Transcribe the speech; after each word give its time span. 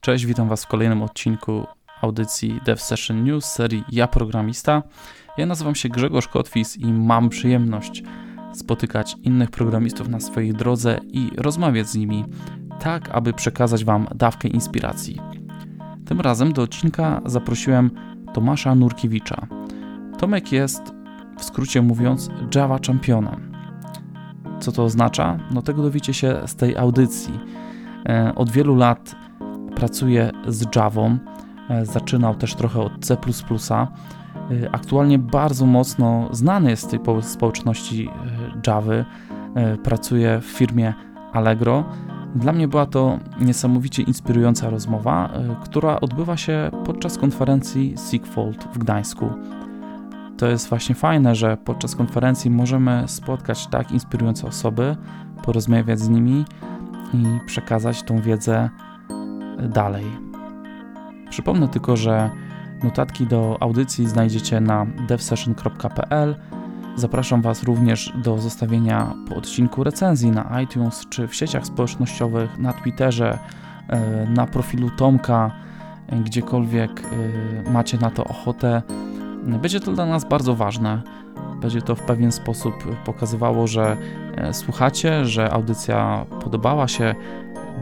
Cześć, 0.00 0.26
witam 0.26 0.48
Was 0.48 0.64
w 0.64 0.68
kolejnym 0.68 1.02
odcinku 1.02 1.66
audycji 2.02 2.60
Dev 2.64 2.82
Session 2.82 3.24
News 3.24 3.44
serii 3.44 3.84
Ja 3.92 4.08
Programista. 4.08 4.82
Ja 5.36 5.46
nazywam 5.46 5.74
się 5.74 5.88
Grzegorz 5.88 6.28
Kotwis 6.28 6.76
i 6.76 6.92
mam 6.92 7.28
przyjemność 7.28 8.02
spotykać 8.52 9.16
innych 9.22 9.50
programistów 9.50 10.08
na 10.08 10.20
swojej 10.20 10.52
drodze 10.52 11.00
i 11.12 11.30
rozmawiać 11.36 11.88
z 11.88 11.94
nimi, 11.94 12.24
tak 12.80 13.08
aby 13.08 13.32
przekazać 13.32 13.84
Wam 13.84 14.08
dawkę 14.14 14.48
inspiracji. 14.48 15.20
Tym 16.06 16.20
razem 16.20 16.52
do 16.52 16.62
odcinka 16.62 17.20
zaprosiłem 17.26 17.90
Tomasza 18.32 18.74
Nurkiewicza. 18.74 19.46
Tomek 20.18 20.52
jest, 20.52 20.82
w 21.38 21.44
skrócie 21.44 21.82
mówiąc, 21.82 22.30
Java 22.54 22.78
Championem. 22.86 23.53
Co 24.60 24.72
to 24.72 24.84
oznacza? 24.84 25.38
No 25.50 25.62
tego 25.62 25.82
dowiecie 25.82 26.14
się 26.14 26.36
z 26.46 26.54
tej 26.54 26.76
audycji. 26.76 27.40
E, 28.08 28.34
od 28.34 28.50
wielu 28.50 28.76
lat 28.76 29.16
pracuje 29.76 30.30
z 30.48 30.76
Javą, 30.76 31.18
e, 31.70 31.86
zaczynał 31.86 32.34
też 32.34 32.54
trochę 32.54 32.80
od 32.80 32.92
C++. 33.00 33.14
E, 33.14 34.74
aktualnie 34.74 35.18
bardzo 35.18 35.66
mocno 35.66 36.28
znany 36.30 36.70
jest 36.70 36.86
w 36.86 36.90
tej 36.90 37.00
społeczności 37.22 38.08
Javy. 38.66 39.04
Pracuje 39.82 40.40
w 40.40 40.44
firmie 40.44 40.94
Allegro. 41.32 41.84
Dla 42.34 42.52
mnie 42.52 42.68
była 42.68 42.86
to 42.86 43.18
niesamowicie 43.40 44.02
inspirująca 44.02 44.70
rozmowa, 44.70 45.30
która 45.64 46.00
odbywa 46.00 46.36
się 46.36 46.70
podczas 46.84 47.18
konferencji 47.18 47.94
Sigfold 48.10 48.64
w 48.72 48.78
Gdańsku. 48.78 49.30
To 50.36 50.46
jest 50.46 50.68
właśnie 50.68 50.94
fajne, 50.94 51.34
że 51.34 51.56
podczas 51.56 51.96
konferencji 51.96 52.50
możemy 52.50 53.04
spotkać 53.06 53.66
tak 53.66 53.92
inspirujące 53.92 54.46
osoby, 54.46 54.96
porozmawiać 55.42 56.00
z 56.00 56.08
nimi 56.08 56.44
i 57.14 57.24
przekazać 57.46 58.02
tą 58.02 58.20
wiedzę 58.20 58.70
dalej. 59.68 60.04
Przypomnę 61.30 61.68
tylko, 61.68 61.96
że 61.96 62.30
notatki 62.82 63.26
do 63.26 63.56
audycji 63.60 64.08
znajdziecie 64.08 64.60
na 64.60 64.86
devsession.pl. 65.08 66.36
Zapraszam 66.96 67.42
Was 67.42 67.62
również 67.62 68.12
do 68.22 68.38
zostawienia 68.38 69.14
po 69.28 69.36
odcinku 69.36 69.84
recenzji 69.84 70.30
na 70.30 70.60
iTunes 70.60 71.06
czy 71.10 71.28
w 71.28 71.34
sieciach 71.34 71.66
społecznościowych, 71.66 72.58
na 72.58 72.72
Twitterze, 72.72 73.38
e, 73.88 74.26
na 74.26 74.46
profilu 74.46 74.90
Tomka, 74.90 75.50
gdziekolwiek 76.24 77.02
e, 77.66 77.70
macie 77.70 77.98
na 77.98 78.10
to 78.10 78.24
ochotę. 78.24 78.82
Będzie 79.44 79.80
to 79.80 79.92
dla 79.92 80.06
nas 80.06 80.28
bardzo 80.28 80.54
ważne. 80.54 81.02
Będzie 81.60 81.82
to 81.82 81.94
w 81.94 82.02
pewien 82.02 82.32
sposób 82.32 82.74
pokazywało, 83.04 83.66
że 83.66 83.96
słuchacie, 84.52 85.24
że 85.24 85.50
audycja 85.50 86.26
podobała 86.42 86.88
się 86.88 87.14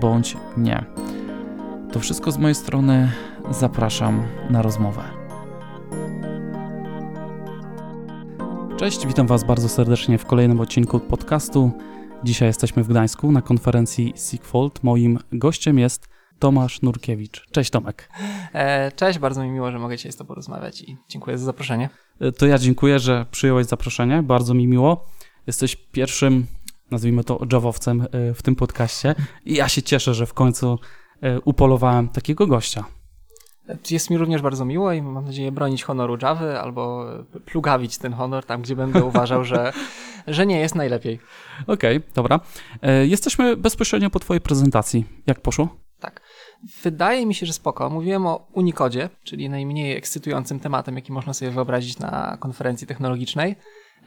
bądź 0.01 0.37
nie. 0.57 0.85
To 1.93 2.01
wszystko 2.01 2.33
z 2.33 2.39
mojej 2.39 2.55
strony. 2.55 3.13
Zapraszam 3.51 4.23
na 4.51 4.63
rozmowę. 4.63 5.03
Cześć, 8.77 9.07
witam 9.07 9.27
Was 9.27 9.45
bardzo 9.45 9.69
serdecznie 9.69 10.19
w 10.19 10.27
kolejnym 10.27 10.61
odcinku 10.61 11.01
podcastu. 11.01 11.71
Dzisiaj 12.25 12.49
jesteśmy 12.49 12.85
w 12.85 12.89
Gdańsku 12.89 13.33
na 13.33 13.43
konferencji 13.43 14.13
Sigfold. 14.17 14.85
Moim 14.85 15.19
gościem 15.33 15.79
jest 15.79 16.09
Tomasz 16.43 16.83
Nurkiewicz. 16.83 17.47
Cześć 17.51 17.71
Tomek. 17.71 18.09
E, 18.53 18.93
cześć, 18.93 19.19
bardzo 19.19 19.43
mi 19.43 19.51
miło, 19.51 19.71
że 19.71 19.79
mogę 19.79 19.97
dzisiaj 19.97 20.13
z 20.13 20.17
Tobą 20.17 20.29
porozmawiać 20.29 20.81
i 20.81 20.97
dziękuję 21.09 21.39
za 21.39 21.45
zaproszenie. 21.45 21.89
E, 22.21 22.33
to 22.33 22.47
ja 22.47 22.59
dziękuję, 22.59 22.99
że 22.99 23.27
przyjąłeś 23.31 23.67
zaproszenie, 23.67 24.23
bardzo 24.23 24.55
mi 24.55 24.67
miło. 24.67 25.07
Jesteś 25.47 25.77
pierwszym, 25.77 26.47
nazwijmy 26.91 27.25
to, 27.25 27.41
Javowcem 27.53 28.07
e, 28.13 28.35
w 28.35 28.43
tym 28.43 28.57
podcaście 28.57 29.15
i 29.45 29.55
ja 29.55 29.69
się 29.69 29.83
cieszę, 29.83 30.15
że 30.15 30.27
w 30.27 30.35
końcu 30.35 30.79
upolowałem 31.45 32.09
takiego 32.09 32.47
gościa. 32.47 32.85
Jest 33.91 34.11
mi 34.11 34.19
również 34.19 34.43
bardzo 34.43 34.65
miło 34.65 34.93
i 34.93 35.03
mam 35.03 35.25
nadzieję 35.25 35.53
bronić 35.53 35.85
honoru 35.85 36.19
Javy 36.23 36.59
albo 36.59 37.07
plugawić 37.45 37.99
ten 37.99 38.13
honor 38.13 38.45
tam, 38.45 38.63
gdzie 38.63 38.77
będę 38.77 39.05
uważał, 39.05 39.45
że, 39.45 39.73
że 40.27 40.47
nie 40.47 40.61
jest 40.61 40.75
najlepiej. 40.75 41.19
Okej, 41.67 41.97
okay, 41.97 42.11
dobra. 42.15 42.41
Jesteśmy 43.03 43.57
bezpośrednio 43.57 44.11
po 44.11 44.21
twojej 44.21 44.41
prezentacji. 44.41 45.05
Jak 45.27 45.41
poszło? 45.41 45.82
Wydaje 46.83 47.27
mi 47.27 47.35
się, 47.35 47.47
że 47.47 47.53
spoko. 47.53 47.91
Mówiłem 47.91 48.27
o 48.27 48.47
Unicodzie, 48.53 49.09
czyli 49.25 49.49
najmniej 49.49 49.97
ekscytującym 49.97 50.61
tematem, 50.61 50.97
jaki 50.97 51.13
można 51.13 51.35
sobie 51.35 51.51
wyobrazić 51.51 51.99
na 51.99 52.37
konferencji 52.41 52.87
technologicznej. 52.87 53.57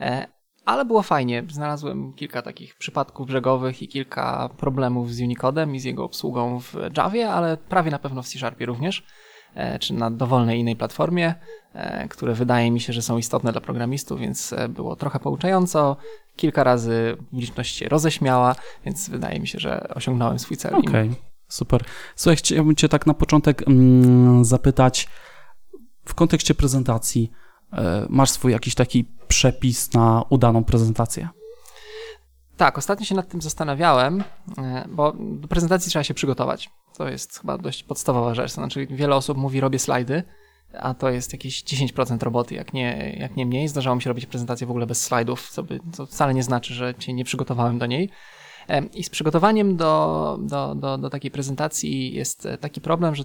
E, 0.00 0.26
ale 0.64 0.84
było 0.84 1.02
fajnie. 1.02 1.44
Znalazłem 1.50 2.12
kilka 2.12 2.42
takich 2.42 2.74
przypadków 2.74 3.26
brzegowych 3.26 3.82
i 3.82 3.88
kilka 3.88 4.50
problemów 4.56 5.14
z 5.14 5.20
Unicodem 5.20 5.74
i 5.74 5.80
z 5.80 5.84
jego 5.84 6.04
obsługą 6.04 6.60
w 6.60 6.74
Javie, 6.96 7.30
ale 7.30 7.56
prawie 7.56 7.90
na 7.90 7.98
pewno 7.98 8.22
w 8.22 8.28
C 8.28 8.38
Sharpie 8.38 8.66
również, 8.66 9.06
e, 9.54 9.78
czy 9.78 9.94
na 9.94 10.10
dowolnej 10.10 10.60
innej 10.60 10.76
platformie, 10.76 11.34
e, 11.74 12.08
które 12.08 12.34
wydaje 12.34 12.70
mi 12.70 12.80
się, 12.80 12.92
że 12.92 13.02
są 13.02 13.18
istotne 13.18 13.52
dla 13.52 13.60
programistów, 13.60 14.20
więc 14.20 14.54
było 14.68 14.96
trochę 14.96 15.20
pouczająco. 15.20 15.96
Kilka 16.36 16.64
razy 16.64 17.16
publiczność 17.30 17.76
się 17.76 17.88
roześmiała, 17.88 18.54
więc 18.84 19.08
wydaje 19.08 19.40
mi 19.40 19.48
się, 19.48 19.58
że 19.58 19.88
osiągnąłem 19.94 20.38
swój 20.38 20.56
cel. 20.56 20.74
Okay, 20.74 21.10
super. 21.48 21.84
Słuchaj, 22.16 22.36
chciałbym 22.36 22.76
Cię 22.76 22.88
tak 22.88 23.06
na 23.06 23.14
początek 23.14 23.68
mm, 23.68 24.44
zapytać 24.44 25.08
w 26.04 26.14
kontekście 26.14 26.54
prezentacji. 26.54 27.30
Masz 28.08 28.30
swój 28.30 28.52
jakiś 28.52 28.74
taki 28.74 29.04
przepis 29.28 29.92
na 29.92 30.24
udaną 30.28 30.64
prezentację? 30.64 31.28
Tak, 32.56 32.78
ostatnio 32.78 33.06
się 33.06 33.14
nad 33.14 33.28
tym 33.28 33.42
zastanawiałem, 33.42 34.24
e, 34.58 34.84
bo 34.88 35.12
do 35.18 35.48
prezentacji 35.48 35.90
trzeba 35.90 36.02
się 36.02 36.14
przygotować. 36.14 36.70
To 36.96 37.08
jest 37.08 37.38
chyba 37.38 37.58
dość 37.58 37.82
podstawowa 37.82 38.34
rzecz. 38.34 38.52
Znaczy, 38.52 38.86
wiele 38.90 39.16
osób 39.16 39.38
mówi, 39.38 39.60
robię 39.60 39.78
slajdy, 39.78 40.22
a 40.78 40.94
to 40.94 41.10
jest 41.10 41.32
jakieś 41.32 41.64
10% 41.64 42.22
roboty, 42.22 42.54
jak 42.54 42.72
nie, 42.72 43.16
jak 43.18 43.36
nie 43.36 43.46
mniej. 43.46 43.68
Zdarzało 43.68 43.96
mi 43.96 44.02
się 44.02 44.10
robić 44.10 44.26
prezentację 44.26 44.66
w 44.66 44.70
ogóle 44.70 44.86
bez 44.86 45.02
slajdów, 45.02 45.50
co, 45.50 45.62
by, 45.62 45.80
co 45.92 46.06
wcale 46.06 46.34
nie 46.34 46.42
znaczy, 46.42 46.74
że 46.74 46.94
się 46.98 47.12
nie 47.12 47.24
przygotowałem 47.24 47.78
do 47.78 47.86
niej. 47.86 48.10
E, 48.68 48.84
I 48.84 49.04
z 49.04 49.10
przygotowaniem 49.10 49.76
do, 49.76 50.38
do, 50.42 50.74
do, 50.74 50.98
do 50.98 51.10
takiej 51.10 51.30
prezentacji 51.30 52.14
jest 52.14 52.48
taki 52.60 52.80
problem, 52.80 53.14
że 53.14 53.24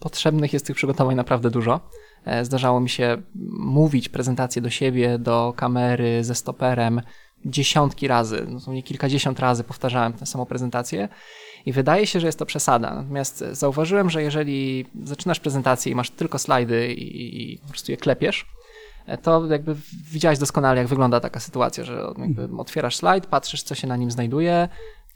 potrzebnych 0.00 0.52
jest 0.52 0.66
tych 0.66 0.76
przygotowań 0.76 1.16
naprawdę 1.16 1.50
dużo. 1.50 1.80
E, 2.24 2.44
zdarzało 2.44 2.80
mi 2.80 2.88
się 2.88 3.22
mówić 3.58 4.08
prezentację 4.08 4.62
do 4.62 4.70
siebie, 4.70 5.18
do 5.18 5.54
kamery, 5.56 6.24
ze 6.24 6.34
stoperem 6.34 7.02
dziesiątki 7.44 8.08
razy, 8.08 8.46
no 8.66 8.72
nie 8.72 8.82
kilkadziesiąt 8.82 9.40
razy 9.40 9.64
powtarzałem 9.64 10.12
tę 10.12 10.26
samą 10.26 10.46
prezentację 10.46 11.08
i 11.66 11.72
wydaje 11.72 12.06
się, 12.06 12.20
że 12.20 12.26
jest 12.26 12.38
to 12.38 12.46
przesada. 12.46 12.94
Natomiast 12.94 13.44
zauważyłem, 13.52 14.10
że 14.10 14.22
jeżeli 14.22 14.86
zaczynasz 15.04 15.40
prezentację 15.40 15.92
i 15.92 15.94
masz 15.94 16.10
tylko 16.10 16.38
slajdy 16.38 16.92
i, 16.92 17.52
i 17.52 17.58
po 17.58 17.68
prostu 17.68 17.92
je 17.92 17.96
klepiesz, 17.96 18.40
e, 18.42 18.46
to 19.22 19.46
jakby 19.46 19.76
widziałeś 20.10 20.38
doskonale, 20.38 20.78
jak 20.78 20.88
wygląda 20.88 21.20
taka 21.20 21.40
sytuacja, 21.40 21.84
że 21.84 22.06
otwierasz 22.58 22.96
slajd, 22.96 23.26
patrzysz, 23.26 23.62
co 23.62 23.74
się 23.74 23.86
na 23.86 23.96
nim 23.96 24.10
znajduje, 24.10 24.68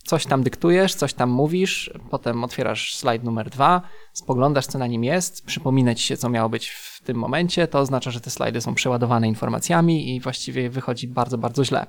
coś 0.06 0.26
tam 0.26 0.42
dyktujesz, 0.42 0.94
coś 0.94 1.14
tam 1.14 1.30
mówisz, 1.30 1.90
potem 2.10 2.44
otwierasz 2.44 2.96
slajd 2.96 3.24
numer 3.24 3.50
dwa, 3.50 3.82
spoglądasz, 4.12 4.66
co 4.66 4.78
na 4.78 4.86
nim 4.86 5.04
jest, 5.04 5.46
przypomina 5.46 5.94
ci 5.94 6.04
się, 6.04 6.16
co 6.16 6.28
miało 6.28 6.48
być 6.48 6.68
w 6.68 7.00
tym 7.04 7.16
momencie, 7.16 7.68
to 7.68 7.78
oznacza, 7.78 8.10
że 8.10 8.20
te 8.20 8.30
slajdy 8.30 8.60
są 8.60 8.74
przeładowane 8.74 9.28
informacjami 9.28 10.16
i 10.16 10.20
właściwie 10.20 10.70
wychodzi 10.70 11.08
bardzo, 11.08 11.38
bardzo 11.38 11.64
źle. 11.64 11.86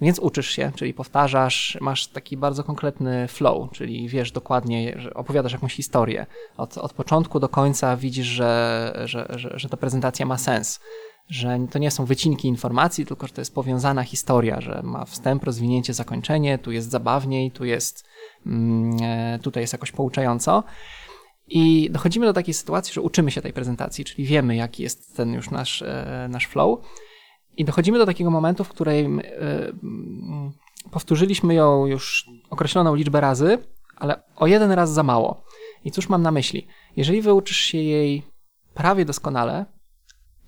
Więc 0.00 0.18
uczysz 0.18 0.50
się, 0.50 0.72
czyli 0.76 0.94
powtarzasz, 0.94 1.78
masz 1.80 2.06
taki 2.06 2.36
bardzo 2.36 2.64
konkretny 2.64 3.28
flow, 3.28 3.70
czyli 3.72 4.08
wiesz 4.08 4.32
dokładnie, 4.32 4.94
że 4.96 5.14
opowiadasz 5.14 5.52
jakąś 5.52 5.74
historię. 5.74 6.26
Od, 6.56 6.78
od 6.78 6.92
początku 6.92 7.40
do 7.40 7.48
końca 7.48 7.96
widzisz, 7.96 8.26
że, 8.26 8.92
że, 9.04 9.26
że, 9.30 9.50
że 9.54 9.68
ta 9.68 9.76
prezentacja 9.76 10.26
ma 10.26 10.38
sens 10.38 10.80
że 11.30 11.58
to 11.70 11.78
nie 11.78 11.90
są 11.90 12.04
wycinki 12.04 12.48
informacji, 12.48 13.06
tylko 13.06 13.26
że 13.26 13.32
to 13.32 13.40
jest 13.40 13.54
powiązana 13.54 14.02
historia, 14.02 14.60
że 14.60 14.80
ma 14.84 15.04
wstęp, 15.04 15.44
rozwinięcie, 15.44 15.94
zakończenie, 15.94 16.58
tu 16.58 16.72
jest 16.72 16.90
zabawniej, 16.90 17.50
tu 17.50 17.64
jest, 17.64 18.04
mm, 18.46 18.96
e, 19.02 19.38
tutaj 19.42 19.62
jest 19.62 19.72
jakoś 19.72 19.92
pouczająco. 19.92 20.64
I 21.48 21.90
dochodzimy 21.90 22.26
do 22.26 22.32
takiej 22.32 22.54
sytuacji, 22.54 22.94
że 22.94 23.00
uczymy 23.00 23.30
się 23.30 23.42
tej 23.42 23.52
prezentacji, 23.52 24.04
czyli 24.04 24.24
wiemy, 24.24 24.56
jaki 24.56 24.82
jest 24.82 25.16
ten 25.16 25.32
już 25.32 25.50
nasz, 25.50 25.82
e, 25.82 26.26
nasz 26.30 26.46
flow. 26.46 26.80
I 27.56 27.64
dochodzimy 27.64 27.98
do 27.98 28.06
takiego 28.06 28.30
momentu, 28.30 28.64
w 28.64 28.68
którym 28.68 29.20
e, 29.20 29.22
mm, 29.22 30.52
powtórzyliśmy 30.90 31.54
ją 31.54 31.86
już 31.86 32.26
określoną 32.50 32.94
liczbę 32.94 33.20
razy, 33.20 33.58
ale 33.96 34.22
o 34.36 34.46
jeden 34.46 34.72
raz 34.72 34.92
za 34.92 35.02
mało. 35.02 35.44
I 35.84 35.90
cóż 35.90 36.08
mam 36.08 36.22
na 36.22 36.30
myśli? 36.30 36.66
Jeżeli 36.96 37.22
wyuczysz 37.22 37.56
się 37.56 37.78
jej 37.78 38.22
prawie 38.74 39.04
doskonale, 39.04 39.66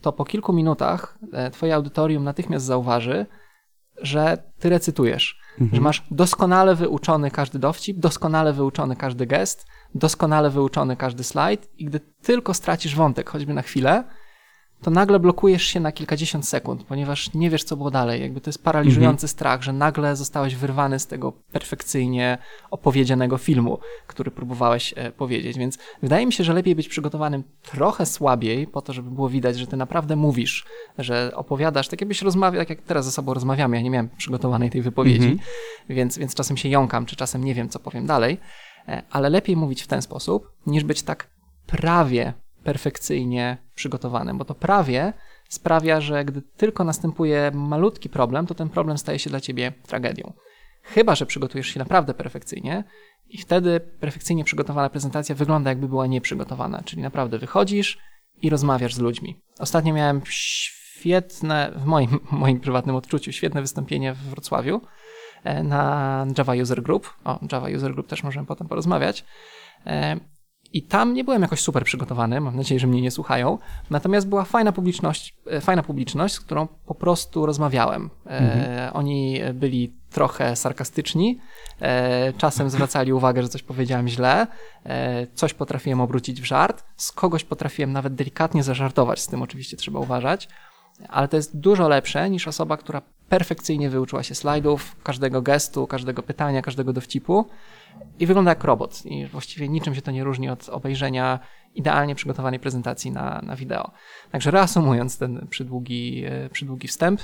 to 0.03 0.13
po 0.13 0.25
kilku 0.25 0.53
minutach 0.53 1.19
e, 1.33 1.51
twoje 1.51 1.75
audytorium 1.75 2.25
natychmiast 2.25 2.67
zauważy, 2.67 3.27
że 4.03 4.43
ty 4.59 4.71
recytujesz, 4.71 5.41
mhm. 5.61 5.75
że 5.75 5.81
masz 5.81 6.05
doskonale 6.11 6.75
wyuczony 6.75 7.31
każdy 7.31 7.59
dowcip, 7.59 7.99
doskonale 7.99 8.53
wyuczony 8.53 8.97
każdy 8.97 9.27
gest, 9.27 9.67
doskonale 9.95 10.51
wyuczony 10.51 10.97
każdy 10.97 11.25
slajd 11.25 11.69
i 11.79 11.85
gdy 11.85 12.01
tylko 12.01 12.55
stracisz 12.55 12.97
wątek, 12.97 13.31
choćby 13.31 13.55
na 13.55 13.63
chwilę, 13.63 14.05
to 14.83 14.91
nagle 14.91 15.21
blokujesz 15.21 15.63
się 15.63 15.81
na 15.81 15.93
kilkadziesiąt 15.93 16.49
sekund, 16.49 16.85
ponieważ 16.85 17.35
nie 17.35 17.51
wiesz, 17.51 17.65
co 17.65 17.77
było 17.77 17.91
dalej. 17.91 18.23
Jakby 18.23 18.41
to 18.41 18.49
jest 18.49 18.65
paraliżujący 18.65 19.29
strach, 19.29 19.63
że 19.63 19.73
nagle 19.73 20.17
zostałeś 20.17 20.55
wyrwany 20.57 20.99
z 20.99 21.07
tego 21.07 21.33
perfekcyjnie 21.33 22.39
opowiedzianego 22.71 23.39
filmu, 23.39 23.79
który 24.07 24.31
próbowałeś 24.31 24.95
e, 24.97 25.11
powiedzieć. 25.13 25.59
Więc 25.59 25.79
wydaje 26.03 26.27
mi 26.27 26.33
się, 26.33 26.45
że 26.45 26.53
lepiej 26.53 26.75
być 26.75 26.89
przygotowanym 26.89 27.45
trochę 27.63 28.07
słabiej, 28.07 28.67
po 28.67 28.83
to, 28.83 28.93
żeby 28.93 29.11
było 29.11 29.29
widać, 29.29 29.59
że 29.59 29.67
ty 29.67 29.77
naprawdę 29.77 30.17
mówisz, 30.17 30.65
że 30.99 31.33
opowiadasz, 31.35 31.89
tak 31.89 32.01
jakbyś 32.01 32.23
rozmawiał, 32.23 32.63
tak 32.63 32.71
jak 32.71 32.83
teraz 32.83 33.05
ze 33.05 33.11
sobą 33.11 33.35
rozmawiamy. 33.35 33.77
Ja 33.77 33.83
nie 33.83 33.91
miałem 33.91 34.09
przygotowanej 34.17 34.71
tej 34.71 34.83
wypowiedzi, 34.83 35.29
Mhm. 35.29 35.49
więc, 35.89 36.19
więc 36.19 36.35
czasem 36.35 36.57
się 36.57 36.69
jąkam, 36.69 37.07
czy 37.07 37.17
czasem 37.17 37.45
nie 37.45 37.55
wiem, 37.55 37.69
co 37.69 37.79
powiem 37.79 38.07
dalej. 38.07 38.39
E, 38.89 39.03
Ale 39.11 39.31
lepiej 39.31 39.57
mówić 39.57 39.83
w 39.83 39.87
ten 39.87 40.03
sposób, 40.03 40.53
niż 40.67 40.85
być 40.85 41.03
tak 41.03 41.31
prawie 41.67 42.35
perfekcyjnie 42.65 43.57
przygotowanym, 43.75 44.39
bo 44.39 44.45
to 44.45 44.55
prawie 44.55 45.13
sprawia, 45.49 46.01
że 46.01 46.25
gdy 46.25 46.43
tylko 46.43 46.85
następuje 46.85 47.51
malutki 47.55 48.09
problem, 48.09 48.47
to 48.47 48.55
ten 48.55 48.69
problem 48.69 48.99
staje 48.99 49.19
się 49.19 49.31
dla 49.31 49.41
ciebie 49.41 49.73
tragedią. 49.87 50.33
Chyba, 50.83 51.15
że 51.15 51.27
przygotujesz 51.27 51.67
się 51.67 51.79
naprawdę 51.79 52.15
perfekcyjnie 52.15 52.85
i 53.29 53.39
wtedy 53.39 53.81
perfekcyjnie 53.81 54.45
przygotowana 54.45 54.91
prezentacja 54.91 55.35
wygląda 55.35 55.71
jakby 55.71 55.89
była 55.89 56.07
nieprzygotowana, 56.07 56.83
czyli 56.85 57.03
naprawdę 57.03 57.39
wychodzisz 57.39 57.99
i 58.43 58.51
rozmawiasz 58.51 58.95
z 58.95 58.99
ludźmi. 58.99 59.41
Ostatnio 59.59 59.95
miałem 59.95 60.21
świetne, 60.29 61.73
w 61.77 61.85
moim, 61.85 62.21
moim 62.31 62.61
prywatnym 62.61 62.97
odczuciu, 62.97 63.33
świetne 63.33 63.61
wystąpienie 63.61 64.15
w 64.15 64.19
Wrocławiu 64.19 64.81
e, 65.45 65.63
na 65.63 66.27
Java 66.39 66.55
User 66.55 66.83
Group. 66.83 67.15
O, 67.25 67.39
Java 67.53 67.69
User 67.69 67.93
Group 67.93 68.07
też 68.07 68.23
możemy 68.23 68.47
potem 68.47 68.69
porozmawiać. 68.69 69.25
I 70.73 70.83
tam 70.83 71.15
nie 71.15 71.25
byłem 71.25 71.43
jakoś 71.43 71.61
super 71.61 71.85
przygotowany, 71.85 72.41
mam 72.41 72.57
nadzieję, 72.57 72.81
że 72.81 72.87
mnie 72.87 73.01
nie 73.03 73.11
słuchają. 73.11 73.59
Natomiast 73.91 74.29
była 74.29 74.45
fajna 74.45 74.73
publiczność, 74.73 75.35
e, 75.47 75.61
fajna 75.61 75.83
publiczność, 75.83 76.35
z 76.35 76.41
którą 76.41 76.69
po 76.87 76.95
prostu 76.95 77.47
rozmawiałem. 77.47 78.11
E, 78.27 78.91
Oni 78.93 79.41
byli 79.55 79.95
trochę 80.11 80.57
sarkastyczni, 80.57 81.39
e, 81.81 82.33
czasem 82.33 82.71
zwracali 82.71 83.13
uwagę, 83.23 83.43
że 83.43 83.49
coś 83.49 83.63
powiedziałem 83.63 84.09
źle, 84.09 84.47
coś 85.35 85.55
potrafiłem 85.55 86.01
obrócić 86.01 86.41
w 86.41 86.45
żart, 86.45 86.85
z 86.97 87.13
kogoś 87.13 87.45
potrafiłem 87.45 87.93
nawet 87.93 88.15
delikatnie 88.15 88.63
zażartować, 88.63 89.21
z 89.21 89.27
tym 89.27 89.43
oczywiście 89.43 89.77
trzeba 89.77 90.01
uważać 90.01 90.49
ale 91.09 91.29
to 91.29 91.37
jest 91.37 91.59
dużo 91.59 91.89
lepsze 91.89 92.31
niż 92.31 92.49
osoba, 92.49 92.77
która 92.77 93.03
perfekcyjnie 93.29 93.91
wyuczyła 93.91 94.23
się 94.23 94.35
slajdów, 94.35 94.97
każdego 95.03 95.43
gestu, 95.43 95.87
każdego 95.87 96.23
pytania, 96.23 96.63
każdego 96.63 96.93
dowcipu 96.93 97.47
i 98.19 98.27
wygląda 98.27 98.51
jak 98.51 98.65
robot. 98.65 99.07
I 99.07 99.27
właściwie 99.27 99.69
niczym 99.69 99.95
się 99.95 100.03
to 100.03 100.11
nie 100.11 100.25
różni 100.25 100.49
od 100.49 100.69
obejrzenia 100.69 101.39
idealnie 101.75 102.15
przygotowanej 102.15 102.61
prezentacji 102.61 103.11
na, 103.11 103.41
na 103.43 103.57
wideo. 103.57 103.91
Także 104.31 104.51
reasumując 104.51 105.19
ten 105.19 105.47
przydługi, 105.51 106.25
e, 106.27 106.49
przydługi 106.49 106.89
wstęp, 106.89 107.21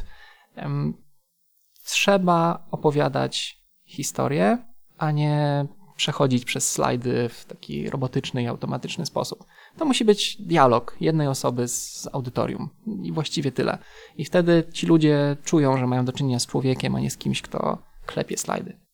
trzeba 1.84 2.66
opowiadać 2.70 3.62
historię, 3.86 4.58
a 4.98 5.10
nie 5.10 5.66
przechodzić 5.96 6.44
przez 6.44 6.72
slajdy 6.72 7.28
w 7.28 7.44
taki 7.44 7.90
robotyczny 7.90 8.42
i 8.42 8.46
automatyczny 8.46 9.06
sposób. 9.06 9.44
To 9.78 9.84
musi 9.84 10.04
być 10.04 10.42
dialog 10.42 10.96
jednej 11.00 11.28
osoby 11.28 11.68
z 11.68 12.08
audytorium 12.12 12.68
i 13.02 13.12
właściwie 13.12 13.52
tyle. 13.52 13.78
I 14.16 14.24
wtedy 14.24 14.64
ci 14.72 14.86
ludzie 14.86 15.36
czują, 15.44 15.76
że 15.76 15.86
mają 15.86 16.04
do 16.04 16.12
czynienia 16.12 16.38
z 16.38 16.46
człowiekiem, 16.46 16.94
a 16.94 17.00
nie 17.00 17.10
z 17.10 17.16
kimś, 17.16 17.42
kto 17.42 17.78
klepie 18.06 18.36
slajdy. 18.36 18.87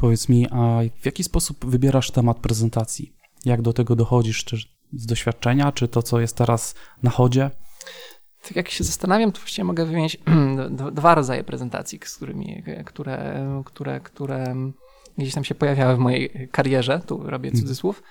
Powiedz 0.00 0.28
mi, 0.28 0.46
a 0.50 0.80
w 1.00 1.06
jaki 1.06 1.24
sposób 1.24 1.66
wybierasz 1.66 2.10
temat 2.10 2.36
prezentacji? 2.36 3.12
Jak 3.44 3.62
do 3.62 3.72
tego 3.72 3.96
dochodzisz? 3.96 4.44
Czy 4.44 4.56
z 4.92 5.06
doświadczenia, 5.06 5.72
czy 5.72 5.88
to, 5.88 6.02
co 6.02 6.20
jest 6.20 6.36
teraz 6.36 6.74
na 7.02 7.10
chodzie? 7.10 7.50
Tak 8.42 8.56
jak 8.56 8.68
się 8.68 8.84
zastanawiam, 8.84 9.32
to 9.32 9.38
właściwie 9.38 9.64
mogę 9.64 9.84
wymienić 9.84 10.18
dwa 10.92 11.14
rodzaje 11.14 11.44
prezentacji, 11.44 12.00
z 12.04 12.16
którymi, 12.16 12.62
które, 12.84 13.46
które, 13.64 14.00
które 14.00 14.54
gdzieś 15.18 15.34
tam 15.34 15.44
się 15.44 15.54
pojawiały 15.54 15.96
w 15.96 15.98
mojej 15.98 16.48
karierze, 16.52 17.00
tu 17.06 17.30
robię 17.30 17.52
cudzysłów. 17.52 18.02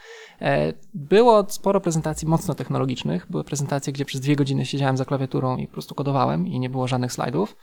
E, 0.42 0.74
Było 0.94 1.46
sporo 1.50 1.82
prezentacji 1.82 2.28
mocno 2.28 2.56
technologicznych. 2.56 3.28
Były 3.30 3.44
prezentacje, 3.44 3.94
gdzie 3.94 4.06
przez 4.06 4.22
dwie 4.22 4.36
godziny 4.36 4.66
siedziałem 4.66 4.98
za 4.98 5.06
klawiaturą 5.06 5.58
i 5.58 5.68
po 5.68 5.74
prostu 5.74 5.96
kodowałem 5.96 6.48
i 6.48 6.60
nie 6.60 6.70
było 6.70 6.88
żadnych 6.88 7.14
slajdów. 7.14 7.56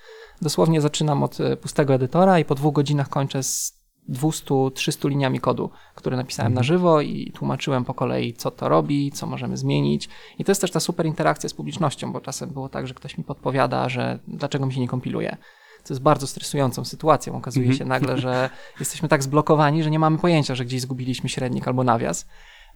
Dosłownie 0.43 0.81
zaczynam 0.81 1.23
od 1.23 1.41
e, 1.41 1.57
pustego 1.57 1.95
edytora 1.95 2.39
i 2.39 2.45
po 2.45 2.55
dwóch 2.55 2.75
godzinach 2.75 3.09
kończę 3.09 3.43
z 3.43 3.76
200-300 4.09 5.09
liniami 5.09 5.41
kodu, 5.41 5.71
które 5.95 6.17
napisałem 6.17 6.55
na 6.55 6.63
żywo 6.63 7.01
i 7.01 7.33
tłumaczyłem 7.35 7.85
po 7.85 7.95
kolei, 7.95 8.35
co 8.35 8.51
to 8.51 8.69
robi, 8.69 9.13
co 9.13 9.27
możemy 9.27 9.57
zmienić. 9.57 10.09
I 10.39 10.45
to 10.45 10.51
jest 10.51 10.61
też 10.61 10.71
ta 10.71 10.81
super 10.81 11.07
interakcja 11.07 11.49
z 11.49 11.55
publicznością, 11.55 12.13
bo 12.13 12.21
czasem 12.21 12.51
było 12.51 12.69
tak, 12.69 12.87
że 12.87 12.95
ktoś 12.95 13.19
mi 13.19 13.25
podpowiada, 13.25 13.89
że 13.89 14.19
dlaczego 14.29 14.67
mi 14.67 14.75
się 14.75 14.81
nie 14.81 14.89
kompiluje. 14.89 15.37
Co 15.85 15.95
jest 15.95 16.03
bardzo 16.03 16.27
stresującą 16.27 16.85
sytuacją. 16.85 17.37
Okazuje 17.37 17.75
się 17.75 17.85
nagle, 17.85 18.19
że 18.19 18.51
jesteśmy 18.81 19.09
tak 19.09 19.23
zblokowani, 19.23 19.83
że 19.83 19.91
nie 19.91 19.99
mamy 19.99 20.19
pojęcia, 20.19 20.55
że 20.55 20.65
gdzieś 20.65 20.81
zgubiliśmy 20.81 21.29
średnik 21.29 21.69
albo 21.69 21.85
nawias. 21.85 22.27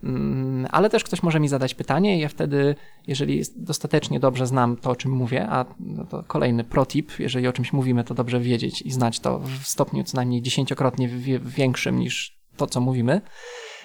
Mm, 0.05 0.67
Ale 0.71 0.91
też 0.91 1.05
ktoś 1.05 1.23
może 1.23 1.41
mi 1.41 1.49
zadać 1.49 1.75
pytanie, 1.75 2.17
i 2.17 2.21
ja 2.21 2.29
wtedy, 2.29 2.75
jeżeli 3.07 3.43
dostatecznie 3.57 4.21
dobrze 4.21 4.47
znam 4.47 4.77
to, 4.77 4.91
o 4.91 4.97
czym 4.97 5.13
mówię, 5.13 5.47
a 5.51 5.65
no 5.81 6.05
to 6.05 6.23
kolejny 6.23 6.65
protip, 6.65 7.13
jeżeli 7.19 7.49
o 7.49 7.53
czymś 7.53 7.73
mówimy, 7.73 8.05
to 8.05 8.15
dobrze 8.15 8.41
wiedzieć 8.41 8.83
i 8.83 8.91
znać 8.91 9.21
to 9.21 9.39
w 9.39 9.67
stopniu 9.67 10.05
co 10.05 10.17
najmniej 10.17 10.43
dziesięciokrotnie 10.43 11.09
większym 11.41 11.99
niż 11.99 12.41
to, 12.57 12.67
co 12.67 12.81
mówimy, 12.81 13.21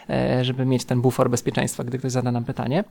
e, 0.09 0.45
żeby 0.45 0.65
mieć 0.65 0.85
ten 0.85 1.01
bufor 1.01 1.29
bezpieczeństwa, 1.29 1.83
gdy 1.83 1.97
ktoś 1.97 2.11
zada 2.11 2.31
nam 2.31 2.43
pytanie. 2.43 2.83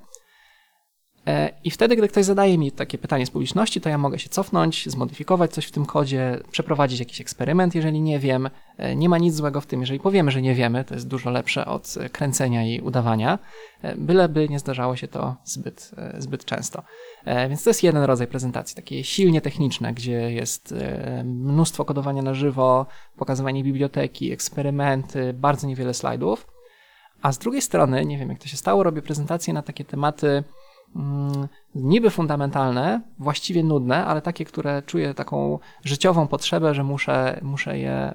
I 1.64 1.70
wtedy, 1.70 1.96
gdy 1.96 2.08
ktoś 2.08 2.24
zadaje 2.24 2.58
mi 2.58 2.72
takie 2.72 2.98
pytanie 2.98 3.26
z 3.26 3.30
publiczności, 3.30 3.80
to 3.80 3.88
ja 3.88 3.98
mogę 3.98 4.18
się 4.18 4.28
cofnąć, 4.28 4.90
zmodyfikować 4.90 5.52
coś 5.52 5.66
w 5.66 5.70
tym 5.70 5.86
kodzie, 5.86 6.40
przeprowadzić 6.50 7.00
jakiś 7.00 7.20
eksperyment, 7.20 7.74
jeżeli 7.74 8.00
nie 8.00 8.18
wiem. 8.18 8.50
E, 8.78 8.96
Nie 8.96 9.08
ma 9.08 9.18
nic 9.18 9.34
złego 9.34 9.60
w 9.60 9.66
tym, 9.66 9.80
jeżeli 9.80 10.00
powiemy, 10.00 10.30
że 10.30 10.42
nie 10.42 10.54
wiemy, 10.54 10.84
to 10.84 10.94
jest 10.94 11.08
dużo 11.08 11.30
lepsze 11.30 11.66
od 11.66 11.94
e, 12.00 12.08
kręcenia 12.08 12.66
i 12.66 12.80
udawania, 12.80 13.38
e, 13.82 13.96
byleby 13.96 14.48
nie 14.48 14.58
zdarzało 14.58 14.96
się 14.96 15.08
to 15.08 15.36
zbyt, 15.44 15.90
zbyt 16.18 16.44
często. 16.44 16.82
Więc 17.48 17.64
to 17.64 17.70
jest 17.70 17.82
jeden 17.82 18.02
rodzaj 18.02 18.26
prezentacji, 18.26 18.76
takie 18.76 19.04
silnie 19.04 19.40
techniczne, 19.40 19.94
gdzie 19.94 20.32
jest 20.32 20.74
mnóstwo 21.24 21.84
kodowania 21.84 22.22
na 22.22 22.34
żywo, 22.34 22.86
pokazywanie 23.16 23.64
biblioteki, 23.64 24.32
eksperymenty, 24.32 25.32
bardzo 25.32 25.66
niewiele 25.66 25.94
slajdów. 25.94 26.46
A 27.22 27.32
z 27.32 27.38
drugiej 27.38 27.62
strony, 27.62 28.04
nie 28.04 28.18
wiem 28.18 28.28
jak 28.28 28.38
to 28.38 28.48
się 28.48 28.56
stało, 28.56 28.82
robię 28.82 29.02
prezentacje 29.02 29.54
na 29.54 29.62
takie 29.62 29.84
tematy 29.84 30.44
niby 31.74 32.10
fundamentalne, 32.10 33.00
właściwie 33.18 33.62
nudne, 33.64 34.04
ale 34.04 34.22
takie, 34.22 34.44
które 34.44 34.82
czuję 34.86 35.14
taką 35.14 35.58
życiową 35.84 36.26
potrzebę, 36.28 36.74
że 36.74 36.84
muszę, 36.84 37.40
muszę, 37.42 37.78
je, 37.78 38.12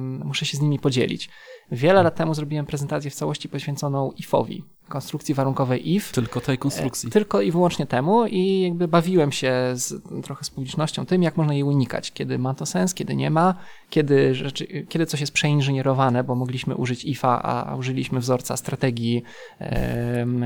muszę 0.00 0.46
się 0.46 0.56
z 0.56 0.60
nimi 0.60 0.78
podzielić. 0.78 1.30
Wiele 1.72 2.02
lat 2.02 2.14
temu 2.16 2.34
zrobiłem 2.34 2.66
prezentację 2.66 3.10
w 3.10 3.14
całości 3.14 3.48
poświęconą 3.48 4.12
IF-owi, 4.12 4.64
konstrukcji 4.88 5.34
warunkowej 5.34 5.92
IF. 5.92 6.12
Tylko 6.12 6.40
tej 6.40 6.58
konstrukcji. 6.58 7.08
E, 7.08 7.12
Tylko 7.12 7.40
i 7.40 7.50
wyłącznie 7.50 7.86
temu 7.86 8.26
i 8.26 8.60
jakby 8.60 8.88
bawiłem 8.88 9.32
się 9.32 9.52
z, 9.74 10.02
trochę 10.24 10.44
z 10.44 10.50
publicznością 10.50 11.06
tym, 11.06 11.22
jak 11.22 11.36
można 11.36 11.54
jej 11.54 11.62
unikać, 11.62 12.12
kiedy 12.12 12.38
ma 12.38 12.54
to 12.54 12.66
sens, 12.66 12.94
kiedy 12.94 13.16
nie 13.16 13.30
ma, 13.30 13.54
kiedy, 13.90 14.34
rzeczy, 14.34 14.86
kiedy 14.88 15.06
coś 15.06 15.20
jest 15.20 15.32
przeinżynierowane, 15.32 16.24
bo 16.24 16.34
mogliśmy 16.34 16.76
użyć 16.76 17.04
IFA, 17.04 17.42
a, 17.42 17.76
użyliśmy 17.76 18.20
wzorca 18.20 18.56
strategii 18.56 19.22
em, 19.58 20.44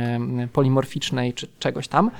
polimorficznej 0.52 1.34
czy 1.34 1.46
czegoś 1.58 1.88
tam. 1.88 2.10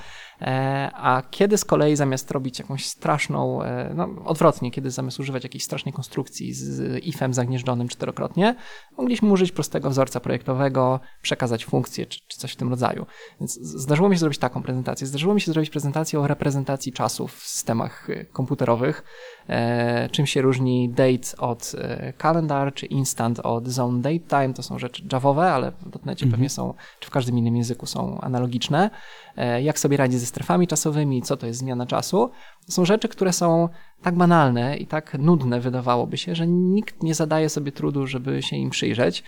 E, 0.41 0.91
A 0.95 1.23
kiedy 1.31 1.59
z 1.59 1.65
kolei 1.65 1.97
zamiast 1.97 2.31
robić 2.31 2.59
jakąś 2.59 2.87
straszną, 2.87 3.63
e, 3.63 3.93
no 3.95 4.09
odwrotnie, 4.25 4.71
kiedy 4.71 4.91
zamiast 4.91 5.21
używać 5.21 5.43
jakiejś 5.43 5.65
strasznej 5.65 5.93
konstrukcji 5.93 6.55
z 6.55 7.05
ifem 7.05 7.35
zagnieżdżonym 7.35 7.89
czterokrotnie, 7.89 8.57
mogliśmy 8.99 9.33
użyć 9.33 9.53
prostego 9.53 9.91
wzorca 9.91 10.21
projektowego, 10.21 11.01
przekazać 11.23 11.65
funkcję 11.65 12.07
czy, 12.07 12.21
czy 12.29 12.39
coś 12.39 12.53
w 12.53 12.57
tym 12.57 12.71
rodzaju. 12.71 13.07
Więc 13.41 13.55
zdarzyło 13.61 14.09
mi 14.09 14.15
się 14.15 14.21
zrobić 14.21 14.39
taką 14.39 14.63
prezentację. 14.63 15.07
Zdarzyło 15.07 15.35
mi 15.35 15.41
się 15.41 15.53
zrobić 15.53 15.71
prezentację 15.71 16.21
o 16.21 16.27
reprezentacji 16.27 16.93
czasu 16.93 17.29
w 17.29 17.43
systemach 17.43 18.11
e, 18.11 18.25
komputerowych. 18.25 19.05
E, 19.49 20.09
czym 20.09 20.27
się 20.27 20.43
różni 20.43 20.89
date 20.89 21.37
od 21.39 21.73
e, 21.79 22.13
calendar, 22.23 22.75
czy 22.75 22.87
instant 22.87 23.41
od 23.41 23.69
zone 23.69 24.03
date 24.03 24.19
time. 24.19 24.55
To 24.55 24.63
są 24.63 24.79
rzeczy 24.79 25.03
javowe, 25.13 25.53
ale 25.53 25.73
w 25.73 25.89
dotnecie 25.89 26.27
pewnie 26.27 26.49
są, 26.49 26.75
czy 27.01 27.09
w 27.09 27.11
każdym 27.11 27.39
innym 27.39 27.57
języku 27.57 27.87
są 27.87 28.21
analogiczne. 28.21 28.91
E, 29.37 29.63
jak 29.63 29.79
sobie 29.79 29.97
radzi 29.97 30.19
ze 30.19 30.27
strefami 30.27 30.67
czasowymi, 30.67 31.23
co 31.23 31.37
to 31.37 31.47
jest 31.47 31.59
zmiana 31.59 31.87
czasu. 31.87 32.31
To 32.67 32.73
są 32.73 32.85
rzeczy, 32.85 33.09
które 33.09 33.33
są 33.33 33.69
tak 34.03 34.15
banalne 34.15 34.77
i 34.77 34.87
tak 34.87 35.17
nudne, 35.19 35.61
wydawałoby 35.61 36.17
się, 36.17 36.35
że 36.35 36.47
nikt 36.47 37.03
nie 37.03 37.15
zadaje 37.15 37.49
sobie 37.49 37.73
trudu, 37.73 38.07
żeby 38.07 38.43
się 38.43 38.57
im 38.57 38.71
przyjrzeć. 38.71 39.25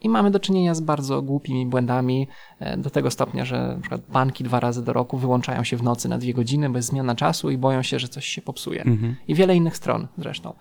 I 0.00 0.08
mamy 0.08 0.30
do 0.30 0.40
czynienia 0.40 0.74
z 0.74 0.80
bardzo 0.80 1.22
głupimi 1.22 1.66
błędami 1.66 2.28
e, 2.58 2.76
do 2.76 2.90
tego 2.90 3.10
stopnia, 3.10 3.44
że 3.44 3.68
na 3.74 3.80
przykład 3.80 4.00
banki 4.12 4.44
dwa 4.44 4.60
razy 4.60 4.84
do 4.84 4.92
roku 4.92 5.18
wyłączają 5.18 5.64
się 5.64 5.76
w 5.76 5.82
nocy 5.82 6.08
na 6.08 6.18
dwie 6.18 6.34
godziny 6.34 6.70
bez 6.70 6.86
zmiana 6.86 7.14
czasu 7.14 7.50
i 7.50 7.58
boją 7.58 7.82
się, 7.82 7.98
że 7.98 8.08
coś 8.08 8.26
się 8.26 8.42
popsuje. 8.42 8.84
I 9.28 9.34
wiele 9.34 9.56
innych 9.56 9.76
stron 9.76 10.08
zresztą. 10.18 10.54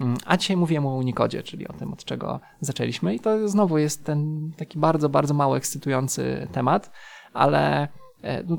Mm, 0.00 0.16
A 0.26 0.36
dzisiaj 0.36 0.56
mówiłem 0.56 0.86
o 0.86 0.94
Unikodzie, 0.96 1.42
czyli 1.42 1.68
o 1.68 1.72
tym, 1.72 1.92
od 1.92 2.04
czego 2.04 2.40
zaczęliśmy. 2.60 3.14
I 3.14 3.20
to 3.20 3.48
znowu 3.48 3.78
jest 3.78 4.04
ten 4.04 4.50
taki 4.56 4.78
bardzo, 4.78 5.08
bardzo 5.08 5.34
mało 5.34 5.56
ekscytujący 5.56 6.48
temat, 6.52 6.90
ale 7.32 7.88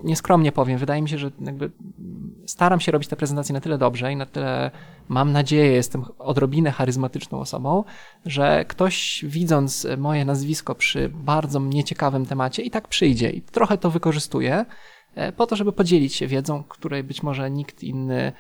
nieskromnie 0.04 0.52
powiem, 0.52 0.78
wydaje 0.78 1.02
mi 1.02 1.10
się, 1.10 1.18
że 1.18 1.32
staram 2.46 2.80
się 2.80 2.92
robić 2.92 3.10
te 3.10 3.16
prezentacje 3.16 3.54
na 3.54 3.62
tyle 3.62 3.78
dobrze 3.78 4.12
i 4.12 4.16
na 4.16 4.26
tyle 4.26 4.72
mam 5.10 5.32
nadzieję, 5.32 5.72
jestem 5.72 6.06
odrobinę 6.20 6.72
charyzmatyczną 6.72 7.40
osobą, 7.40 7.84
że 8.26 8.66
ktoś 8.68 9.26
widząc 9.28 9.88
moje 9.98 10.26
nazwisko 10.26 10.76
przy 10.76 11.10
bardzo 11.10 11.60
nieciekawym 11.60 12.26
temacie 12.26 12.64
i 12.64 12.72
tak 12.72 12.88
przyjdzie 12.88 13.30
i 13.30 13.42
trochę 13.42 13.78
to 13.78 13.90
wykorzystuje 13.90 14.66
E, 14.66 14.66
po 15.38 15.48
to, 15.48 15.56
żeby 15.56 15.72
podzielić 15.72 16.16
się 16.16 16.28
wiedzą, 16.28 16.64
której 16.64 17.04
być 17.04 17.24
może 17.24 17.52
nikt 17.52 17.84
inny 17.84 18.32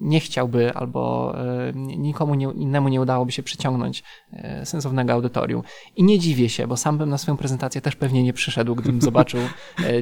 nie 0.00 0.20
chciałby 0.20 0.74
albo 0.74 1.34
e, 1.38 1.72
nikomu 1.74 2.34
nie, 2.34 2.46
innemu 2.46 2.88
nie 2.88 3.00
udałoby 3.00 3.32
się 3.32 3.42
przyciągnąć 3.42 4.02
e, 4.32 4.66
sensownego 4.66 5.12
audytorium. 5.12 5.62
I 5.96 6.04
nie 6.04 6.18
dziwię 6.18 6.48
się, 6.48 6.66
bo 6.66 6.76
sam 6.76 6.98
bym 6.98 7.10
na 7.10 7.18
swoją 7.18 7.36
prezentację 7.36 7.80
też 7.80 7.96
pewnie 7.96 8.22
nie 8.22 8.32
przyszedł, 8.32 8.74
gdybym 8.74 9.02
zobaczył 9.10 9.40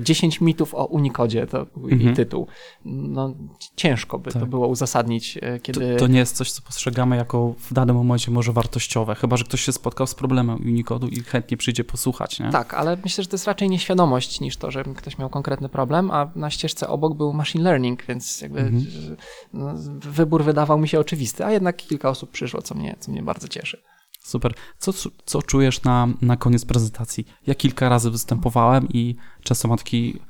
10 0.00 0.40
mitów 0.40 0.75
o 0.75 0.84
Unicode 0.84 1.46
to 1.46 1.66
mhm. 1.76 2.14
tytuł. 2.14 2.46
No, 2.84 3.34
ciężko 3.76 4.18
by 4.18 4.30
tak. 4.30 4.42
to 4.42 4.46
było 4.46 4.68
uzasadnić, 4.68 5.38
kiedy... 5.62 5.92
To, 5.92 5.99
to, 5.99 6.06
nie 6.06 6.18
jest 6.18 6.37
coś, 6.37 6.52
co 6.52 6.62
postrzegamy 6.62 7.16
jako 7.16 7.54
w 7.58 7.72
danym 7.72 7.96
momencie 7.96 8.30
może 8.30 8.52
wartościowe, 8.52 9.14
chyba, 9.14 9.37
że 9.37 9.44
ktoś 9.44 9.60
się 9.60 9.72
spotkał 9.72 10.06
z 10.06 10.14
problemem 10.14 10.50
Unicodu 10.56 11.08
i 11.08 11.20
chętnie 11.20 11.56
przyjdzie 11.56 11.84
posłuchać, 11.84 12.40
nie? 12.40 12.50
Tak, 12.50 12.75
ale 12.75 12.96
myślę, 13.04 13.25
że 13.25 13.30
to 13.30 13.34
jest 13.34 13.46
raczej 13.46 13.70
nieświadomość 13.70 14.40
niż 14.40 14.56
to, 14.56 14.70
że 14.70 14.84
ktoś 14.84 15.18
miał 15.18 15.30
konkretny 15.30 15.68
problem, 15.68 16.10
a 16.10 16.20
na 16.35 16.50
ścieżce 16.50 16.89
obok 16.89 17.17
był 17.17 17.33
machine 17.33 17.65
learning, 17.65 18.07
więc 18.07 18.41
jakby 18.41 18.61
mhm. 18.61 19.17
no, 19.53 19.75
wybór 20.00 20.45
wydawał 20.45 20.79
mi 20.79 20.89
się 20.89 21.00
oczywisty, 21.00 21.45
a 21.45 21.50
jednak 21.50 21.77
kilka 21.77 22.09
osób 22.09 22.31
przyszło, 22.31 22.62
co 22.62 22.75
mnie, 22.75 22.97
co 23.00 23.12
mnie 23.12 23.23
bardzo 23.23 23.49
cieszy. 23.49 23.83
Super. 24.21 24.55
Co, 24.79 24.93
co 25.25 25.43
czujesz 25.43 25.83
na, 25.83 26.09
na 26.23 26.37
koniec 26.37 26.65
prezentacji? 26.65 27.27
Ja 27.47 27.55
kilka 27.55 27.89
razy 27.89 28.11
występowałem 28.11 28.89
i 28.89 29.17
często 29.43 29.69
mam 29.69 29.79
taki 29.79 30.21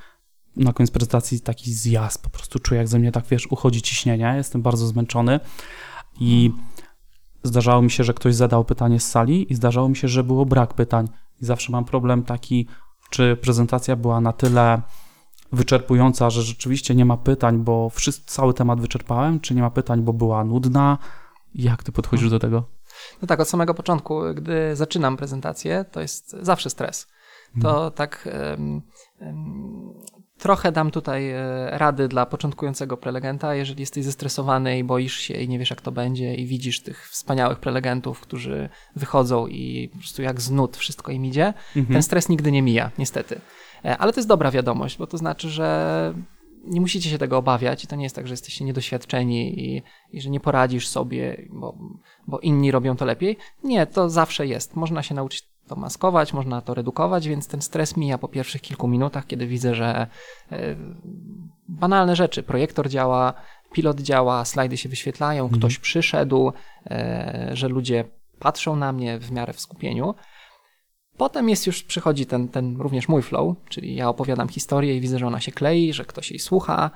na 0.56 0.72
koniec 0.72 0.90
prezentacji 0.90 1.40
taki 1.40 1.72
zjazd, 1.72 2.22
po 2.22 2.30
prostu 2.30 2.58
czuję 2.58 2.78
jak 2.78 2.88
ze 2.88 2.98
mnie 2.98 3.12
tak, 3.12 3.24
wiesz, 3.26 3.46
uchodzi 3.46 3.82
ciśnienie, 3.82 4.34
jestem 4.36 4.62
bardzo 4.62 4.86
zmęczony 4.86 5.40
i 6.20 6.52
zdarzało 7.42 7.82
mi 7.82 7.90
się, 7.90 8.04
że 8.04 8.14
ktoś 8.14 8.34
zadał 8.34 8.64
pytanie 8.64 9.00
z 9.00 9.10
sali 9.10 9.52
i 9.52 9.54
zdarzało 9.54 9.88
mi 9.88 9.96
się, 9.96 10.08
że 10.08 10.24
było 10.24 10.46
brak 10.46 10.74
pytań 10.74 11.08
i 11.42 11.44
zawsze 11.44 11.72
mam 11.72 11.84
problem 11.84 12.22
taki, 12.22 12.66
czy 13.10 13.36
prezentacja 13.36 13.96
była 13.96 14.20
na 14.20 14.32
tyle 14.32 14.82
wyczerpująca, 15.52 16.30
że 16.30 16.42
rzeczywiście 16.42 16.94
nie 16.94 17.04
ma 17.04 17.16
pytań, 17.16 17.58
bo 17.58 17.90
wszyscy, 17.90 18.22
cały 18.26 18.54
temat 18.54 18.80
wyczerpałem, 18.80 19.40
czy 19.40 19.54
nie 19.54 19.62
ma 19.62 19.70
pytań, 19.70 20.02
bo 20.02 20.12
była 20.12 20.44
nudna? 20.44 20.98
Jak 21.54 21.82
ty 21.82 21.92
podchodzisz 21.92 22.30
do 22.30 22.38
tego? 22.38 22.64
No 23.22 23.28
tak, 23.28 23.40
od 23.40 23.48
samego 23.48 23.74
początku, 23.74 24.20
gdy 24.34 24.76
zaczynam 24.76 25.16
prezentację, 25.16 25.84
to 25.92 26.00
jest 26.00 26.36
zawsze 26.40 26.70
stres. 26.70 27.06
To 27.62 27.72
hmm. 27.72 27.92
tak 27.92 28.28
um, 28.50 28.82
um, 29.20 29.94
trochę 30.38 30.72
dam 30.72 30.90
tutaj 30.90 31.30
e, 31.30 31.70
rady 31.70 32.08
dla 32.08 32.26
początkującego 32.26 32.96
prelegenta. 32.96 33.54
Jeżeli 33.54 33.80
jesteś 33.80 34.04
zestresowany 34.04 34.78
i 34.78 34.84
boisz 34.84 35.16
się 35.16 35.34
i 35.34 35.48
nie 35.48 35.58
wiesz, 35.58 35.70
jak 35.70 35.80
to 35.80 35.92
będzie, 35.92 36.34
i 36.34 36.46
widzisz 36.46 36.80
tych 36.80 37.08
wspaniałych 37.08 37.58
prelegentów, 37.58 38.20
którzy 38.20 38.68
wychodzą 38.96 39.46
i 39.46 39.88
po 39.92 39.98
prostu 39.98 40.22
jak 40.22 40.40
z 40.40 40.50
nut 40.50 40.76
wszystko 40.76 41.12
im 41.12 41.24
idzie, 41.24 41.54
ten 41.74 41.82
mhm. 41.82 42.02
stres 42.02 42.28
nigdy 42.28 42.52
nie 42.52 42.62
mija, 42.62 42.90
niestety. 42.98 43.40
E, 43.84 43.98
ale 43.98 44.12
to 44.12 44.20
jest 44.20 44.28
dobra 44.28 44.50
wiadomość, 44.50 44.98
bo 44.98 45.06
to 45.06 45.18
znaczy, 45.18 45.50
że 45.50 46.14
nie 46.64 46.80
musicie 46.80 47.10
się 47.10 47.18
tego 47.18 47.38
obawiać 47.38 47.84
i 47.84 47.86
to 47.86 47.96
nie 47.96 48.04
jest 48.04 48.16
tak, 48.16 48.26
że 48.26 48.32
jesteście 48.32 48.64
niedoświadczeni 48.64 49.60
i, 49.60 49.82
i 50.12 50.20
że 50.20 50.30
nie 50.30 50.40
poradzisz 50.40 50.88
sobie, 50.88 51.48
bo, 51.50 51.78
bo 52.26 52.38
inni 52.38 52.70
robią 52.70 52.96
to 52.96 53.04
lepiej. 53.04 53.36
Nie, 53.64 53.86
to 53.86 54.08
zawsze 54.08 54.46
jest. 54.46 54.76
Można 54.76 55.02
się 55.02 55.14
nauczyć 55.14 55.50
to 55.68 55.76
maskować, 55.76 56.32
można 56.32 56.60
to 56.60 56.74
redukować, 56.74 57.28
więc 57.28 57.48
ten 57.48 57.62
stres 57.62 57.96
mija 57.96 58.18
po 58.18 58.28
pierwszych 58.28 58.60
kilku 58.60 58.88
minutach, 58.88 59.26
kiedy 59.26 59.46
widzę, 59.46 59.74
że 59.74 60.06
e, 60.52 60.76
banalne 61.68 62.16
rzeczy, 62.16 62.42
projektor 62.42 62.88
działa, 62.88 63.34
pilot 63.72 64.00
działa, 64.00 64.44
slajdy 64.44 64.76
się 64.76 64.88
wyświetlają, 64.88 65.42
mhm. 65.42 65.60
ktoś 65.60 65.78
przyszedł, 65.78 66.52
e, 66.90 67.50
że 67.52 67.68
ludzie 67.68 68.04
patrzą 68.38 68.76
na 68.76 68.92
mnie 68.92 69.18
w 69.18 69.30
miarę 69.30 69.52
w 69.52 69.60
skupieniu. 69.60 70.14
Potem 71.20 71.48
jest 71.48 71.66
już, 71.66 71.82
przychodzi 71.82 72.26
ten, 72.26 72.48
ten 72.48 72.76
również 72.76 73.08
mój 73.08 73.22
flow, 73.22 73.56
czyli 73.68 73.94
ja 73.94 74.08
opowiadam 74.08 74.48
historię 74.48 74.96
i 74.96 75.00
widzę, 75.00 75.18
że 75.18 75.26
ona 75.26 75.40
się 75.40 75.52
klei, 75.52 75.92
że 75.92 76.04
ktoś 76.04 76.30
jej 76.30 76.38
słucha. 76.38 76.90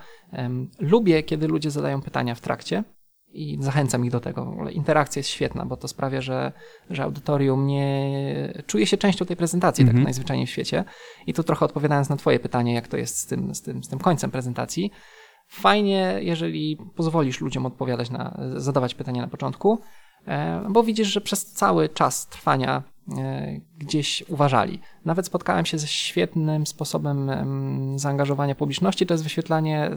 Lubię, 0.79 1.23
kiedy 1.23 1.49
ludzie 1.49 1.71
zadają 1.71 2.03
pytania 2.03 2.35
w 2.35 2.41
trakcie 2.41 2.85
i 3.33 3.59
zachęcam 3.61 4.05
ich 4.05 4.11
do 4.11 4.21
tego. 4.21 4.57
Interakcja 4.71 5.21
jest 5.21 5.29
świetna, 5.29 5.67
bo 5.67 5.77
to 5.77 5.89
sprawia, 5.89 6.21
że, 6.21 6.53
że 6.91 7.03
audytorium 7.03 7.67
nie 7.67 8.65
czuje 8.67 8.87
się 8.87 8.97
częścią 8.97 9.25
tej 9.25 9.37
prezentacji, 9.37 9.85
tak 9.85 9.91
mhm. 9.91 10.05
najzwyczajniej 10.05 10.47
w 10.47 10.51
świecie. 10.51 10.85
I 11.27 11.35
tu 11.35 11.43
trochę 11.43 11.65
odpowiadając 11.65 12.09
na 12.09 12.17
Twoje 12.17 12.41
pytanie, 12.41 12.75
jak 12.75 12.89
to 12.89 12.97
jest 12.97 13.19
z 13.19 13.27
tym, 13.27 13.55
z 13.55 13.63
tym, 13.63 13.85
z 13.85 13.89
tym 13.89 13.99
końcem 13.99 14.31
prezentacji. 14.31 14.91
Fajnie, 15.49 16.19
jeżeli 16.21 16.79
pozwolisz 16.97 17.41
ludziom 17.41 17.67
odpowiadać 17.67 18.11
na, 18.11 18.39
zadawać 18.57 18.95
pytania 18.95 19.23
na 19.23 19.29
początku, 19.29 19.79
e, 20.27 20.67
bo 20.71 20.83
widzisz, 20.83 21.09
że 21.09 21.21
przez 21.21 21.47
cały 21.47 21.89
czas 21.89 22.29
trwania 22.29 22.94
gdzieś 23.79 24.25
uważali. 24.29 24.81
Nawet 25.05 25.27
spotkałem 25.27 25.67
się 25.67 25.79
ze 25.79 25.87
świetnym 25.87 26.67
sposobem 26.67 27.31
zaangażowania 27.97 28.55
publiczności, 28.55 29.07
to 29.07 29.15
jest 29.15 29.25
wyświetlanie 29.25 29.91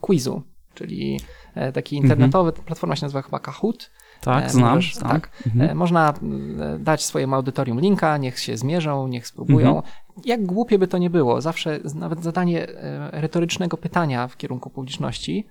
quizu, 0.00 0.42
czyli 0.74 1.20
e, 1.54 1.72
taki 1.72 1.96
mhm. 1.96 2.04
internetowy, 2.04 2.52
platforma 2.52 2.96
się 2.96 3.04
nazywa 3.04 3.22
chyba 3.22 3.38
Kahoot. 3.38 3.90
Tak, 4.20 4.44
e, 4.44 4.48
znam. 4.50 4.74
Możesz, 4.74 4.94
znam. 4.94 5.10
Tak, 5.10 5.30
mhm. 5.46 5.76
Można 5.78 6.14
dać 6.78 7.04
swojemu 7.04 7.34
audytorium 7.34 7.80
linka, 7.80 8.16
niech 8.16 8.38
się 8.38 8.56
zmierzą, 8.56 9.08
niech 9.08 9.26
spróbują. 9.26 9.76
Mhm. 9.76 9.94
Jak 10.24 10.46
głupie 10.46 10.78
by 10.78 10.88
to 10.88 10.98
nie 10.98 11.10
było, 11.10 11.40
zawsze 11.40 11.80
nawet 11.94 12.22
zadanie 12.22 12.66
retorycznego 13.12 13.76
pytania 13.76 14.28
w 14.28 14.36
kierunku 14.36 14.70
publiczności, 14.70 15.46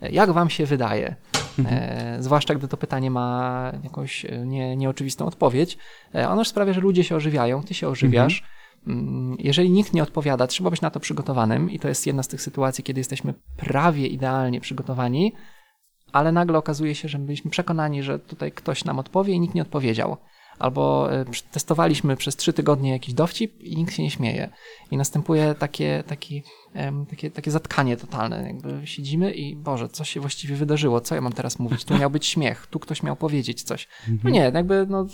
jak 0.00 0.32
wam 0.32 0.50
się 0.50 0.66
wydaje? 0.66 1.16
Mhm. 1.58 1.78
E, 1.82 2.22
zwłaszcza 2.22 2.54
gdy 2.54 2.68
to 2.68 2.76
pytanie 2.76 3.10
ma 3.10 3.72
jakąś 3.84 4.24
e, 4.24 4.46
nie, 4.46 4.76
nieoczywistą 4.76 5.26
odpowiedź. 5.26 5.78
E, 6.14 6.28
ono 6.28 6.44
sprawia, 6.44 6.72
że 6.72 6.80
ludzie 6.80 7.04
się 7.04 7.16
ożywiają, 7.16 7.62
ty 7.62 7.74
się 7.74 7.88
ożywiasz. 7.88 8.42
Mhm. 8.42 9.08
Mm, 9.08 9.36
jeżeli 9.38 9.70
nikt 9.70 9.92
nie 9.92 10.02
odpowiada, 10.02 10.46
trzeba 10.46 10.70
być 10.70 10.80
na 10.80 10.90
to 10.90 11.00
przygotowanym, 11.00 11.70
i 11.70 11.78
to 11.78 11.88
jest 11.88 12.06
jedna 12.06 12.22
z 12.22 12.28
tych 12.28 12.42
sytuacji, 12.42 12.84
kiedy 12.84 13.00
jesteśmy 13.00 13.34
prawie 13.56 14.06
idealnie 14.06 14.60
przygotowani, 14.60 15.32
ale 16.12 16.32
nagle 16.32 16.58
okazuje 16.58 16.94
się, 16.94 17.08
że 17.08 17.18
byliśmy 17.18 17.50
przekonani, 17.50 18.02
że 18.02 18.18
tutaj 18.18 18.52
ktoś 18.52 18.84
nam 18.84 18.98
odpowie 18.98 19.34
i 19.34 19.40
nikt 19.40 19.54
nie 19.54 19.62
odpowiedział 19.62 20.16
albo 20.58 21.12
e, 21.12 21.24
testowaliśmy 21.52 22.16
przez 22.16 22.36
trzy 22.36 22.52
tygodnie 22.52 22.90
jakiś 22.90 23.14
dowcip 23.14 23.60
i 23.60 23.76
nikt 23.76 23.94
się 23.94 24.02
nie 24.02 24.10
śmieje. 24.10 24.48
I 24.90 24.96
następuje 24.96 25.54
takie, 25.54 26.04
taki, 26.06 26.42
takie, 27.10 27.30
takie 27.30 27.50
zatkanie 27.50 27.96
totalne. 27.96 28.46
Jakby 28.46 28.86
siedzimy 28.86 29.32
i 29.32 29.56
Boże, 29.56 29.88
co 29.88 30.04
się 30.04 30.20
właściwie 30.20 30.56
wydarzyło? 30.56 31.00
Co 31.00 31.14
ja 31.14 31.20
mam 31.20 31.32
teraz 31.32 31.58
mówić? 31.58 31.84
Tu 31.84 31.98
miał 31.98 32.10
być 32.10 32.26
śmiech, 32.26 32.66
tu 32.66 32.78
ktoś 32.78 33.02
miał 33.02 33.16
powiedzieć 33.16 33.62
coś. 33.62 33.88
No 34.24 34.30
nie, 34.30 34.50
jakby, 34.54 34.86
no, 34.88 35.06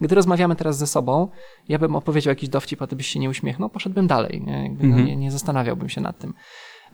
gdy 0.00 0.14
rozmawiamy 0.14 0.56
teraz 0.56 0.78
ze 0.78 0.86
sobą, 0.86 1.28
ja 1.68 1.78
bym 1.78 1.96
opowiedział 1.96 2.30
jakiś 2.30 2.48
dowcip, 2.48 2.82
a 2.82 2.86
ty 2.86 2.96
byś 2.96 3.06
się 3.06 3.18
nie 3.18 3.30
uśmiechnął, 3.30 3.70
poszedłbym 3.70 4.06
dalej. 4.06 4.42
Nie, 4.46 4.62
jakby, 4.62 4.82
no, 4.82 4.88
mhm. 4.88 5.06
nie, 5.06 5.16
nie 5.16 5.30
zastanawiałbym 5.30 5.88
się 5.88 6.00
nad 6.00 6.18
tym. 6.18 6.34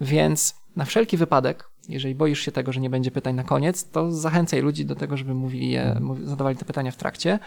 Więc 0.00 0.54
na 0.76 0.84
wszelki 0.84 1.16
wypadek, 1.16 1.70
jeżeli 1.88 2.14
boisz 2.14 2.40
się 2.40 2.52
tego, 2.52 2.72
że 2.72 2.80
nie 2.80 2.90
będzie 2.90 3.10
pytań 3.10 3.34
na 3.34 3.44
koniec, 3.44 3.90
to 3.90 4.12
zachęcaj 4.12 4.62
ludzi 4.62 4.84
do 4.84 4.94
tego, 4.94 5.16
żeby 5.16 5.34
mówili 5.34 5.70
je, 5.70 5.82
mhm. 5.82 6.26
zadawali 6.26 6.56
te 6.56 6.64
pytania 6.64 6.90
w 6.90 6.96
trakcie, 6.96 7.38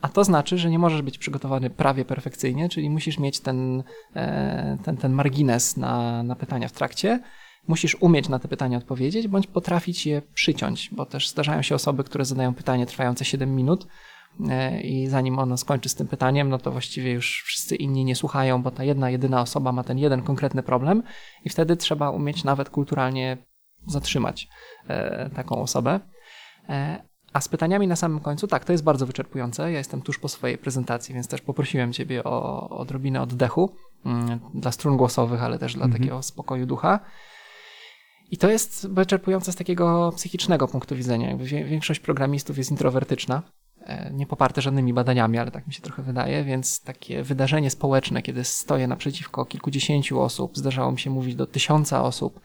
a 0.00 0.08
to 0.08 0.24
znaczy, 0.24 0.58
że 0.58 0.70
nie 0.70 0.78
możesz 0.78 1.02
być 1.02 1.18
przygotowany 1.18 1.70
prawie 1.70 2.04
perfekcyjnie, 2.04 2.68
czyli 2.68 2.90
musisz 2.90 3.18
mieć 3.18 3.40
ten, 3.40 3.82
e, 4.16 4.78
ten, 4.84 4.96
ten 4.96 5.12
margines 5.12 5.76
na, 5.76 6.22
na 6.22 6.36
pytania 6.36 6.68
w 6.68 6.72
trakcie. 6.72 7.20
Musisz 7.68 7.96
umieć 8.00 8.28
na 8.28 8.38
te 8.38 8.48
pytania 8.48 8.78
odpowiedzieć, 8.78 9.28
bądź 9.28 9.46
potrafić 9.46 10.06
je 10.06 10.22
przyciąć, 10.34 10.90
bo 10.92 11.06
też 11.06 11.28
zdarzają 11.28 11.62
się 11.62 11.74
osoby, 11.74 12.04
które 12.04 12.24
zadają 12.24 12.54
pytanie 12.54 12.86
trwające 12.86 13.24
7 13.24 13.56
minut 13.56 13.86
e, 14.48 14.80
i 14.80 15.06
zanim 15.06 15.38
ono 15.38 15.56
skończy 15.56 15.88
z 15.88 15.94
tym 15.94 16.06
pytaniem, 16.06 16.48
no 16.48 16.58
to 16.58 16.70
właściwie 16.70 17.12
już 17.12 17.42
wszyscy 17.46 17.76
inni 17.76 18.04
nie 18.04 18.16
słuchają, 18.16 18.62
bo 18.62 18.70
ta 18.70 18.84
jedna, 18.84 19.10
jedyna 19.10 19.40
osoba 19.40 19.72
ma 19.72 19.84
ten 19.84 19.98
jeden 19.98 20.22
konkretny 20.22 20.62
problem 20.62 21.02
i 21.44 21.50
wtedy 21.50 21.76
trzeba 21.76 22.10
umieć 22.10 22.44
nawet 22.44 22.70
kulturalnie 22.70 23.36
zatrzymać 23.86 24.48
e, 24.88 25.30
taką 25.30 25.62
osobę. 25.62 26.00
A 27.36 27.40
z 27.40 27.48
pytaniami 27.48 27.86
na 27.86 27.96
samym 27.96 28.20
końcu, 28.20 28.46
tak, 28.46 28.64
to 28.64 28.72
jest 28.72 28.84
bardzo 28.84 29.06
wyczerpujące. 29.06 29.72
Ja 29.72 29.78
jestem 29.78 30.02
tuż 30.02 30.18
po 30.18 30.28
swojej 30.28 30.58
prezentacji, 30.58 31.14
więc 31.14 31.28
też 31.28 31.40
poprosiłem 31.40 31.92
Ciebie 31.92 32.24
o 32.24 32.68
odrobinę 32.68 33.22
oddechu 33.22 33.76
mm, 34.06 34.40
dla 34.54 34.72
strun 34.72 34.96
głosowych, 34.96 35.42
ale 35.42 35.58
też 35.58 35.74
dla 35.74 35.84
mhm. 35.84 36.02
takiego 36.02 36.22
spokoju 36.22 36.66
ducha. 36.66 37.00
I 38.30 38.36
to 38.36 38.50
jest 38.50 38.88
wyczerpujące 38.88 39.52
z 39.52 39.56
takiego 39.56 40.12
psychicznego 40.16 40.68
punktu 40.68 40.96
widzenia. 40.96 41.28
Jakby 41.28 41.44
większość 41.44 42.00
programistów 42.00 42.58
jest 42.58 42.70
introwertyczna, 42.70 43.42
e, 43.80 44.10
nie 44.12 44.26
poparte 44.26 44.62
żadnymi 44.62 44.92
badaniami, 44.92 45.38
ale 45.38 45.50
tak 45.50 45.66
mi 45.66 45.74
się 45.74 45.82
trochę 45.82 46.02
wydaje, 46.02 46.44
więc 46.44 46.82
takie 46.82 47.22
wydarzenie 47.22 47.70
społeczne, 47.70 48.22
kiedy 48.22 48.44
stoję 48.44 48.86
naprzeciwko 48.86 49.44
kilkudziesięciu 49.44 50.20
osób, 50.20 50.56
zdarzało 50.56 50.92
mi 50.92 50.98
się 50.98 51.10
mówić 51.10 51.34
do 51.34 51.46
tysiąca 51.46 52.02
osób 52.02 52.40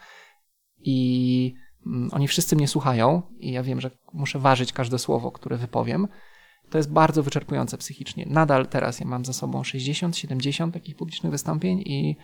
i 0.80 1.54
oni 2.12 2.28
wszyscy 2.28 2.56
mnie 2.56 2.68
słuchają 2.68 3.22
i 3.40 3.52
ja 3.52 3.64
wiem, 3.64 3.82
że 3.82 3.92
muszę 4.14 4.40
ważyć 4.40 4.74
każde 4.74 5.00
słowo, 5.00 5.32
które 5.32 5.58
wypowiem. 5.58 6.08
To 6.70 6.78
jest 6.78 6.92
bardzo 6.92 7.24
wyczerpujące 7.24 7.78
psychicznie. 7.78 8.26
Nadal 8.30 8.68
teraz 8.68 9.00
ja 9.00 9.06
mam 9.06 9.26
za 9.26 9.34
sobą 9.34 9.64
60, 9.64 10.18
70 10.18 10.74
takich 10.74 10.96
publicznych 10.96 11.32
wystąpień 11.32 11.80
i 11.80 12.16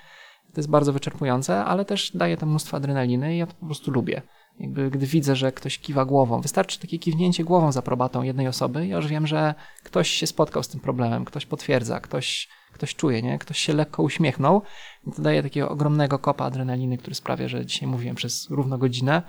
to 0.53 0.61
jest 0.61 0.69
bardzo 0.69 0.93
wyczerpujące, 0.93 1.65
ale 1.65 1.85
też 1.85 2.11
daje 2.15 2.37
to 2.37 2.45
mnóstwo 2.45 2.77
adrenaliny 2.77 3.35
i 3.35 3.37
ja 3.37 3.47
to 3.47 3.53
po 3.53 3.65
prostu 3.65 3.91
lubię. 3.91 4.21
Jakby 4.59 4.91
gdy 4.91 5.05
widzę, 5.05 5.35
że 5.35 5.51
ktoś 5.51 5.79
kiwa 5.79 6.05
głową, 6.05 6.41
wystarczy 6.41 6.79
takie 6.79 6.99
kiwnięcie 6.99 7.43
głową 7.43 7.71
za 7.71 7.81
probatą 7.81 8.23
jednej 8.23 8.47
osoby, 8.47 8.87
ja 8.87 8.95
już 8.95 9.07
wiem, 9.07 9.27
że 9.27 9.55
ktoś 9.83 10.09
się 10.09 10.27
spotkał 10.27 10.63
z 10.63 10.67
tym 10.67 10.79
problemem, 10.79 11.25
ktoś 11.25 11.45
potwierdza, 11.45 11.99
ktoś, 11.99 12.49
ktoś 12.73 12.95
czuje, 12.95 13.21
nie? 13.21 13.39
ktoś 13.39 13.57
się 13.59 13.73
lekko 13.73 14.03
uśmiechnął 14.03 14.61
i 15.07 15.11
to 15.11 15.21
daje 15.21 15.43
takiego 15.43 15.69
ogromnego 15.69 16.19
kopa 16.19 16.45
adrenaliny, 16.45 16.97
który 16.97 17.15
sprawia, 17.15 17.47
że 17.47 17.65
dzisiaj 17.65 17.89
mówiłem 17.89 18.15
przez 18.15 18.49
równo 18.49 18.77
godzinę 18.77 19.23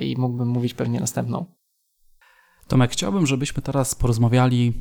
i 0.00 0.16
mógłbym 0.18 0.48
mówić 0.48 0.74
pewnie 0.74 1.00
następną. 1.00 1.46
Tomek, 2.68 2.90
chciałbym, 2.90 3.26
żebyśmy 3.26 3.62
teraz 3.62 3.94
porozmawiali 3.94 4.72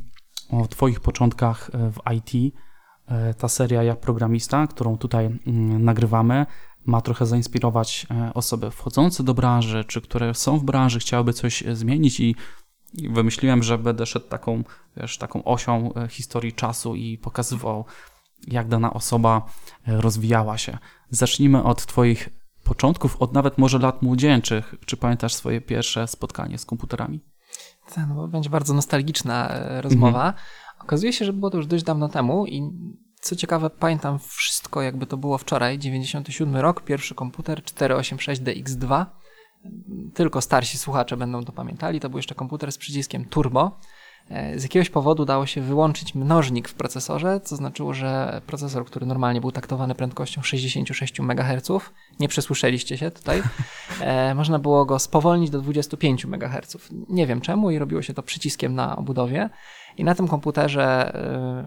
o 0.49 0.67
Twoich 0.67 0.99
początkach 0.99 1.69
e, 1.73 1.91
w 1.91 1.99
IT. 2.17 2.55
E, 3.07 3.33
ta 3.33 3.47
seria 3.47 3.83
Ja 3.83 3.95
Programista, 3.95 4.67
którą 4.67 4.97
tutaj 4.97 5.25
mm, 5.25 5.83
nagrywamy, 5.83 6.45
ma 6.85 7.01
trochę 7.01 7.25
zainspirować 7.25 8.07
e, 8.11 8.33
osoby 8.33 8.71
wchodzące 8.71 9.23
do 9.23 9.33
branży, 9.33 9.83
czy 9.87 10.01
które 10.01 10.33
są 10.33 10.59
w 10.59 10.63
branży, 10.63 10.99
chciałyby 10.99 11.33
coś 11.33 11.63
zmienić 11.73 12.19
i 12.19 12.35
wymyśliłem, 12.93 13.63
że 13.63 13.77
będę 13.77 14.05
szedł 14.05 14.27
taką, 14.27 14.63
wiesz, 14.97 15.17
taką 15.17 15.43
osią 15.43 15.91
historii 16.09 16.53
czasu 16.53 16.95
i 16.95 17.17
pokazywał, 17.17 17.85
jak 18.47 18.67
dana 18.67 18.93
osoba 18.93 19.45
rozwijała 19.87 20.57
się. 20.57 20.77
Zacznijmy 21.09 21.63
od 21.63 21.85
Twoich 21.85 22.29
początków, 22.67 23.21
od 23.21 23.33
nawet 23.33 23.57
może 23.57 23.79
lat 23.79 24.01
młodzieńczych. 24.01 24.75
Czy 24.85 24.97
pamiętasz 24.97 25.33
swoje 25.33 25.61
pierwsze 25.61 26.07
spotkanie 26.07 26.57
z 26.57 26.65
komputerami? 26.65 27.19
Tak, 27.95 28.05
no, 28.15 28.27
będzie 28.27 28.49
bardzo 28.49 28.73
nostalgiczna 28.73 29.49
e, 29.49 29.81
rozmowa. 29.81 30.27
Mhm. 30.27 30.33
Okazuje 30.81 31.13
się, 31.13 31.25
że 31.25 31.33
było 31.33 31.49
to 31.49 31.57
już 31.57 31.67
dość 31.67 31.83
dawno 31.83 32.09
temu 32.09 32.45
i 32.45 32.61
co 33.21 33.35
ciekawe, 33.35 33.69
pamiętam 33.69 34.19
wszystko, 34.19 34.81
jakby 34.81 35.05
to 35.05 35.17
było 35.17 35.37
wczoraj, 35.37 35.79
97 35.79 36.55
rok, 36.55 36.81
pierwszy 36.81 37.15
komputer 37.15 37.61
486DX2. 37.61 39.05
Tylko 40.13 40.41
starsi 40.41 40.77
słuchacze 40.77 41.17
będą 41.17 41.43
to 41.43 41.51
pamiętali. 41.51 41.99
To 41.99 42.09
był 42.09 42.19
jeszcze 42.19 42.35
komputer 42.35 42.71
z 42.71 42.77
przyciskiem 42.77 43.25
turbo. 43.25 43.79
E, 44.29 44.59
z 44.59 44.63
jakiegoś 44.63 44.89
powodu 44.89 45.25
dało 45.25 45.45
się 45.45 45.61
wyłączyć 45.61 46.15
mnożnik 46.15 46.69
w 46.69 46.73
procesorze, 46.73 47.39
co 47.43 47.55
znaczyło, 47.55 47.93
że 47.93 48.41
procesor, 48.47 48.85
który 48.85 49.05
normalnie 49.05 49.41
był 49.41 49.51
taktowany 49.51 49.95
prędkością 49.95 50.41
66 50.41 51.19
MHz, 51.19 51.69
nie 52.19 52.27
przesłyszeliście 52.27 52.97
się 52.97 53.11
tutaj, 53.11 53.43
e, 54.01 54.35
można 54.35 54.59
było 54.59 54.85
go 54.85 54.99
spowolnić 54.99 55.49
do 55.49 55.61
25 55.61 56.25
MHz. 56.25 56.77
Nie 57.09 57.27
wiem 57.27 57.41
czemu 57.41 57.71
i 57.71 57.79
robiło 57.79 58.01
się 58.01 58.13
to 58.13 58.23
przyciskiem 58.23 58.75
na 58.75 58.95
obudowie. 58.95 59.49
I 59.97 60.03
na 60.03 60.15
tym 60.15 60.27
komputerze 60.27 61.15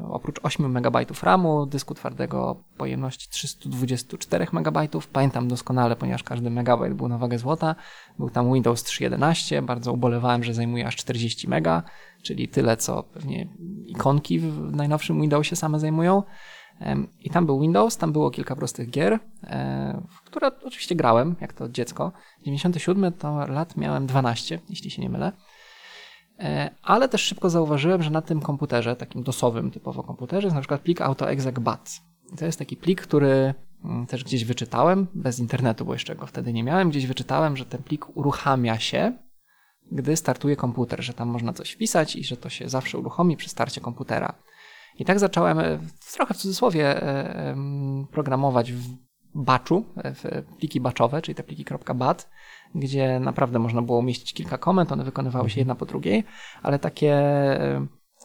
y, 0.03 0.07
oprócz 0.09 0.37
8 0.43 0.77
MB 0.77 0.97
RAMu, 1.23 1.67
dysku 1.67 1.95
twardego 1.95 2.65
pojemności 2.77 3.29
324 3.31 4.47
MB, 4.53 4.79
pamiętam 5.13 5.49
doskonale, 5.49 5.97
ponieważ 5.97 6.23
każdy 6.23 6.51
megabajt 6.51 6.95
był 6.95 7.09
na 7.09 7.19
wagę 7.19 7.39
złota, 7.39 7.75
był 8.19 8.31
tam 8.31 8.53
Windows 8.53 8.85
3.11, 8.85 9.65
bardzo 9.65 9.93
ubolewałem, 9.93 10.45
że 10.45 10.55
zajmuje 10.55 10.87
aż 10.87 10.97
40 10.97 11.49
MB, 11.49 11.83
czyli 12.23 12.49
tyle, 12.49 12.77
co 12.77 13.03
pewnie 13.03 13.49
ikonki 13.87 14.39
w 14.39 14.73
najnowszym 14.73 15.21
Windowsie 15.21 15.57
same 15.57 15.81
zajmują. 15.81 16.23
I 17.21 17.31
tam 17.31 17.47
był 17.47 17.61
Windows, 17.61 17.97
tam 17.97 18.13
było 18.13 18.31
kilka 18.31 18.57
prostych 18.57 18.91
gier, 18.91 19.19
e, 19.43 20.03
w 20.09 20.23
które 20.23 20.51
oczywiście 20.65 20.95
grałem, 20.95 21.37
jak 21.41 21.53
to 21.53 21.69
dziecko. 21.69 22.13
97 22.45 23.13
to 23.13 23.47
lat 23.47 23.77
miałem 23.77 24.07
12, 24.07 24.59
jeśli 24.69 24.91
się 24.91 25.03
nie 25.03 25.09
mylę. 25.09 25.33
E, 26.41 26.71
ale 26.83 27.09
też 27.09 27.23
szybko 27.23 27.51
zauważyłem, 27.51 28.03
że 28.03 28.11
na 28.11 28.23
tym 28.23 28.41
komputerze, 28.41 28.97
takim 28.97 29.23
dosowym 29.23 29.71
typowo 29.71 30.03
komputerze, 30.03 30.47
jest 30.47 30.55
na 30.55 30.61
przykład 30.61 30.81
plik 30.81 31.01
AutoExec.bat. 31.01 32.01
To 32.39 32.45
jest 32.45 32.59
taki 32.59 32.77
plik, 32.77 33.03
który 33.03 33.55
mm, 33.85 34.07
też 34.07 34.25
gdzieś 34.25 34.45
wyczytałem, 34.45 35.07
bez 35.15 35.39
internetu, 35.39 35.85
bo 35.85 35.93
jeszcze 35.93 36.17
go 36.17 36.27
wtedy 36.27 36.53
nie 36.53 36.63
miałem, 36.63 36.91
gdzieś 36.91 37.07
wyczytałem, 37.07 37.57
że 37.57 37.65
ten 37.65 37.83
plik 37.83 38.17
uruchamia 38.17 38.79
się, 38.79 39.13
gdy 39.93 40.17
startuje 40.17 40.57
komputer, 40.57 41.03
że 41.03 41.15
tam 41.15 41.29
można 41.29 41.53
coś 41.53 41.71
wpisać 41.71 42.17
i 42.17 42.25
że 42.25 42.37
to 42.37 42.49
się 42.49 42.69
zawsze 42.69 42.99
uruchomi 42.99 43.37
przy 43.37 43.49
starcie 43.49 43.81
komputera. 43.81 44.35
I 44.99 45.05
tak 45.05 45.19
zacząłem 45.19 45.59
e, 45.59 45.79
trochę 46.13 46.35
w 46.35 46.37
cudzysłowie 46.37 47.03
e, 47.03 47.57
programować 48.11 48.73
w 48.73 48.89
batchu, 49.35 49.85
w 49.97 50.45
pliki 50.59 50.81
batchowe, 50.81 51.23
czyli 51.23 51.35
te 51.35 51.43
pliki 51.43 51.65
.bat 51.95 52.31
gdzie 52.75 53.21
naprawdę 53.21 53.59
można 53.59 53.83
było 53.83 53.99
umieścić 53.99 54.33
kilka 54.35 54.59
komend, 54.59 54.93
one 54.93 55.05
wykonywały 55.05 55.51
się 55.51 55.61
jedna 55.61 55.75
po 55.75 55.87
drugiej, 55.87 56.25
ale 56.63 56.79
takie 56.79 57.23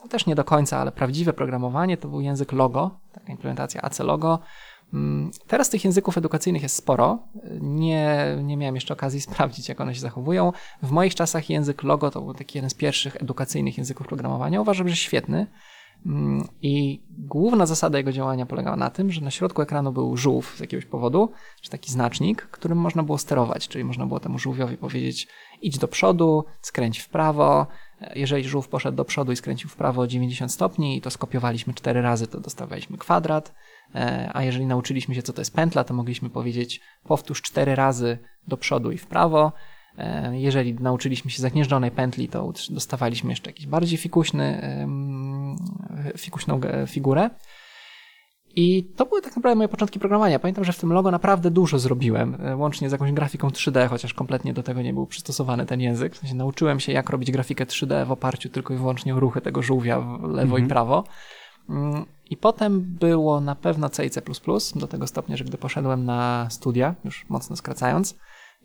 no 0.03 0.09
też 0.09 0.25
nie 0.25 0.35
do 0.35 0.43
końca, 0.43 0.77
ale 0.77 0.91
prawdziwe 0.91 1.33
programowanie 1.33 1.97
to 1.97 2.07
był 2.07 2.21
język 2.21 2.51
Logo, 2.51 2.99
taka 3.11 3.31
implementacja 3.31 3.81
AC 3.81 3.99
Logo. 3.99 4.39
Mm, 4.93 5.31
teraz 5.47 5.69
tych 5.69 5.85
języków 5.85 6.17
edukacyjnych 6.17 6.63
jest 6.63 6.75
sporo. 6.75 7.19
Nie, 7.61 8.37
nie 8.43 8.57
miałem 8.57 8.75
jeszcze 8.75 8.93
okazji 8.93 9.21
sprawdzić, 9.27 9.69
jak 9.69 9.81
one 9.81 9.95
się 9.95 10.01
zachowują. 10.01 10.51
W 10.83 10.91
moich 10.91 11.15
czasach 11.15 11.49
język 11.49 11.83
Logo 11.83 12.11
to 12.11 12.21
był 12.21 12.33
taki 12.33 12.57
jeden 12.57 12.69
z 12.69 12.73
pierwszych 12.73 13.15
edukacyjnych 13.15 13.77
języków 13.77 14.07
programowania. 14.07 14.61
Uważam, 14.61 14.89
że 14.89 14.95
świetny. 14.95 15.47
Mm, 16.05 16.47
I 16.61 17.03
główna 17.09 17.65
zasada 17.65 17.97
jego 17.97 18.11
działania 18.11 18.45
polegała 18.45 18.75
na 18.75 18.89
tym, 18.89 19.11
że 19.11 19.21
na 19.21 19.31
środku 19.31 19.61
ekranu 19.61 19.91
był 19.91 20.17
żółw 20.17 20.55
z 20.57 20.59
jakiegoś 20.59 20.85
powodu, 20.85 21.31
czy 21.61 21.69
taki 21.69 21.91
znacznik, 21.91 22.41
którym 22.41 22.77
można 22.77 23.03
było 23.03 23.17
sterować, 23.17 23.67
czyli 23.67 23.83
można 23.83 24.05
było 24.05 24.19
temu 24.19 24.39
żółwiowi 24.39 24.77
powiedzieć 24.77 25.27
idź 25.61 25.77
do 25.77 25.87
przodu, 25.87 26.45
skręć 26.61 26.99
w 26.99 27.09
prawo. 27.09 27.67
Jeżeli 28.15 28.43
żółw 28.43 28.67
poszedł 28.67 28.97
do 28.97 29.05
przodu 29.05 29.31
i 29.31 29.35
skręcił 29.35 29.69
w 29.69 29.75
prawo 29.75 30.07
90 30.07 30.51
stopni 30.51 30.97
i 30.97 31.01
to 31.01 31.09
skopiowaliśmy 31.09 31.73
cztery 31.73 32.01
razy, 32.01 32.27
to 32.27 32.39
dostawaliśmy 32.39 32.97
kwadrat. 32.97 33.53
E, 33.95 34.31
a 34.33 34.43
jeżeli 34.43 34.65
nauczyliśmy 34.65 35.15
się, 35.15 35.21
co 35.21 35.33
to 35.33 35.41
jest 35.41 35.55
pętla, 35.55 35.83
to 35.83 35.93
mogliśmy 35.93 36.29
powiedzieć 36.29 36.81
powtórz 37.03 37.41
cztery 37.41 37.75
razy 37.75 38.17
do 38.47 38.57
przodu 38.57 38.91
i 38.91 38.97
w 38.97 39.07
prawo. 39.07 39.51
E, 39.97 40.39
jeżeli 40.39 40.73
nauczyliśmy 40.73 41.31
się 41.31 41.41
zagnieżdżonej 41.41 41.91
pętli, 41.91 42.27
to 42.27 42.53
dostawaliśmy 42.69 43.29
jeszcze 43.29 43.49
jakiś 43.49 43.67
bardziej 43.67 43.97
fikuśny, 43.97 44.61
fikuśną 46.17 46.59
figurę. 46.87 47.29
I 48.55 48.83
to 48.95 49.05
były 49.05 49.21
tak 49.21 49.35
naprawdę 49.35 49.55
moje 49.55 49.67
początki 49.67 49.99
programowania. 49.99 50.39
Pamiętam, 50.39 50.63
że 50.63 50.73
w 50.73 50.79
tym 50.79 50.93
logo 50.93 51.11
naprawdę 51.11 51.51
dużo 51.51 51.79
zrobiłem, 51.79 52.37
e, 52.41 52.55
łącznie 52.55 52.89
z 52.89 52.91
jakąś 52.91 53.11
grafiką 53.11 53.49
3D, 53.49 53.87
chociaż 53.89 54.13
kompletnie 54.13 54.53
do 54.53 54.63
tego 54.63 54.81
nie 54.81 54.93
był 54.93 55.07
przystosowany 55.07 55.65
ten 55.65 55.81
język. 55.81 56.15
W 56.15 56.17
sensie 56.17 56.35
nauczyłem 56.35 56.79
się, 56.79 56.91
jak 56.91 57.09
robić 57.09 57.31
grafikę 57.31 57.65
3D 57.65 58.05
w 58.05 58.11
oparciu 58.11 58.49
tylko 58.49 58.73
i 58.73 58.77
wyłącznie 58.77 59.15
o 59.15 59.19
ruchy 59.19 59.41
tego 59.41 59.61
żółwia 59.61 59.99
w 59.99 60.23
lewo 60.23 60.57
i 60.57 60.61
mhm. 60.61 60.67
prawo. 60.67 61.03
Mm, 61.69 62.05
I 62.29 62.37
potem 62.37 62.81
było 62.81 63.41
na 63.41 63.55
pewno 63.55 63.89
C 63.89 64.05
i 64.05 64.09
C++, 64.09 64.21
do 64.75 64.87
tego 64.87 65.07
stopnia, 65.07 65.37
że 65.37 65.43
gdy 65.43 65.57
poszedłem 65.57 66.05
na 66.05 66.47
studia, 66.49 66.95
już 67.05 67.25
mocno 67.29 67.55
skracając, 67.55 68.15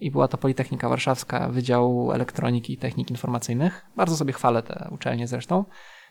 i 0.00 0.11
była 0.11 0.29
to 0.29 0.38
Politechnika 0.38 0.88
Warszawska, 0.88 1.48
Wydział 1.48 2.12
Elektroniki 2.12 2.72
i 2.72 2.76
Technik 2.76 3.11
Informacyjnych. 3.11 3.87
Bardzo 3.96 4.16
sobie 4.16 4.33
chwalę 4.33 4.62
te 4.62 4.88
uczelnie 4.90 5.26
zresztą. 5.29 5.64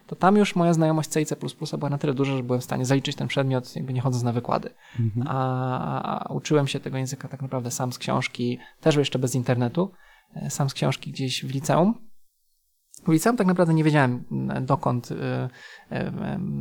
To 0.09 0.15
tam 0.15 0.37
już 0.37 0.55
moja 0.55 0.73
znajomość 0.73 1.09
C 1.09 1.21
i 1.21 1.25
C++ 1.25 1.35
była 1.77 1.89
na 1.89 1.97
tyle 1.97 2.13
duża, 2.13 2.37
że 2.37 2.43
byłem 2.43 2.61
w 2.61 2.63
stanie 2.63 2.85
zaliczyć 2.85 3.15
ten 3.15 3.27
przedmiot, 3.27 3.75
jakby 3.75 3.93
nie 3.93 4.01
chodząc 4.01 4.23
na 4.23 4.31
wykłady. 4.31 4.69
Mhm. 4.99 5.27
A, 5.29 6.23
a, 6.23 6.33
uczyłem 6.33 6.67
się 6.67 6.79
tego 6.79 6.97
języka 6.97 7.27
tak 7.27 7.41
naprawdę 7.41 7.71
sam 7.71 7.93
z 7.93 7.97
książki, 7.97 8.59
też 8.81 8.95
jeszcze 8.95 9.19
bez 9.19 9.35
internetu, 9.35 9.91
e, 10.35 10.49
sam 10.49 10.69
z 10.69 10.73
książki 10.73 11.11
gdzieś 11.11 11.45
w 11.45 11.53
liceum. 11.53 11.93
W 13.07 13.11
liceum 13.11 13.37
tak 13.37 13.47
naprawdę 13.47 13.73
nie 13.73 13.83
wiedziałem, 13.83 14.23
dokąd 14.61 15.11
y, 15.11 15.15
y, 15.15 15.17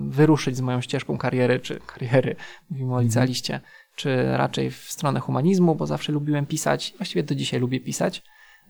wyruszyć 0.09 0.57
z 0.57 0.61
moją 0.61 0.81
ścieżką 0.81 1.19
kariery, 1.19 1.61
czy 1.61 1.81
kariery, 1.87 2.37
mówimy 2.71 2.91
o 2.91 2.93
mhm. 2.93 3.07
licealiście, 3.07 3.61
czy 3.97 4.37
raczej 4.37 4.71
w 4.71 4.77
stronę 4.77 5.21
humanizmu, 5.21 5.75
bo 5.75 5.87
zawsze 5.87 6.13
lubiłem 6.13 6.47
pisać, 6.47 6.95
właściwie 6.97 7.23
do 7.23 7.35
dzisiaj 7.35 7.61
lubię 7.61 7.81
pisać, 7.81 8.23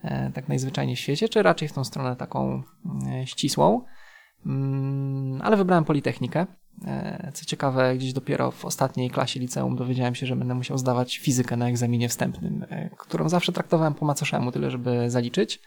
e, 0.03 0.31
tak 0.35 0.49
najzwyczajniej 0.49 0.97
w 0.97 1.01
świecie, 1.01 1.29
czy 1.29 1.43
raczej 1.43 1.69
w 1.69 1.73
tą 1.73 1.85
stronę 1.85 2.17
taką 2.17 2.63
e, 3.07 3.27
ścisłą. 3.27 3.85
Mm, 4.47 5.43
ale 5.43 5.57
wybrałem 5.57 5.85
Politechnikę. 5.85 6.47
E, 6.87 7.33
co 7.35 7.45
ciekawe, 7.45 7.97
gdzieś 7.97 8.13
dopiero 8.13 8.51
w 8.51 8.65
ostatniej 8.65 9.11
klasie 9.11 9.41
liceum 9.41 9.77
dowiedziałem 9.77 10.15
się, 10.15 10.27
że 10.27 10.37
będę 10.37 10.55
musiał 10.55 10.79
zdawać 10.79 11.19
fizykę 11.19 11.57
na 11.57 11.69
egzaminie 11.69 12.09
wstępnym, 12.09 12.67
którą 12.99 13.29
zawsze 13.29 13.53
traktowałem 13.53 13.95
po 13.95 14.07
macoszemu, 14.07 14.53
tyle 14.53 14.71
żeby 14.71 15.11
zaliczyć. 15.11 15.61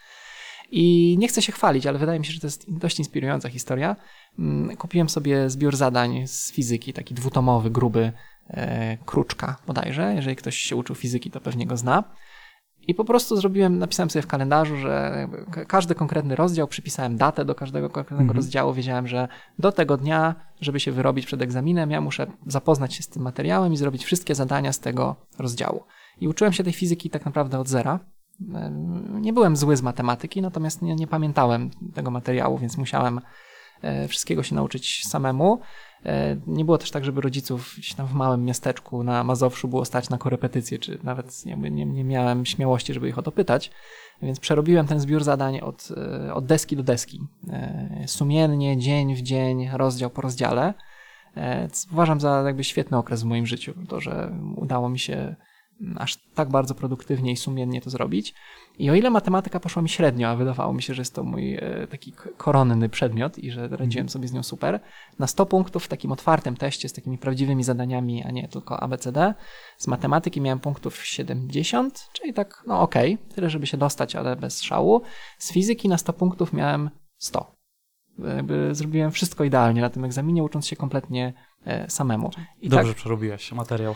I 0.72 1.16
nie 1.20 1.28
chcę 1.28 1.42
się 1.42 1.52
chwalić, 1.52 1.88
ale 1.88 2.00
wydaje 2.00 2.20
mi 2.20 2.26
się, 2.26 2.34
że 2.34 2.40
to 2.40 2.48
jest 2.48 2.78
dość 2.78 3.00
inspirująca 3.00 3.50
historia. 3.50 3.96
Mm, 4.40 4.78
kupiłem 4.78 5.10
sobie 5.10 5.50
zbiór 5.50 5.76
zadań 5.76 6.28
z 6.28 6.52
fizyki, 6.52 6.94
taki 6.94 7.14
dwutomowy, 7.14 7.70
gruby, 7.70 8.12
e, 8.50 8.98
Kruczka 9.06 9.58
bodajże. 9.68 10.14
Jeżeli 10.16 10.36
ktoś 10.36 10.58
się 10.58 10.76
uczył 10.76 10.96
fizyki, 10.96 11.32
to 11.32 11.42
pewnie 11.42 11.66
go 11.66 11.78
zna. 11.78 12.04
I 12.88 12.96
po 12.96 13.06
prostu 13.06 13.36
zrobiłem, 13.36 13.78
napisałem 13.78 14.10
sobie 14.10 14.24
w 14.24 14.28
kalendarzu, 14.28 14.78
że 14.78 15.28
każdy 15.68 15.96
konkretny 15.96 16.36
rozdział, 16.36 16.68
przypisałem 16.68 17.18
datę 17.18 17.46
do 17.46 17.56
każdego 17.56 17.90
konkretnego 17.90 18.22
mhm. 18.22 18.38
rozdziału, 18.38 18.74
wiedziałem, 18.74 19.08
że 19.08 19.28
do 19.60 19.72
tego 19.72 19.98
dnia, 19.98 20.36
żeby 20.62 20.80
się 20.80 20.92
wyrobić 20.92 21.26
przed 21.26 21.42
egzaminem, 21.42 21.92
ja 21.92 22.02
muszę 22.02 22.28
zapoznać 22.48 22.94
się 22.94 23.04
z 23.04 23.08
tym 23.08 23.24
materiałem 23.24 23.74
i 23.74 23.78
zrobić 23.78 24.06
wszystkie 24.06 24.36
zadania 24.36 24.74
z 24.74 24.80
tego 24.80 25.16
rozdziału. 25.40 25.84
I 26.22 26.28
uczyłem 26.28 26.54
się 26.54 26.64
tej 26.64 26.74
fizyki 26.74 27.10
tak 27.10 27.26
naprawdę 27.26 27.60
od 27.60 27.68
zera. 27.68 28.00
Nie 29.22 29.34
byłem 29.34 29.56
zły 29.56 29.78
z 29.78 29.82
matematyki, 29.82 30.42
natomiast 30.42 30.82
nie, 30.82 30.96
nie 30.96 31.08
pamiętałem 31.08 31.70
tego 31.94 32.12
materiału, 32.12 32.58
więc 32.58 32.78
musiałem 32.78 33.22
wszystkiego 34.08 34.44
się 34.44 34.56
nauczyć 34.56 35.08
samemu. 35.08 35.62
E, 36.06 36.38
nie 36.48 36.66
było 36.66 36.78
też 36.78 36.92
tak, 36.92 37.06
żeby 37.06 37.22
rodziców 37.22 37.74
gdzieś 37.78 37.94
tam 37.94 38.08
w 38.08 38.14
małym 38.14 38.46
miasteczku 38.46 39.04
na 39.04 39.24
Mazowszu 39.24 39.68
było 39.68 39.86
stać 39.86 40.10
na 40.10 40.18
korepetycje, 40.18 40.80
czy 40.80 41.00
nawet 41.04 41.46
nie, 41.46 41.56
nie, 41.56 41.86
nie 41.86 42.04
miałem 42.04 42.46
śmiałości, 42.46 42.94
żeby 42.94 43.10
ich 43.10 43.18
o 43.18 43.22
to 43.22 43.32
pytać. 43.32 43.72
Więc 44.22 44.40
przerobiłem 44.40 44.88
ten 44.88 45.00
zbiór 45.00 45.24
zadań 45.24 45.60
od, 45.60 45.90
e, 45.98 46.34
od 46.34 46.46
deski 46.46 46.76
do 46.76 46.84
deski. 46.84 47.20
E, 47.50 48.04
sumiennie, 48.08 48.78
dzień 48.78 49.16
w 49.16 49.22
dzień, 49.22 49.70
rozdział 49.74 50.10
po 50.10 50.22
rozdziale. 50.22 50.74
Uważam 51.92 52.20
za 52.20 52.44
jakby 52.46 52.64
świetny 52.64 52.98
okres 52.98 53.22
w 53.22 53.26
moim 53.26 53.46
życiu, 53.46 53.74
to, 53.88 54.00
że 54.00 54.36
udało 54.56 54.90
mi 54.90 55.00
się 55.00 55.36
aż 55.98 56.18
tak 56.18 56.50
bardzo 56.50 56.76
produktywnie 56.76 57.32
i 57.32 57.38
sumiennie 57.38 57.82
to 57.82 57.90
zrobić. 57.90 58.34
I 58.82 58.90
o 58.90 58.96
ile 58.96 59.10
matematyka 59.10 59.60
poszła 59.60 59.82
mi 59.82 59.90
średnio, 59.90 60.30
a 60.30 60.36
wydawało 60.36 60.74
mi 60.74 60.82
się, 60.82 60.94
że 60.94 61.02
jest 61.02 61.16
to 61.16 61.24
mój 61.24 61.56
e, 61.56 61.88
taki 61.90 62.14
koronny 62.38 62.90
przedmiot 62.90 63.40
i 63.40 63.52
że 63.52 63.62
radziłem 63.62 63.86
mhm. 63.86 64.10
sobie 64.10 64.28
z 64.28 64.34
nią 64.34 64.44
super, 64.44 64.80
na 65.20 65.28
100 65.28 65.46
punktów 65.46 65.84
w 65.86 65.88
takim 65.88 66.12
otwartym 66.12 66.58
teście 66.58 66.90
z 66.90 66.94
takimi 66.94 67.18
prawdziwymi 67.18 67.64
zadaniami, 67.64 68.24
a 68.24 68.32
nie 68.32 68.48
tylko 68.48 68.80
ABCD, 68.80 69.34
z 69.78 69.88
matematyki 69.88 70.42
miałem 70.42 70.60
punktów 70.60 71.06
70, 71.06 72.10
czyli 72.14 72.34
tak, 72.34 72.64
no 72.68 72.82
okej, 72.82 73.14
okay, 73.14 73.36
tyle 73.36 73.50
żeby 73.50 73.68
się 73.68 73.78
dostać, 73.78 74.16
ale 74.16 74.36
bez 74.36 74.62
szału. 74.62 75.02
Z 75.38 75.52
fizyki 75.54 75.90
na 75.90 75.98
100 75.98 76.14
punktów 76.14 76.54
miałem 76.54 76.90
100. 77.18 77.61
Jakby 78.20 78.76
zrobiłem 78.76 79.12
wszystko 79.12 79.44
idealnie 79.44 79.82
na 79.82 79.90
tym 79.90 80.06
egzaminie, 80.06 80.44
ucząc 80.44 80.68
się 80.68 80.76
kompletnie 80.76 81.34
E, 81.66 81.90
samemu. 81.90 82.32
I 82.62 82.70
Dobrze 82.70 82.88
tak, 82.88 82.98
przerobiłeś 82.98 83.52
materiał. 83.52 83.96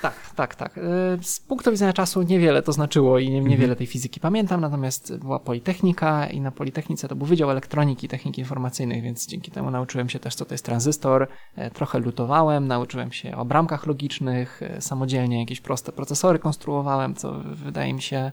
Tak, 0.00 0.14
tak, 0.36 0.54
tak. 0.54 0.78
E, 0.78 0.82
z 1.22 1.40
punktu 1.40 1.70
widzenia 1.70 1.92
czasu 1.92 2.22
niewiele 2.22 2.62
to 2.62 2.72
znaczyło 2.72 3.18
i 3.18 3.30
niewiele 3.30 3.54
mhm. 3.54 3.76
tej 3.76 3.86
fizyki 3.86 4.20
pamiętam, 4.20 4.60
natomiast 4.60 5.16
była 5.16 5.38
Politechnika 5.38 6.26
i 6.26 6.40
na 6.40 6.50
Politechnice 6.50 7.08
to 7.08 7.16
był 7.16 7.26
Wydział 7.26 7.50
Elektroniki 7.50 8.06
i 8.06 8.08
Technik 8.08 8.38
Informacyjnych, 8.38 9.02
więc 9.02 9.26
dzięki 9.26 9.50
temu 9.50 9.70
nauczyłem 9.70 10.08
się 10.08 10.18
też, 10.18 10.34
co 10.34 10.44
to 10.44 10.54
jest 10.54 10.64
tranzystor. 10.64 11.28
E, 11.56 11.70
trochę 11.70 11.98
lutowałem, 11.98 12.66
nauczyłem 12.66 13.12
się 13.12 13.36
o 13.36 13.44
bramkach 13.44 13.86
logicznych, 13.86 14.60
samodzielnie 14.80 15.40
jakieś 15.40 15.60
proste 15.60 15.92
procesory 15.92 16.38
konstruowałem, 16.38 17.14
co 17.14 17.32
wydaje 17.44 17.94
mi 17.94 18.02
się 18.02 18.32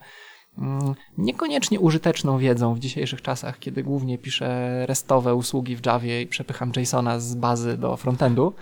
niekoniecznie 1.17 1.79
użyteczną 1.79 2.37
wiedzą 2.37 2.75
w 2.75 2.79
dzisiejszych 2.79 3.21
czasach, 3.21 3.59
kiedy 3.59 3.83
głównie 3.83 4.17
piszę 4.17 4.83
restowe 4.85 5.35
usługi 5.35 5.75
w 5.75 5.85
Javie 5.85 6.21
i 6.21 6.27
przepycham 6.27 6.71
JSONa 6.75 7.19
z 7.19 7.35
bazy 7.35 7.77
do 7.77 7.97
frontendu, 7.97 8.53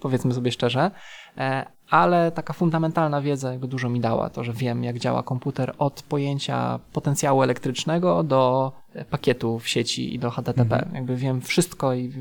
powiedzmy 0.00 0.34
sobie 0.34 0.52
szczerze, 0.52 0.90
e, 1.36 1.66
ale 1.90 2.32
taka 2.32 2.52
fundamentalna 2.52 3.20
wiedza 3.20 3.50
jakby 3.50 3.68
dużo 3.68 3.88
mi 3.88 4.00
dała, 4.00 4.30
to, 4.30 4.44
że 4.44 4.52
wiem 4.52 4.84
jak 4.84 4.98
działa 4.98 5.22
komputer 5.22 5.74
od 5.78 6.02
pojęcia 6.02 6.80
potencjału 6.92 7.42
elektrycznego 7.42 8.22
do 8.22 8.72
pakietu 9.10 9.58
w 9.58 9.68
sieci 9.68 10.14
i 10.14 10.18
do 10.18 10.30
HTTP. 10.30 10.76
Mhm. 10.76 10.94
Jakby 10.94 11.16
wiem 11.16 11.40
wszystko 11.40 11.94
i 11.94 12.12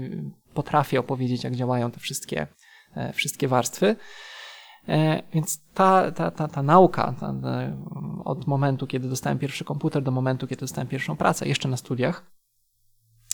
potrafię 0.53 0.99
opowiedzieć 0.99 1.43
jak 1.43 1.55
działają 1.55 1.91
te 1.91 1.99
wszystkie, 1.99 2.47
e, 2.95 3.13
wszystkie 3.13 3.47
warstwy. 3.47 3.95
E, 4.87 5.23
więc 5.33 5.61
ta, 5.73 6.11
ta, 6.11 6.31
ta, 6.31 6.47
ta 6.47 6.63
nauka 6.63 7.13
ta, 7.19 7.33
od 8.25 8.47
momentu, 8.47 8.87
kiedy 8.87 9.09
dostałem 9.09 9.39
pierwszy 9.39 9.65
komputer, 9.65 10.03
do 10.03 10.11
momentu, 10.11 10.47
kiedy 10.47 10.59
dostałem 10.59 10.87
pierwszą 10.87 11.15
pracę, 11.15 11.47
jeszcze 11.47 11.69
na 11.69 11.77
studiach, 11.77 12.25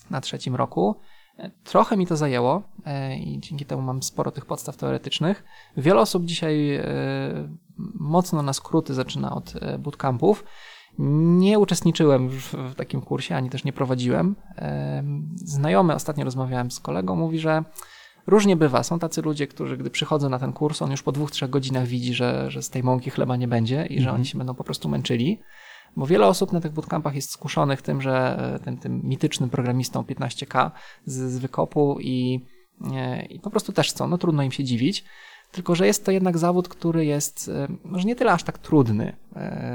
na 0.09 0.21
trzecim 0.21 0.55
roku, 0.55 0.95
e, 1.37 1.51
trochę 1.63 1.97
mi 1.97 2.07
to 2.07 2.17
zajęło 2.17 2.61
e, 2.85 3.17
i 3.17 3.39
dzięki 3.39 3.65
temu 3.65 3.81
mam 3.81 4.03
sporo 4.03 4.31
tych 4.31 4.45
podstaw 4.45 4.77
teoretycznych. 4.77 5.43
Wiele 5.77 6.01
osób 6.01 6.25
dzisiaj 6.25 6.79
mocno 7.99 8.41
na 8.41 8.53
skróty 8.53 8.93
zaczyna 8.93 9.35
od 9.35 9.53
bootcampów. 9.79 10.43
Nie 10.97 11.59
uczestniczyłem 11.59 12.29
w 12.29 12.75
takim 12.75 13.01
kursie, 13.01 13.35
ani 13.35 13.49
też 13.49 13.63
nie 13.63 13.73
prowadziłem. 13.73 14.35
Znajomy, 15.35 15.95
ostatnio 15.95 16.25
rozmawiałem 16.25 16.71
z 16.71 16.79
kolegą, 16.79 17.15
mówi, 17.15 17.39
że 17.39 17.63
Różnie 18.27 18.55
bywa. 18.55 18.83
Są 18.83 18.99
tacy 18.99 19.21
ludzie, 19.21 19.47
którzy 19.47 19.77
gdy 19.77 19.89
przychodzą 19.89 20.29
na 20.29 20.39
ten 20.39 20.53
kurs, 20.53 20.81
on 20.81 20.91
już 20.91 21.03
po 21.03 21.11
dwóch, 21.11 21.31
trzech 21.31 21.49
godzinach 21.49 21.87
widzi, 21.87 22.13
że, 22.13 22.51
że 22.51 22.61
z 22.61 22.69
tej 22.69 22.83
mąki 22.83 23.09
chleba 23.09 23.35
nie 23.35 23.47
będzie 23.47 23.85
i 23.85 23.93
że 23.93 23.99
mhm. 23.99 24.15
oni 24.15 24.25
się 24.25 24.37
będą 24.37 24.55
po 24.55 24.63
prostu 24.63 24.89
męczyli. 24.89 25.39
Bo 25.95 26.07
wiele 26.07 26.27
osób 26.27 26.51
na 26.51 26.61
tych 26.61 26.71
bootcampach 26.71 27.15
jest 27.15 27.31
skuszonych 27.31 27.81
tym, 27.81 28.01
że 28.01 28.37
e, 28.55 28.59
tym, 28.59 28.77
tym 28.77 29.01
mitycznym 29.03 29.49
programistą 29.49 30.01
15K 30.01 30.71
z, 31.05 31.31
z 31.31 31.37
wykopu 31.37 31.97
i, 31.99 32.45
e, 32.93 33.25
i 33.25 33.39
po 33.39 33.49
prostu 33.49 33.71
też 33.71 33.89
chcą. 33.89 34.07
No 34.07 34.17
trudno 34.17 34.43
im 34.43 34.51
się 34.51 34.63
dziwić. 34.63 35.03
Tylko, 35.51 35.75
że 35.75 35.87
jest 35.87 36.05
to 36.05 36.11
jednak 36.11 36.37
zawód, 36.37 36.67
który 36.67 37.05
jest 37.05 37.49
e, 37.49 37.67
może 37.83 38.07
nie 38.07 38.15
tyle 38.15 38.31
aż 38.31 38.43
tak 38.43 38.57
trudny, 38.57 39.15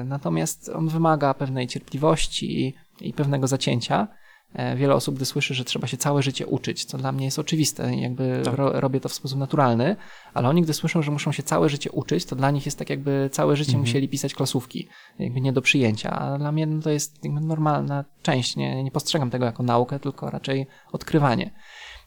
natomiast 0.05 0.69
on 0.69 0.89
wymaga 0.89 1.35
pewnej 1.35 1.67
cierpliwości 1.67 2.61
i, 2.67 2.75
i 3.01 3.13
pewnego 3.13 3.47
zacięcia. 3.47 4.09
E, 4.55 4.77
wiele 4.77 4.95
osób, 4.95 5.17
gdy 5.17 5.25
słyszy, 5.25 5.55
że 5.55 5.65
trzeba 5.65 5.87
się 5.87 5.97
całe 5.97 6.23
życie 6.23 6.47
uczyć, 6.47 6.85
co 6.85 6.99
dla 6.99 7.13
mnie 7.13 7.25
jest 7.25 7.39
oczywiste, 7.39 7.97
jakby 7.97 8.41
tak. 8.45 8.55
ro, 8.55 8.81
robię 8.81 9.01
to 9.01 9.09
w 9.09 9.13
sposób 9.13 9.39
naturalny, 9.39 9.97
ale 10.35 10.49
oni, 10.49 10.63
gdy 10.63 10.75
słyszą, 10.75 11.03
że 11.03 11.11
muszą 11.11 11.33
się 11.33 11.43
całe 11.43 11.69
życie 11.69 11.91
uczyć, 11.91 12.25
to 12.25 12.37
dla 12.37 12.51
nich 12.51 12.67
jest 12.67 12.79
tak, 12.79 12.91
jakby 12.91 13.31
całe 13.33 13.57
życie 13.57 13.71
mhm. 13.71 13.81
musieli 13.81 14.09
pisać 14.09 14.35
klasówki, 14.35 14.89
jakby 15.19 15.41
nie 15.41 15.53
do 15.53 15.63
przyjęcia, 15.63 16.11
a 16.11 16.39
dla 16.39 16.53
mnie 16.53 16.67
no, 16.67 16.83
to 16.83 16.91
jest 16.91 17.25
normalna 17.25 18.05
część, 18.23 18.57
nie, 18.57 18.85
nie 18.85 18.91
postrzegam 18.91 19.31
tego 19.31 19.45
jako 19.45 19.63
naukę, 19.63 20.01
tylko 20.01 20.31
raczej 20.31 20.67
odkrywanie. 20.93 21.51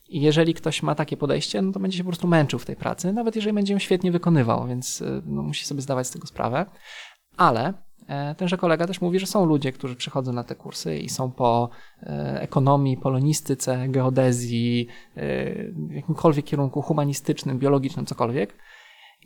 I 0.10 0.22
jeżeli 0.22 0.54
ktoś 0.54 0.84
ma 0.84 0.96
takie 0.96 1.18
podejście, 1.18 1.62
no 1.62 1.72
to 1.72 1.80
będzie 1.80 1.98
się 1.98 2.04
po 2.04 2.10
prostu 2.10 2.28
męczył 2.28 2.60
w 2.60 2.66
tej 2.66 2.76
pracy, 2.76 3.14
nawet 3.14 3.36
jeżeli 3.36 3.54
będzie 3.54 3.74
ją 3.74 3.80
świetnie 3.80 4.12
wykonywał, 4.12 4.68
więc 4.68 5.02
e, 5.02 5.22
no, 5.26 5.42
musi 5.42 5.66
sobie 5.66 5.82
zdawać 5.82 6.08
z 6.08 6.12
tego 6.12 6.28
sprawę. 6.28 6.66
Ale 7.38 7.74
tenże 8.38 8.58
kolega 8.58 8.88
też 8.88 9.02
mówi, 9.02 9.19
że 9.19 9.26
są 9.26 9.45
ludzie, 9.45 9.71
którzy 9.71 9.95
przychodzą 9.95 10.34
na 10.34 10.43
te 10.43 10.56
kursy 10.56 10.97
i 10.97 11.10
są 11.10 11.32
po 11.32 11.69
e, 12.04 12.41
ekonomii, 12.41 12.97
polonistyce, 12.97 13.88
geodezji, 13.88 14.88
e, 15.17 15.21
jakimkolwiek 15.89 16.45
kierunku 16.45 16.82
humanistycznym, 16.82 17.60
biologicznym, 17.60 18.06
cokolwiek. 18.06 18.58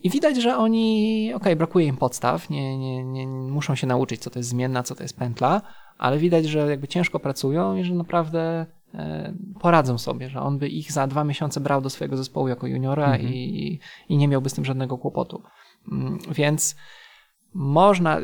I 0.03 0.09
widać, 0.09 0.41
że 0.41 0.57
oni, 0.57 1.23
okej, 1.27 1.35
okay, 1.35 1.55
brakuje 1.55 1.85
im 1.85 1.97
podstaw, 1.97 2.49
nie, 2.49 2.77
nie, 2.77 3.03
nie, 3.03 3.27
muszą 3.27 3.75
się 3.75 3.87
nauczyć, 3.87 4.21
co 4.21 4.29
to 4.29 4.39
jest 4.39 4.49
zmienna, 4.49 4.83
co 4.83 4.95
to 4.95 5.03
jest 5.03 5.17
pętla, 5.17 5.61
ale 5.97 6.17
widać, 6.17 6.45
że 6.45 6.69
jakby 6.69 6.87
ciężko 6.87 7.19
pracują 7.19 7.75
i 7.75 7.83
że 7.83 7.95
naprawdę 7.95 8.65
poradzą 9.59 9.97
sobie, 9.97 10.29
że 10.29 10.41
on 10.41 10.57
by 10.57 10.67
ich 10.67 10.91
za 10.91 11.07
dwa 11.07 11.23
miesiące 11.23 11.59
brał 11.59 11.81
do 11.81 11.89
swojego 11.89 12.17
zespołu 12.17 12.47
jako 12.47 12.67
juniora 12.67 13.05
mhm. 13.05 13.33
i, 13.33 13.79
i 14.09 14.17
nie 14.17 14.27
miałby 14.27 14.49
z 14.49 14.53
tym 14.53 14.65
żadnego 14.65 14.97
kłopotu. 14.97 15.43
Mm, 15.91 16.19
więc 16.31 16.75
można, 17.55 18.17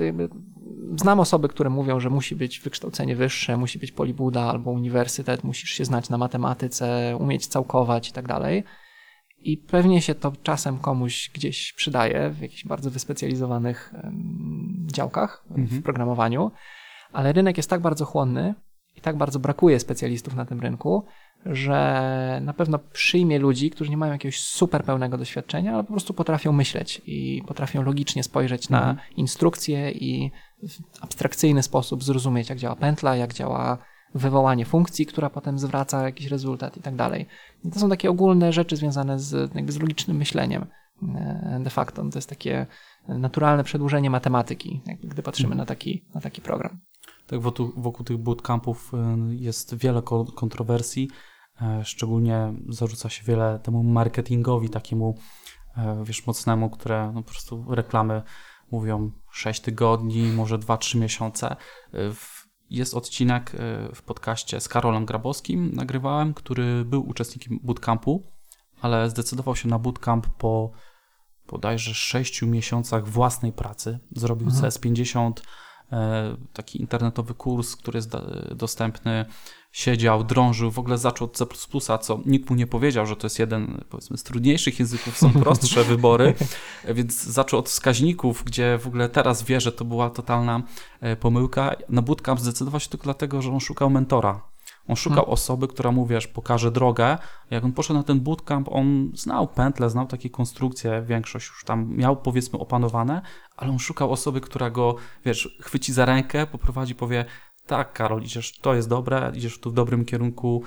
znam 0.99 1.19
osoby, 1.19 1.47
które 1.47 1.69
mówią, 1.69 1.99
że 1.99 2.09
musi 2.09 2.35
być 2.35 2.59
wykształcenie 2.59 3.15
wyższe, 3.15 3.57
musi 3.57 3.79
być 3.79 3.91
polibuda 3.91 4.41
albo 4.41 4.71
uniwersytet, 4.71 5.43
musisz 5.43 5.69
się 5.69 5.85
znać 5.85 6.09
na 6.09 6.17
matematyce, 6.17 7.17
umieć 7.19 7.47
całkować 7.47 8.09
i 8.09 8.11
tak 8.11 8.27
dalej. 8.27 8.63
I 9.37 9.57
pewnie 9.57 10.01
się 10.01 10.15
to 10.15 10.33
czasem 10.43 10.77
komuś 10.77 11.31
gdzieś 11.33 11.73
przydaje 11.73 12.29
w 12.29 12.41
jakichś 12.41 12.65
bardzo 12.65 12.91
wyspecjalizowanych 12.91 13.93
działkach 14.85 15.45
mhm. 15.49 15.67
w 15.67 15.83
programowaniu, 15.83 16.51
ale 17.13 17.33
rynek 17.33 17.57
jest 17.57 17.69
tak 17.69 17.81
bardzo 17.81 18.05
chłonny 18.05 18.55
i 19.01 19.03
tak 19.03 19.17
bardzo 19.17 19.39
brakuje 19.39 19.79
specjalistów 19.79 20.35
na 20.35 20.45
tym 20.45 20.59
rynku, 20.59 21.03
że 21.45 22.39
na 22.43 22.53
pewno 22.53 22.79
przyjmie 22.79 23.39
ludzi, 23.39 23.69
którzy 23.69 23.91
nie 23.91 23.97
mają 23.97 24.13
jakiegoś 24.13 24.39
super 24.39 24.83
pełnego 24.83 25.17
doświadczenia, 25.17 25.73
ale 25.73 25.83
po 25.83 25.91
prostu 25.91 26.13
potrafią 26.13 26.51
myśleć 26.51 27.01
i 27.05 27.43
potrafią 27.47 27.83
logicznie 27.83 28.23
spojrzeć 28.23 28.69
na 28.69 28.89
mhm. 28.89 28.97
instrukcje 29.17 29.91
i 29.91 30.31
w 30.67 31.03
abstrakcyjny 31.03 31.63
sposób 31.63 32.03
zrozumieć, 32.03 32.49
jak 32.49 32.57
działa 32.57 32.75
pętla, 32.75 33.15
jak 33.15 33.33
działa 33.33 33.77
wywołanie 34.15 34.65
funkcji, 34.65 35.05
która 35.05 35.29
potem 35.29 35.59
zwraca 35.59 36.03
jakiś 36.03 36.27
rezultat 36.27 36.77
i 36.77 36.81
tak 36.81 36.95
dalej. 36.95 37.25
I 37.65 37.71
to 37.71 37.79
są 37.79 37.89
takie 37.89 38.09
ogólne 38.09 38.53
rzeczy 38.53 38.75
związane 38.75 39.19
z, 39.19 39.55
jakby 39.55 39.71
z 39.71 39.79
logicznym 39.79 40.17
myśleniem. 40.17 40.65
E, 41.15 41.59
de 41.63 41.69
facto 41.69 42.03
to 42.09 42.17
jest 42.17 42.29
takie 42.29 42.65
naturalne 43.07 43.63
przedłużenie 43.63 44.09
matematyki, 44.09 44.81
gdy 45.03 45.23
patrzymy 45.23 45.51
mhm. 45.51 45.57
na, 45.57 45.65
taki, 45.65 46.05
na 46.15 46.21
taki 46.21 46.41
program. 46.41 46.79
Tak, 47.31 47.39
wokół, 47.39 47.71
wokół 47.77 48.05
tych 48.05 48.17
bootcampów 48.17 48.91
e, 48.93 49.17
jest 49.29 49.75
wiele 49.75 50.01
kontrowersji. 50.35 51.09
E, 51.61 51.85
szczególnie 51.85 52.53
zarzuca 52.69 53.09
się 53.09 53.23
wiele 53.23 53.59
temu 53.63 53.83
marketingowi 53.83 54.69
takiemu, 54.69 55.17
e, 55.77 56.03
wiesz, 56.05 56.27
mocnemu, 56.27 56.69
które 56.69 57.11
no, 57.15 57.23
po 57.23 57.29
prostu 57.29 57.65
reklamy 57.69 58.21
mówią 58.71 59.11
6 59.31 59.61
tygodni, 59.61 60.23
może 60.23 60.57
2-3 60.57 60.97
miesiące. 60.99 61.55
Jest 62.69 62.93
odcinek 62.93 63.51
w 63.95 64.01
podcaście 64.01 64.59
z 64.59 64.67
Karolem 64.67 65.05
Grabowskim, 65.05 65.71
nagrywałem, 65.73 66.33
który 66.33 66.85
był 66.85 67.09
uczestnikiem 67.09 67.59
bootcampu, 67.63 68.23
ale 68.81 69.09
zdecydował 69.09 69.55
się 69.55 69.67
na 69.67 69.79
bootcamp 69.79 70.27
po 70.27 70.71
bodajże 71.47 71.93
6 71.93 72.41
miesiącach 72.41 73.07
własnej 73.07 73.53
pracy. 73.53 73.99
Zrobił 74.11 74.47
mhm. 74.47 74.65
CS50, 74.65 75.33
taki 76.53 76.81
internetowy 76.81 77.33
kurs, 77.33 77.75
który 77.75 77.97
jest 77.97 78.11
dostępny 78.55 79.25
siedział, 79.71 80.23
drążył, 80.23 80.71
w 80.71 80.79
ogóle 80.79 80.97
zaczął 80.97 81.27
od 81.27 81.37
C++, 81.37 81.45
co 82.01 82.19
nikt 82.25 82.49
mu 82.49 82.55
nie 82.55 82.67
powiedział, 82.67 83.05
że 83.05 83.15
to 83.15 83.25
jest 83.25 83.39
jeden 83.39 83.83
powiedzmy 83.89 84.17
z 84.17 84.23
trudniejszych 84.23 84.79
języków, 84.79 85.17
są 85.17 85.33
prostsze 85.33 85.83
wybory, 85.93 86.33
więc 86.87 87.23
zaczął 87.23 87.59
od 87.59 87.69
wskaźników, 87.69 88.43
gdzie 88.43 88.77
w 88.77 88.87
ogóle 88.87 89.09
teraz 89.09 89.43
wie, 89.43 89.61
że 89.61 89.71
to 89.71 89.85
była 89.85 90.09
totalna 90.09 90.63
e, 91.01 91.15
pomyłka. 91.15 91.75
Na 91.89 92.01
bootcamp 92.01 92.39
zdecydował 92.39 92.79
się 92.79 92.89
tylko 92.89 93.03
dlatego, 93.03 93.41
że 93.41 93.51
on 93.51 93.59
szukał 93.59 93.89
mentora. 93.89 94.50
On 94.87 94.95
szukał 94.95 95.17
hmm. 95.17 95.33
osoby, 95.33 95.67
która 95.67 95.91
mu, 95.91 96.05
wiesz, 96.05 96.27
pokaże 96.27 96.71
drogę. 96.71 97.17
Jak 97.49 97.63
on 97.63 97.71
poszedł 97.71 97.97
na 97.97 98.03
ten 98.03 98.19
bootcamp, 98.19 98.69
on 98.71 99.11
znał 99.13 99.47
pętle, 99.47 99.89
znał 99.89 100.07
takie 100.07 100.29
konstrukcje, 100.29 101.01
większość 101.01 101.47
już 101.47 101.63
tam 101.63 101.95
miał, 101.95 102.17
powiedzmy, 102.17 102.59
opanowane, 102.59 103.21
ale 103.57 103.71
on 103.71 103.79
szukał 103.79 104.11
osoby, 104.11 104.41
która 104.41 104.69
go, 104.69 104.95
wiesz, 105.25 105.57
chwyci 105.61 105.93
za 105.93 106.05
rękę, 106.05 106.47
poprowadzi, 106.47 106.95
powie, 106.95 107.25
tak, 107.65 107.93
Karol, 107.93 108.23
idziesz, 108.23 108.59
to 108.59 108.73
jest 108.73 108.89
dobre, 108.89 109.31
idziesz 109.35 109.59
tu 109.59 109.71
w 109.71 109.73
dobrym 109.73 110.05
kierunku, 110.05 110.63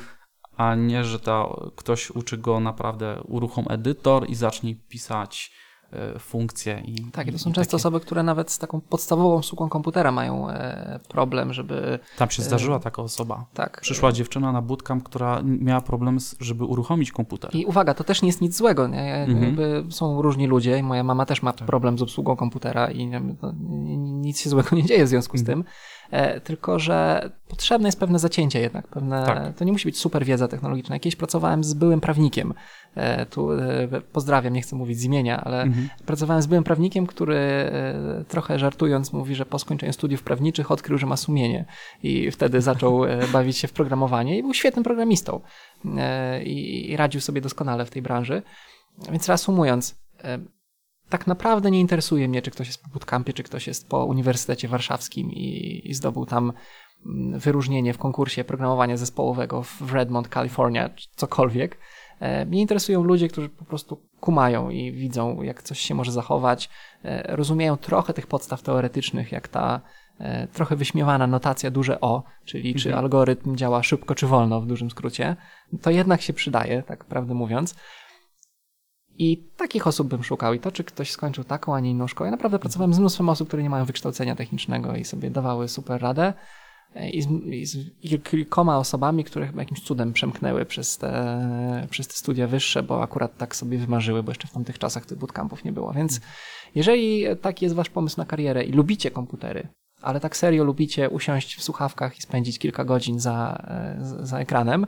a 0.57 0.75
nie, 0.75 1.05
że 1.05 1.21
to 1.21 1.71
ktoś 1.77 2.11
uczy 2.11 2.39
go 2.39 2.61
naprawdę 2.61 3.23
uruchom 3.23 3.65
edytor 3.69 4.31
i 4.31 4.35
zacznij 4.35 4.77
pisać 4.77 5.53
funkcje. 6.19 6.83
I, 6.85 7.05
tak, 7.13 7.27
i 7.27 7.33
to 7.33 7.39
są 7.39 7.53
często 7.53 7.71
takie... 7.71 7.77
osoby, 7.77 8.01
które 8.01 8.23
nawet 8.23 8.51
z 8.51 8.59
taką 8.59 8.81
podstawową 8.81 9.37
obsługą 9.37 9.69
komputera 9.69 10.13
mają 10.13 10.51
e, 10.51 11.01
problem, 11.09 11.53
żeby... 11.53 11.99
Tam 12.19 12.31
się 12.31 12.43
zdarzyła 12.43 12.79
taka 12.79 13.03
osoba. 13.03 13.47
Tak. 13.55 13.81
Przyszła 13.81 14.13
dziewczyna 14.13 14.53
na 14.53 14.63
bootcamp, 14.63 15.05
która 15.05 15.43
miała 15.45 15.81
problem, 15.81 16.19
żeby 16.41 16.65
uruchomić 16.65 17.13
komputer. 17.13 17.55
I 17.55 17.65
uwaga, 17.65 17.95
to 17.95 18.05
też 18.05 18.23
nie 18.23 18.29
jest 18.29 18.41
nic 18.41 18.57
złego. 18.57 18.89
Nie? 18.89 19.15
Mhm. 19.15 19.93
Są 19.93 20.23
różni 20.23 20.47
ludzie 20.47 20.79
i 20.79 20.83
moja 20.83 21.05
mama 21.05 21.27
też 21.27 21.43
ma 21.43 21.53
tak. 21.53 21.67
problem 21.67 21.99
z 21.99 22.03
obsługą 22.03 22.37
komputera 22.37 22.91
i 22.91 23.07
nic 23.97 24.41
się 24.41 24.51
złego 24.51 24.77
nie 24.77 24.85
dzieje 24.85 25.05
w 25.05 25.09
związku 25.09 25.37
z 25.37 25.41
mhm. 25.41 25.63
tym. 25.63 25.71
E, 26.15 26.41
tylko 26.41 26.79
że 26.79 27.31
potrzebne 27.49 27.89
jest 27.89 28.01
pewne 28.01 28.19
zacięcie 28.19 28.61
jednak, 28.61 28.89
pewne, 28.89 29.27
tak. 29.27 29.57
to 29.57 29.65
nie 29.65 29.73
musi 29.73 29.89
być 29.89 29.99
super 29.99 30.25
wiedza 30.25 30.49
technologiczna. 30.49 30.99
Kiedyś 30.99 31.17
pracowałem 31.17 31.65
z 31.65 31.75
byłym 31.75 32.01
prawnikiem, 32.01 32.55
e, 32.95 33.27
tu 33.27 33.53
e, 33.53 33.89
pozdrawiam, 34.13 34.53
nie 34.53 34.63
chcę 34.63 34.77
mówić 34.77 34.99
z 34.99 35.05
imienia, 35.05 35.41
ale 35.45 35.63
mhm. 35.63 35.89
pracowałem 36.07 36.43
z 36.43 36.47
byłym 36.47 36.65
prawnikiem, 36.65 37.07
który 37.07 37.73
trochę 38.29 38.59
żartując 38.59 39.13
mówi, 39.13 39.35
że 39.35 39.47
po 39.47 39.59
skończeniu 39.59 39.93
studiów 39.93 40.23
prawniczych 40.23 40.71
odkrył, 40.71 40.99
że 40.99 41.07
ma 41.07 41.17
sumienie 41.17 41.65
i 42.03 42.31
wtedy 42.31 42.61
zaczął 42.61 43.01
bawić 43.33 43.57
się 43.57 43.69
w 43.69 43.73
programowanie 43.73 44.39
i 44.39 44.43
był 44.43 44.55
świetnym 44.55 44.85
programistą 44.85 45.41
i 46.45 46.95
radził 46.97 47.21
sobie 47.21 47.41
doskonale 47.41 47.87
w 47.87 47.91
tej 47.91 48.03
branży. 48.03 48.43
Więc 49.11 49.29
reasumując, 49.29 49.97
tak 51.15 51.27
naprawdę 51.27 51.71
nie 51.71 51.81
interesuje 51.81 52.29
mnie, 52.29 52.43
czy 52.43 52.51
ktoś 52.51 52.67
jest 52.67 52.83
po 52.83 52.89
bootcampie, 52.89 53.33
czy 53.33 53.43
ktoś 53.43 53.67
jest 53.67 53.89
po 53.89 54.05
Uniwersytecie 54.05 54.69
Warszawskim 54.69 55.33
i, 55.33 55.81
i 55.85 55.95
zdobył 55.95 56.27
tam 56.27 56.53
mm, 57.07 57.39
wyróżnienie 57.39 57.95
w 57.95 57.99
konkursie 57.99 58.45
programowania 58.45 58.97
zespołowego 58.97 59.63
w 59.63 59.93
Redmond, 59.93 60.29
Kalifornia, 60.29 60.89
czy 60.89 61.09
cokolwiek. 61.17 61.79
E, 62.21 62.47
mnie 62.47 62.61
interesują 62.61 63.03
ludzie, 63.03 63.29
którzy 63.29 63.49
po 63.49 63.65
prostu 63.65 64.03
kumają 64.21 64.71
i 64.71 64.93
widzą, 64.93 65.43
jak 65.43 65.63
coś 65.63 65.79
się 65.79 65.95
może 65.95 66.13
zachować, 66.13 66.71
e, 67.05 67.37
rozumieją 67.37 67.77
trochę 67.77 68.13
tych 68.13 68.27
podstaw 68.27 68.63
teoretycznych, 68.63 69.33
jak 69.33 69.49
ta 69.49 69.81
e, 70.19 70.49
trochę 70.49 70.77
wyśmiewana 70.77 71.27
notacja 71.27 71.71
duże 71.71 72.01
O, 72.01 72.23
czyli 72.45 72.69
mhm. 72.69 72.83
czy 72.83 72.97
algorytm 72.97 73.57
działa 73.57 73.83
szybko 73.83 74.15
czy 74.15 74.27
wolno 74.27 74.61
w 74.61 74.67
dużym 74.67 74.91
skrócie. 74.91 75.37
To 75.83 75.91
jednak 75.91 76.21
się 76.23 76.33
przydaje, 76.33 76.83
tak 76.83 77.05
prawdę 77.05 77.35
mówiąc. 77.35 77.75
I 79.19 79.45
takich 79.57 79.87
osób 79.87 80.09
bym 80.09 80.25
szukał. 80.25 80.55
I 80.55 80.61
to, 80.61 80.73
czy 80.73 80.85
ktoś 80.85 81.11
skończył 81.11 81.45
taką, 81.45 81.75
a 81.75 81.81
nie 81.81 81.91
inną 81.91 82.07
szkołę. 82.07 82.29
Ja 82.29 82.31
naprawdę 82.31 82.59
pracowałem 82.59 82.95
z 82.95 82.99
mnóstwem 82.99 83.29
osób, 83.29 83.49
które 83.49 83.63
nie 83.63 83.71
mają 83.71 83.85
wykształcenia 83.85 84.37
technicznego 84.37 84.97
i 84.97 85.05
sobie 85.05 85.31
dawały 85.31 85.69
super 85.69 86.03
radę. 86.03 86.33
I 87.13 87.23
z, 87.23 87.29
i 87.51 87.67
z 87.67 88.23
kilkoma 88.23 88.79
osobami, 88.79 89.25
które 89.25 89.47
chyba 89.47 89.63
jakimś 89.63 89.81
cudem 89.81 90.13
przemknęły 90.13 90.65
przez 90.65 90.99
te, 90.99 91.87
przez 91.91 92.09
te 92.09 92.15
studia 92.15 92.47
wyższe, 92.47 92.83
bo 92.83 93.03
akurat 93.03 93.37
tak 93.37 93.57
sobie 93.57 93.79
wymarzyły, 93.79 94.23
bo 94.23 94.31
jeszcze 94.31 94.49
w 94.49 94.53
tamtych 94.53 94.79
czasach 94.79 95.07
tych 95.07 95.19
bootcampów 95.19 95.65
nie 95.65 95.73
było. 95.73 95.93
Więc 95.93 96.21
jeżeli 96.75 97.25
taki 97.43 97.65
jest 97.65 97.75
wasz 97.75 97.91
pomysł 97.91 98.15
na 98.19 98.25
karierę 98.25 98.65
i 98.65 98.73
lubicie 98.73 99.11
komputery, 99.11 99.69
ale 100.03 100.21
tak 100.21 100.37
serio 100.37 100.65
lubicie 100.65 101.11
usiąść 101.11 101.57
w 101.57 101.63
słuchawkach 101.63 102.19
i 102.19 102.23
spędzić 102.23 102.59
kilka 102.59 102.85
godzin 102.85 103.21
za, 103.21 103.67
za 104.01 104.39
ekranem, 104.39 104.87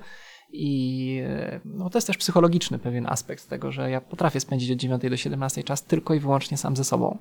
i 0.53 1.23
no, 1.65 1.91
to 1.91 1.99
jest 1.99 2.07
też 2.07 2.17
psychologiczny 2.17 2.79
pewien 2.79 3.07
aspekt 3.07 3.49
tego, 3.49 3.73
że 3.73 3.91
ja 3.91 4.01
potrafię 4.01 4.41
spędzić 4.41 4.71
od 4.71 4.79
9 4.79 5.03
do 5.11 5.17
17 5.17 5.63
czas 5.63 5.85
tylko 5.85 6.15
i 6.15 6.21
wyłącznie 6.21 6.57
sam 6.57 6.77
ze 6.77 6.85
sobą. 6.85 7.19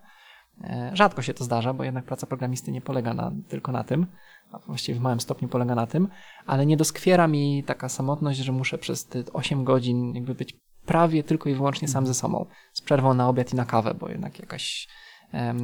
E, 0.63 0.91
rzadko 0.93 1.21
się 1.21 1.33
to 1.33 1.43
zdarza, 1.43 1.73
bo 1.73 1.83
jednak 1.83 2.05
praca 2.05 2.27
programisty 2.27 2.71
nie 2.71 2.81
polega 2.81 3.13
na, 3.13 3.31
tylko 3.47 3.71
na 3.71 3.83
tym, 3.83 4.07
a 4.51 4.59
właściwie 4.59 4.99
w 4.99 5.01
małym 5.01 5.19
stopniu 5.19 5.47
polega 5.47 5.75
na 5.75 5.87
tym, 5.87 6.07
ale 6.45 6.65
nie 6.65 6.77
doskwiera 6.77 7.27
mi 7.27 7.63
taka 7.63 7.89
samotność, 7.89 8.39
że 8.39 8.51
muszę 8.51 8.77
przez 8.77 9.05
te 9.05 9.23
8 9.33 9.63
godzin 9.63 10.15
jakby 10.15 10.35
być 10.35 10.59
prawie 10.85 11.23
tylko 11.23 11.49
i 11.49 11.55
wyłącznie 11.55 11.87
sam 11.87 12.07
ze 12.07 12.13
sobą, 12.13 12.45
z 12.73 12.81
przerwą 12.81 13.13
na 13.13 13.29
obiad 13.29 13.53
i 13.53 13.55
na 13.55 13.65
kawę, 13.65 13.93
bo 13.93 14.09
jednak 14.09 14.39
jakaś 14.39 14.87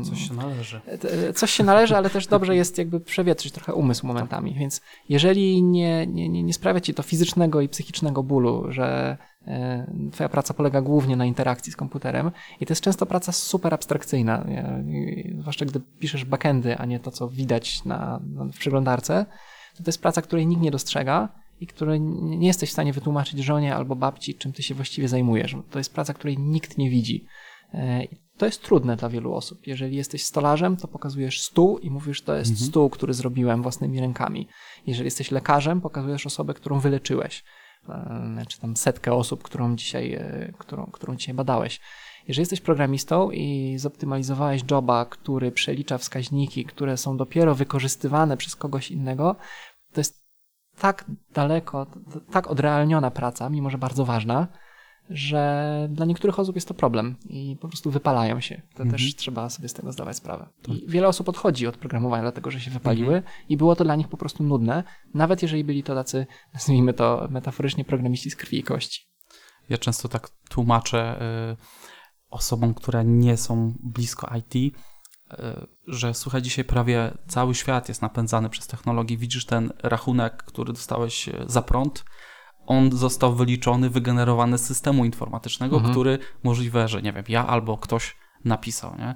Coś 0.03 0.27
się 0.27 0.33
należy. 0.33 0.81
Coś 1.35 1.51
się 1.51 1.63
należy, 1.63 1.97
ale 1.97 2.09
też 2.09 2.27
dobrze 2.27 2.55
jest 2.55 2.77
jakby 2.77 2.99
przewietrzyć 2.99 3.53
trochę 3.53 3.73
umysł 3.73 4.07
momentami. 4.07 4.53
Więc 4.53 4.81
jeżeli 5.09 5.63
nie, 5.63 6.07
nie, 6.07 6.29
nie, 6.29 6.53
sprawia 6.53 6.81
ci 6.81 6.93
to 6.93 7.03
fizycznego 7.03 7.61
i 7.61 7.69
psychicznego 7.69 8.23
bólu, 8.23 8.65
że 8.69 9.17
e, 9.47 9.91
twoja 10.11 10.29
praca 10.29 10.53
polega 10.53 10.81
głównie 10.81 11.15
na 11.15 11.25
interakcji 11.25 11.73
z 11.73 11.75
komputerem 11.75 12.31
i 12.59 12.65
to 12.65 12.71
jest 12.71 12.81
często 12.81 13.05
praca 13.05 13.31
super 13.31 13.73
abstrakcyjna, 13.73 14.45
zwłaszcza 15.39 15.65
gdy 15.65 15.79
piszesz 15.79 16.25
backendy, 16.25 16.77
a 16.77 16.85
nie 16.85 16.99
to, 16.99 17.11
co 17.11 17.29
widać 17.29 17.85
na, 17.85 18.19
w 18.53 18.57
przeglądarce, 18.57 19.25
to 19.77 19.83
to 19.83 19.89
jest 19.89 20.01
praca, 20.01 20.21
której 20.21 20.47
nikt 20.47 20.61
nie 20.61 20.71
dostrzega 20.71 21.29
i 21.59 21.67
której 21.67 22.01
nie 22.01 22.47
jesteś 22.47 22.69
w 22.69 22.73
stanie 22.73 22.93
wytłumaczyć 22.93 23.39
żonie 23.39 23.75
albo 23.75 23.95
babci, 23.95 24.35
czym 24.35 24.53
ty 24.53 24.63
się 24.63 24.75
właściwie 24.75 25.07
zajmujesz. 25.07 25.55
To 25.69 25.79
jest 25.79 25.93
praca, 25.93 26.13
której 26.13 26.37
nikt 26.37 26.77
nie 26.77 26.89
widzi. 26.89 27.25
To 28.37 28.45
jest 28.45 28.61
trudne 28.61 28.95
dla 28.95 29.09
wielu 29.09 29.33
osób. 29.33 29.67
Jeżeli 29.67 29.95
jesteś 29.95 30.23
stolarzem, 30.23 30.77
to 30.77 30.87
pokazujesz 30.87 31.41
stół 31.41 31.77
i 31.77 31.89
mówisz, 31.89 32.21
to 32.21 32.35
jest 32.35 32.51
mhm. 32.51 32.69
stół, 32.69 32.89
który 32.89 33.13
zrobiłem 33.13 33.61
własnymi 33.61 33.99
rękami. 33.99 34.47
Jeżeli 34.87 35.07
jesteś 35.07 35.31
lekarzem, 35.31 35.81
pokazujesz 35.81 36.25
osobę, 36.25 36.53
którą 36.53 36.79
wyleczyłeś. 36.79 37.43
E, 37.89 38.45
czy 38.47 38.59
tam 38.59 38.77
setkę 38.77 39.13
osób, 39.13 39.43
którą 39.43 39.75
dzisiaj, 39.75 40.13
e, 40.13 40.53
którą, 40.57 40.85
którą 40.85 41.15
dzisiaj 41.15 41.35
badałeś. 41.35 41.79
Jeżeli 42.27 42.41
jesteś 42.41 42.61
programistą 42.61 43.31
i 43.31 43.77
zoptymalizowałeś 43.77 44.61
joba, 44.71 45.05
który 45.05 45.51
przelicza 45.51 45.97
wskaźniki, 45.97 46.65
które 46.65 46.97
są 46.97 47.17
dopiero 47.17 47.55
wykorzystywane 47.55 48.37
przez 48.37 48.55
kogoś 48.55 48.91
innego, 48.91 49.35
to 49.93 49.99
jest 49.99 50.21
tak 50.79 51.05
daleko, 51.33 51.87
tak 52.31 52.47
odrealniona 52.47 53.11
praca, 53.11 53.49
mimo 53.49 53.69
że 53.69 53.77
bardzo 53.77 54.05
ważna, 54.05 54.47
że 55.11 55.87
dla 55.91 56.05
niektórych 56.05 56.39
osób 56.39 56.55
jest 56.55 56.67
to 56.67 56.73
problem 56.73 57.15
i 57.29 57.57
po 57.61 57.67
prostu 57.67 57.91
wypalają 57.91 58.41
się. 58.41 58.61
To 58.75 58.83
mhm. 58.83 58.91
też 58.91 59.15
trzeba 59.15 59.49
sobie 59.49 59.69
z 59.69 59.73
tego 59.73 59.91
zdawać 59.91 60.17
sprawę. 60.17 60.49
Tak. 60.61 60.75
I 60.75 60.87
wiele 60.87 61.07
osób 61.07 61.29
odchodzi 61.29 61.67
od 61.67 61.77
programowania, 61.77 62.21
dlatego 62.21 62.51
że 62.51 62.59
się 62.59 62.71
wypaliły 62.71 63.15
mhm. 63.15 63.33
i 63.49 63.57
było 63.57 63.75
to 63.75 63.83
dla 63.83 63.95
nich 63.95 64.07
po 64.07 64.17
prostu 64.17 64.43
nudne, 64.43 64.83
nawet 65.13 65.41
jeżeli 65.41 65.63
byli 65.63 65.83
to 65.83 65.95
tacy, 65.95 66.25
nazwijmy 66.53 66.93
to 66.93 67.27
metaforycznie, 67.29 67.85
programiści 67.85 68.31
z 68.31 68.35
krwi 68.35 68.59
i 68.59 68.63
kości. 68.63 69.11
Ja 69.69 69.77
często 69.77 70.09
tak 70.09 70.29
tłumaczę 70.49 71.21
y, 71.51 71.57
osobom, 72.29 72.73
które 72.73 73.05
nie 73.05 73.37
są 73.37 73.73
blisko 73.83 74.31
IT, 74.37 74.55
y, 74.55 74.71
że 75.87 76.13
słuchaj, 76.13 76.41
dzisiaj 76.41 76.65
prawie 76.65 77.17
cały 77.27 77.55
świat 77.55 77.89
jest 77.89 78.01
napędzany 78.01 78.49
przez 78.49 78.67
technologię. 78.67 79.17
Widzisz 79.17 79.45
ten 79.45 79.73
rachunek, 79.83 80.43
który 80.43 80.73
dostałeś 80.73 81.27
y, 81.27 81.33
za 81.47 81.61
prąd, 81.61 82.03
on 82.71 82.97
został 82.97 83.35
wyliczony, 83.35 83.89
wygenerowany 83.89 84.57
z 84.57 84.65
systemu 84.65 85.05
informatycznego, 85.05 85.75
mhm. 85.75 85.93
który 85.93 86.19
możliwe, 86.43 86.87
że 86.87 87.01
nie 87.01 87.13
wiem, 87.13 87.23
ja 87.27 87.47
albo 87.47 87.77
ktoś 87.77 88.15
napisał, 88.45 88.95
nie? 88.97 89.15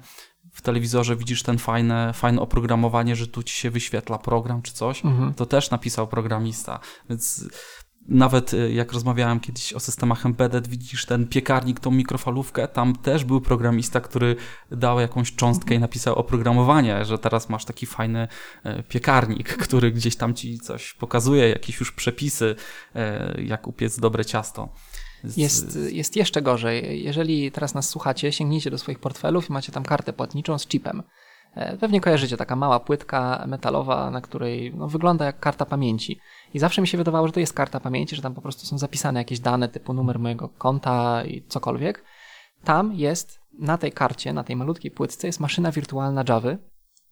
W 0.52 0.62
telewizorze 0.62 1.16
widzisz 1.16 1.42
ten 1.42 1.58
fajne, 1.58 2.12
fajne 2.14 2.40
oprogramowanie, 2.40 3.16
że 3.16 3.26
tu 3.26 3.42
ci 3.42 3.54
się 3.54 3.70
wyświetla 3.70 4.18
program 4.18 4.62
czy 4.62 4.72
coś, 4.72 5.04
mhm. 5.04 5.34
to 5.34 5.46
też 5.46 5.70
napisał 5.70 6.08
programista. 6.08 6.80
Więc 7.08 7.48
nawet 8.08 8.54
y, 8.54 8.72
jak 8.72 8.92
rozmawiałem 8.92 9.40
kiedyś 9.40 9.72
o 9.72 9.80
systemach 9.80 10.26
embedded, 10.26 10.68
widzisz 10.68 11.06
ten 11.06 11.26
piekarnik, 11.26 11.80
tą 11.80 11.90
mikrofalówkę, 11.90 12.68
tam 12.68 12.96
też 12.96 13.24
był 13.24 13.40
programista, 13.40 14.00
który 14.00 14.36
dał 14.70 15.00
jakąś 15.00 15.34
cząstkę 15.34 15.74
i 15.74 15.78
napisał 15.78 16.14
oprogramowanie, 16.14 17.04
że 17.04 17.18
teraz 17.18 17.48
masz 17.48 17.64
taki 17.64 17.86
fajny 17.86 18.28
e, 18.64 18.82
piekarnik, 18.82 19.56
który 19.56 19.92
gdzieś 19.92 20.16
tam 20.16 20.34
ci 20.34 20.58
coś 20.58 20.94
pokazuje, 20.94 21.48
jakieś 21.48 21.80
już 21.80 21.92
przepisy, 21.92 22.56
e, 22.94 23.42
jak 23.42 23.66
upiec 23.66 23.98
dobre 23.98 24.24
ciasto. 24.24 24.68
Jest, 25.36 25.78
jest 25.90 26.16
jeszcze 26.16 26.42
gorzej. 26.42 27.04
Jeżeli 27.04 27.52
teraz 27.52 27.74
nas 27.74 27.88
słuchacie, 27.88 28.32
sięgnijcie 28.32 28.70
do 28.70 28.78
swoich 28.78 28.98
portfelów 28.98 29.50
i 29.50 29.52
macie 29.52 29.72
tam 29.72 29.82
kartę 29.82 30.12
płatniczą 30.12 30.58
z 30.58 30.66
chipem. 30.66 31.02
E, 31.56 31.76
pewnie 31.76 32.00
kojarzycie, 32.00 32.36
taka 32.36 32.56
mała 32.56 32.80
płytka 32.80 33.44
metalowa, 33.46 34.10
na 34.10 34.20
której 34.20 34.74
no, 34.74 34.88
wygląda 34.88 35.24
jak 35.24 35.40
karta 35.40 35.66
pamięci. 35.66 36.20
I 36.56 36.58
zawsze 36.58 36.80
mi 36.80 36.88
się 36.88 36.98
wydawało, 36.98 37.26
że 37.26 37.32
to 37.32 37.40
jest 37.40 37.52
karta 37.52 37.80
pamięci, 37.80 38.16
że 38.16 38.22
tam 38.22 38.34
po 38.34 38.40
prostu 38.40 38.66
są 38.66 38.78
zapisane 38.78 39.20
jakieś 39.20 39.40
dane 39.40 39.68
typu 39.68 39.92
numer 39.92 40.18
mojego 40.18 40.48
konta 40.48 41.24
i 41.24 41.42
cokolwiek. 41.48 42.04
Tam 42.64 42.94
jest, 42.94 43.40
na 43.58 43.78
tej 43.78 43.92
karcie, 43.92 44.32
na 44.32 44.44
tej 44.44 44.56
malutkiej 44.56 44.90
płytce 44.90 45.26
jest 45.26 45.40
maszyna 45.40 45.72
wirtualna 45.72 46.24
Java. 46.28 46.50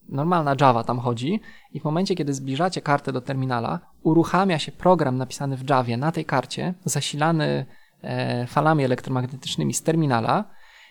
Normalna 0.08 0.56
Java 0.60 0.84
tam 0.84 0.98
chodzi 0.98 1.40
i 1.72 1.80
w 1.80 1.84
momencie, 1.84 2.14
kiedy 2.14 2.34
zbliżacie 2.34 2.80
kartę 2.80 3.12
do 3.12 3.20
terminala, 3.20 3.80
uruchamia 4.02 4.58
się 4.58 4.72
program 4.72 5.16
napisany 5.16 5.56
w 5.56 5.70
Javie 5.70 5.96
na 5.96 6.12
tej 6.12 6.24
karcie, 6.24 6.74
zasilany 6.84 7.66
e, 8.02 8.46
falami 8.46 8.84
elektromagnetycznymi 8.84 9.74
z 9.74 9.82
terminala 9.82 10.44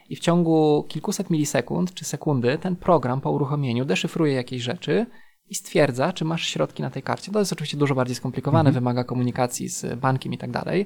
i 0.09 0.15
w 0.15 0.19
ciągu 0.19 0.85
kilkuset 0.87 1.29
milisekund 1.29 1.93
czy 1.93 2.05
sekundy 2.05 2.57
ten 2.57 2.75
program 2.75 3.21
po 3.21 3.31
uruchomieniu 3.31 3.85
deszyfruje 3.85 4.33
jakieś 4.33 4.61
rzeczy 4.61 5.05
i 5.49 5.55
stwierdza, 5.55 6.13
czy 6.13 6.25
masz 6.25 6.47
środki 6.47 6.81
na 6.81 6.89
tej 6.89 7.03
karcie. 7.03 7.31
To 7.31 7.39
jest 7.39 7.53
oczywiście 7.53 7.77
dużo 7.77 7.95
bardziej 7.95 8.15
skomplikowane, 8.15 8.69
Mhm. 8.69 8.73
wymaga 8.73 9.03
komunikacji 9.03 9.69
z 9.69 9.99
bankiem 9.99 10.33
i 10.33 10.37
tak 10.37 10.51
dalej, 10.51 10.85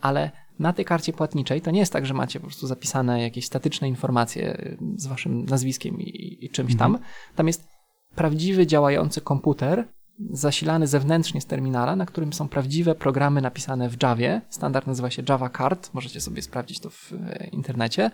ale 0.00 0.30
na 0.58 0.72
tej 0.72 0.84
karcie 0.84 1.12
płatniczej 1.12 1.60
to 1.60 1.70
nie 1.70 1.80
jest 1.80 1.92
tak, 1.92 2.06
że 2.06 2.14
macie 2.14 2.40
po 2.40 2.46
prostu 2.46 2.66
zapisane 2.66 3.22
jakieś 3.22 3.46
statyczne 3.46 3.88
informacje 3.88 4.56
y, 4.60 4.78
z 4.96 5.06
waszym 5.06 5.44
nazwiskiem 5.44 6.00
i, 6.00 6.38
i 6.40 6.50
czymś 6.50 6.76
tam. 6.76 6.98
Tam 7.36 7.46
jest 7.46 7.68
prawdziwy 8.14 8.66
działający 8.66 9.20
komputer 9.20 9.88
zasilany 10.30 10.86
zewnętrznie 10.86 11.40
z 11.40 11.46
terminala, 11.46 11.96
na 11.96 12.06
którym 12.06 12.32
są 12.32 12.48
prawdziwe 12.48 12.94
programy 12.94 13.40
napisane 13.40 13.88
w 13.88 14.02
Javie. 14.02 14.40
Standard 14.50 14.86
nazywa 14.86 15.10
się 15.10 15.22
Java 15.28 15.50
Card, 15.50 15.94
możecie 15.94 16.20
sobie 16.20 16.42
sprawdzić 16.42 16.80
to 16.80 16.90
w 16.90 17.12
e, 17.12 17.46
internecie. 17.52 18.10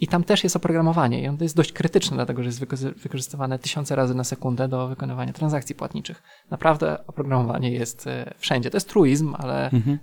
I 0.00 0.06
tam 0.08 0.24
też 0.24 0.44
jest 0.44 0.56
oprogramowanie 0.56 1.22
i 1.22 1.28
on 1.28 1.38
jest 1.40 1.56
dość 1.56 1.72
krytyczne, 1.72 2.16
dlatego 2.16 2.42
że 2.42 2.48
jest 2.48 2.60
wyko- 2.60 2.94
wykorzystywane 2.94 3.58
tysiące 3.58 3.96
razy 3.96 4.14
na 4.14 4.24
sekundę 4.24 4.68
do 4.68 4.88
wykonywania 4.88 5.32
transakcji 5.32 5.74
płatniczych. 5.74 6.22
Naprawdę 6.50 7.06
oprogramowanie 7.06 7.70
jest 7.72 8.06
e, 8.06 8.34
wszędzie. 8.38 8.70
To 8.70 8.76
jest 8.76 8.88
truizm, 8.88 9.34
ale 9.38 9.70
Mhm. 9.70 9.98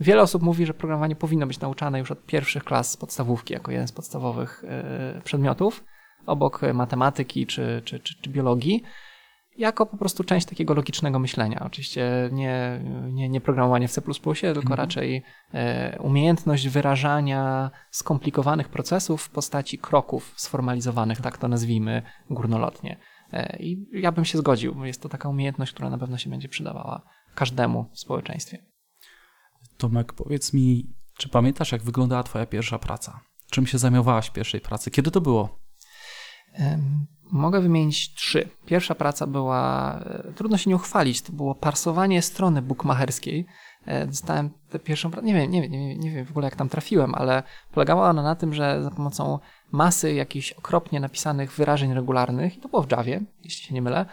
wiele 0.00 0.22
osób 0.22 0.42
mówi, 0.42 0.66
że 0.66 0.74
programowanie 0.74 1.16
powinno 1.16 1.46
być 1.46 1.60
nauczane 1.60 1.98
już 1.98 2.10
od 2.10 2.26
pierwszych 2.26 2.64
klas 2.64 2.96
podstawówki, 2.96 3.54
jako 3.54 3.72
jeden 3.72 3.88
z 3.88 3.92
podstawowych 3.92 4.64
e, 4.68 5.20
przedmiotów, 5.24 5.84
obok 6.26 6.60
matematyki 6.74 7.46
czy, 7.46 7.82
czy, 7.84 8.00
czy, 8.00 8.14
czy 8.22 8.30
biologii 8.30 8.82
jako 9.58 9.86
po 9.86 9.96
prostu 9.96 10.24
część 10.24 10.46
takiego 10.46 10.74
logicznego 10.74 11.18
myślenia. 11.18 11.60
Oczywiście 11.64 12.30
nie, 12.32 12.80
nie, 13.12 13.28
nie 13.28 13.40
programowanie 13.40 13.88
w 13.88 13.92
C, 13.92 14.02
tylko 14.02 14.60
Mhm. 14.60 14.76
raczej 14.76 15.22
e, 15.54 15.98
umiejętność 16.00 16.68
wyrażania 16.68 17.70
skomplikowanych 17.90 18.68
procesów 18.68 19.22
w 19.22 19.30
postaci 19.30 19.78
kroków 19.78 20.34
sformalizowanych, 20.36 21.20
tak 21.20 21.38
to 21.38 21.48
nazwijmy 21.48 22.02
górnolotnie. 22.30 22.96
E, 23.32 23.56
I 23.60 23.86
ja 23.92 24.12
bym 24.12 24.24
się 24.24 24.38
zgodził. 24.38 24.84
Jest 24.84 25.02
to 25.02 25.08
taka 25.08 25.28
umiejętność, 25.28 25.72
która 25.72 25.90
na 25.90 25.98
pewno 25.98 26.18
się 26.18 26.30
będzie 26.30 26.48
przydawała 26.48 27.02
każdemu 27.34 27.90
w 27.92 27.98
społeczeństwie. 27.98 28.58
Tomek, 29.78 30.12
powiedz 30.12 30.52
mi, 30.52 30.94
czy 31.18 31.28
pamiętasz, 31.28 31.72
jak 31.72 31.82
wyglądała 31.82 32.22
Twoja 32.22 32.46
pierwsza 32.46 32.78
praca? 32.78 33.20
Czym 33.50 33.66
się 33.66 33.78
zajmowałaś 33.78 34.28
w 34.28 34.32
pierwszej 34.32 34.60
pracy? 34.60 34.90
Kiedy 34.90 35.10
to 35.10 35.20
było? 35.20 35.58
Mogę 37.30 37.60
wymienić 37.60 38.14
trzy. 38.14 38.48
Pierwsza 38.66 38.94
praca 38.94 39.26
była, 39.26 39.94
e, 40.00 40.32
trudno 40.32 40.56
się 40.56 40.70
nie 40.70 40.76
uchwalić, 40.76 41.22
to 41.22 41.32
było 41.32 41.54
parsowanie 41.54 42.22
strony 42.22 42.62
bookmacherskiej. 42.62 43.46
E, 43.86 44.06
Dostałem 44.06 44.50
tę 44.70 44.78
pierwszą 44.78 45.10
pracę, 45.10 45.26
nie 45.26 45.34
wiem, 45.34 45.50
nie, 45.50 45.68
nie, 45.68 45.96
nie 45.96 46.10
wiem 46.10 46.26
w 46.26 46.30
ogóle 46.30 46.44
jak 46.44 46.56
tam 46.56 46.68
trafiłem, 46.68 47.14
ale 47.14 47.42
polegała 47.72 48.10
ona 48.10 48.22
na 48.22 48.34
tym, 48.34 48.54
że 48.54 48.82
za 48.82 48.90
pomocą 48.90 49.38
masy 49.72 50.12
jakichś 50.14 50.52
okropnie 50.52 51.00
napisanych 51.00 51.52
wyrażeń 51.52 51.94
regularnych, 51.94 52.56
i 52.56 52.60
to 52.60 52.68
było 52.68 52.82
w 52.82 52.90
Javie, 52.92 53.20
jeśli 53.44 53.66
się 53.66 53.74
nie 53.74 53.82
mylę, 53.82 54.06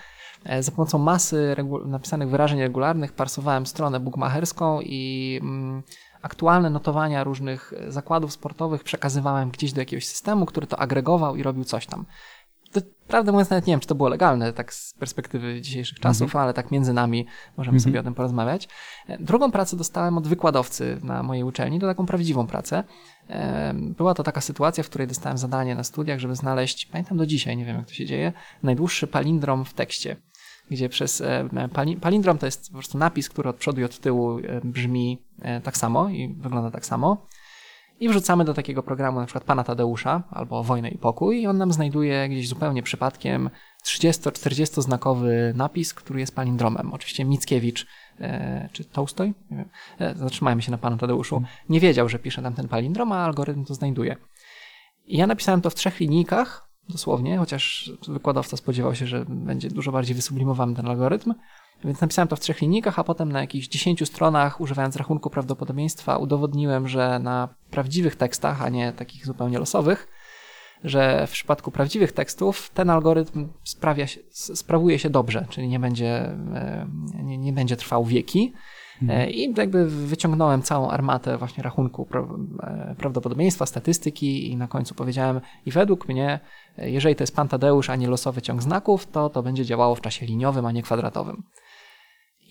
e, 0.44 0.64
za 0.64 0.72
pomocą 0.72 0.98
masy 0.98 1.56
regu- 1.58 1.88
napisanych 1.88 2.30
wyrażeń 2.30 2.60
regularnych 2.60 3.14
parsowałem 3.14 3.66
stronę 3.66 4.00
bookmacherską 4.00 4.82
i 4.82 5.40
mm, 5.42 5.84
aktualne 6.22 6.70
notowania 6.70 7.24
różnych 7.24 7.74
zakładów 7.88 8.34
sportowych 8.34 8.84
przekazywałem 8.84 9.52
gdzieś 9.52 9.74
do 9.74 9.82
jakiegoś 9.82 10.08
systemu, 10.08 10.46
który 10.46 10.68
to 10.68 10.80
agregował 10.80 11.36
i 11.36 11.44
robił 11.44 11.64
coś 11.64 11.86
tam. 11.86 12.06
Prawdę 13.08 13.32
mówiąc, 13.32 13.50
nawet 13.50 13.68
nie 13.68 13.74
wiem, 13.74 13.80
czy 13.80 13.88
to 13.88 13.96
było 13.96 14.10
legalne, 14.10 14.54
tak 14.54 14.74
z 14.74 14.94
perspektywy 14.94 15.62
dzisiejszych 15.62 16.00
czasów, 16.00 16.36
ale 16.36 16.54
tak 16.54 16.72
między 16.72 16.94
nami 16.94 17.26
możemy 17.58 17.80
sobie 17.80 18.00
o 18.00 18.04
tym 18.04 18.14
porozmawiać. 18.14 18.68
E, 19.08 19.18
Drugą 19.18 19.52
pracę 19.52 19.78
dostałem 19.78 20.18
od 20.18 20.28
wykładowcy 20.28 21.00
na 21.04 21.24
mojej 21.24 21.44
uczelni, 21.44 21.80
to 21.80 21.88
taką 21.88 22.06
prawdziwą 22.06 22.48
pracę. 22.48 22.84
E, 23.30 23.74
Była 23.74 24.14
to 24.14 24.24
taka 24.24 24.42
sytuacja, 24.42 24.84
w 24.84 24.90
której 24.90 25.08
dostałem 25.08 25.38
zadanie 25.38 25.76
na 25.76 25.84
studiach, 25.84 26.20
żeby 26.20 26.36
znaleźć, 26.36 26.86
pamiętam 26.86 27.18
do 27.18 27.26
dzisiaj, 27.26 27.58
nie 27.58 27.66
wiem 27.66 27.78
jak 27.78 27.88
to 27.88 27.94
się 27.94 28.06
dzieje, 28.06 28.34
najdłuższy 28.64 29.08
palindrom 29.08 29.66
w 29.66 29.74
tekście 29.74 30.16
gdzie 30.72 30.90
przez 30.90 31.22
e, 31.22 31.50
pali, 31.74 31.98
palindrom 31.98 32.38
to 32.38 32.46
jest 32.46 32.68
po 32.68 32.74
prostu 32.74 32.98
napis, 32.98 33.30
który 33.30 33.50
od 33.50 33.56
przodu 33.56 33.82
i 33.82 33.84
od 33.84 34.00
tyłu 34.00 34.38
brzmi 34.64 35.22
tak 35.64 35.78
samo 35.78 36.10
i 36.10 36.36
wygląda 36.40 36.72
tak 36.72 36.86
samo. 36.86 37.28
I 38.00 38.10
wrzucamy 38.10 38.46
do 38.46 38.54
takiego 38.54 38.84
programu 38.84 39.20
na 39.20 39.26
przykład 39.26 39.44
Pana 39.44 39.64
Tadeusza 39.64 40.24
albo 40.32 40.64
Wojnę 40.64 40.90
i 40.90 40.98
Pokój 40.98 41.42
i 41.42 41.48
on 41.48 41.58
nam 41.58 41.74
znajduje 41.74 42.30
gdzieś 42.30 42.48
zupełnie 42.48 42.84
przypadkiem 42.84 43.50
30-40 43.86 44.82
znakowy 44.82 45.54
napis, 45.56 45.94
który 45.94 46.20
jest 46.20 46.36
palindromem. 46.36 46.94
Oczywiście 46.94 47.26
Mickiewicz 47.26 47.88
e, 48.20 48.70
czy 48.72 48.86
Tolstoj, 48.86 49.34
nie 49.52 49.58
wiem, 49.58 49.70
e, 50.00 50.16
zatrzymajmy 50.16 50.62
się 50.62 50.72
na 50.72 50.78
Panu 50.78 50.98
Tadeuszu, 50.98 51.42
nie 51.70 51.80
wiedział, 51.80 52.10
że 52.10 52.20
pisze 52.20 52.42
tam 52.42 52.54
ten 52.54 52.68
palindrom, 52.68 53.12
a 53.12 53.26
algorytm 53.26 53.66
to 53.66 53.74
znajduje. 53.74 54.16
I 55.06 55.18
ja 55.18 55.28
napisałem 55.28 55.62
to 55.62 55.70
w 55.70 55.76
trzech 55.76 56.00
linijkach, 56.00 56.70
dosłownie, 56.90 57.38
chociaż 57.38 57.92
wykładowca 58.08 58.58
spodziewał 58.58 58.96
się, 58.96 59.08
że 59.08 59.26
będzie 59.30 59.70
dużo 59.70 59.92
bardziej 59.92 60.16
wysublimowany 60.16 60.76
ten 60.76 60.88
algorytm. 60.88 61.34
Więc 61.84 62.02
napisałem 62.02 62.28
to 62.28 62.36
w 62.36 62.40
trzech 62.40 62.62
linijkach, 62.62 63.00
a 63.00 63.04
potem 63.04 63.32
na 63.32 63.42
jakichś 63.42 63.68
10 63.68 64.08
stronach, 64.08 64.62
używając 64.62 64.96
rachunku 64.96 65.30
prawdopodobieństwa, 65.30 66.18
udowodniłem, 66.18 66.88
że 66.88 67.20
na 67.20 67.50
prawdziwych 67.72 68.16
tekstach, 68.16 68.62
a 68.62 68.70
nie 68.70 68.94
takich 68.94 69.26
zupełnie 69.26 69.60
losowych, 69.60 70.08
że 70.84 71.28
w 71.28 71.32
przypadku 71.32 71.72
prawdziwych 71.72 72.12
tekstów 72.12 72.70
ten 72.74 72.90
algorytm 72.90 73.48
sprawia 73.64 74.08
się, 74.08 74.20
sprawuje 74.32 75.00
się 75.00 75.10
dobrze, 75.10 75.46
czyli 75.50 75.68
nie 75.68 75.80
będzie, 75.80 76.08
e, 76.54 76.88
nie, 77.24 77.38
nie 77.38 77.54
będzie 77.54 77.76
trwał 77.76 78.06
wieki. 78.06 78.54
E, 79.10 79.32
I 79.32 79.54
jakby 79.58 79.86
wyciągnąłem 79.86 80.62
całą 80.62 80.90
armatę 80.90 81.38
właśnie 81.38 81.64
rachunku 81.64 82.08
e, 82.14 82.96
prawdopodobieństwa, 82.98 83.66
statystyki 83.66 84.52
i 84.52 84.58
na 84.58 84.68
końcu 84.68 84.96
powiedziałem 84.96 85.42
i 85.66 85.72
według 85.72 86.08
mnie, 86.08 86.40
jeżeli 86.78 87.16
to 87.16 87.24
jest 87.24 87.36
pan 87.36 87.48
Tadeusz, 87.48 87.90
a 87.90 87.96
nie 87.96 88.08
losowy 88.08 88.42
ciąg 88.42 88.62
znaków, 88.62 89.08
to 89.08 89.30
to 89.30 89.44
będzie 89.44 89.66
działało 89.66 89.96
w 89.96 90.02
czasie 90.02 90.26
liniowym, 90.26 90.66
a 90.66 90.72
nie 90.72 90.84
kwadratowym. 90.84 91.44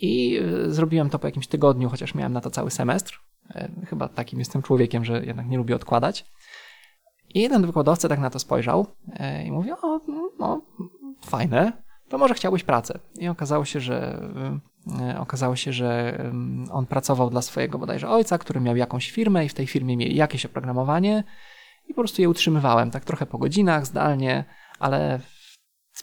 I 0.04 0.36
e, 0.36 0.70
zrobiłem 0.70 1.10
to 1.10 1.18
po 1.18 1.26
jakimś 1.26 1.46
tygodniu, 1.46 1.88
chociaż 1.88 2.14
miałem 2.14 2.32
na 2.32 2.40
to 2.40 2.50
cały 2.50 2.70
semestr. 2.70 3.20
E, 3.50 3.68
Chyba 3.86 4.08
takim 4.08 4.38
jestem 4.38 4.62
człowiekiem, 4.62 5.04
że 5.04 5.24
jednak 5.24 5.46
nie 5.46 5.56
lubię 5.56 5.76
odkładać. 5.76 6.26
I 7.34 7.40
jeden 7.40 7.66
wykładowca 7.66 8.08
tak 8.08 8.20
na 8.20 8.30
to 8.30 8.38
spojrzał 8.38 8.86
e, 9.12 9.44
i 9.44 9.52
mówi, 9.52 9.70
o, 9.72 10.00
no, 10.38 10.62
fajne, 11.24 11.72
to 12.08 12.18
może 12.18 12.34
chciałbyś 12.34 12.64
pracę. 12.64 12.98
I 13.18 13.28
okazało 13.28 13.64
się, 13.64 13.80
że 13.80 14.30
okazało 15.18 15.56
się, 15.56 15.72
że 15.72 16.18
on 16.70 16.86
pracował 16.86 17.30
dla 17.30 17.42
swojego 17.42 17.78
bodajże 17.78 18.08
ojca, 18.08 18.38
który 18.38 18.60
miał 18.60 18.76
jakąś 18.76 19.10
firmę 19.10 19.44
i 19.44 19.48
w 19.48 19.54
tej 19.54 19.66
firmie 19.66 19.96
mieli 19.96 20.16
jakieś 20.16 20.46
oprogramowanie 20.46 21.24
i 21.88 21.94
po 21.94 22.00
prostu 22.00 22.22
je 22.22 22.28
utrzymywałem, 22.28 22.90
tak 22.90 23.04
trochę 23.04 23.26
po 23.26 23.38
godzinach, 23.38 23.86
zdalnie, 23.86 24.44
ale 24.78 25.20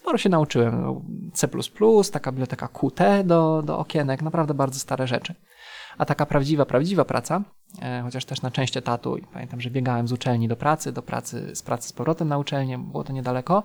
sporo 0.02 0.18
się 0.18 0.30
nauczyłem. 0.30 0.82
No, 0.82 1.02
C++, 1.34 1.48
taka 2.12 2.32
biblioteka 2.32 2.68
Qt 2.68 3.24
do, 3.24 3.62
do 3.66 3.80
okienek, 3.80 4.22
naprawdę 4.22 4.54
bardzo 4.54 4.80
stare 4.80 5.08
rzeczy. 5.08 5.36
A 5.98 6.06
taka 6.06 6.26
prawdziwa, 6.26 6.66
prawdziwa 6.66 7.06
praca, 7.06 7.42
e, 7.82 8.02
chociaż 8.04 8.26
też 8.26 8.42
na 8.42 8.52
część 8.52 8.78
etatu, 8.78 9.18
i 9.18 9.22
pamiętam, 9.22 9.62
że 9.62 9.70
biegałem 9.70 10.08
z 10.08 10.12
uczelni 10.12 10.48
do 10.48 10.56
pracy, 10.56 10.92
do 10.92 11.02
pracy, 11.02 11.56
z 11.56 11.62
pracy 11.62 11.90
z 11.90 11.94
powrotem 11.94 12.28
na 12.28 12.38
uczelnię, 12.38 12.78
było 12.78 13.04
to 13.04 13.14
niedaleko. 13.14 13.64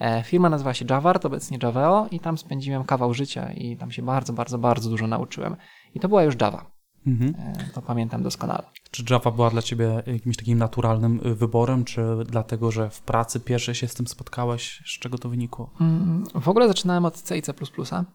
E, 0.00 0.22
Firma 0.22 0.48
nazywa 0.48 0.74
się 0.74 0.84
Javart, 0.90 1.26
obecnie 1.26 1.58
Javeo 1.62 2.06
i 2.10 2.20
tam 2.20 2.38
spędziłem 2.38 2.84
kawał 2.84 3.14
życia 3.14 3.52
i 3.52 3.76
tam 3.76 3.90
się 3.90 4.02
bardzo, 4.02 4.32
bardzo, 4.32 4.58
bardzo 4.58 4.90
dużo 4.90 5.06
nauczyłem. 5.06 5.56
I 5.94 6.00
to 6.00 6.08
była 6.08 6.22
już 6.22 6.34
Java. 6.40 6.81
Mhm. 7.06 7.34
E, 7.38 7.70
To 7.74 7.82
pamiętam 7.82 8.22
doskonale. 8.22 8.62
Czy 8.90 9.04
Java 9.10 9.30
była 9.30 9.50
dla 9.50 9.62
Ciebie 9.62 10.02
jakimś 10.06 10.36
takim 10.36 10.58
naturalnym 10.58 11.20
y, 11.26 11.34
wyborem, 11.34 11.84
czy 11.84 12.02
dlatego, 12.26 12.70
że 12.70 12.90
w 12.90 13.00
pracy 13.00 13.40
pierwszej 13.40 13.74
się 13.74 13.88
z 13.88 13.94
tym 13.94 14.06
spotkałeś? 14.06 14.82
Z 14.86 14.98
czego 14.98 15.18
to 15.18 15.28
wynikło? 15.28 15.70
Mm, 15.80 16.24
W 16.34 16.48
ogóle 16.48 16.68
zaczynałem 16.68 17.04
od 17.04 17.14
C 17.22 17.38
i 17.38 17.42
C++, 17.42 17.52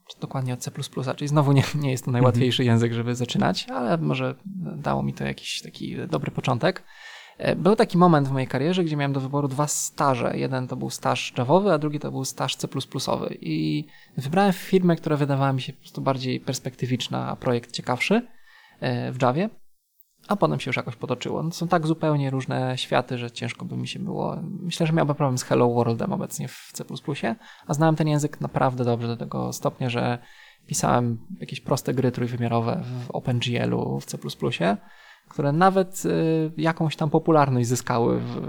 czy 0.08 0.20
dokładnie 0.22 0.54
od 0.54 0.60
C++, 0.60 0.72
czyli 1.16 1.28
znowu 1.28 1.52
nie, 1.52 1.64
nie 1.76 1.92
jest 1.92 2.06
to 2.06 2.12
najłatwiejszy 2.12 2.64
język, 2.64 2.94
żeby 2.94 3.16
zaczynać, 3.16 3.68
ale 3.70 3.98
może 3.98 4.36
dało 4.76 5.04
mi 5.04 5.14
to 5.14 5.24
jakiś 5.24 5.62
taki 5.62 5.96
dobry 6.10 6.32
początek. 6.32 6.84
E, 7.38 7.56
Był 7.56 7.76
taki 7.76 7.98
moment 7.98 8.28
w 8.28 8.32
mojej 8.32 8.48
karierze, 8.48 8.84
gdzie 8.84 8.96
miałem 8.96 9.14
do 9.14 9.20
wyboru 9.20 9.48
dwa 9.48 9.68
staże. 9.68 10.38
Jeden 10.38 10.68
to 10.68 10.76
był 10.76 10.90
staż 10.90 11.34
Javowy, 11.38 11.72
a 11.74 11.78
drugi 11.78 12.00
to 12.00 12.12
był 12.12 12.26
staż 12.26 12.56
C++. 12.56 12.68
I 13.42 13.86
wybrałem 14.18 14.54
firmę, 14.54 14.96
która 14.96 15.18
wydawała 15.18 15.54
mi 15.54 15.62
się 15.62 15.74
po 15.74 15.80
prostu 15.80 16.02
bardziej 16.02 16.40
perspektywiczna, 16.40 17.28
a 17.30 17.36
projekt 17.36 17.72
ciekawszy 17.72 18.28
w 18.82 19.16
Javie. 19.22 19.50
A 20.28 20.36
potem 20.36 20.60
się 20.60 20.70
już 20.70 20.78
jakoś 20.78 20.96
potoczyło. 20.96 21.44
No, 21.44 21.52
są 21.52 21.68
tak 21.68 21.88
zupełnie 21.88 22.30
różne 22.30 22.78
światy, 22.78 23.18
że 23.18 23.32
ciężko 23.32 23.66
by 23.66 23.78
mi 23.78 23.88
się 23.88 24.00
było. 24.00 24.38
Myślę, 24.42 24.88
że 24.88 24.94
miałbym 24.94 25.16
problem 25.16 25.38
z 25.38 25.44
Hello 25.44 25.70
Worldem 25.70 26.14
obecnie 26.14 26.48
w 26.48 26.72
C, 26.74 26.84
a 27.68 27.74
znałem 27.74 27.96
ten 27.96 28.08
język 28.08 28.42
naprawdę 28.42 28.84
dobrze 28.84 29.08
do 29.08 29.18
tego 29.18 29.54
stopnia, 29.54 29.90
że 29.90 30.18
pisałem 30.68 31.18
jakieś 31.40 31.62
proste 31.62 31.94
gry 31.94 32.12
trójwymiarowe 32.12 32.84
w 32.84 33.12
OpenGL-u 33.12 34.00
w 34.00 34.06
C, 34.06 34.18
które 35.30 35.52
nawet 35.52 36.06
y, 36.06 36.52
jakąś 36.58 36.96
tam 36.96 37.10
popularność 37.10 37.68
zyskały 37.68 38.20
w, 38.20 38.42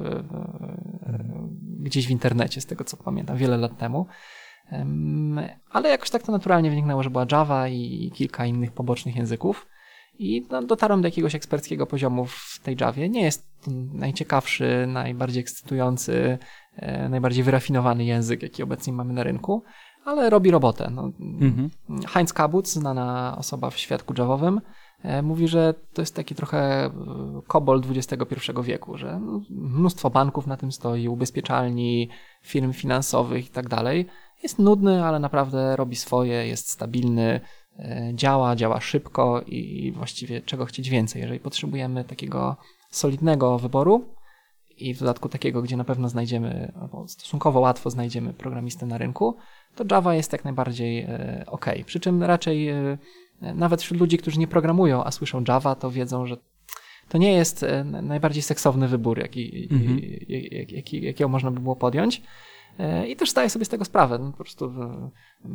gdzieś 1.80 2.06
w 2.06 2.10
internecie, 2.10 2.60
z 2.60 2.66
tego 2.66 2.84
co 2.84 2.96
pamiętam, 2.96 3.36
wiele 3.36 3.56
lat 3.56 3.78
temu. 3.78 4.06
Em, 4.70 5.40
Ale 5.70 5.88
jakoś 5.88 6.10
tak 6.10 6.22
to 6.22 6.32
naturalnie 6.32 6.70
wyniknęło, 6.70 7.02
że 7.02 7.10
była 7.10 7.26
Java 7.32 7.68
i 7.68 8.10
kilka 8.14 8.46
innych 8.46 8.72
pobocznych 8.72 9.16
języków. 9.16 9.66
I 10.18 10.46
no, 10.50 10.62
dotarłem 10.62 11.02
do 11.02 11.08
jakiegoś 11.08 11.34
eksperckiego 11.34 11.86
poziomu 11.86 12.26
w 12.26 12.60
tej 12.62 12.76
Javie. 12.80 13.08
Nie 13.08 13.22
jest 13.22 13.48
najciekawszy, 13.92 14.84
najbardziej 14.88 15.40
ekscytujący 15.40 16.38
najbardziej 17.10 17.44
wyrafinowany 17.44 18.04
język, 18.04 18.42
jaki 18.42 18.62
obecnie 18.62 18.92
mamy 18.92 19.12
na 19.12 19.22
rynku, 19.22 19.62
ale 20.04 20.30
robi 20.30 20.50
robotę. 20.50 20.90
No, 20.94 21.10
mhm. 21.20 21.70
Heinz 22.08 22.32
Kabutz, 22.32 22.68
znana 22.68 23.36
osoba 23.38 23.70
w 23.70 23.78
świadku 23.78 24.14
javowym, 24.18 24.60
E, 25.02 25.22
mówi, 25.22 25.48
że 25.48 25.74
to 25.92 26.02
jest 26.02 26.14
taki 26.14 26.34
trochę 26.34 26.84
e, 26.84 26.90
kobol 27.46 27.82
XXI 27.90 28.52
wieku, 28.62 28.96
że 28.96 29.20
no, 29.20 29.40
mnóstwo 29.50 30.10
banków 30.10 30.46
na 30.46 30.56
tym 30.56 30.72
stoi, 30.72 31.08
ubezpieczalni, 31.08 32.08
firm 32.42 32.72
finansowych 32.72 33.46
i 33.46 33.50
tak 33.50 33.68
dalej. 33.68 34.06
Jest 34.42 34.58
nudny, 34.58 35.04
ale 35.04 35.18
naprawdę 35.18 35.76
robi 35.76 35.96
swoje, 35.96 36.46
jest 36.46 36.70
stabilny, 36.70 37.22
e, 37.32 37.40
działa, 38.14 38.56
działa 38.56 38.80
szybko 38.80 39.42
i 39.46 39.92
właściwie 39.92 40.40
czego 40.40 40.66
chcieć 40.66 40.90
więcej. 40.90 41.22
Jeżeli 41.22 41.40
potrzebujemy 41.40 42.04
takiego 42.04 42.56
solidnego 42.90 43.58
wyboru 43.58 44.04
i 44.76 44.94
w 44.94 44.98
dodatku 44.98 45.28
takiego, 45.28 45.62
gdzie 45.62 45.76
na 45.76 45.84
pewno 45.84 46.08
znajdziemy, 46.08 46.72
albo 46.80 47.08
stosunkowo 47.08 47.60
łatwo 47.60 47.90
znajdziemy 47.90 48.32
programistę 48.32 48.86
na 48.86 48.98
rynku, 48.98 49.36
to 49.74 49.84
Java 49.90 50.14
jest 50.14 50.32
jak 50.32 50.44
najbardziej 50.44 51.06
ok. 51.46 51.66
Przy 51.86 52.00
czym 52.00 52.22
raczej 52.22 52.68
nawet 53.40 53.82
wśród 53.82 54.00
ludzi, 54.00 54.18
którzy 54.18 54.38
nie 54.38 54.48
programują, 54.48 55.04
a 55.04 55.10
słyszą 55.10 55.44
Java, 55.48 55.74
to 55.74 55.90
wiedzą, 55.90 56.26
że 56.26 56.36
to 57.08 57.18
nie 57.18 57.32
jest 57.32 57.62
e, 57.62 57.84
najbardziej 57.84 58.42
seksowny 58.42 58.88
wybór, 58.88 59.18
jaki, 59.18 59.68
mhm. 59.70 60.00
jaki, 60.68 61.04
jakiego 61.04 61.28
można 61.28 61.50
by 61.50 61.60
było 61.60 61.76
podjąć. 61.76 62.22
E, 62.78 63.08
I 63.08 63.16
też 63.16 63.30
zdaję 63.30 63.50
sobie 63.50 63.64
z 63.64 63.68
tego 63.68 63.84
sprawę. 63.84 64.18
No, 64.18 64.30
po 64.30 64.44
prostu 64.44 64.64
e, 64.64 65.10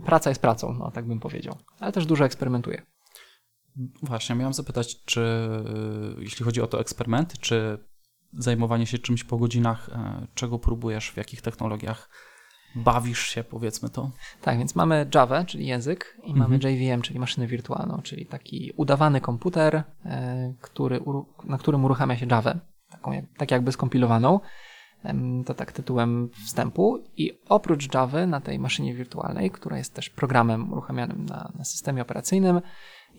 praca 0.06 0.30
jest 0.30 0.42
pracą, 0.42 0.74
no, 0.74 0.92
tak 0.92 1.08
bym 1.08 1.20
powiedział. 1.20 1.56
Ale 1.80 1.92
też 1.92 2.06
dużo 2.06 2.26
eksperymentuję. 2.26 2.82
Właśnie, 4.04 4.36
miałem 4.36 4.54
zapytać, 4.54 5.04
czy 5.06 5.50
jeśli 6.18 6.46
chodzi 6.46 6.62
o 6.62 6.68
to 6.68 6.80
eksperymenty, 6.80 7.38
czy 7.38 7.78
zajmowanie 8.34 8.86
się 8.86 8.98
czymś 8.98 9.24
po 9.24 9.38
godzinach, 9.38 9.90
czego 10.34 10.60
próbujesz, 10.60 11.12
w 11.12 11.18
jakich 11.18 11.42
technologiach 11.42 12.10
bawisz 12.76 13.28
się, 13.28 13.44
powiedzmy 13.44 13.90
to. 13.90 14.12
Tak, 14.42 14.58
więc 14.58 14.76
mamy 14.76 15.10
Java, 15.16 15.46
czyli 15.46 15.68
język, 15.68 16.18
i 16.24 16.32
mhm. 16.32 16.40
mamy 16.40 16.56
JVM, 16.56 17.02
czyli 17.02 17.20
maszynę 17.20 17.48
wirtualną, 17.48 18.02
czyli 18.04 18.26
taki 18.26 18.74
udawany 18.78 19.22
komputer, 19.22 19.84
e, 20.06 20.54
który, 20.62 21.00
na 21.44 21.58
którym 21.58 21.86
uruchamia 21.86 22.18
się 22.18 22.26
Java, 22.32 22.56
taką, 22.90 23.12
tak 23.38 23.52
jakby 23.52 23.72
skompilowaną. 23.72 24.40
To 25.46 25.54
tak 25.54 25.72
tytułem 25.72 26.30
wstępu. 26.46 27.04
I 27.18 27.40
oprócz 27.50 27.94
Java 27.94 28.28
na 28.28 28.42
tej 28.42 28.60
maszynie 28.60 28.94
wirtualnej, 28.94 29.52
która 29.52 29.78
jest 29.78 29.94
też 29.94 30.10
programem 30.10 30.74
uruchamianym 30.74 31.26
na, 31.26 31.52
na 31.56 31.64
systemie 31.64 32.02
operacyjnym, 32.02 32.62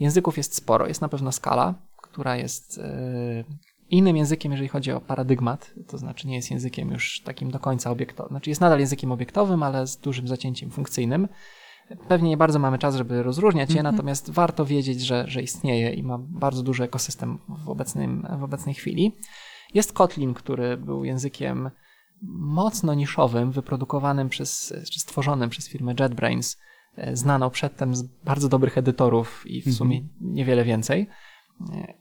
języków 0.00 0.36
jest 0.36 0.54
sporo. 0.54 0.86
Jest 0.86 1.00
na 1.00 1.08
pewno 1.08 1.32
Scala, 1.32 1.74
która 2.02 2.36
jest 2.36 2.78
e, 2.78 3.44
innym 3.90 4.16
językiem, 4.16 4.52
jeżeli 4.52 4.68
chodzi 4.68 4.92
o 4.92 5.00
paradygmat, 5.00 5.74
to 5.88 5.98
znaczy 5.98 6.28
nie 6.28 6.36
jest 6.36 6.50
językiem 6.50 6.90
już 6.90 7.20
takim 7.20 7.50
do 7.50 7.58
końca 7.58 7.90
obiektowym, 7.90 8.30
znaczy 8.30 8.50
jest 8.50 8.60
nadal 8.60 8.80
językiem 8.80 9.12
obiektowym, 9.12 9.62
ale 9.62 9.86
z 9.86 9.96
dużym 9.96 10.28
zacięciem 10.28 10.70
funkcyjnym. 10.70 11.28
Pewnie 12.08 12.30
nie 12.30 12.36
bardzo 12.36 12.58
mamy 12.58 12.78
czas, 12.78 12.96
żeby 12.96 13.22
rozróżniać 13.22 13.70
je, 13.70 13.80
mm 13.80 13.92
-hmm. 13.92 13.96
natomiast 13.96 14.30
warto 14.30 14.64
wiedzieć, 14.64 15.00
że, 15.00 15.24
że 15.28 15.42
istnieje 15.42 15.90
i 15.90 16.02
ma 16.02 16.18
bardzo 16.18 16.62
duży 16.62 16.84
ekosystem 16.84 17.38
w, 17.48 17.68
obecnym, 17.68 18.26
w 18.38 18.42
obecnej 18.42 18.74
chwili. 18.74 19.12
Jest 19.74 19.92
Kotlin, 19.92 20.34
który 20.34 20.76
był 20.76 21.04
językiem 21.04 21.70
mocno 22.38 22.94
niszowym, 22.94 23.52
wyprodukowanym 23.52 24.28
przez, 24.28 24.74
czy 24.92 25.00
stworzonym 25.00 25.50
przez 25.50 25.68
firmę 25.68 25.94
JetBrains, 26.00 26.56
e, 26.96 27.16
znaną 27.16 27.50
przedtem 27.50 27.94
z 27.94 28.02
bardzo 28.02 28.48
dobrych 28.48 28.78
edytorów 28.78 29.44
i 29.46 29.62
w 29.62 29.66
mm 29.66 29.74
-hmm. 29.74 29.78
sumie 29.78 30.08
niewiele 30.20 30.64
więcej. 30.64 31.08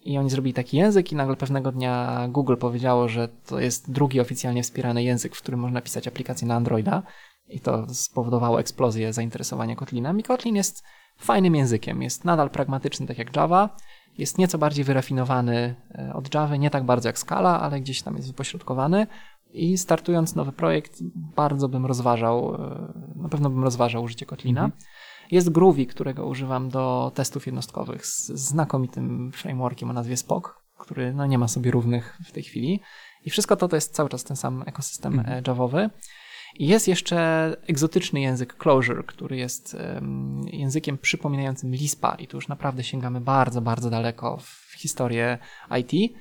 I 0.02 0.18
oni 0.18 0.30
zrobili 0.30 0.54
taki 0.54 0.78
język 0.78 1.12
i 1.12 1.16
nagle 1.16 1.36
pewnego 1.36 1.72
dnia 1.72 2.28
Google 2.32 2.56
powiedziało, 2.56 3.08
że 3.08 3.28
to 3.28 3.60
jest 3.60 3.92
drugi 3.92 4.20
oficjalnie 4.20 4.64
wspierany 4.64 5.04
język, 5.04 5.36
w 5.36 5.42
którym 5.42 5.60
można 5.60 5.82
pisać 5.82 6.08
aplikacje 6.08 6.48
na 6.48 6.56
Androida 6.56 7.04
i 7.48 7.60
to 7.60 7.94
spowodowało 7.94 8.60
eksplozję 8.60 9.14
zainteresowania 9.14 9.76
Kotlinem. 9.76 10.20
I 10.20 10.24
Kotlin 10.24 10.56
jest 10.56 10.84
fajnym 11.18 11.56
językiem, 11.56 12.02
jest 12.02 12.26
nadal 12.26 12.50
pragmatyczny 12.50 13.08
tak 13.08 13.18
jak 13.18 13.36
Java, 13.36 13.76
jest 14.18 14.38
nieco 14.38 14.58
bardziej 14.58 14.86
wyrafinowany 14.86 15.76
e, 15.96 16.14
od 16.14 16.34
Java, 16.34 16.56
nie 16.56 16.70
tak 16.70 16.84
bardzo 16.84 17.10
jak 17.10 17.20
Scala, 17.20 17.62
ale 17.62 17.82
gdzieś 17.82 18.02
tam 18.02 18.16
jest 18.16 18.28
wypośrodkowany 18.28 19.08
i 19.54 19.78
startując 19.78 20.36
nowy 20.36 20.52
projekt 20.52 21.00
bardzo 21.16 21.70
bym 21.70 21.86
rozważał, 21.86 22.56
e, 22.56 22.94
na 23.16 23.30
pewno 23.30 23.50
bym 23.50 23.64
rozważał 23.64 24.04
użycie 24.04 24.26
Kotlina. 24.26 24.64
Mhm. 24.64 24.82
Jest 25.32 25.50
Groovy, 25.50 25.86
którego 25.86 26.28
używam 26.28 26.70
do 26.70 27.12
testów 27.16 27.46
jednostkowych 27.46 28.06
z 28.06 28.32
znakomitym 28.32 29.32
frameworkiem 29.32 29.90
o 29.90 29.94
nazwie 29.94 30.18
Spock, 30.18 30.62
który 30.78 31.14
no, 31.14 31.26
nie 31.26 31.38
ma 31.38 31.48
sobie 31.48 31.72
równych 31.72 32.20
w 32.26 32.32
tej 32.32 32.44
chwili. 32.44 32.82
I 33.26 33.30
wszystko 33.30 33.56
to 33.56 33.68
to 33.68 33.76
jest 33.76 33.96
cały 33.96 34.10
czas 34.10 34.24
ten 34.24 34.38
sam 34.38 34.64
ekosystem 34.66 35.20
mm. 35.20 35.44
Javowy. 35.48 35.90
Jest 36.60 36.88
jeszcze 36.88 37.56
egzotyczny 37.68 38.22
język 38.22 38.58
Clojure, 38.58 39.04
który 39.04 39.38
jest 39.38 39.78
językiem 40.46 40.98
przypominającym 40.98 41.72
Lispa 41.72 42.16
i 42.16 42.28
tu 42.28 42.38
już 42.38 42.48
naprawdę 42.48 42.84
sięgamy 42.84 43.22
bardzo, 43.22 43.62
bardzo 43.62 43.90
daleko 43.90 44.38
w 44.38 44.74
historię 44.78 45.38
IT. 45.80 46.14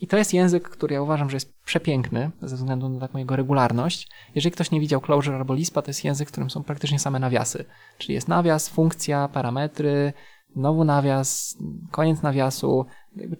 I 0.00 0.06
to 0.06 0.16
jest 0.16 0.34
język, 0.34 0.68
który 0.68 0.94
ja 0.94 1.02
uważam, 1.02 1.30
że 1.30 1.36
jest 1.36 1.62
przepiękny 1.64 2.30
ze 2.42 2.56
względu 2.56 2.88
na 2.88 3.00
taką 3.00 3.18
jego 3.18 3.36
regularność. 3.36 4.08
Jeżeli 4.34 4.52
ktoś 4.52 4.70
nie 4.70 4.80
widział 4.80 5.00
Clojure 5.00 5.36
albo 5.36 5.54
Lispa, 5.54 5.82
to 5.82 5.90
jest 5.90 6.04
język, 6.04 6.28
w 6.28 6.32
którym 6.32 6.50
są 6.50 6.64
praktycznie 6.64 6.98
same 6.98 7.18
nawiasy. 7.18 7.64
Czyli 7.98 8.14
jest 8.14 8.28
nawias, 8.28 8.68
funkcja, 8.68 9.28
parametry, 9.28 10.12
znowu 10.56 10.84
nawias, 10.84 11.58
koniec 11.90 12.22
nawiasu. 12.22 12.86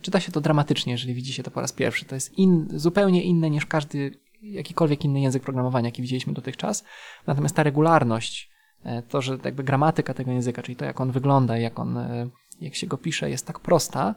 czyta 0.00 0.20
się 0.20 0.32
to 0.32 0.40
dramatycznie, 0.40 0.92
jeżeli 0.92 1.14
widzi 1.14 1.32
się 1.32 1.42
to 1.42 1.50
po 1.50 1.60
raz 1.60 1.72
pierwszy. 1.72 2.04
To 2.04 2.14
jest 2.14 2.38
in, 2.38 2.68
zupełnie 2.74 3.22
inne 3.22 3.50
niż 3.50 3.66
każdy, 3.66 4.10
jakikolwiek 4.42 5.04
inny 5.04 5.20
język 5.20 5.42
programowania, 5.42 5.88
jaki 5.88 6.02
widzieliśmy 6.02 6.32
dotychczas. 6.32 6.84
Natomiast 7.26 7.56
ta 7.56 7.62
regularność, 7.62 8.50
e, 8.84 9.02
to, 9.02 9.22
że 9.22 9.38
jakby 9.44 9.64
gramatyka 9.64 10.14
tego 10.14 10.32
języka, 10.32 10.62
czyli 10.62 10.76
to, 10.76 10.84
jak 10.84 11.00
on 11.00 11.12
wygląda, 11.12 11.58
jak 11.58 11.78
on, 11.78 11.98
e, 11.98 12.28
jak 12.60 12.74
się 12.74 12.86
go 12.86 12.98
pisze, 12.98 13.30
jest 13.30 13.46
tak 13.46 13.60
prosta, 13.60 14.14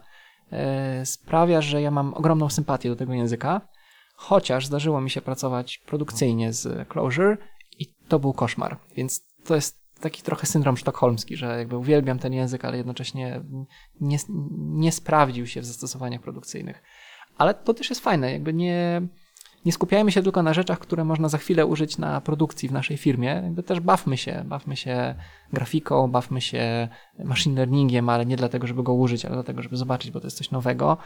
E, 0.51 1.05
sprawia, 1.05 1.61
że 1.61 1.82
ja 1.82 1.91
mam 1.91 2.13
ogromną 2.13 2.49
sympatię 2.49 2.89
do 2.89 2.95
tego 2.95 3.13
języka, 3.13 3.61
chociaż 4.15 4.67
zdarzyło 4.67 5.01
mi 5.01 5.09
się 5.09 5.22
pracować 5.22 5.78
produkcyjnie 5.78 6.53
z 6.53 6.88
Clojure 6.88 7.38
i 7.80 7.93
to 8.07 8.19
był 8.19 8.34
koszmar. 8.34 8.78
Więc 8.95 9.26
to 9.45 9.55
jest 9.55 9.82
taki 10.01 10.22
trochę 10.22 10.47
syndrom 10.47 10.78
sztokholmski, 10.78 11.38
że 11.38 11.57
jakby 11.57 11.78
uwielbiam 11.78 12.19
ten 12.19 12.34
język, 12.34 12.65
ale 12.65 12.78
jednocześnie 12.78 13.41
nie, 14.01 14.17
nie 14.59 14.91
sprawdził 14.91 15.47
się 15.47 15.61
w 15.61 15.65
zastosowaniach 15.65 16.22
produkcyjnych. 16.22 16.84
Ale 17.38 17.53
to 17.53 17.74
też 17.74 17.89
jest 17.89 18.01
fajne, 18.01 18.32
jakby 18.32 18.53
nie, 18.53 19.01
nie 19.66 19.72
skupiajmy 19.72 20.12
się 20.12 20.24
tylko 20.24 20.43
na 20.43 20.53
rzeczach, 20.53 20.80
które 20.80 21.03
można 21.03 21.30
za 21.30 21.38
chwilę 21.38 21.66
użyć 21.66 21.97
na 21.97 22.22
produkcji 22.22 22.70
w 22.70 22.72
naszej 22.72 22.97
firmie. 22.97 23.28
Jakby 23.28 23.64
też 23.64 23.80
bawmy 23.80 24.18
się, 24.18 24.43
bawmy 24.45 24.76
się 24.76 25.16
grafiką, 25.53 26.12
bawmy 26.12 26.41
się 26.41 26.88
machine 27.20 27.55
learningiem, 27.55 28.09
ale 28.09 28.26
nie 28.26 28.38
dlatego, 28.38 28.68
żeby 28.68 28.84
go 28.84 28.93
użyć, 28.93 29.26
ale 29.26 29.34
dlatego, 29.34 29.62
żeby 29.62 29.78
zobaczyć, 29.78 30.12
bo 30.12 30.20
to 30.20 30.28
jest 30.28 30.38
coś 30.38 30.51
nowego. 30.51 30.97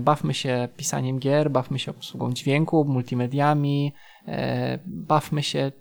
Bawmy 0.00 0.34
się 0.34 0.68
pisaniem 0.76 1.18
gier, 1.18 1.50
bawmy 1.50 1.78
się 1.78 1.90
obsługą 1.90 2.32
dźwięku, 2.32 2.84
multimediami, 2.84 3.92
e, 4.28 4.78
bawmy 4.86 5.42
się 5.42 5.72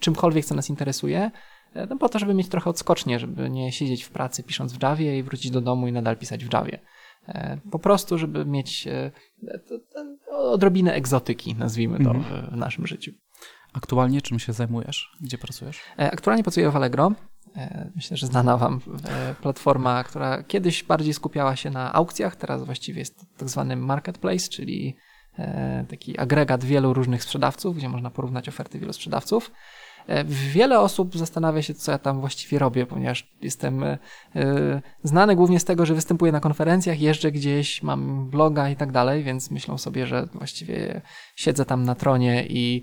czymkolwiek, 0.00 0.44
co 0.44 0.54
nas 0.54 0.70
interesuje, 0.70 1.30
e, 1.74 1.86
no 1.86 1.96
po 1.96 2.08
to, 2.08 2.18
żeby 2.18 2.34
mieć 2.34 2.48
trochę 2.48 2.70
odskocznie, 2.70 3.18
żeby 3.18 3.50
nie 3.50 3.72
siedzieć 3.72 4.02
w 4.02 4.10
pracy 4.10 4.42
pisząc 4.42 4.72
w 4.72 4.82
Javie 4.82 5.18
i 5.18 5.22
wrócić 5.22 5.50
do 5.50 5.60
domu 5.60 5.88
i 5.88 5.92
nadal 5.92 6.16
pisać 6.16 6.44
w 6.44 6.52
Javie. 6.52 6.78
E, 7.28 7.58
po 7.70 7.78
prostu, 7.78 8.18
żeby 8.18 8.46
mieć 8.46 8.88
odrobinę 10.30 10.94
egzotyki, 10.94 11.54
nazwijmy 11.54 12.04
to, 12.04 12.10
mhm. 12.10 12.50
w 12.50 12.56
naszym 12.56 12.86
życiu. 12.86 13.12
Aktualnie 13.72 14.22
czym 14.22 14.38
się 14.38 14.52
zajmujesz? 14.52 15.16
Gdzie 15.20 15.38
pracujesz? 15.38 15.80
E, 15.98 16.10
aktualnie 16.10 16.42
pracuję 16.42 16.70
w 16.70 16.76
Allegro. 16.76 17.12
E, 17.56 17.90
myślę, 17.96 18.16
że 18.16 18.26
znana 18.26 18.56
Wam 18.56 18.80
e, 19.04 19.34
platforma, 19.34 20.04
która 20.04 20.42
kiedyś 20.42 20.84
bardziej 20.84 21.14
skupiała 21.14 21.56
się 21.56 21.70
na 21.70 21.92
aukcjach, 21.92 22.36
teraz 22.36 22.64
właściwie 22.64 22.98
jest 22.98 23.26
tak 23.36 23.48
zwany 23.48 23.76
marketplace, 23.76 24.48
czyli 24.48 24.96
taki 25.88 26.18
agregat 26.18 26.64
wielu 26.64 26.94
różnych 26.94 27.22
sprzedawców, 27.22 27.76
gdzie 27.76 27.88
można 27.88 28.10
porównać 28.10 28.48
oferty 28.48 28.78
wielu 28.78 28.92
sprzedawców. 28.92 29.50
E, 30.10 30.24
wiele 30.24 30.80
osób 30.80 31.16
zastanawia 31.16 31.62
się, 31.62 31.74
co 31.74 31.92
ja 31.92 31.98
tam 31.98 32.20
właściwie 32.20 32.58
robię, 32.58 32.86
ponieważ 32.86 33.28
jestem 33.42 33.84
e, 33.84 33.98
e, 34.36 34.82
znany 35.02 35.36
głównie 35.36 35.60
z 35.60 35.64
tego, 35.64 35.86
że 35.86 35.94
występuję 35.94 36.32
na 36.32 36.40
konferencjach, 36.40 37.00
jeżdżę 37.00 37.32
gdzieś, 37.32 37.82
mam 37.82 38.30
bloga 38.30 38.68
i 38.68 38.76
tak 38.76 38.92
dalej, 38.92 39.22
więc 39.24 39.50
myślą 39.50 39.78
sobie, 39.78 40.06
że 40.06 40.28
właściwie 40.34 41.00
siedzę 41.36 41.64
tam 41.64 41.82
na 41.82 41.94
tronie 41.94 42.46
i 42.46 42.82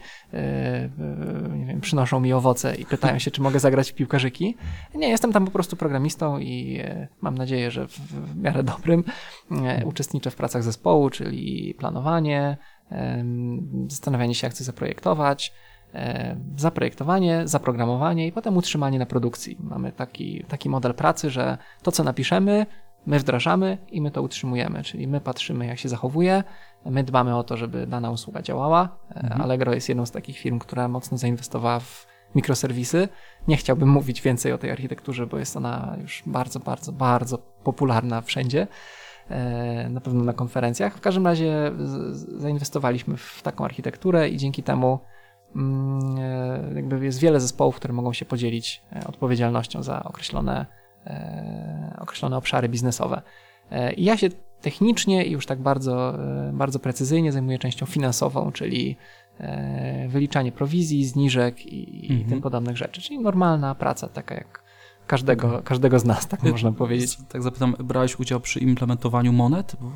nie 1.56 1.66
wiem, 1.66 1.82
przynoszą 1.82 2.20
mi 2.20 2.34
owoce 2.34 2.76
i 2.76 2.86
pytają 2.86 3.20
się, 3.20 3.32
czy 3.32 3.42
mogę 3.42 3.60
zagrać 3.60 3.92
w 3.92 3.96
piłkarzyki. 3.96 4.58
Nie, 4.96 5.10
jestem 5.10 5.34
tam 5.34 5.46
po 5.46 5.52
prostu 5.52 5.76
programistą 5.76 6.40
i 6.40 6.82
mam 7.22 7.38
nadzieję, 7.38 7.72
że 7.72 7.88
w 7.88 8.36
miarę 8.36 8.64
dobrym 8.64 9.04
uczestniczę 9.86 10.32
w 10.32 10.36
pracach 10.36 10.64
zespołu, 10.64 11.10
czyli 11.10 11.76
planowanie, 11.80 12.58
zastanawianie 13.88 14.36
się, 14.36 14.48
jak 14.48 14.54
chcę 14.54 14.64
zaprojektować, 14.64 15.54
zaprojektowanie, 16.58 17.42
zaprogramowanie 17.48 18.28
i 18.28 18.32
potem 18.32 18.58
utrzymanie 18.58 19.00
na 19.00 19.06
produkcji. 19.06 19.58
Mamy 19.60 19.92
taki, 19.92 20.44
taki 20.48 20.70
model 20.70 20.94
pracy, 20.94 21.30
że 21.30 21.58
to, 21.84 21.92
co 21.92 22.04
napiszemy, 22.04 22.66
My 23.08 23.20
wdrażamy 23.20 23.78
i 23.92 24.02
my 24.02 24.12
to 24.12 24.22
utrzymujemy, 24.22 24.84
czyli 24.84 25.08
my 25.08 25.22
patrzymy, 25.22 25.66
jak 25.66 25.80
się 25.80 25.90
zachowuje, 25.90 26.44
my 26.86 27.04
dbamy 27.04 27.36
o 27.38 27.44
to, 27.44 27.58
żeby 27.58 27.88
dana 27.88 28.12
usługa 28.12 28.42
działała. 28.42 28.98
Mhm. 29.16 29.42
Allegro 29.42 29.74
jest 29.74 29.90
jedną 29.90 30.06
z 30.06 30.12
takich 30.12 30.38
firm, 30.38 30.60
która 30.60 30.88
mocno 30.88 31.18
zainwestowała 31.18 31.80
w 31.80 32.08
mikroserwisy. 32.36 33.08
Nie 33.48 33.58
chciałbym 33.58 33.90
mówić 33.90 34.22
więcej 34.22 34.54
o 34.54 34.58
tej 34.58 34.72
architekturze, 34.72 35.28
bo 35.28 35.38
jest 35.38 35.58
ona 35.58 35.98
już 36.02 36.24
bardzo, 36.26 36.60
bardzo, 36.60 36.92
bardzo 36.92 37.38
popularna 37.64 38.22
wszędzie. 38.22 38.68
E, 39.30 39.90
na 39.90 40.02
pewno 40.02 40.24
na 40.24 40.34
konferencjach. 40.34 40.98
W 40.98 41.02
każdym 41.02 41.26
razie 41.28 41.72
zainwestowaliśmy 42.38 43.18
w 43.18 43.42
taką 43.42 43.66
architekturę 43.66 44.30
i 44.30 44.38
dzięki 44.38 44.64
temu 44.64 45.00
e, 45.00 45.17
jakby 46.76 47.06
jest 47.06 47.20
wiele 47.20 47.40
zespołów, 47.40 47.76
które 47.76 47.94
mogą 47.94 48.14
się 48.14 48.26
podzielić 48.26 48.82
e, 48.96 49.08
odpowiedzialnością 49.08 49.84
za 49.84 50.04
określone, 50.04 50.66
określone 52.00 52.38
obszary 52.38 52.70
biznesowe. 52.70 53.22
I 53.98 54.04
ja 54.04 54.18
się 54.18 54.30
technicznie 54.62 55.26
i 55.26 55.32
już 55.32 55.46
tak 55.46 55.60
bardzo, 55.60 56.18
bardzo 56.54 56.80
precyzyjnie 56.80 57.32
zajmuję 57.32 57.60
częścią 57.60 57.86
finansową, 57.86 58.52
czyli 58.52 58.98
wyliczanie 60.08 60.52
prowizji, 60.52 61.06
zniżek 61.06 61.66
i, 61.66 62.02
mhm. 62.02 62.22
i 62.22 62.26
tym 62.26 62.42
podobnych 62.42 62.78
rzeczy, 62.78 63.02
czyli 63.02 63.20
normalna 63.20 63.76
praca, 63.76 64.08
taka 64.08 64.36
jak 64.36 64.64
każdego, 65.08 65.62
każdego 65.64 66.00
z 66.00 66.06
nas, 66.06 66.28
tak 66.28 66.44
można 66.44 66.72
powiedzieć. 66.72 67.18
Tak 67.30 67.44
zapytam, 67.44 67.76
brałeś 67.80 68.20
udział 68.20 68.40
przy 68.40 68.60
implementowaniu 68.60 69.34
monet? 69.34 69.76
Bo 69.82 69.92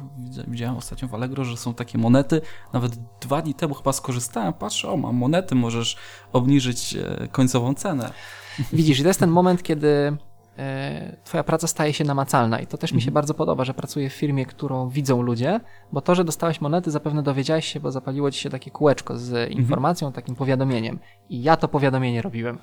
widziałem 0.48 0.78
ostatnio 0.78 1.08
w 1.08 1.14
Allegro, 1.14 1.46
że 1.46 1.58
są 1.58 1.74
takie 1.74 1.98
monety. 1.98 2.42
Nawet 2.74 2.96
dwa 3.22 3.42
dni 3.42 3.54
temu 3.54 3.74
chyba 3.74 3.94
skorzystałem, 3.94 4.54
patrzę, 4.54 4.90
o 4.90 4.98
mam 4.98 5.16
monety, 5.16 5.56
możesz 5.56 5.98
obniżyć 6.34 6.96
e, 6.96 7.28
końcową 7.28 7.74
cenę. 7.74 8.12
Widzisz, 8.74 9.02
to 9.02 9.08
jest 9.08 9.20
ten 9.20 9.32
moment, 9.40 9.64
kiedy 9.64 10.18
e, 10.58 11.18
twoja 11.24 11.44
praca 11.44 11.68
staje 11.68 11.94
się 11.94 12.04
namacalna 12.04 12.60
i 12.60 12.68
to 12.68 12.78
też 12.78 12.92
mi 12.92 13.02
się 13.02 13.08
mhm. 13.08 13.14
bardzo 13.14 13.34
podoba, 13.34 13.66
że 13.66 13.74
pracuję 13.74 14.10
w 14.10 14.14
firmie, 14.14 14.46
którą 14.46 14.90
widzą 14.90 15.22
ludzie, 15.22 15.60
bo 15.92 16.02
to, 16.02 16.16
że 16.16 16.24
dostałeś 16.24 16.62
monety 16.62 16.92
zapewne 16.92 17.24
dowiedziałeś 17.24 17.66
się, 17.66 17.80
bo 17.80 17.92
zapaliło 17.92 18.32
ci 18.32 18.40
się 18.40 18.50
takie 18.50 18.72
kółeczko 18.72 19.18
z 19.18 19.30
mhm. 19.30 19.52
informacją, 19.52 20.12
takim 20.12 20.36
powiadomieniem 20.36 21.00
i 21.30 21.44
ja 21.44 21.58
to 21.58 21.68
powiadomienie 21.68 22.22
robiłem. 22.22 22.58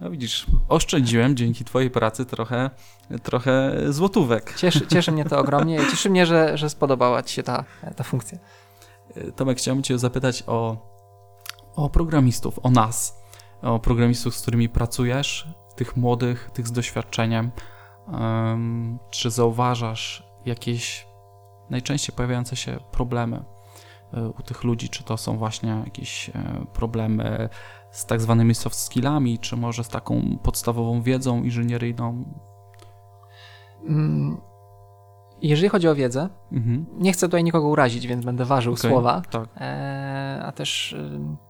No 0.00 0.10
widzisz, 0.10 0.46
oszczędziłem 0.68 1.36
dzięki 1.36 1.64
twojej 1.64 1.90
pracy 1.90 2.26
trochę, 2.26 2.70
trochę 3.22 3.76
złotówek. 3.88 4.54
Cieszy, 4.56 4.86
cieszy 4.86 5.12
mnie 5.12 5.24
to 5.24 5.38
ogromnie 5.38 5.76
i 5.76 5.90
cieszy 5.90 6.10
mnie, 6.10 6.26
że, 6.26 6.58
że 6.58 6.70
spodobała 6.70 7.22
ci 7.22 7.34
się 7.34 7.42
ta, 7.42 7.64
ta 7.96 8.04
funkcja. 8.04 8.38
Tomek, 9.36 9.58
chciałbym 9.58 9.82
cię 9.82 9.98
zapytać 9.98 10.44
o, 10.46 10.76
o 11.76 11.90
programistów, 11.90 12.58
o 12.62 12.70
nas, 12.70 13.22
o 13.62 13.78
programistów, 13.78 14.36
z 14.36 14.42
którymi 14.42 14.68
pracujesz, 14.68 15.48
tych 15.76 15.96
młodych, 15.96 16.50
tych 16.52 16.68
z 16.68 16.72
doświadczeniem. 16.72 17.50
Um, 18.12 18.98
czy 19.10 19.30
zauważasz 19.30 20.22
jakieś 20.46 21.06
najczęściej 21.70 22.16
pojawiające 22.16 22.56
się 22.56 22.78
problemy 22.92 23.36
e, 23.36 23.42
u 24.38 24.42
tych 24.42 24.64
ludzi? 24.64 24.88
Czy 24.88 25.04
to 25.04 25.16
są 25.16 25.36
właśnie 25.36 25.82
jakieś 25.84 26.28
e, 26.28 26.32
problemy 26.72 27.48
z 27.90 28.06
tak 28.06 28.20
zwanymi 28.20 28.54
soft 28.54 28.78
skillami, 28.78 29.38
czy 29.38 29.56
może 29.56 29.84
z 29.84 29.88
taką 29.88 30.38
podstawową 30.42 31.02
wiedzą 31.02 31.42
inżynieryjną? 31.42 32.24
Mm, 33.88 34.40
jeżeli 35.42 35.68
chodzi 35.68 35.88
o 35.88 35.94
wiedzę, 35.94 36.28
mhm. 36.52 36.86
nie 36.98 37.12
chcę 37.12 37.26
tutaj 37.26 37.44
nikogo 37.44 37.68
urazić, 37.68 38.06
więc 38.06 38.24
będę 38.24 38.44
ważył 38.44 38.72
okay, 38.72 38.90
słowa, 38.90 39.22
tak. 39.30 39.48
e, 39.56 40.40
a 40.44 40.52
też 40.52 40.92
e, 40.92 41.40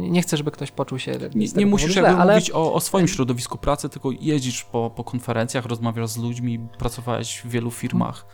nie 0.00 0.22
chcę, 0.22 0.36
żeby 0.36 0.50
ktoś 0.50 0.70
poczuł 0.70 0.98
się. 0.98 1.12
Nie, 1.34 1.46
nie 1.56 1.66
musisz 1.66 1.92
źle, 1.92 2.16
ale... 2.16 2.34
mówić 2.34 2.50
o, 2.50 2.72
o, 2.74 2.80
swoim 2.80 3.08
środowisku 3.08 3.58
pracy, 3.58 3.88
tylko 3.88 4.10
jeździsz 4.20 4.64
po, 4.64 4.90
po 4.90 5.04
konferencjach, 5.04 5.66
rozmawiasz 5.66 6.10
z 6.10 6.16
ludźmi, 6.16 6.58
pracowałeś 6.78 7.40
w 7.44 7.48
wielu 7.48 7.70
firmach. 7.70 8.26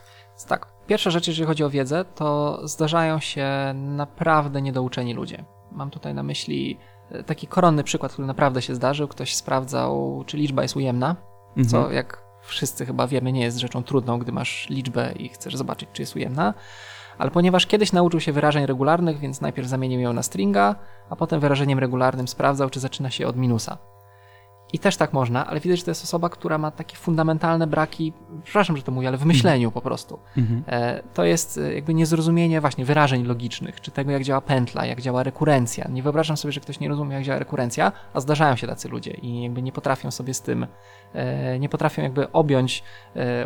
Tak. 0.48 0.66
Pierwsza 0.86 1.10
rzecz, 1.10 1.28
jeżeli 1.28 1.46
chodzi 1.46 1.64
o 1.64 1.70
wiedzę, 1.70 2.04
to 2.04 2.60
zdarzają 2.68 3.20
się 3.20 3.48
naprawdę 3.74 4.62
niedouczeni 4.62 5.14
ludzie. 5.14 5.44
Mam 5.72 5.90
tutaj 5.90 6.14
na 6.14 6.22
myśli 6.22 6.78
e, 7.10 7.22
taki 7.22 7.46
koronny 7.46 7.84
przykład, 7.84 8.12
który 8.12 8.26
naprawdę 8.26 8.62
się 8.62 8.74
zdarzył. 8.74 9.08
Ktoś 9.08 9.34
sprawdzał, 9.34 10.22
czy 10.26 10.36
liczba 10.36 10.62
jest 10.62 10.76
ujemna, 10.76 11.16
mhm. 11.48 11.68
co 11.68 11.92
jak 11.92 12.24
wszyscy 12.42 12.86
chyba 12.86 13.06
wiemy, 13.06 13.32
nie 13.32 13.42
jest 13.42 13.58
rzeczą 13.58 13.82
trudną, 13.82 14.18
gdy 14.18 14.32
masz 14.32 14.68
liczbę 14.70 15.12
i 15.12 15.28
chcesz 15.28 15.56
zobaczyć, 15.56 15.88
czy 15.92 16.02
jest 16.02 16.16
ujemna. 16.16 16.54
Ale 17.18 17.30
ponieważ 17.30 17.66
kiedyś 17.66 17.92
nauczył 17.92 18.20
się 18.20 18.32
wyrażeń 18.32 18.66
regularnych, 18.66 19.18
więc 19.18 19.40
najpierw 19.40 19.68
zamienił 19.68 20.00
ją 20.00 20.12
na 20.12 20.22
stringa, 20.22 20.74
a 21.10 21.16
potem 21.16 21.40
wyrażeniem 21.40 21.78
regularnym 21.78 22.28
sprawdzał, 22.28 22.70
czy 22.70 22.80
zaczyna 22.80 23.10
się 23.10 23.26
od 23.26 23.36
minusa. 23.36 23.78
I 24.72 24.78
też 24.78 24.96
tak 24.96 25.12
można, 25.12 25.46
ale 25.46 25.60
widać, 25.60 25.78
że 25.78 25.84
to 25.84 25.90
jest 25.90 26.04
osoba, 26.04 26.28
która 26.28 26.58
ma 26.58 26.70
takie 26.70 26.96
fundamentalne 26.96 27.66
braki, 27.66 28.12
przepraszam, 28.44 28.76
że 28.76 28.82
to 28.82 28.92
mówię, 28.92 29.08
ale 29.08 29.16
w 29.16 29.24
myśleniu 29.24 29.70
po 29.70 29.80
prostu. 29.80 30.18
Mhm. 30.36 30.62
E, 30.66 31.02
to 31.14 31.24
jest 31.24 31.58
e, 31.58 31.74
jakby 31.74 31.94
niezrozumienie 31.94 32.60
właśnie 32.60 32.84
wyrażeń 32.84 33.24
logicznych, 33.24 33.80
czy 33.80 33.90
tego, 33.90 34.10
jak 34.10 34.22
działa 34.22 34.40
pętla, 34.40 34.86
jak 34.86 35.00
działa 35.00 35.22
rekurencja. 35.22 35.88
Nie 35.88 36.02
wyobrażam 36.02 36.36
sobie, 36.36 36.52
że 36.52 36.60
ktoś 36.60 36.80
nie 36.80 36.88
rozumie, 36.88 37.14
jak 37.14 37.24
działa 37.24 37.38
rekurencja, 37.38 37.92
a 38.14 38.20
zdarzają 38.20 38.56
się 38.56 38.66
tacy 38.66 38.88
ludzie 38.88 39.10
i 39.10 39.42
jakby 39.42 39.62
nie 39.62 39.72
potrafią 39.72 40.10
sobie 40.10 40.34
z 40.34 40.42
tym, 40.42 40.66
nie 41.60 41.68
potrafią 41.68 42.02
jakby 42.02 42.32
objąć 42.32 42.82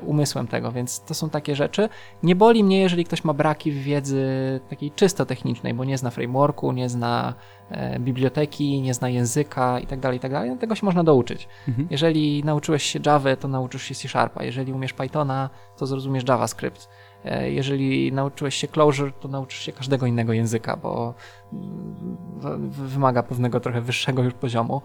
umysłem 0.03 0.47
tego, 0.47 0.73
więc 0.73 1.01
to 1.01 1.15
są 1.15 1.31
takie 1.31 1.57
rzeczy. 1.57 1.89
Nie 2.23 2.37
boli 2.37 2.65
mnie, 2.65 2.81
jeżeli 2.81 3.05
ktoś 3.05 3.25
ma 3.25 3.33
braki 3.33 3.73
w 3.73 3.83
wiedzy 3.83 4.27
takiej 4.71 4.91
czysto 4.91 5.27
technicznej, 5.27 5.75
bo 5.75 5.85
nie 5.85 5.99
zna 5.99 6.11
frameworku, 6.11 6.73
nie 6.73 6.89
zna 6.89 7.35
E, 7.71 7.99
biblioteki, 7.99 8.83
nie 8.83 8.95
zna 8.95 9.09
języka 9.09 9.81
itd., 9.81 10.03
tak 10.03 10.13
itd., 10.13 10.49
tak 10.51 10.61
tego 10.61 10.75
się 10.75 10.87
można 10.87 11.05
douczyć. 11.05 11.49
Mhm. 11.69 11.89
Jeżeli 11.91 12.45
nauczyłeś 12.45 12.83
się 12.83 13.01
Java, 13.07 13.37
to 13.37 13.49
nauczysz 13.49 13.83
się 13.83 13.95
C 13.95 14.09
Sharpa. 14.09 14.45
Jeżeli 14.45 14.73
umiesz 14.73 14.93
Pythona, 14.93 15.51
to 15.77 15.87
zrozumiesz 15.87 16.25
JavaScript. 16.29 16.89
E, 17.25 17.51
jeżeli 17.51 18.13
nauczyłeś 18.13 18.55
się 18.55 18.69
Clojure, 18.69 19.13
to 19.13 19.29
nauczysz 19.29 19.61
się 19.61 19.73
każdego 19.73 20.07
innego 20.07 20.33
języka, 20.33 20.77
bo 20.77 21.15
mm, 21.53 22.71
wymaga 22.71 23.23
pewnego 23.23 23.61
trochę 23.61 23.81
wyższego 23.81 24.23
już 24.23 24.35
poziomu 24.35 24.83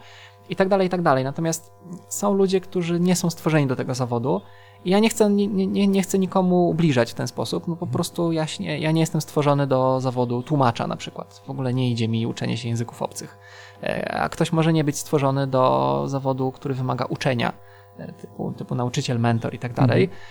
i 0.49 0.55
tak 0.55 0.69
dalej, 0.69 0.87
i 0.87 0.89
tak 0.89 1.01
dalej. 1.01 1.23
Natomiast 1.23 1.73
są 2.07 2.33
ludzie, 2.33 2.61
którzy 2.61 2.99
nie 2.99 3.15
są 3.15 3.29
stworzeni 3.29 3.67
do 3.67 3.75
tego 3.75 3.95
zawodu 3.95 4.41
i 4.85 4.89
ja 4.89 4.99
nie 4.99 5.09
chcę, 5.09 5.29
nie, 5.29 5.47
nie, 5.47 5.87
nie 5.87 6.01
chcę 6.01 6.19
nikomu 6.19 6.69
ubliżać 6.69 7.11
w 7.11 7.13
ten 7.13 7.27
sposób, 7.27 7.67
no 7.67 7.75
po 7.75 7.85
mhm. 7.85 7.91
prostu 7.91 8.31
ja, 8.31 8.45
ja 8.59 8.91
nie 8.91 9.01
jestem 9.01 9.21
stworzony 9.21 9.67
do 9.67 9.99
zawodu 9.99 10.43
tłumacza 10.43 10.87
na 10.87 10.95
przykład. 10.95 11.41
W 11.45 11.49
ogóle 11.49 11.73
nie 11.73 11.91
idzie 11.91 12.07
mi 12.07 12.27
uczenie 12.27 12.57
się 12.57 12.69
języków 12.69 13.01
obcych. 13.01 13.37
E, 13.83 14.11
a 14.11 14.29
ktoś 14.29 14.51
może 14.51 14.73
nie 14.73 14.83
być 14.83 14.97
stworzony 14.97 15.47
do 15.47 16.03
zawodu, 16.07 16.51
który 16.51 16.73
wymaga 16.73 17.05
uczenia, 17.05 17.53
e, 17.97 18.13
typu, 18.13 18.51
typu 18.51 18.75
nauczyciel, 18.75 19.19
mentor 19.19 19.53
i 19.53 19.59
tak 19.59 19.73
dalej. 19.73 20.03
Mhm. 20.03 20.21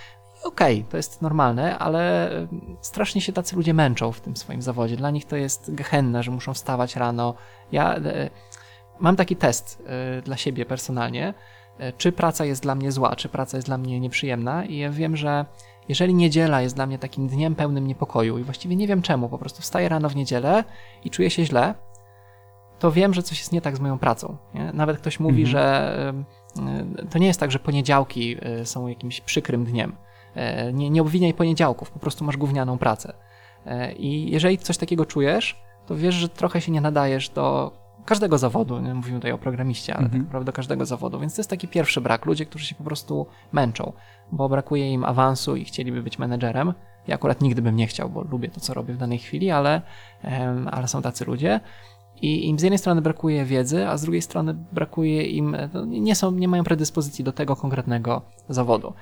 Okej, 0.44 0.78
okay, 0.78 0.90
to 0.90 0.96
jest 0.96 1.22
normalne, 1.22 1.78
ale 1.78 2.32
e, 2.32 2.46
strasznie 2.80 3.20
się 3.20 3.32
tacy 3.32 3.56
ludzie 3.56 3.74
męczą 3.74 4.12
w 4.12 4.20
tym 4.20 4.36
swoim 4.36 4.62
zawodzie. 4.62 4.96
Dla 4.96 5.10
nich 5.10 5.24
to 5.24 5.36
jest 5.36 5.74
gehenne, 5.74 6.22
że 6.22 6.30
muszą 6.30 6.54
wstawać 6.54 6.96
rano. 6.96 7.34
Ja 7.72 7.96
mam 9.00 9.16
taki 9.16 9.36
test 9.36 9.82
dla 10.24 10.36
siebie 10.36 10.66
personalnie, 10.66 11.34
E, 11.78 11.92
czy 11.92 12.12
praca 12.12 12.44
jest 12.44 12.62
dla 12.62 12.74
mnie 12.74 12.92
zła, 12.92 13.16
czy 13.16 13.28
praca 13.28 13.56
jest 13.56 13.68
dla 13.68 13.78
mnie 13.78 14.00
nieprzyjemna. 14.00 14.64
I 14.64 14.76
ja 14.76 14.90
wiem, 14.90 15.16
że 15.16 15.44
jeżeli 15.88 16.14
niedziela 16.14 16.62
jest 16.62 16.74
dla 16.74 16.86
mnie 16.86 16.98
takim 16.98 17.28
dniem 17.28 17.54
pełnym 17.54 17.86
niepokoju 17.86 18.38
i 18.38 18.42
właściwie 18.42 18.76
nie 18.76 18.86
wiem 18.86 19.02
czemu, 19.02 19.28
po 19.28 19.38
prostu 19.38 19.62
wstaję 19.62 19.88
rano 19.88 20.08
w 20.08 20.16
niedzielę 20.16 20.64
i 21.04 21.10
czuję 21.10 21.30
się 21.30 21.44
źle, 21.44 21.74
to 22.78 22.92
wiem, 22.92 23.14
że 23.14 23.22
coś 23.22 23.38
jest 23.38 23.52
nie 23.52 23.60
tak 23.60 23.76
z 23.76 23.80
moją 23.80 23.98
pracą. 23.98 24.36
Nie? 24.54 24.72
Nawet 24.72 24.96
ktoś 24.96 25.20
mówi, 25.20 25.42
mhm. 25.42 25.46
że 25.46 26.24
to 27.10 27.18
nie 27.18 27.26
jest 27.26 27.40
tak, 27.40 27.50
że 27.50 27.58
poniedziałki 27.58 28.36
e, 28.40 28.66
są 28.66 28.88
jakimś 28.88 29.20
przykrym 29.20 29.64
dniem. 29.64 29.96
E, 30.34 30.72
nie, 30.72 30.90
nie 30.90 31.02
obwiniaj 31.02 31.34
poniedziałków, 31.34 31.90
po 31.90 31.98
prostu 31.98 32.24
masz 32.24 32.36
gównianą 32.36 32.78
pracę. 32.78 33.12
I 33.96 34.30
jeżeli 34.30 34.58
coś 34.58 34.76
takiego 34.76 35.06
czujesz, 35.06 35.62
to 35.86 35.96
wiesz, 35.96 36.14
że 36.14 36.28
trochę 36.28 36.60
się 36.60 36.72
nie 36.72 36.80
nadajesz 36.80 37.28
do 37.28 37.72
każdego 38.04 38.38
zawodu, 38.38 38.80
nie 38.80 38.94
mówimy 38.94 39.18
tutaj 39.18 39.32
o 39.32 39.38
programiście, 39.38 39.94
ale 39.94 40.02
tak 40.02 40.14
mhm. 40.14 40.24
naprawdę 40.24 40.52
każdego 40.52 40.86
zawodu, 40.86 41.20
więc 41.20 41.34
to 41.34 41.40
jest 41.40 41.50
taki 41.50 41.68
pierwszy 41.68 42.00
brak. 42.00 42.26
Ludzie, 42.26 42.46
którzy 42.46 42.66
się 42.66 42.74
po 42.74 42.84
prostu 42.84 43.26
męczą, 43.52 43.92
bo 44.32 44.48
brakuje 44.48 44.92
im 44.92 45.04
awansu 45.04 45.56
i 45.56 45.64
chcieliby 45.64 46.02
być 46.02 46.18
menedżerem. 46.18 46.72
Ja 47.06 47.14
akurat 47.14 47.40
nigdy 47.40 47.62
bym 47.62 47.76
nie 47.76 47.86
chciał, 47.86 48.10
bo 48.10 48.22
lubię 48.22 48.48
to, 48.48 48.60
co 48.60 48.74
robię 48.74 48.94
w 48.94 48.98
danej 48.98 49.18
chwili, 49.18 49.50
ale, 49.50 49.82
ale 50.70 50.88
są 50.88 51.02
tacy 51.02 51.24
ludzie. 51.24 51.60
I 52.22 52.48
im 52.48 52.58
z 52.58 52.62
jednej 52.62 52.78
strony 52.78 53.02
brakuje 53.02 53.44
wiedzy, 53.44 53.88
a 53.88 53.96
z 53.96 54.02
drugiej 54.02 54.22
strony 54.22 54.54
brakuje 54.72 55.22
im, 55.22 55.56
no, 55.74 55.84
nie, 55.84 56.14
są, 56.14 56.30
nie 56.30 56.48
mają 56.48 56.64
predyspozycji 56.64 57.24
do 57.24 57.32
tego 57.32 57.56
konkretnego 57.56 58.22
zawodu. 58.48 58.94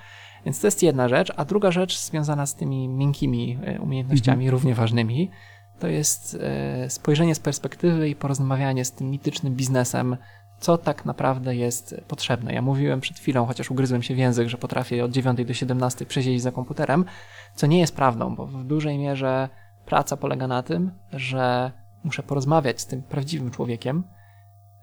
Więc 0.44 0.60
to 0.60 0.66
jest 0.66 0.82
jedna 0.82 1.08
rzecz, 1.08 1.32
a 1.36 1.44
druga 1.44 1.70
rzecz 1.70 1.98
związana 1.98 2.46
z 2.46 2.54
tymi 2.54 2.88
miękkimi 2.88 3.58
e, 3.64 3.80
umiejętnościami, 3.80 4.44
mhm. 4.44 4.50
równie 4.50 4.74
ważnymi, 4.74 5.30
to 5.80 5.88
jest 5.88 6.38
e, 6.40 6.90
spojrzenie 6.90 7.34
z 7.34 7.40
perspektywy 7.40 8.08
i 8.08 8.16
porozmawianie 8.16 8.84
z 8.84 8.92
tym 8.92 9.10
mitycznym 9.10 9.54
biznesem, 9.54 10.16
co 10.60 10.78
tak 10.78 11.04
naprawdę 11.04 11.56
jest 11.56 11.94
potrzebne. 12.08 12.54
Ja 12.54 12.62
mówiłem 12.62 13.00
przed 13.00 13.18
chwilą, 13.18 13.46
chociaż 13.46 13.70
ugryzłem 13.70 14.02
się 14.02 14.14
w 14.14 14.18
język, 14.18 14.48
że 14.48 14.58
potrafię 14.58 15.04
od 15.04 15.10
9 15.10 15.44
do 15.44 15.54
17 15.54 16.06
przesiedzieć 16.06 16.42
za 16.42 16.52
komputerem, 16.52 17.04
co 17.54 17.66
nie 17.66 17.78
jest 17.78 17.96
prawdą, 17.96 18.34
bo 18.36 18.46
w 18.46 18.64
dużej 18.64 18.98
mierze 18.98 19.48
praca 19.86 20.16
polega 20.16 20.46
na 20.46 20.62
tym, 20.62 20.90
że 21.12 21.72
muszę 22.04 22.22
porozmawiać 22.22 22.80
z 22.80 22.86
tym 22.86 23.02
prawdziwym 23.02 23.50
człowiekiem, 23.50 24.04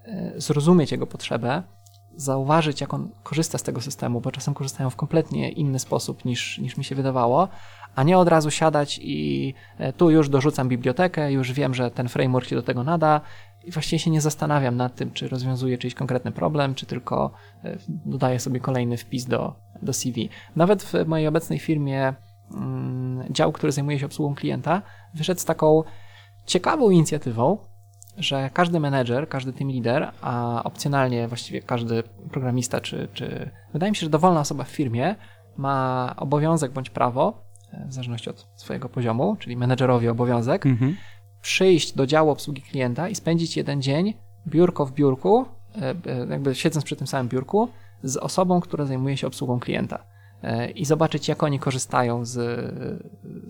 e, 0.05 0.33
zrozumieć 0.37 0.91
jego 0.91 1.07
potrzebę, 1.07 1.63
zauważyć, 2.15 2.81
jak 2.81 2.93
on 2.93 3.09
korzysta 3.23 3.57
z 3.57 3.63
tego 3.63 3.81
systemu, 3.81 4.21
bo 4.21 4.31
czasem 4.31 4.53
korzystają 4.53 4.89
w 4.89 4.95
kompletnie 4.95 5.51
inny 5.51 5.79
sposób 5.79 6.25
niż, 6.25 6.57
niż 6.57 6.77
mi 6.77 6.83
się 6.83 6.95
wydawało, 6.95 7.47
a 7.97 8.03
nie 8.03 8.17
od 8.17 8.27
razu 8.27 8.51
siadać 8.51 8.99
i 9.03 9.53
e, 9.77 9.93
tu 9.93 10.09
już 10.09 10.29
dorzucam 10.29 10.69
bibliotekę, 10.69 11.31
już 11.31 11.51
wiem, 11.51 11.73
że 11.73 11.91
ten 11.91 12.09
framework 12.09 12.47
się 12.47 12.55
do 12.55 12.61
tego 12.61 12.83
nada 12.83 13.21
i 13.63 13.71
właściwie 13.71 13.99
się 13.99 14.11
nie 14.11 14.21
zastanawiam 14.21 14.75
nad 14.75 14.95
tym, 14.95 15.11
czy 15.11 15.27
rozwiązuję 15.27 15.77
czyjś 15.77 15.93
konkretny 15.93 16.31
problem, 16.31 16.75
czy 16.75 16.85
tylko 16.85 17.31
e, 17.63 17.77
dodaję 17.87 18.39
sobie 18.39 18.59
kolejny 18.59 18.97
wpis 18.97 19.25
do, 19.25 19.55
do 19.81 19.93
CV. 19.93 20.29
Nawet 20.55 20.83
w 20.83 20.93
mojej 21.07 21.27
obecnej 21.27 21.59
firmie 21.59 22.13
mm, 22.53 23.33
dział, 23.33 23.51
który 23.51 23.71
zajmuje 23.71 23.99
się 23.99 24.05
obsługą 24.05 24.35
klienta, 24.35 24.81
wyszedł 25.13 25.41
z 25.41 25.45
taką 25.45 25.83
ciekawą 26.45 26.89
inicjatywą, 26.89 27.57
że 28.17 28.49
każdy 28.53 28.79
menedżer, 28.79 29.29
każdy 29.29 29.53
team 29.53 29.69
leader, 29.71 30.11
a 30.21 30.63
opcjonalnie 30.63 31.27
właściwie 31.27 31.61
każdy 31.61 32.03
programista, 32.31 32.81
czy, 32.81 33.07
czy 33.13 33.51
wydaje 33.73 33.91
mi 33.91 33.95
się, 33.95 34.05
że 34.05 34.09
dowolna 34.09 34.39
osoba 34.39 34.63
w 34.63 34.69
firmie 34.69 35.15
ma 35.57 36.13
obowiązek 36.17 36.71
bądź 36.71 36.89
prawo, 36.89 37.46
w 37.85 37.93
zależności 37.93 38.29
od 38.29 38.47
swojego 38.55 38.89
poziomu, 38.89 39.35
czyli 39.39 39.57
menedżerowi 39.57 40.07
obowiązek, 40.07 40.65
mhm. 40.65 40.95
przyjść 41.41 41.93
do 41.93 42.07
działu 42.07 42.29
obsługi 42.29 42.61
klienta 42.61 43.09
i 43.09 43.15
spędzić 43.15 43.57
jeden 43.57 43.81
dzień 43.81 44.13
biurko 44.47 44.85
w 44.85 44.91
biurku, 44.91 45.45
e, 45.75 45.95
e, 46.05 46.27
jakby 46.29 46.55
siedząc 46.55 46.85
przy 46.85 46.95
tym 46.95 47.07
samym 47.07 47.29
biurku, 47.29 47.69
z 48.03 48.17
osobą, 48.17 48.61
która 48.61 48.85
zajmuje 48.85 49.17
się 49.17 49.27
obsługą 49.27 49.59
klienta 49.59 50.03
i 50.75 50.85
zobaczyć, 50.85 51.27
jak 51.27 51.43
oni 51.43 51.59
korzystają 51.59 52.25
z, 52.25 52.33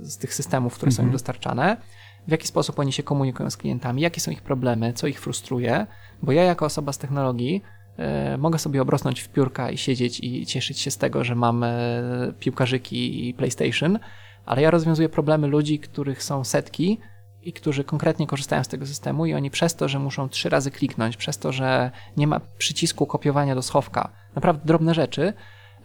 z 0.01 0.17
tych 0.17 0.33
systemów, 0.33 0.73
które 0.73 0.89
mhm. 0.89 0.95
są 0.95 1.01
im 1.01 1.05
mhm. 1.05 1.13
dostarczane 1.13 1.77
w 2.27 2.31
jaki 2.31 2.47
sposób 2.47 2.79
oni 2.79 2.93
się 2.93 3.03
komunikują 3.03 3.49
z 3.49 3.57
klientami, 3.57 4.01
jakie 4.01 4.21
są 4.21 4.31
ich 4.31 4.41
problemy, 4.41 4.93
co 4.93 5.07
ich 5.07 5.21
frustruje, 5.21 5.87
bo 6.21 6.31
ja 6.31 6.43
jako 6.43 6.65
osoba 6.65 6.93
z 6.93 6.97
technologii 6.97 7.55
e, 7.55 7.76
mogę 8.37 8.59
sobie 8.59 8.81
obrosnąć 8.81 9.21
w 9.21 9.29
piórka 9.29 9.71
i 9.71 9.77
siedzieć 9.77 10.19
i 10.19 10.45
cieszyć 10.45 10.79
się 10.79 10.91
z 10.91 10.97
tego, 10.97 11.23
że 11.23 11.35
mam 11.35 11.63
e, 11.63 11.73
piłkarzyki 12.39 13.29
i 13.29 13.33
PlayStation, 13.33 13.99
ale 14.45 14.61
ja 14.61 14.71
rozwiązuję 14.71 15.09
problemy 15.09 15.47
ludzi, 15.47 15.79
których 15.79 16.23
są 16.23 16.43
setki 16.43 16.99
i 17.41 17.53
którzy 17.53 17.83
konkretnie 17.83 18.27
korzystają 18.27 18.63
z 18.63 18.67
tego 18.67 18.85
systemu 18.85 19.25
i 19.25 19.33
oni 19.33 19.51
przez 19.51 19.75
to, 19.75 19.87
że 19.87 19.99
muszą 19.99 20.29
trzy 20.29 20.49
razy 20.49 20.71
kliknąć, 20.71 21.17
przez 21.17 21.37
to, 21.37 21.51
że 21.51 21.91
nie 22.17 22.27
ma 22.27 22.39
przycisku 22.57 23.05
kopiowania 23.05 23.55
do 23.55 23.61
schowka, 23.61 24.09
naprawdę 24.35 24.65
drobne 24.65 24.93
rzeczy, 24.93 25.33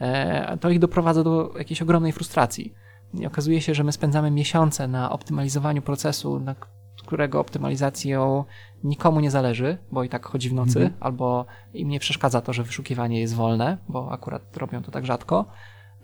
e, 0.00 0.58
to 0.58 0.70
ich 0.70 0.78
doprowadza 0.78 1.24
do 1.24 1.54
jakiejś 1.58 1.82
ogromnej 1.82 2.12
frustracji. 2.12 2.74
I 3.14 3.26
okazuje 3.26 3.60
się, 3.60 3.74
że 3.74 3.84
my 3.84 3.92
spędzamy 3.92 4.30
miesiące 4.30 4.88
na 4.88 5.10
optymalizowaniu 5.10 5.82
procesu, 5.82 6.40
na 6.40 6.54
którego 7.12 7.40
optymalizacją 7.40 8.44
nikomu 8.84 9.20
nie 9.20 9.30
zależy, 9.30 9.78
bo 9.90 10.04
i 10.04 10.08
tak 10.08 10.26
chodzi 10.26 10.48
w 10.48 10.54
nocy, 10.54 10.80
mhm. 10.80 10.92
albo 11.00 11.46
im 11.74 11.88
nie 11.88 12.00
przeszkadza 12.00 12.40
to, 12.40 12.52
że 12.52 12.62
wyszukiwanie 12.62 13.20
jest 13.20 13.34
wolne, 13.34 13.78
bo 13.88 14.12
akurat 14.12 14.56
robią 14.56 14.82
to 14.82 14.90
tak 14.90 15.06
rzadko, 15.06 15.46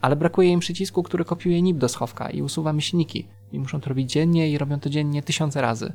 ale 0.01 0.17
brakuje 0.17 0.49
im 0.49 0.61
przycisku, 0.61 1.03
który 1.03 1.25
kopiuje 1.25 1.63
NIP 1.63 1.79
do 1.79 1.89
schowka 1.89 2.31
i 2.31 2.43
usuwa 2.43 2.73
myślniki. 2.73 3.29
I 3.53 3.59
muszą 3.59 3.81
to 3.81 3.89
robić 3.89 4.13
dziennie 4.13 4.51
i 4.51 4.59
robią 4.59 4.81
to 4.81 4.91
dziennie 4.91 5.23
tysiące 5.23 5.61
razy. 5.61 5.93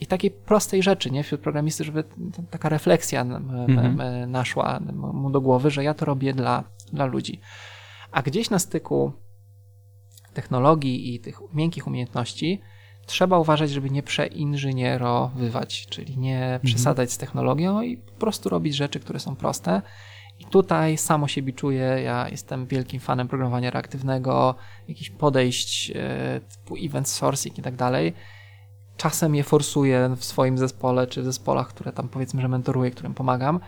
I 0.00 0.06
takiej 0.06 0.30
prostej 0.30 0.82
rzeczy, 0.82 1.10
nie, 1.10 1.22
wśród 1.22 1.40
programisty, 1.40 1.84
żeby 1.84 2.04
taka 2.50 2.68
refleksja 2.68 3.20
mhm. 3.20 4.30
naszła 4.30 4.80
mu 4.94 5.30
do 5.30 5.40
głowy, 5.40 5.70
że 5.70 5.84
ja 5.84 5.94
to 5.94 6.04
robię 6.04 6.34
dla, 6.34 6.64
dla 6.92 7.04
ludzi. 7.04 7.40
A 8.12 8.22
gdzieś 8.22 8.50
na 8.50 8.58
styku 8.58 9.12
technologii 10.34 11.14
i 11.14 11.20
tych 11.20 11.40
miękkich 11.54 11.86
umiejętności, 11.86 12.60
trzeba 13.12 13.38
uważać, 13.38 13.70
żeby 13.70 13.90
nie 13.90 14.02
przeinżynierowywać, 14.02 15.86
czyli 15.86 16.18
nie 16.18 16.42
mhm. 16.42 16.60
przesadzać 16.60 17.12
z 17.12 17.18
technologią 17.18 17.82
i 17.82 17.96
po 17.96 18.12
prostu 18.12 18.48
robić 18.48 18.74
rzeczy, 18.74 19.00
które 19.00 19.20
są 19.20 19.36
proste. 19.36 19.82
I 20.38 20.44
tutaj 20.44 20.98
samo 20.98 21.28
siebie 21.28 21.52
czuję, 21.52 22.00
ja 22.04 22.28
jestem 22.28 22.66
wielkim 22.66 23.00
fanem 23.00 23.28
programowania 23.28 23.70
reaktywnego, 23.70 24.54
jakichś 24.88 25.10
podejść 25.10 25.90
e, 25.94 26.40
typu 26.40 26.76
event 26.76 27.08
sourcing 27.08 27.58
i 27.58 27.62
tak 27.62 27.76
dalej. 27.76 28.12
Czasem 28.96 29.34
je 29.34 29.42
forsuję 29.42 30.14
w 30.16 30.24
swoim 30.24 30.58
zespole, 30.58 31.06
czy 31.06 31.22
w 31.22 31.24
zespołach, 31.24 31.68
które 31.68 31.92
tam 31.92 32.08
powiedzmy, 32.08 32.42
że 32.42 32.48
mentoruję, 32.48 32.90
którym 32.90 33.14
pomagam, 33.14 33.60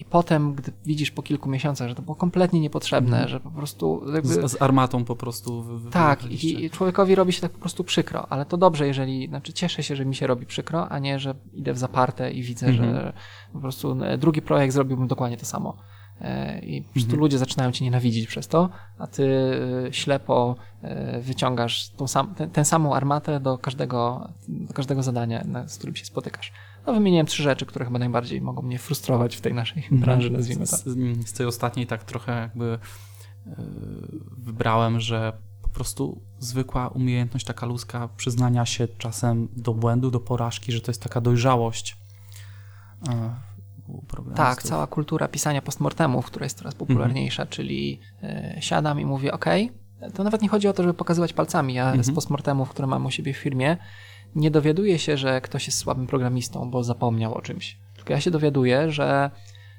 i 0.00 0.04
potem, 0.04 0.54
gdy 0.54 0.72
widzisz 0.86 1.10
po 1.10 1.22
kilku 1.22 1.48
miesiącach, 1.48 1.88
że 1.88 1.94
to 1.94 2.02
było 2.02 2.14
kompletnie 2.14 2.60
niepotrzebne, 2.60 3.16
mm. 3.16 3.28
że 3.28 3.40
po 3.40 3.50
prostu. 3.50 4.02
Jakby... 4.14 4.28
Z, 4.28 4.52
z, 4.52 4.62
armatą 4.62 5.04
po 5.04 5.16
prostu. 5.16 5.64
tak, 5.90 6.24
i 6.44 6.70
człowiekowi 6.70 7.14
robi 7.14 7.32
się 7.32 7.40
tak 7.40 7.52
po 7.52 7.58
prostu 7.58 7.84
przykro, 7.84 8.26
ale 8.32 8.46
to 8.46 8.56
dobrze, 8.56 8.86
jeżeli. 8.86 9.28
Znaczy, 9.28 9.52
cieszę 9.52 9.82
się, 9.82 9.96
że 9.96 10.04
mi 10.04 10.14
się 10.14 10.26
robi 10.26 10.46
przykro, 10.46 10.88
a 10.88 10.98
nie, 10.98 11.18
że 11.18 11.34
idę 11.52 11.72
w 11.72 11.78
zaparte 11.78 12.30
i 12.30 12.42
widzę, 12.42 12.66
mm 12.66 12.78
-hmm. 12.78 12.84
że 12.84 12.90
mhm. 12.90 13.12
po 13.52 13.60
prostu 13.60 14.04
e, 14.04 14.18
drugi 14.18 14.42
projekt 14.42 14.74
zrobiłbym 14.74 15.08
dokładnie 15.08 15.36
to 15.36 15.46
samo. 15.46 15.76
E, 16.20 16.58
I 16.58 16.82
po 16.82 16.92
prostu 16.92 17.10
mm 17.10 17.18
-hmm. 17.18 17.20
ludzie 17.20 17.38
zaczynają 17.38 17.72
cię 17.72 17.84
nienawidzić 17.84 18.26
przez 18.26 18.48
to, 18.48 18.68
a 18.98 19.06
ty 19.06 19.24
e, 19.88 19.92
ślepo 19.92 20.56
wyciągasz 21.20 21.90
tą 21.90 22.06
sam, 22.06 22.34
tę, 22.34 22.48
tę 22.48 22.64
samą 22.64 22.94
armatę 22.94 23.40
do 23.40 23.58
każdego, 23.58 24.28
do 24.48 24.74
każdego 24.74 25.02
zadania, 25.02 25.44
z 25.66 25.78
którym 25.78 25.96
się 25.96 26.04
spotykasz. 26.04 26.52
No 26.86 26.92
wymieniłem 26.92 27.26
trzy 27.26 27.42
rzeczy, 27.42 27.66
które 27.66 27.84
chyba 27.84 27.98
najbardziej 27.98 28.40
mogą 28.40 28.62
mnie 28.62 28.78
frustrować 28.78 29.36
w 29.36 29.40
tej 29.40 29.54
naszej 29.54 29.82
mhm. 29.82 30.00
branży, 30.00 30.30
nazwijmy 30.30 30.66
to. 30.66 30.76
Z, 30.76 30.84
z 31.28 31.32
tej 31.32 31.46
ostatniej 31.46 31.86
tak 31.86 32.04
trochę 32.04 32.40
jakby 32.40 32.78
yy, 33.46 33.54
wybrałem, 34.38 35.00
że 35.00 35.32
po 35.62 35.68
prostu 35.68 36.22
zwykła 36.38 36.88
umiejętność 36.88 37.46
taka 37.46 37.66
ludzka 37.66 38.08
przyznania 38.16 38.66
się 38.66 38.88
czasem 38.88 39.48
do 39.56 39.74
błędu, 39.74 40.10
do 40.10 40.20
porażki, 40.20 40.72
że 40.72 40.80
to 40.80 40.90
jest 40.90 41.02
taka 41.02 41.20
dojrzałość. 41.20 41.96
Yy, 43.08 43.14
tak, 44.34 44.62
cała 44.62 44.86
kultura 44.86 45.28
pisania 45.28 45.62
postmortemów, 45.62 46.26
która 46.26 46.44
jest 46.46 46.58
coraz 46.58 46.74
popularniejsza, 46.74 47.42
mhm. 47.42 47.52
czyli 47.52 48.00
yy, 48.22 48.62
siadam 48.62 49.00
i 49.00 49.04
mówię, 49.04 49.32
ok, 49.32 49.44
to 50.14 50.24
nawet 50.24 50.42
nie 50.42 50.48
chodzi 50.48 50.68
o 50.68 50.72
to, 50.72 50.82
żeby 50.82 50.94
pokazywać 50.94 51.32
palcami. 51.32 51.74
Ja 51.74 51.86
mhm. 51.86 52.04
z 52.04 52.14
postmortemów, 52.14 52.70
które 52.70 52.86
mam 52.86 53.06
u 53.06 53.10
siebie 53.10 53.34
w 53.34 53.36
firmie, 53.36 53.76
nie 54.34 54.50
dowiaduję 54.50 54.98
się, 54.98 55.16
że 55.16 55.40
ktoś 55.40 55.66
jest 55.66 55.78
słabym 55.78 56.06
programistą, 56.06 56.70
bo 56.70 56.84
zapomniał 56.84 57.34
o 57.34 57.42
czymś. 57.42 57.78
Tylko 57.96 58.12
ja 58.12 58.20
się 58.20 58.30
dowiaduję, 58.30 58.90
że 58.90 59.30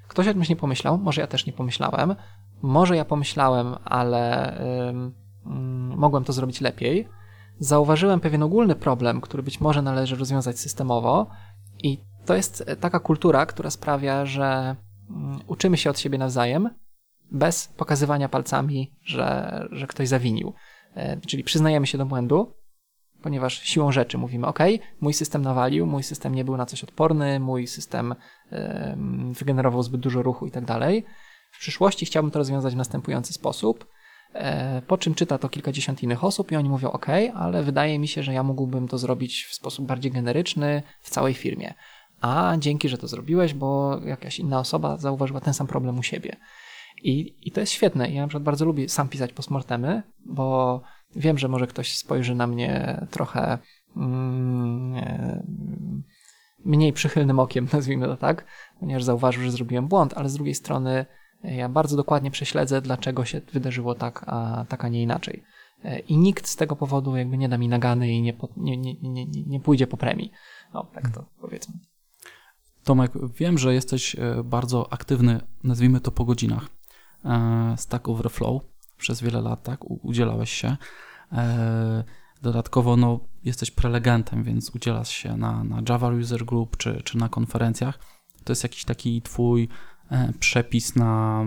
ktoś 0.07 0.27
o 0.27 0.33
czymś 0.33 0.49
nie 0.49 0.55
pomyślał, 0.55 0.97
może 0.97 1.21
ja 1.21 1.27
też 1.27 1.45
nie 1.45 1.53
pomyślałem, 1.53 2.15
może 2.61 2.95
ja 2.95 3.05
pomyślałem, 3.05 3.75
ale 3.85 4.53
mogłem 5.95 6.23
to 6.23 6.33
zrobić 6.33 6.61
lepiej. 6.61 7.07
Zauważyłem 7.59 8.19
pewien 8.19 8.43
ogólny 8.43 8.75
problem, 8.75 9.21
który 9.21 9.43
być 9.43 9.61
może 9.61 9.81
należy 9.81 10.15
rozwiązać 10.15 10.59
systemowo, 10.59 11.27
i 11.83 11.97
to 12.25 12.35
jest 12.35 12.65
taka 12.79 12.99
kultura, 12.99 13.45
która 13.45 13.69
sprawia, 13.69 14.25
że 14.25 14.75
uczymy 15.47 15.77
się 15.77 15.89
od 15.89 15.99
siebie 15.99 16.17
nawzajem, 16.17 16.69
bez 17.31 17.67
pokazywania 17.67 18.29
palcami, 18.29 18.95
że, 19.03 19.67
że 19.71 19.87
ktoś 19.87 20.07
zawinił. 20.07 20.53
E, 20.95 21.21
czyli 21.21 21.43
przyznajemy 21.43 21.87
się 21.87 21.97
do 21.97 22.05
błędu, 22.05 22.53
ponieważ 23.21 23.61
siłą 23.61 23.91
rzeczy 23.91 24.17
mówimy, 24.17 24.47
OK, 24.47 24.59
mój 25.01 25.13
system 25.13 25.41
nawalił, 25.41 25.85
mój 25.85 26.03
system 26.03 26.35
nie 26.35 26.45
był 26.45 26.57
na 26.57 26.65
coś 26.65 26.83
odporny, 26.83 27.39
mój 27.39 27.67
system 27.67 28.15
wygenerował 29.31 29.83
zbyt 29.83 30.01
dużo 30.01 30.21
ruchu 30.21 30.47
i 30.47 30.51
tak 30.51 30.65
dalej. 30.65 31.05
W 31.51 31.59
przyszłości 31.59 32.05
chciałbym 32.05 32.31
to 32.31 32.39
rozwiązać 32.39 32.73
w 32.73 32.77
następujący 32.77 33.33
sposób. 33.33 33.87
E, 34.33 34.81
po 34.81 34.97
czym 34.97 35.15
czyta 35.15 35.37
to 35.37 35.49
kilkadziesiąt 35.49 36.03
innych 36.03 36.23
osób 36.23 36.51
i 36.51 36.55
oni 36.55 36.69
mówią, 36.69 36.91
OK, 36.91 37.07
ale 37.35 37.63
wydaje 37.63 37.99
mi 37.99 38.07
się, 38.07 38.23
że 38.23 38.33
ja 38.33 38.43
mógłbym 38.43 38.87
to 38.87 38.97
zrobić 38.97 39.45
w 39.49 39.53
sposób 39.53 39.85
bardziej 39.85 40.11
generyczny 40.11 40.83
w 41.01 41.09
całej 41.09 41.33
firmie. 41.33 41.73
A 42.21 42.55
dzięki, 42.59 42.89
że 42.89 42.97
to 42.97 43.07
zrobiłeś, 43.07 43.53
bo 43.53 43.99
jakaś 44.05 44.39
inna 44.39 44.59
osoba 44.59 44.97
zauważyła 44.97 45.41
ten 45.41 45.53
sam 45.53 45.67
problem 45.67 45.99
u 45.99 46.03
siebie. 46.03 46.35
I, 47.03 47.35
i 47.41 47.51
to 47.51 47.59
jest 47.59 47.73
świetne. 47.73 48.11
Ja 48.11 48.21
na 48.21 48.27
przykład 48.27 48.43
bardzo 48.43 48.65
lubię 48.65 48.89
sam 48.89 49.09
pisać 49.09 49.33
postmortemy, 49.33 50.03
bo 50.25 50.81
Wiem, 51.15 51.37
że 51.37 51.47
może 51.47 51.67
ktoś 51.67 51.97
spojrzy 51.97 52.35
na 52.35 52.47
mnie 52.47 53.01
trochę 53.11 53.57
mm, 53.97 54.95
e, 54.95 55.43
mniej 56.65 56.93
przychylnym 56.93 57.39
okiem, 57.39 57.67
nazwijmy 57.73 58.05
to 58.05 58.17
tak, 58.17 58.45
ponieważ 58.79 59.03
zauważył, 59.03 59.43
że 59.43 59.51
zrobiłem 59.51 59.87
błąd, 59.87 60.13
ale 60.13 60.29
z 60.29 60.33
drugiej 60.33 60.55
strony 60.55 61.05
e, 61.43 61.55
ja 61.55 61.69
bardzo 61.69 61.97
dokładnie 61.97 62.31
prześledzę, 62.31 62.81
dlaczego 62.81 63.25
się 63.25 63.41
wydarzyło 63.53 63.95
tak, 63.95 64.23
a 64.27 64.65
tak, 64.69 64.85
a 64.85 64.87
nie 64.87 65.01
inaczej. 65.01 65.43
E, 65.83 65.99
I 65.99 66.17
nikt 66.17 66.47
z 66.47 66.55
tego 66.55 66.75
powodu 66.75 67.15
jakby 67.15 67.37
nie 67.37 67.49
da 67.49 67.57
mi 67.57 67.67
nagany 67.67 68.11
i 68.11 68.21
nie, 68.21 68.33
nie, 68.57 68.77
nie, 68.77 68.95
nie, 69.01 69.25
nie 69.47 69.59
pójdzie 69.59 69.87
po 69.87 69.97
premii. 69.97 70.31
No, 70.73 70.87
tak 70.93 71.09
to 71.09 71.25
powiedzmy. 71.41 71.73
Tomek, 72.83 73.11
wiem, 73.35 73.57
że 73.57 73.73
jesteś 73.73 74.15
bardzo 74.43 74.93
aktywny, 74.93 75.41
nazwijmy 75.63 75.99
to 75.99 76.11
po 76.11 76.25
godzinach, 76.25 76.67
Stack 77.77 78.09
Overflow 78.09 78.70
przez 79.01 79.21
wiele 79.21 79.41
lat, 79.41 79.63
tak, 79.63 79.79
udzielałeś 79.85 80.51
się. 80.51 80.77
E, 81.31 82.03
dodatkowo 82.41 82.97
no, 82.97 83.19
jesteś 83.43 83.71
prelegentem, 83.71 84.43
więc 84.43 84.75
udzielasz 84.75 85.09
się 85.09 85.37
na, 85.37 85.63
na 85.63 85.81
Java 85.89 86.09
User 86.09 86.45
Group 86.45 86.77
czy, 86.77 87.01
czy 87.03 87.17
na 87.17 87.29
konferencjach. 87.29 87.99
To 88.43 88.51
jest 88.51 88.63
jakiś 88.63 88.85
taki 88.85 89.21
twój 89.21 89.67
e, 90.11 90.33
przepis 90.39 90.95
na 90.95 91.43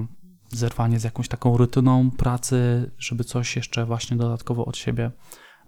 zerwanie 0.48 1.00
z 1.00 1.04
jakąś 1.04 1.28
taką 1.28 1.56
rutyną 1.56 2.10
pracy, 2.10 2.90
żeby 2.98 3.24
coś 3.24 3.56
jeszcze 3.56 3.86
właśnie 3.86 4.16
dodatkowo 4.16 4.64
od 4.64 4.76
siebie, 4.76 5.10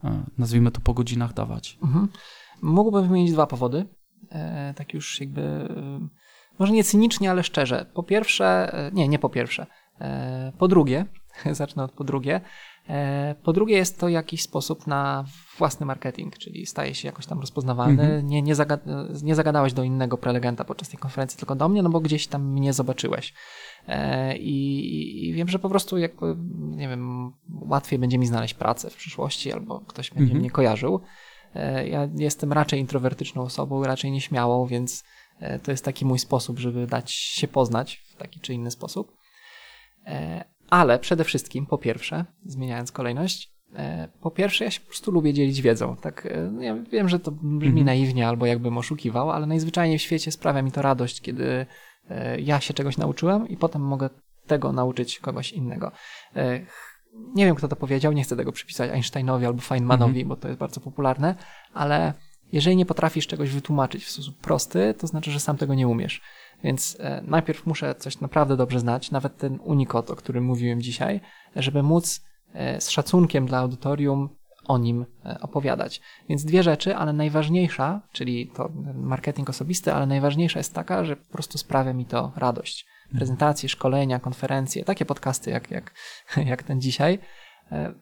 e, 0.04 0.24
nazwijmy 0.38 0.70
to 0.70 0.80
po 0.80 0.94
godzinach, 0.94 1.34
dawać? 1.34 1.78
Mhm. 1.82 2.08
Mógłbym 2.62 3.08
wymienić 3.08 3.32
dwa 3.32 3.46
powody. 3.46 3.86
Tak 4.76 4.94
już 4.94 5.20
jakby 5.20 5.68
może 6.58 6.72
nie 6.72 6.84
cynicznie, 6.84 7.30
ale 7.30 7.42
szczerze. 7.42 7.86
Po 7.94 8.02
pierwsze, 8.02 8.72
nie, 8.92 9.08
nie 9.08 9.18
po 9.18 9.28
pierwsze. 9.28 9.66
Po 10.58 10.68
drugie, 10.68 11.06
zacznę 11.52 11.84
od 11.84 11.92
po 11.92 12.04
drugie. 12.04 12.40
Po 13.42 13.52
drugie 13.52 13.76
jest 13.76 14.00
to 14.00 14.08
jakiś 14.08 14.42
sposób 14.42 14.86
na 14.86 15.24
własny 15.58 15.86
marketing, 15.86 16.38
czyli 16.38 16.66
staje 16.66 16.94
się 16.94 17.08
jakoś 17.08 17.26
tam 17.26 17.40
rozpoznawalny. 17.40 18.02
Mhm. 18.02 18.26
Nie, 18.26 18.42
nie, 18.42 18.54
zagad 18.54 18.80
nie 19.22 19.34
zagadałeś 19.34 19.72
do 19.72 19.82
innego 19.82 20.18
prelegenta 20.18 20.64
podczas 20.64 20.88
tej 20.88 20.98
konferencji, 20.98 21.38
tylko 21.38 21.54
do 21.54 21.68
mnie, 21.68 21.82
no 21.82 21.90
bo 21.90 22.00
gdzieś 22.00 22.26
tam 22.26 22.52
mnie 22.52 22.72
zobaczyłeś. 22.72 23.34
E, 23.88 24.36
I, 24.36 25.28
I, 25.28 25.32
wiem, 25.32 25.48
że 25.48 25.58
po 25.58 25.68
prostu 25.68 25.98
jakby, 25.98 26.36
nie 26.58 26.88
wiem, 26.88 27.32
łatwiej 27.48 27.98
będzie 27.98 28.18
mi 28.18 28.26
znaleźć 28.26 28.54
pracę 28.54 28.90
w 28.90 28.96
przyszłości, 28.96 29.52
albo 29.52 29.80
ktoś 29.80 30.10
będzie 30.10 30.22
mhm. 30.22 30.40
mnie 30.40 30.50
kojarzył. 30.50 31.00
E, 31.54 31.88
ja 31.88 32.08
jestem 32.16 32.52
raczej 32.52 32.80
introwertyczną 32.80 33.42
osobą, 33.42 33.84
raczej 33.84 34.10
nieśmiałą, 34.10 34.66
więc 34.66 35.04
e, 35.40 35.58
to 35.58 35.70
jest 35.70 35.84
taki 35.84 36.04
mój 36.04 36.18
sposób, 36.18 36.58
żeby 36.58 36.86
dać 36.86 37.12
się 37.12 37.48
poznać 37.48 37.96
w 37.96 38.16
taki 38.16 38.40
czy 38.40 38.54
inny 38.54 38.70
sposób. 38.70 39.16
Ale 40.70 40.98
przede 40.98 41.24
wszystkim, 41.24 41.66
po 41.66 41.78
pierwsze, 41.78 42.24
zmieniając 42.44 42.92
kolejność, 42.92 43.56
po 44.20 44.30
pierwsze, 44.30 44.64
ja 44.64 44.70
się 44.70 44.80
po 44.80 44.86
prostu 44.86 45.10
lubię 45.10 45.32
dzielić 45.32 45.62
wiedzą. 45.62 45.96
Tak, 45.96 46.28
ja 46.60 46.74
wiem, 46.74 47.08
że 47.08 47.18
to 47.18 47.30
brzmi 47.30 47.66
mhm. 47.66 47.86
naiwnie 47.86 48.28
albo 48.28 48.46
jakbym 48.46 48.78
oszukiwał, 48.78 49.30
ale 49.30 49.46
najzwyczajniej 49.46 49.98
w 49.98 50.02
świecie 50.02 50.32
sprawia 50.32 50.62
mi 50.62 50.72
to 50.72 50.82
radość, 50.82 51.20
kiedy 51.20 51.66
E, 52.10 52.40
ja 52.40 52.60
się 52.60 52.74
czegoś 52.74 52.96
nauczyłem 52.96 53.48
i 53.48 53.56
potem 53.56 53.82
mogę 53.82 54.10
tego 54.46 54.72
nauczyć 54.72 55.18
kogoś 55.18 55.52
innego. 55.52 55.92
E, 56.36 56.60
nie 57.34 57.46
wiem, 57.46 57.54
kto 57.54 57.68
to 57.68 57.76
powiedział, 57.76 58.12
nie 58.12 58.22
chcę 58.22 58.36
tego 58.36 58.52
przypisać 58.52 58.90
Einsteinowi 58.90 59.46
albo 59.46 59.60
Feynmanowi, 59.60 60.20
mhm. 60.20 60.28
bo 60.28 60.36
to 60.36 60.48
jest 60.48 60.60
bardzo 60.60 60.80
popularne, 60.80 61.34
ale 61.74 62.14
jeżeli 62.52 62.76
nie 62.76 62.86
potrafisz 62.86 63.26
czegoś 63.26 63.50
wytłumaczyć 63.50 64.04
w 64.04 64.10
sposób 64.10 64.40
prosty, 64.40 64.94
to 64.98 65.06
znaczy, 65.06 65.30
że 65.30 65.40
sam 65.40 65.56
tego 65.56 65.74
nie 65.74 65.88
umiesz. 65.88 66.20
Więc 66.64 66.96
e, 67.00 67.22
najpierw 67.26 67.66
muszę 67.66 67.94
coś 67.94 68.20
naprawdę 68.20 68.56
dobrze 68.56 68.80
znać, 68.80 69.10
nawet 69.10 69.36
ten 69.36 69.58
unikot, 69.64 70.10
o 70.10 70.16
którym 70.16 70.44
mówiłem 70.44 70.82
dzisiaj, 70.82 71.20
żeby 71.56 71.82
móc 71.82 72.20
z 72.78 72.88
szacunkiem 72.90 73.46
dla 73.46 73.58
audytorium 73.58 74.28
o 74.68 74.78
nim 74.78 75.06
e, 75.24 75.40
opowiadać. 75.40 76.00
Więc 76.28 76.44
dwie 76.44 76.62
rzeczy, 76.62 76.96
ale 76.96 77.12
najważniejsza, 77.12 78.00
czyli 78.12 78.50
to 78.54 78.70
marketing 78.94 79.50
osobisty, 79.50 79.92
ale 79.92 80.06
najważniejsza 80.06 80.58
jest 80.58 80.74
taka, 80.74 81.04
że 81.04 81.16
po 81.16 81.32
prostu 81.32 81.58
sprawia 81.58 81.92
mi 81.92 82.06
to 82.06 82.32
radość. 82.36 82.86
Prezentacje, 83.12 83.68
szkolenia, 83.68 84.18
konferencje, 84.18 84.84
takie 84.84 85.04
podcasty 85.04 85.50
jak, 85.50 85.70
jak, 85.70 85.94
jak 86.50 86.62
ten 86.62 86.80
dzisiaj. 86.80 87.18
E, 87.72 87.94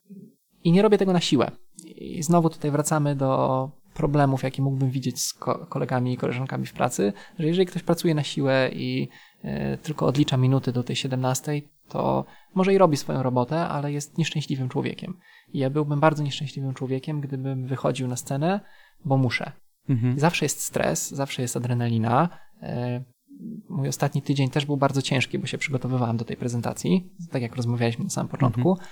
I 0.62 0.72
nie 0.72 0.82
robię 0.82 0.98
tego 0.98 1.12
na 1.12 1.20
siłę. 1.20 1.50
I 1.84 2.22
znowu 2.22 2.50
tutaj 2.50 2.70
wracamy 2.70 3.16
do 3.16 3.70
problemów, 3.94 4.42
jakie 4.42 4.62
mógłbym 4.62 4.90
widzieć 4.90 5.22
z 5.22 5.34
kolegami 5.68 6.12
i 6.12 6.16
koleżankami 6.16 6.66
w 6.66 6.72
pracy, 6.72 7.12
że 7.38 7.46
jeżeli 7.46 7.66
ktoś 7.66 7.82
pracuje 7.82 8.14
na 8.14 8.22
siłę 8.22 8.70
i 8.72 9.08
e, 9.42 9.78
tylko 9.78 10.06
odlicza 10.06 10.36
minuty 10.36 10.72
do 10.72 10.82
tej 10.82 10.96
17, 10.96 11.62
to 11.88 12.24
może 12.54 12.74
i 12.74 12.78
robi 12.78 12.96
swoją 12.96 13.22
robotę, 13.22 13.60
ale 13.60 13.92
jest 13.92 14.18
nieszczęśliwym 14.18 14.68
człowiekiem. 14.68 15.16
I 15.52 15.58
ja 15.58 15.70
byłbym 15.70 16.00
bardzo 16.00 16.22
nieszczęśliwym 16.22 16.74
człowiekiem, 16.74 17.20
gdybym 17.20 17.66
wychodził 17.66 18.08
na 18.08 18.16
scenę, 18.16 18.60
bo 19.04 19.16
muszę. 19.16 19.52
Mhm. 19.88 20.18
Zawsze 20.18 20.44
jest 20.44 20.62
stres, 20.62 21.10
zawsze 21.10 21.42
jest 21.42 21.56
adrenalina. 21.56 22.28
E, 22.62 23.04
mój 23.68 23.88
ostatni 23.88 24.22
tydzień 24.22 24.50
też 24.50 24.66
był 24.66 24.76
bardzo 24.76 25.02
ciężki, 25.02 25.38
bo 25.38 25.46
się 25.46 25.58
przygotowywałem 25.58 26.16
do 26.16 26.24
tej 26.24 26.36
prezentacji, 26.36 27.12
tak 27.30 27.42
jak 27.42 27.56
rozmawialiśmy 27.56 28.04
na 28.04 28.10
samym 28.10 28.28
początku. 28.28 28.70
Mhm. 28.70 28.88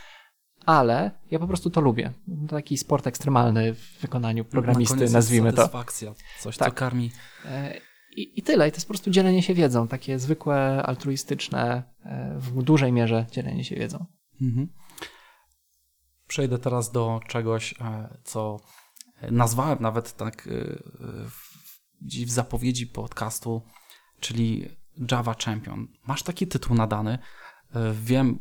Ale 0.66 1.10
ja 1.30 1.38
po 1.38 1.46
prostu 1.46 1.70
to 1.70 1.80
lubię. 1.80 2.12
To 2.48 2.56
taki 2.56 2.78
sport 2.78 3.06
ekstremalny 3.06 3.74
w 3.74 4.00
wykonaniu 4.00 4.44
programisty, 4.44 5.04
na 5.04 5.10
nazwijmy 5.10 5.50
to. 5.50 5.56
Satysfakcja, 5.56 6.14
coś, 6.40 6.56
tak. 6.56 6.68
co 6.68 6.74
karmi. 6.74 7.10
E, 7.44 7.80
I, 8.16 8.38
I 8.38 8.42
tyle. 8.42 8.68
I 8.68 8.70
to 8.70 8.76
jest 8.76 8.86
po 8.86 8.92
prostu 8.92 9.10
dzielenie 9.10 9.42
się 9.42 9.54
wiedzą, 9.54 9.88
takie 9.88 10.18
zwykłe, 10.18 10.82
altruistyczne, 10.82 11.82
e, 12.04 12.34
w 12.38 12.62
dużej 12.62 12.92
mierze 12.92 13.26
dzielenie 13.30 13.64
się 13.64 13.76
wiedzą. 13.76 14.06
Mhm. 14.40 14.68
Przejdę 16.28 16.58
teraz 16.58 16.92
do 16.92 17.20
czegoś, 17.28 17.72
e, 17.80 18.18
co 18.24 18.60
nazwałem 19.30 19.78
nawet 19.80 20.16
tak 20.16 20.48
w 22.26 22.30
zapowiedzi 22.30 22.86
podcastu, 22.86 23.62
czyli 24.20 24.68
Java 25.10 25.34
Champion. 25.44 25.88
Masz 26.06 26.22
taki 26.22 26.46
tytuł 26.46 26.76
nadany. 26.76 27.18
Wiem, 27.92 28.38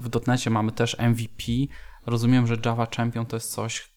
w 0.00 0.08
dotnecie 0.08 0.50
mamy 0.50 0.72
też 0.72 0.96
MVP. 0.98 1.44
Rozumiem, 2.06 2.46
że 2.46 2.56
Java 2.64 2.86
Champion 2.96 3.26
to 3.26 3.36
jest 3.36 3.52
coś, 3.52 3.94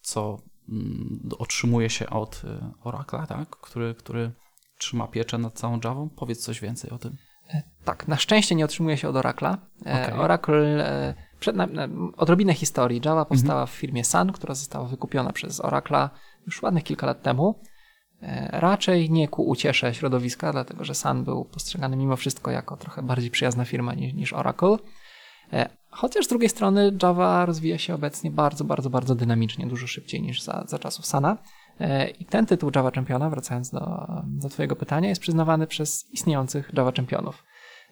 co 0.00 0.42
mm, 0.68 1.28
otrzymuje 1.38 1.90
się 1.90 2.10
od 2.10 2.42
Oracle'a, 2.84 3.26
tak? 3.26 3.50
który, 3.50 3.94
który 3.94 4.32
trzyma 4.78 5.06
pieczę 5.06 5.38
nad 5.38 5.54
całą 5.54 5.80
Javą. 5.84 6.08
Powiedz 6.08 6.44
coś 6.44 6.60
więcej 6.60 6.90
o 6.90 6.98
tym. 6.98 7.16
E, 7.48 7.62
tak, 7.84 8.08
na 8.08 8.16
szczęście 8.16 8.54
nie 8.54 8.64
otrzymuje 8.64 8.96
się 8.96 9.08
od 9.08 9.16
Oracle'a. 9.16 9.56
E, 9.86 10.06
okay. 10.06 10.20
Oracle, 10.20 10.90
e, 10.90 11.14
przed, 11.40 11.56
odrobinę 12.16 12.54
historii. 12.54 13.00
Java 13.04 13.20
mhm. 13.20 13.26
powstała 13.26 13.66
w 13.66 13.70
firmie 13.70 14.04
Sun, 14.04 14.32
która 14.32 14.54
została 14.54 14.88
wykupiona 14.88 15.32
przez 15.32 15.60
Oracle'a 15.60 16.08
już 16.46 16.62
ładnych 16.62 16.84
kilka 16.84 17.06
lat 17.06 17.22
temu. 17.22 17.60
Raczej 18.50 19.10
nie 19.10 19.28
ku 19.28 19.48
uciesze 19.48 19.94
środowiska, 19.94 20.52
dlatego 20.52 20.84
że 20.84 20.94
Sun 20.94 21.24
był 21.24 21.44
postrzegany 21.44 21.96
mimo 21.96 22.16
wszystko 22.16 22.50
jako 22.50 22.76
trochę 22.76 23.02
bardziej 23.02 23.30
przyjazna 23.30 23.64
firma 23.64 23.94
niż, 23.94 24.14
niż 24.14 24.32
Oracle. 24.32 24.76
Chociaż 25.96 26.24
z 26.24 26.28
drugiej 26.28 26.48
strony 26.48 26.92
Java 27.02 27.46
rozwija 27.46 27.78
się 27.78 27.94
obecnie 27.94 28.30
bardzo, 28.30 28.64
bardzo, 28.64 28.90
bardzo 28.90 29.14
dynamicznie, 29.14 29.66
dużo 29.66 29.86
szybciej 29.86 30.22
niż 30.22 30.42
za, 30.42 30.64
za 30.68 30.78
czasów 30.78 31.06
Sana. 31.06 31.38
E, 31.80 32.10
I 32.10 32.24
ten 32.24 32.46
tytuł 32.46 32.70
Java 32.74 32.90
Championa, 32.90 33.30
wracając 33.30 33.70
do, 33.70 34.06
do 34.24 34.48
Twojego 34.48 34.76
pytania, 34.76 35.08
jest 35.08 35.20
przyznawany 35.20 35.66
przez 35.66 36.10
istniejących 36.12 36.70
Java 36.76 36.92
Championów. 36.92 37.44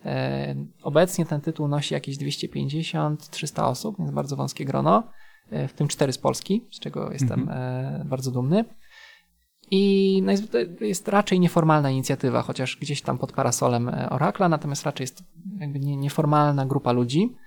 E, 0.04 0.54
obecnie 0.82 1.26
ten 1.26 1.40
tytuł 1.40 1.68
nosi 1.68 1.94
jakieś 1.94 2.18
250-300 2.18 3.64
osób, 3.64 3.98
więc 3.98 4.10
bardzo 4.10 4.36
wąskie 4.36 4.64
grono, 4.64 5.02
e, 5.50 5.68
w 5.68 5.72
tym 5.72 5.88
cztery 5.88 6.12
z 6.12 6.18
Polski, 6.18 6.64
z 6.72 6.80
czego 6.80 7.12
jestem 7.12 7.40
mhm. 7.40 8.08
bardzo 8.08 8.30
dumny. 8.30 8.64
I 9.70 10.22
jest 10.80 11.08
raczej 11.08 11.40
nieformalna 11.40 11.90
inicjatywa, 11.90 12.42
chociaż 12.42 12.76
gdzieś 12.76 13.02
tam 13.02 13.18
pod 13.18 13.32
parasolem 13.32 13.90
Oracla, 14.10 14.48
natomiast 14.48 14.84
raczej 14.84 15.04
jest 15.04 15.24
jakby 15.60 15.78
nieformalna 15.78 16.66
grupa 16.66 16.92
ludzi, 16.92 17.28
E, 17.28 17.43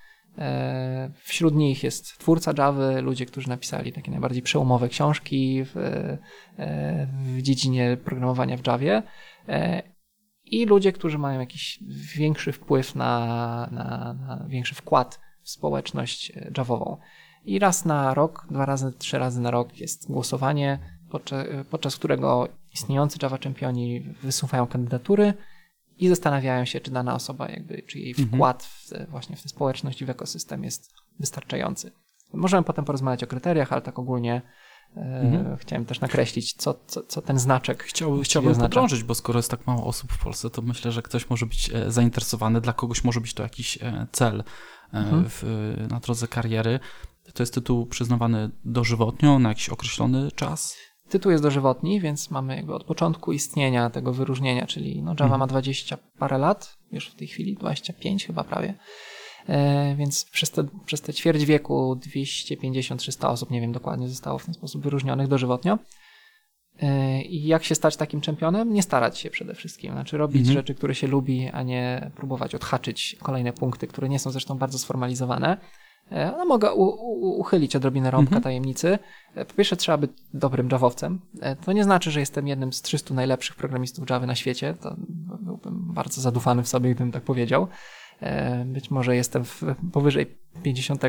wśród 1.14 1.56
nich 1.56 1.84
jest 1.84 2.20
twórca 2.20 2.54
Java, 2.58 3.02
ludzie, 3.02 3.26
którzy 3.26 3.50
napisali 3.50 3.94
takie 3.94 4.12
najbardziej 4.12 4.42
przełomowe 4.42 4.90
książki 4.90 5.64
w, 5.64 5.78
e, 5.78 7.08
w 7.24 7.42
dziedzinie 7.42 7.98
programowania 8.06 8.58
w 8.58 8.68
Javie 8.68 9.04
e, 9.48 9.84
i 10.46 10.66
ludzie, 10.66 10.92
którzy 10.92 11.18
mają 11.18 11.40
jakiś 11.40 11.80
większy 12.16 12.52
wpływ 12.52 12.96
na, 12.96 13.70
na, 13.72 14.14
na 14.14 14.46
większy 14.48 14.76
wkład 14.76 15.20
w 15.44 15.50
społeczność 15.50 16.34
Javową. 16.58 16.98
I 17.46 17.60
raz 17.60 17.86
na 17.86 18.14
rok, 18.14 18.48
dwa 18.52 18.66
razy, 18.66 18.94
trzy 18.98 19.18
razy 19.18 19.42
na 19.42 19.52
rok 19.52 19.78
jest 19.78 20.12
głosowanie, 20.12 20.80
podczas, 21.10 21.48
podczas 21.70 21.96
którego 21.96 22.48
istniejący 22.74 23.20
Java 23.22 23.38
czempioni 23.38 24.02
wysuwają 24.02 24.68
kandydatury 24.68 25.34
i 26.00 26.08
zastanawiają 26.08 26.66
się, 26.66 26.80
czy 26.80 26.92
dana 26.92 27.16
osoba, 27.16 27.50
jakby, 27.50 27.82
czy 27.82 28.00
jej 28.00 28.10
mhm. 28.10 28.28
wkład 28.28 28.64
w, 28.64 29.10
właśnie 29.10 29.36
w 29.36 29.44
tę 29.44 29.50
społeczność 29.50 30.02
i 30.02 30.06
w 30.06 30.10
ekosystem 30.10 30.64
jest 30.64 30.94
wystarczający. 31.20 31.92
Możemy 32.34 32.64
potem 32.64 32.86
porozmawiać 32.86 33.24
o 33.24 33.28
kryteriach, 33.28 33.74
ale 33.74 33.82
tak 33.82 34.00
ogólnie 34.00 34.42
e, 34.98 35.00
mhm. 35.00 35.58
chciałem 35.58 35.86
też 35.86 36.00
nakreślić, 36.00 36.54
co, 36.54 36.80
co, 36.88 37.04
co 37.04 37.22
ten 37.22 37.40
znaczek 37.40 37.84
Chciał, 37.84 38.22
Chciałbym 38.22 38.56
podrążyć, 38.56 39.04
bo 39.04 39.16
skoro 39.16 39.40
jest 39.40 39.52
tak 39.52 39.68
mało 39.68 39.86
osób 39.86 40.12
w 40.12 40.24
Polsce, 40.24 40.50
to 40.50 40.62
myślę, 40.62 40.92
że 40.92 41.02
ktoś 41.02 41.30
może 41.30 41.46
być 41.46 41.70
e, 41.74 41.92
zainteresowany, 41.92 42.62
dla 42.62 42.74
kogoś 42.74 43.04
może 43.04 43.22
być 43.22 43.34
to 43.34 43.44
jakiś 43.44 43.78
e, 43.82 44.08
cel 44.12 44.44
mhm. 44.94 45.26
w, 45.30 45.44
na 45.90 46.00
drodze 46.00 46.28
kariery. 46.28 46.80
To 47.34 47.44
jest 47.44 47.54
tytuł 47.54 47.86
przyznawany 47.86 48.52
dożywotnio, 48.66 49.40
na 49.40 49.50
jakiś 49.50 49.70
określony 49.70 50.32
czas? 50.32 50.76
Tytuł 51.10 51.32
jest 51.32 51.44
dożywotni, 51.44 52.02
więc 52.02 52.32
mamy 52.32 52.56
jakby 52.56 52.74
od 52.74 52.84
początku 52.84 53.34
istnienia 53.34 53.90
tego 53.90 54.14
wyróżnienia, 54.14 54.68
czyli 54.68 55.02
no 55.02 55.12
Java 55.12 55.24
mhm. 55.24 55.40
ma 55.40 55.48
20 55.48 55.98
parę 56.20 56.38
lat, 56.38 56.78
już 56.92 57.10
w 57.10 57.16
tej 57.16 57.28
chwili 57.28 57.56
25 57.56 58.26
chyba 58.26 58.44
prawie. 58.44 58.74
E, 59.48 59.96
więc 59.96 60.26
przez 60.26 60.52
te, 60.52 60.64
przez 60.86 61.02
te 61.02 61.14
ćwierć 61.14 61.46
wieku 61.46 62.00
250-300 62.16 63.28
osób, 63.28 63.52
nie 63.52 63.62
wiem 63.62 63.72
dokładnie, 63.72 64.10
zostało 64.10 64.40
w 64.40 64.46
ten 64.46 64.54
sposób 64.54 64.84
wyróżnionych 64.84 65.28
dożywotnio. 65.28 65.80
E, 66.82 67.22
I 67.22 67.48
jak 67.48 67.64
się 67.64 67.76
stać 67.76 67.98
takim 67.98 68.22
czempionem? 68.22 68.74
Nie 68.74 68.84
starać 68.84 69.18
się 69.18 69.30
przede 69.30 69.54
wszystkim. 69.54 69.92
Znaczy 69.92 70.18
robić 70.18 70.40
mhm. 70.40 70.54
rzeczy, 70.54 70.76
które 70.76 70.96
się 70.96 71.08
lubi, 71.08 71.50
a 71.54 71.64
nie 71.64 72.12
próbować 72.16 72.56
odhaczyć 72.56 73.16
kolejne 73.22 73.54
punkty, 73.54 73.88
które 73.88 74.10
nie 74.10 74.20
są 74.20 74.32
zresztą 74.32 74.58
bardzo 74.58 74.80
sformalizowane. 74.80 75.58
E, 76.12 76.32
no, 76.38 76.46
mogę 76.46 76.74
u, 76.74 76.84
u, 76.84 77.40
uchylić 77.40 77.76
odrobinę 77.76 78.12
rąbka 78.12 78.36
mhm. 78.36 78.44
tajemnicy. 78.44 79.00
E, 79.36 79.46
po 79.46 79.54
pierwsze, 79.54 79.76
trzeba 79.76 79.98
być 79.98 80.12
dobrym 80.34 80.70
Javowcem. 80.72 81.20
E, 81.42 81.56
to 81.56 81.74
nie 81.74 81.84
znaczy, 81.84 82.12
że 82.12 82.20
jestem 82.20 82.48
jednym 82.48 82.74
z 82.74 82.82
300 82.82 83.14
najlepszych 83.14 83.56
programistów 83.56 84.10
Java 84.10 84.26
na 84.26 84.36
świecie. 84.36 84.74
To 84.82 84.96
byłbym 85.40 85.94
bardzo 85.94 86.22
zadufany 86.22 86.64
w 86.64 86.68
sobie, 86.68 86.96
gdybym 86.96 87.12
tak 87.12 87.24
powiedział. 87.24 87.68
Być 88.66 88.92
może 88.92 89.16
jestem 89.16 89.46
w, 89.46 89.64
powyżej 89.92 90.38
50 90.64 91.02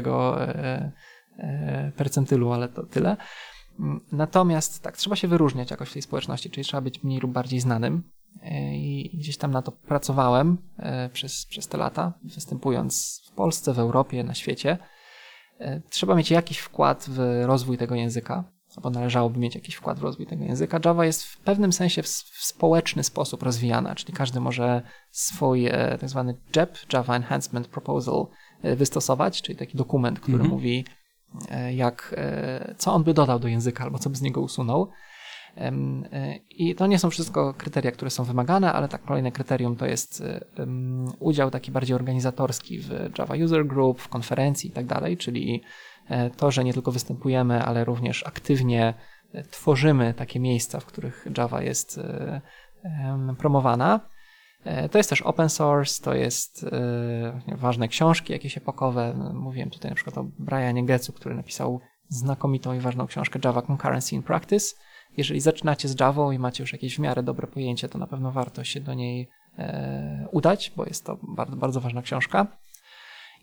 percentylu, 1.96 2.52
ale 2.52 2.68
to 2.68 2.82
tyle. 2.82 3.16
Mm, 3.80 4.00
natomiast 4.12 4.82
tak, 4.82 4.96
trzeba 4.96 5.16
się 5.16 5.28
wyróżniać 5.28 5.70
jakoś 5.70 5.90
w 5.90 5.92
tej 5.92 6.02
społeczności, 6.02 6.50
czyli 6.50 6.64
trzeba 6.64 6.80
być 6.80 7.02
mniej 7.02 7.20
lub 7.20 7.32
bardziej 7.32 7.60
znanym. 7.60 8.02
I 8.72 9.18
gdzieś 9.18 9.36
tam 9.36 9.50
na 9.50 9.62
to 9.62 9.72
pracowałem 9.72 10.58
przez, 11.12 11.46
przez 11.46 11.68
te 11.68 11.78
lata, 11.78 12.12
występując 12.24 13.22
w 13.26 13.32
Polsce, 13.32 13.74
w 13.74 13.78
Europie, 13.78 14.24
na 14.24 14.34
świecie. 14.34 14.78
Trzeba 15.90 16.14
mieć 16.14 16.30
jakiś 16.30 16.58
wkład 16.58 17.06
w 17.08 17.18
rozwój 17.46 17.78
tego 17.78 17.94
języka 17.94 18.44
albo 18.76 18.90
należałoby 18.90 19.38
mieć 19.38 19.54
jakiś 19.54 19.74
wkład 19.74 19.98
w 19.98 20.02
rozwój 20.02 20.26
tego 20.26 20.44
języka. 20.44 20.80
Java 20.84 21.04
jest 21.04 21.24
w 21.24 21.38
pewnym 21.38 21.72
sensie 21.72 22.02
w, 22.02 22.08
społeczny 22.08 23.04
sposób 23.04 23.42
rozwijana, 23.42 23.94
czyli 23.94 24.12
każdy 24.12 24.40
może 24.40 24.82
swój 25.10 25.66
e, 25.66 25.98
tak 26.00 26.08
zwany 26.08 26.36
JEP, 26.56 26.78
Java 26.92 27.16
Enhancement 27.16 27.68
Proposal, 27.68 28.26
e, 28.62 28.76
wystosować, 28.76 29.42
czyli 29.42 29.58
taki 29.58 29.78
dokument, 29.78 30.20
który 30.20 30.34
mhm. 30.34 30.54
mówi, 30.54 30.84
e, 31.50 31.74
jak, 31.74 32.14
e, 32.16 32.74
co 32.78 32.92
on 32.92 33.04
by 33.04 33.14
dodał 33.14 33.38
do 33.38 33.48
języka 33.48 33.84
albo 33.84 33.98
co 33.98 34.10
by 34.10 34.16
z 34.16 34.22
niego 34.22 34.40
usunął. 34.40 34.88
E, 35.58 36.36
I 36.50 36.74
to 36.74 36.86
nie 36.86 36.98
są 36.98 37.10
wszystko 37.10 37.54
kryteria, 37.54 37.92
które 37.92 38.10
są 38.10 38.24
wymagane, 38.24 38.72
ale 38.72 38.88
tak 38.88 39.04
kolejne 39.04 39.32
kryterium 39.32 39.76
to 39.76 39.86
jest 39.86 40.22
udział 41.18 41.50
taki 41.50 41.70
bardziej 41.70 41.96
organizatorski 41.96 42.78
w 42.78 42.90
Java 43.18 43.34
User 43.44 43.66
Group, 43.66 44.00
w 44.00 44.08
konferencji 44.08 44.70
i 44.70 44.72
tak 44.72 44.86
dalej, 44.86 45.16
czyli 45.16 45.62
E, 46.08 46.30
to, 46.30 46.50
że 46.50 46.64
nie 46.64 46.72
tylko 46.72 46.92
występujemy, 46.92 47.62
ale 47.62 47.84
również 47.84 48.26
aktywnie 48.26 48.94
e, 49.32 49.42
tworzymy 49.42 50.14
takie 50.14 50.40
miejsca, 50.40 50.80
w 50.80 50.86
których 50.86 51.26
Java 51.38 51.62
jest 51.62 52.00
promowana. 53.38 54.00
To 54.90 54.98
jest 54.98 55.10
też 55.10 55.22
open 55.22 55.48
source, 55.48 56.02
to 56.04 56.14
jest 56.14 56.66
ważne 57.56 57.88
książki 57.88 58.32
jakieś 58.32 58.58
epokowe. 58.58 59.32
Mówiłem 59.34 59.70
tutaj 59.70 59.90
na 59.90 59.94
przykład 59.94 60.18
o 60.18 60.24
Brianie 60.38 60.86
Getzu, 60.86 61.12
który 61.12 61.34
napisał 61.34 61.80
znakomitą 62.08 62.74
i 62.74 62.80
ważną 62.80 63.06
książkę 63.06 63.38
Java 63.44 63.62
Concurrency 63.62 64.14
in 64.14 64.22
Practice. 64.22 64.74
Jeżeli 65.18 65.40
zaczynacie 65.40 65.88
z 65.88 66.00
Java 66.00 66.34
i 66.34 66.38
macie 66.38 66.62
już 66.62 66.72
jakieś 66.72 66.96
w 66.96 66.98
miarę 66.98 67.22
dobre 67.22 67.46
pojęcie, 67.46 67.88
to 67.88 67.98
na 67.98 68.06
pewno 68.06 68.32
warto 68.32 68.64
się 68.64 68.80
do 68.80 68.94
niej 68.94 69.28
udać, 70.32 70.72
bo 70.76 70.84
jest 70.84 71.06
to 71.06 71.18
bardzo, 71.22 71.56
bardzo 71.56 71.80
ważna 71.80 72.02
książka. 72.02 72.46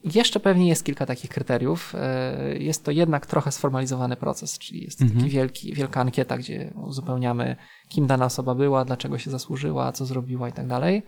Jeszcze 0.03 0.39
pewnie 0.39 0.67
jest 0.67 0.85
kilka 0.85 1.05
takich 1.05 1.29
kryteriów. 1.29 1.93
E, 1.95 2.57
jest 2.57 2.85
to 2.85 2.91
jednak 2.91 3.25
trochę 3.25 3.51
sformalizowany 3.51 4.15
proces, 4.15 4.59
czyli 4.59 4.83
jest 4.83 5.01
mhm. 5.01 5.19
taki 5.19 5.31
wielki, 5.31 5.73
wielka 5.73 6.01
ankieta, 6.01 6.37
gdzie 6.37 6.73
uzupełniamy, 6.75 7.55
kim 7.89 8.07
dana 8.07 8.25
osoba 8.25 8.55
była, 8.55 8.85
dlaczego 8.85 9.17
się 9.17 9.31
zasłużyła, 9.31 9.91
co 9.91 10.05
zrobiła 10.05 10.49
i 10.49 10.53
tak 10.53 10.67
dalej. 10.67 11.03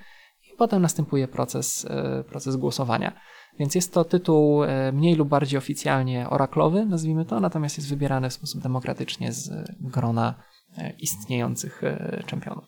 I 0.54 0.58
potem 0.58 0.82
następuje 0.82 1.28
proces, 1.28 1.86
e, 1.90 2.24
proces 2.24 2.56
głosowania. 2.56 3.20
Więc 3.60 3.76
jest 3.76 3.94
to 3.94 4.06
tytuł 4.06 4.64
e, 4.64 4.92
mniej 4.92 5.16
lub 5.16 5.30
bardziej 5.30 5.58
oficjalnie 5.58 6.30
oraklowy, 6.30 6.86
nazwijmy 6.86 7.26
to, 7.26 7.40
natomiast 7.40 7.78
jest 7.78 7.90
wybierany 7.90 8.30
w 8.30 8.34
sposób 8.34 8.62
demokratycznie 8.62 9.32
z 9.32 9.52
grona 9.80 10.36
istniejących 11.00 11.82
czempionów. 12.26 12.66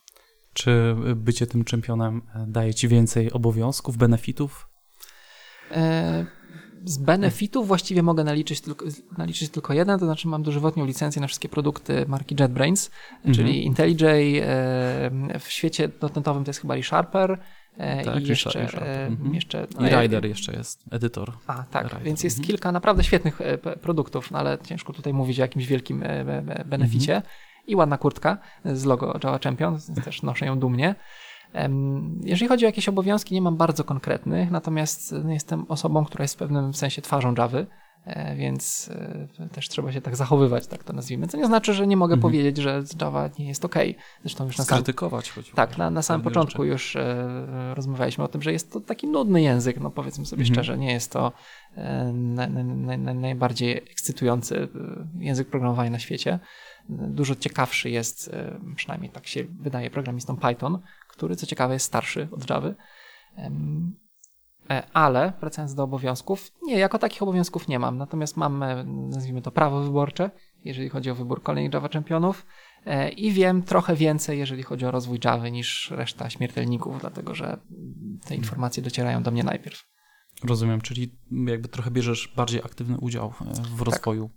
Czy 0.52 0.96
bycie 1.16 1.46
tym 1.46 1.64
czempionem 1.64 2.22
daje 2.46 2.74
ci 2.74 2.88
więcej 2.88 3.32
obowiązków, 3.32 3.96
benefitów? 3.96 4.68
E, 5.70 6.26
z 6.84 6.98
benefitów 6.98 7.68
właściwie 7.68 8.02
mogę 8.02 8.24
naliczyć 8.24 8.60
tylko, 8.60 8.86
naliczyć 9.18 9.50
tylko 9.50 9.74
jeden, 9.74 9.98
to 9.98 10.04
znaczy 10.04 10.28
mam 10.28 10.42
dożywotnią 10.42 10.86
licencję 10.86 11.20
na 11.20 11.26
wszystkie 11.26 11.48
produkty 11.48 12.04
marki 12.08 12.36
JetBrains, 12.40 12.90
mhm. 13.16 13.34
czyli 13.34 13.64
IntelliJ, 13.64 14.38
e, 14.38 14.44
w 15.40 15.44
świecie 15.48 15.88
dotnetowym 15.88 16.44
to 16.44 16.48
jest 16.50 16.60
chyba 16.60 16.74
ReSharper, 16.74 17.38
e, 17.76 18.04
tak, 18.04 18.22
i 18.22 18.28
jeszcze, 18.28 18.60
mhm. 19.06 19.34
jeszcze 19.34 19.66
no, 19.80 19.88
I 19.88 19.90
Rider 19.90 20.26
jeszcze 20.26 20.52
jest, 20.52 20.84
edytor. 20.90 21.32
A, 21.46 21.62
tak, 21.62 21.86
Rider. 21.86 22.02
więc 22.02 22.24
jest 22.24 22.36
mhm. 22.36 22.46
kilka 22.46 22.72
naprawdę 22.72 23.04
świetnych 23.04 23.38
produktów, 23.80 24.30
no 24.30 24.38
ale 24.38 24.58
ciężko 24.64 24.92
tutaj 24.92 25.12
mówić 25.12 25.38
o 25.38 25.42
jakimś 25.42 25.66
wielkim 25.66 26.04
beneficie. 26.66 27.16
Mhm. 27.16 27.32
I 27.66 27.76
ładna 27.76 27.98
kurtka 27.98 28.38
z 28.64 28.84
logo 28.84 29.18
Java 29.24 29.38
Champion, 29.38 29.78
też 30.04 30.22
noszę 30.22 30.46
ją 30.46 30.58
dumnie. 30.58 30.94
Jeżeli 32.24 32.48
chodzi 32.48 32.64
o 32.64 32.68
jakieś 32.68 32.88
obowiązki, 32.88 33.34
nie 33.34 33.42
mam 33.42 33.56
bardzo 33.56 33.84
konkretnych, 33.84 34.50
natomiast 34.50 35.14
jestem 35.28 35.66
osobą, 35.68 36.04
która 36.04 36.22
jest 36.24 36.34
w 36.34 36.38
pewnym 36.38 36.74
sensie 36.74 37.02
twarzą 37.02 37.34
Javy, 37.38 37.66
e, 38.04 38.36
więc 38.36 38.90
e, 39.38 39.48
też 39.48 39.68
trzeba 39.68 39.92
się 39.92 40.00
tak 40.00 40.16
zachowywać, 40.16 40.66
tak 40.66 40.84
to 40.84 40.92
nazwijmy. 40.92 41.26
Co 41.26 41.38
nie 41.38 41.46
znaczy, 41.46 41.74
że 41.74 41.86
nie 41.86 41.96
mogę 41.96 42.14
mhm. 42.14 42.22
powiedzieć, 42.22 42.56
że 42.56 42.82
Java 43.00 43.30
nie 43.38 43.48
jest 43.48 43.64
ok. 43.64 43.74
Zresztą 44.22 44.46
już 44.46 44.58
na 44.58 44.64
samym, 44.64 44.84
Tak, 45.54 45.78
na, 45.78 45.90
na 45.90 46.02
samym 46.02 46.22
początku 46.22 46.62
rzeczy. 46.62 46.72
już 46.72 46.96
e, 46.96 47.74
rozmawialiśmy 47.74 48.24
o 48.24 48.28
tym, 48.28 48.42
że 48.42 48.52
jest 48.52 48.72
to 48.72 48.80
taki 48.80 49.06
nudny 49.06 49.42
język, 49.42 49.80
no 49.80 49.90
powiedzmy 49.90 50.26
sobie 50.26 50.42
mhm. 50.42 50.54
szczerze, 50.54 50.78
nie 50.78 50.92
jest 50.92 51.12
to 51.12 51.32
na, 52.12 52.46
na, 52.46 52.96
na, 52.96 53.14
najbardziej 53.14 53.76
ekscytujący 53.76 54.68
język 55.18 55.48
programowania 55.48 55.90
na 55.90 55.98
świecie. 55.98 56.38
Dużo 56.90 57.34
ciekawszy 57.34 57.90
jest, 57.90 58.30
przynajmniej 58.76 59.10
tak 59.10 59.26
się 59.26 59.44
wydaje 59.44 59.90
programistom 59.90 60.36
Python, 60.36 60.78
który 61.08 61.36
co 61.36 61.46
ciekawe 61.46 61.74
jest 61.74 61.86
starszy 61.86 62.28
od 62.32 62.50
Java. 62.50 62.74
E, 64.70 64.82
ale 64.92 65.32
wracając 65.40 65.74
do 65.74 65.82
obowiązków, 65.82 66.52
nie, 66.62 66.78
jako 66.78 66.98
takich 66.98 67.22
obowiązków 67.22 67.68
nie 67.68 67.78
mam. 67.78 67.98
Natomiast 67.98 68.36
mam, 68.36 68.62
e, 68.62 68.84
nazwijmy 68.84 69.42
to, 69.42 69.50
prawo 69.50 69.82
wyborcze, 69.82 70.30
jeżeli 70.64 70.88
chodzi 70.88 71.10
o 71.10 71.14
wybór 71.14 71.42
kolejnych 71.42 71.74
Java 71.74 71.88
czempionów. 71.88 72.46
E, 72.86 73.08
I 73.08 73.32
wiem 73.32 73.62
trochę 73.62 73.96
więcej, 73.96 74.38
jeżeli 74.38 74.62
chodzi 74.62 74.86
o 74.86 74.90
rozwój 74.90 75.18
Java 75.24 75.48
niż 75.48 75.90
reszta 75.90 76.30
śmiertelników, 76.30 77.00
dlatego 77.00 77.34
że 77.34 77.58
te 78.26 78.36
informacje 78.36 78.82
docierają 78.82 79.22
do 79.22 79.30
mnie 79.30 79.44
najpierw. 79.44 79.84
Rozumiem, 80.44 80.80
czyli 80.80 81.18
jakby 81.46 81.68
trochę 81.68 81.90
bierzesz 81.90 82.32
bardziej 82.36 82.60
aktywny 82.60 82.98
udział 82.98 83.30
w 83.30 83.78
tak. 83.78 83.86
rozwoju 83.86 84.30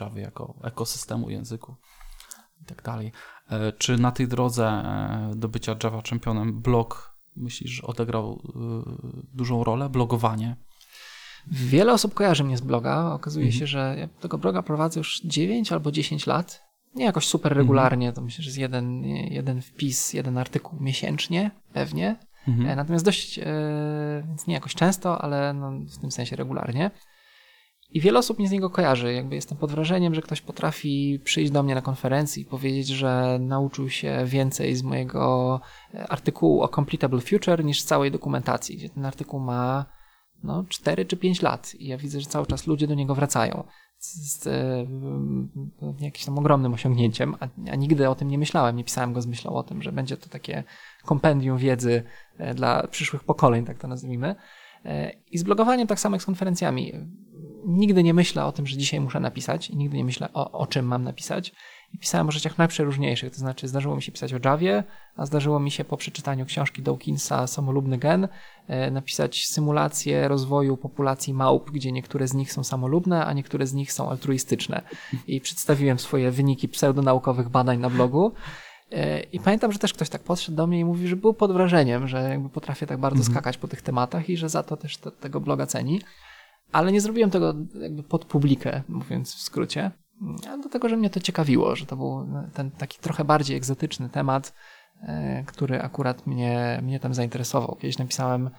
Java 0.00 0.20
jako 0.20 0.54
ekosystemu 0.62 1.30
języku 1.30 1.76
i 2.62 2.64
tak 2.64 2.82
dalej. 2.82 3.12
E, 3.50 3.72
czy 3.72 3.98
na 3.98 4.12
tej 4.12 4.28
drodze 4.28 4.66
e, 4.66 5.32
do 5.36 5.48
bycia 5.48 5.76
Java 5.84 6.02
czempionem 6.02 6.60
blog 6.60 7.16
myślisz, 7.36 7.70
że 7.70 7.82
odegrał 7.82 8.32
e, 8.32 8.58
dużą 9.34 9.64
rolę? 9.64 9.88
Blogowanie? 9.88 10.56
Wiele 11.46 11.92
osób 11.92 12.14
kojarzy 12.14 12.44
mnie 12.44 12.56
z 12.56 12.60
bloga. 12.60 13.12
Okazuje 13.12 13.46
mhm. 13.46 13.60
się, 13.60 13.66
że 13.66 13.96
ja 13.98 14.08
tego 14.08 14.38
bloga 14.38 14.62
prowadzę 14.62 15.00
już 15.00 15.20
9 15.24 15.72
albo 15.72 15.92
10 15.92 16.26
lat. 16.26 16.62
Nie 16.94 17.04
jakoś 17.04 17.26
super 17.26 17.56
regularnie, 17.56 18.08
mhm. 18.08 18.14
to 18.14 18.22
myślę, 18.22 18.42
że 18.42 18.48
jest 18.48 18.58
jeden, 18.58 19.04
jeden 19.04 19.62
wpis, 19.62 20.12
jeden 20.12 20.38
artykuł 20.38 20.80
miesięcznie, 20.80 21.50
pewnie. 21.72 22.16
Mhm. 22.48 22.76
Natomiast 22.76 23.04
dość, 23.04 23.40
więc 24.28 24.46
nie 24.46 24.54
jakoś 24.54 24.74
często, 24.74 25.22
ale 25.22 25.54
no 25.54 25.70
w 25.70 25.98
tym 25.98 26.10
sensie 26.10 26.36
regularnie. 26.36 26.90
I 27.92 28.00
wiele 28.00 28.18
osób 28.18 28.38
mnie 28.38 28.48
z 28.48 28.50
niego 28.50 28.70
kojarzy. 28.70 29.12
Jakby 29.12 29.34
jestem 29.34 29.58
pod 29.58 29.70
wrażeniem, 29.70 30.14
że 30.14 30.22
ktoś 30.22 30.40
potrafi 30.40 31.20
przyjść 31.24 31.52
do 31.52 31.62
mnie 31.62 31.74
na 31.74 31.82
konferencji 31.82 32.42
i 32.42 32.46
powiedzieć, 32.46 32.88
że 32.88 33.38
nauczył 33.40 33.90
się 33.90 34.22
więcej 34.26 34.76
z 34.76 34.82
mojego 34.82 35.60
e, 35.94 36.08
artykułu 36.08 36.62
o 36.62 36.68
Completable 36.68 37.20
Future 37.20 37.64
niż 37.64 37.80
z 37.80 37.84
całej 37.84 38.10
dokumentacji, 38.10 38.76
gdzie 38.76 38.88
ten 38.88 39.06
artykuł 39.06 39.40
ma 39.40 39.86
no, 40.42 40.64
4 40.68 41.04
czy 41.04 41.16
5 41.16 41.42
lat 41.42 41.74
i 41.74 41.86
ja 41.86 41.98
widzę, 41.98 42.20
że 42.20 42.26
cały 42.26 42.46
czas 42.46 42.66
ludzie 42.66 42.86
do 42.86 42.94
niego 42.94 43.14
wracają. 43.14 43.64
Z, 43.98 44.32
z, 44.32 44.46
e, 44.46 44.86
jakimś 46.00 46.24
tam 46.24 46.38
ogromnym 46.38 46.74
osiągnięciem, 46.74 47.34
a, 47.40 47.48
a, 47.70 47.76
nigdy 47.76 48.08
o 48.08 48.14
tym 48.14 48.28
nie 48.28 48.38
myślałem, 48.38 48.76
nie 48.76 48.84
pisałem 48.84 49.12
go 49.12 49.22
z 49.22 49.26
myślą 49.26 49.52
o 49.52 49.62
tym, 49.62 49.82
że 49.82 49.92
będzie 49.92 50.16
to 50.16 50.28
takie 50.28 50.64
kompendium 51.04 51.58
wiedzy 51.58 52.02
e, 52.38 52.54
dla 52.54 52.86
przyszłych 52.86 53.24
pokoleń, 53.24 53.64
tak 53.64 53.78
to 53.78 53.88
nazwijmy. 53.88 54.34
I 55.30 55.38
z 55.38 55.42
blogowaniem 55.42 55.86
tak 55.86 56.00
samo 56.00 56.16
jak 56.16 56.22
z 56.22 56.26
konferencjami 56.26 56.92
nigdy 57.66 58.02
nie 58.02 58.14
myślę 58.14 58.44
o 58.44 58.52
tym, 58.52 58.66
że 58.66 58.76
dzisiaj 58.76 59.00
muszę 59.00 59.20
napisać 59.20 59.70
i 59.70 59.76
nigdy 59.76 59.96
nie 59.96 60.04
myślę 60.04 60.28
o, 60.34 60.50
o 60.50 60.66
czym 60.66 60.86
mam 60.86 61.04
napisać. 61.04 61.52
I 61.94 61.98
pisałem 61.98 62.28
o 62.28 62.30
rzeczach 62.30 62.58
najprzeróżniejszych, 62.58 63.32
to 63.32 63.38
znaczy 63.38 63.68
zdarzyło 63.68 63.96
mi 63.96 64.02
się 64.02 64.12
pisać 64.12 64.34
o 64.34 64.38
Javie, 64.44 64.84
a 65.16 65.26
zdarzyło 65.26 65.60
mi 65.60 65.70
się 65.70 65.84
po 65.84 65.96
przeczytaniu 65.96 66.46
książki 66.46 66.82
Dawkinsa 66.82 67.46
Samolubny 67.46 67.98
gen 67.98 68.28
e, 68.68 68.90
napisać 68.90 69.46
symulację 69.46 70.28
rozwoju 70.28 70.76
populacji 70.76 71.34
małp, 71.34 71.70
gdzie 71.70 71.92
niektóre 71.92 72.28
z 72.28 72.34
nich 72.34 72.52
są 72.52 72.64
samolubne, 72.64 73.26
a 73.26 73.32
niektóre 73.32 73.66
z 73.66 73.74
nich 73.74 73.92
są 73.92 74.10
altruistyczne. 74.10 74.82
I 75.26 75.40
przedstawiłem 75.40 75.98
swoje 75.98 76.30
wyniki 76.30 76.68
pseudonaukowych 76.68 77.48
badań 77.48 77.78
na 77.78 77.90
blogu. 77.90 78.32
E, 78.92 79.20
I 79.20 79.40
pamiętam, 79.40 79.72
że 79.72 79.78
też 79.78 79.92
ktoś 79.92 80.08
tak 80.08 80.22
podszedł 80.22 80.56
do 80.56 80.66
mnie 80.66 80.80
i 80.80 80.84
mówi, 80.84 81.08
że 81.08 81.16
był 81.16 81.34
pod 81.34 81.52
wrażeniem, 81.52 82.08
że 82.08 82.22
jakby 82.22 82.48
potrafię 82.48 82.86
tak 82.86 82.98
bardzo 82.98 83.18
mhm. 83.18 83.34
skakać 83.34 83.56
po 83.58 83.68
tych 83.68 83.82
tematach 83.82 84.30
i 84.30 84.36
że 84.36 84.48
za 84.48 84.62
to 84.62 84.76
też 84.76 84.96
te, 84.96 85.10
tego 85.10 85.40
bloga 85.40 85.66
ceni. 85.66 86.00
Ale 86.72 86.92
nie 86.92 87.00
zrobiłem 87.00 87.30
tego 87.30 87.54
jakby 87.80 88.02
pod 88.02 88.24
publikę, 88.24 88.82
mówiąc 88.88 89.34
w 89.34 89.40
skrócie, 89.40 89.90
dlatego, 90.42 90.88
że 90.88 90.96
mnie 90.96 91.10
to 91.10 91.20
ciekawiło, 91.20 91.76
że 91.76 91.86
to 91.86 91.96
był 91.96 92.26
ten 92.54 92.70
taki 92.70 92.98
trochę 92.98 93.24
bardziej 93.24 93.56
egzotyczny 93.56 94.08
temat, 94.08 94.54
e, 95.02 95.44
który 95.46 95.82
akurat 95.82 96.26
mnie, 96.26 96.80
mnie 96.82 97.00
tam 97.00 97.14
zainteresował. 97.14 97.76
Kiedyś 97.80 97.98
napisałem 97.98 98.50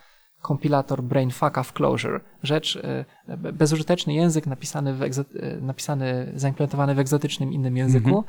kompilator 0.42 1.04
Brainfucka 1.04 1.64
w 1.64 1.74
Clojure. 1.74 2.20
Rzecz, 2.44 2.80
e, 3.28 3.38
bezużyteczny 3.38 4.14
język 4.14 4.48
napisany, 4.48 4.94
w 4.94 5.00
egzo- 5.00 5.40
e, 5.40 5.62
napisany, 5.62 6.32
zaimplementowany 6.36 6.96
w 6.96 7.00
egzotycznym 7.00 7.54
innym 7.54 7.78
języku, 7.78 8.24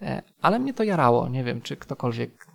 mm-hmm. 0.00 0.22
ale 0.42 0.58
mnie 0.58 0.74
to 0.74 0.84
jarało. 0.84 1.28
Nie 1.28 1.44
wiem, 1.44 1.60
czy 1.60 1.76
ktokolwiek 1.76 2.46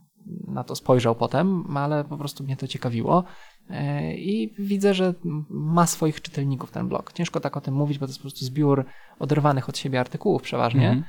na 0.47 0.63
to 0.63 0.75
spojrzał 0.75 1.15
potem, 1.15 1.77
ale 1.77 2.03
po 2.03 2.17
prostu 2.17 2.43
mnie 2.43 2.57
to 2.57 2.67
ciekawiło. 2.67 3.23
E, 3.69 4.13
I 4.13 4.53
widzę, 4.59 4.93
że 4.93 5.13
ma 5.49 5.87
swoich 5.87 6.21
czytelników 6.21 6.71
ten 6.71 6.87
blog. 6.87 7.13
Ciężko 7.13 7.39
tak 7.39 7.57
o 7.57 7.61
tym 7.61 7.73
mówić, 7.73 7.99
bo 7.99 8.05
to 8.05 8.09
jest 8.09 8.19
po 8.19 8.23
prostu 8.23 8.45
zbiór 8.45 8.85
oderwanych 9.19 9.69
od 9.69 9.77
siebie 9.77 9.99
artykułów 9.99 10.41
przeważnie. 10.41 10.89
Mm 10.89 11.01
-hmm. 11.01 11.05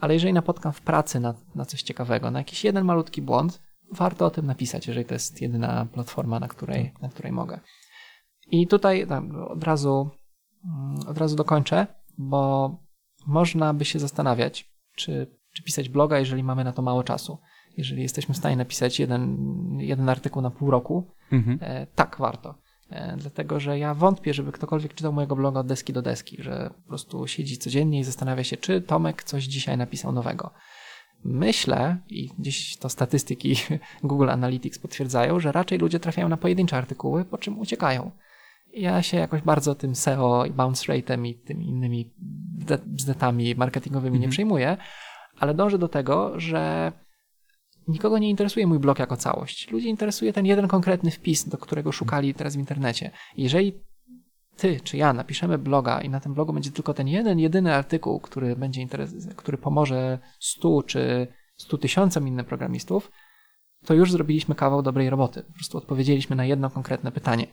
Ale 0.00 0.14
jeżeli 0.14 0.32
napotkam 0.32 0.72
w 0.72 0.80
pracy 0.80 1.20
na, 1.20 1.34
na 1.54 1.64
coś 1.64 1.82
ciekawego, 1.82 2.30
na 2.30 2.38
jakiś 2.38 2.64
jeden 2.64 2.84
malutki 2.84 3.22
błąd, 3.22 3.62
warto 3.92 4.26
o 4.26 4.30
tym 4.30 4.46
napisać, 4.46 4.86
jeżeli 4.86 5.06
to 5.06 5.14
jest 5.14 5.42
jedyna 5.42 5.86
platforma, 5.92 6.40
na 6.40 6.48
której, 6.48 6.92
na 7.02 7.08
której 7.08 7.32
mogę. 7.32 7.60
I 8.50 8.66
tutaj 8.66 9.06
od 9.48 9.64
razu, 9.64 10.10
mm, 10.64 11.08
od 11.08 11.18
razu 11.18 11.36
dokończę, 11.36 11.86
bo 12.18 12.70
można 13.26 13.74
by 13.74 13.84
się 13.84 13.98
zastanawiać, 13.98 14.70
czy, 14.96 15.36
czy 15.54 15.62
pisać 15.62 15.88
bloga, 15.88 16.18
jeżeli 16.18 16.42
mamy 16.42 16.64
na 16.64 16.72
to 16.72 16.82
mało 16.82 17.02
czasu. 17.02 17.38
Jeżeli 17.76 18.02
jesteśmy 18.02 18.34
w 18.34 18.38
stanie 18.38 18.56
napisać 18.56 19.00
jeden, 19.00 19.36
jeden 19.80 20.08
artykuł 20.08 20.42
na 20.42 20.50
pół 20.50 20.70
roku, 20.70 21.10
mhm. 21.32 21.58
e, 21.62 21.86
tak, 21.86 22.16
warto. 22.18 22.54
E, 22.90 23.16
dlatego, 23.16 23.60
że 23.60 23.78
ja 23.78 23.94
wątpię, 23.94 24.34
żeby 24.34 24.52
ktokolwiek 24.52 24.94
czytał 24.94 25.12
mojego 25.12 25.36
bloga 25.36 25.60
od 25.60 25.66
deski 25.66 25.92
do 25.92 26.02
deski, 26.02 26.42
że 26.42 26.70
po 26.82 26.88
prostu 26.88 27.26
siedzi 27.26 27.58
codziennie 27.58 28.00
i 28.00 28.04
zastanawia 28.04 28.44
się, 28.44 28.56
czy 28.56 28.80
Tomek 28.80 29.22
coś 29.22 29.44
dzisiaj 29.44 29.76
napisał 29.76 30.12
nowego. 30.12 30.50
Myślę, 31.24 31.96
i 32.08 32.30
gdzieś 32.38 32.76
to 32.76 32.88
statystyki 32.88 33.56
Google 34.02 34.30
Analytics 34.30 34.78
potwierdzają, 34.78 35.40
że 35.40 35.52
raczej 35.52 35.78
ludzie 35.78 36.00
trafiają 36.00 36.28
na 36.28 36.36
pojedyncze 36.36 36.76
artykuły, 36.76 37.24
po 37.24 37.38
czym 37.38 37.58
uciekają. 37.58 38.10
Ja 38.74 39.02
się 39.02 39.16
jakoś 39.16 39.42
bardzo 39.42 39.74
tym 39.74 39.94
SEO 39.94 40.44
i 40.46 40.50
bounce 40.50 40.92
rate'em 40.92 41.26
i 41.26 41.34
tymi 41.34 41.68
innymi 41.68 42.14
bzdetami 42.86 43.54
marketingowymi 43.54 44.18
nie 44.18 44.26
mhm. 44.26 44.30
przejmuję, 44.30 44.76
ale 45.38 45.54
dążę 45.54 45.78
do 45.78 45.88
tego, 45.88 46.40
że 46.40 46.92
nikogo 47.90 48.18
nie 48.18 48.30
interesuje 48.30 48.66
mój 48.66 48.78
blog 48.78 48.98
jako 48.98 49.16
całość. 49.16 49.70
Ludzi 49.70 49.88
interesuje 49.88 50.32
ten 50.32 50.46
jeden 50.46 50.68
konkretny 50.68 51.10
wpis, 51.10 51.48
do 51.48 51.58
którego 51.58 51.92
szukali 51.92 52.34
teraz 52.34 52.56
w 52.56 52.58
internecie. 52.58 53.10
Jeżeli 53.36 53.72
ty 54.56 54.80
czy 54.80 54.96
ja 54.96 55.12
napiszemy 55.12 55.58
bloga 55.58 56.00
i 56.00 56.08
na 56.08 56.20
tym 56.20 56.34
blogu 56.34 56.52
będzie 56.52 56.70
tylko 56.70 56.94
ten 56.94 57.08
jeden, 57.08 57.38
jedyny 57.38 57.74
artykuł, 57.74 58.20
który 58.20 58.56
będzie 58.56 58.86
interes- 58.86 59.34
który 59.34 59.58
pomoże 59.58 60.18
stu 60.40 60.82
czy 60.82 61.26
stu 61.56 61.78
tysiącom 61.78 62.28
innych 62.28 62.46
programistów, 62.46 63.10
to 63.86 63.94
już 63.94 64.12
zrobiliśmy 64.12 64.54
kawał 64.54 64.82
dobrej 64.82 65.10
roboty. 65.10 65.42
Po 65.42 65.52
prostu 65.52 65.78
odpowiedzieliśmy 65.78 66.36
na 66.36 66.44
jedno 66.44 66.70
konkretne 66.70 67.12
pytanie. 67.12 67.46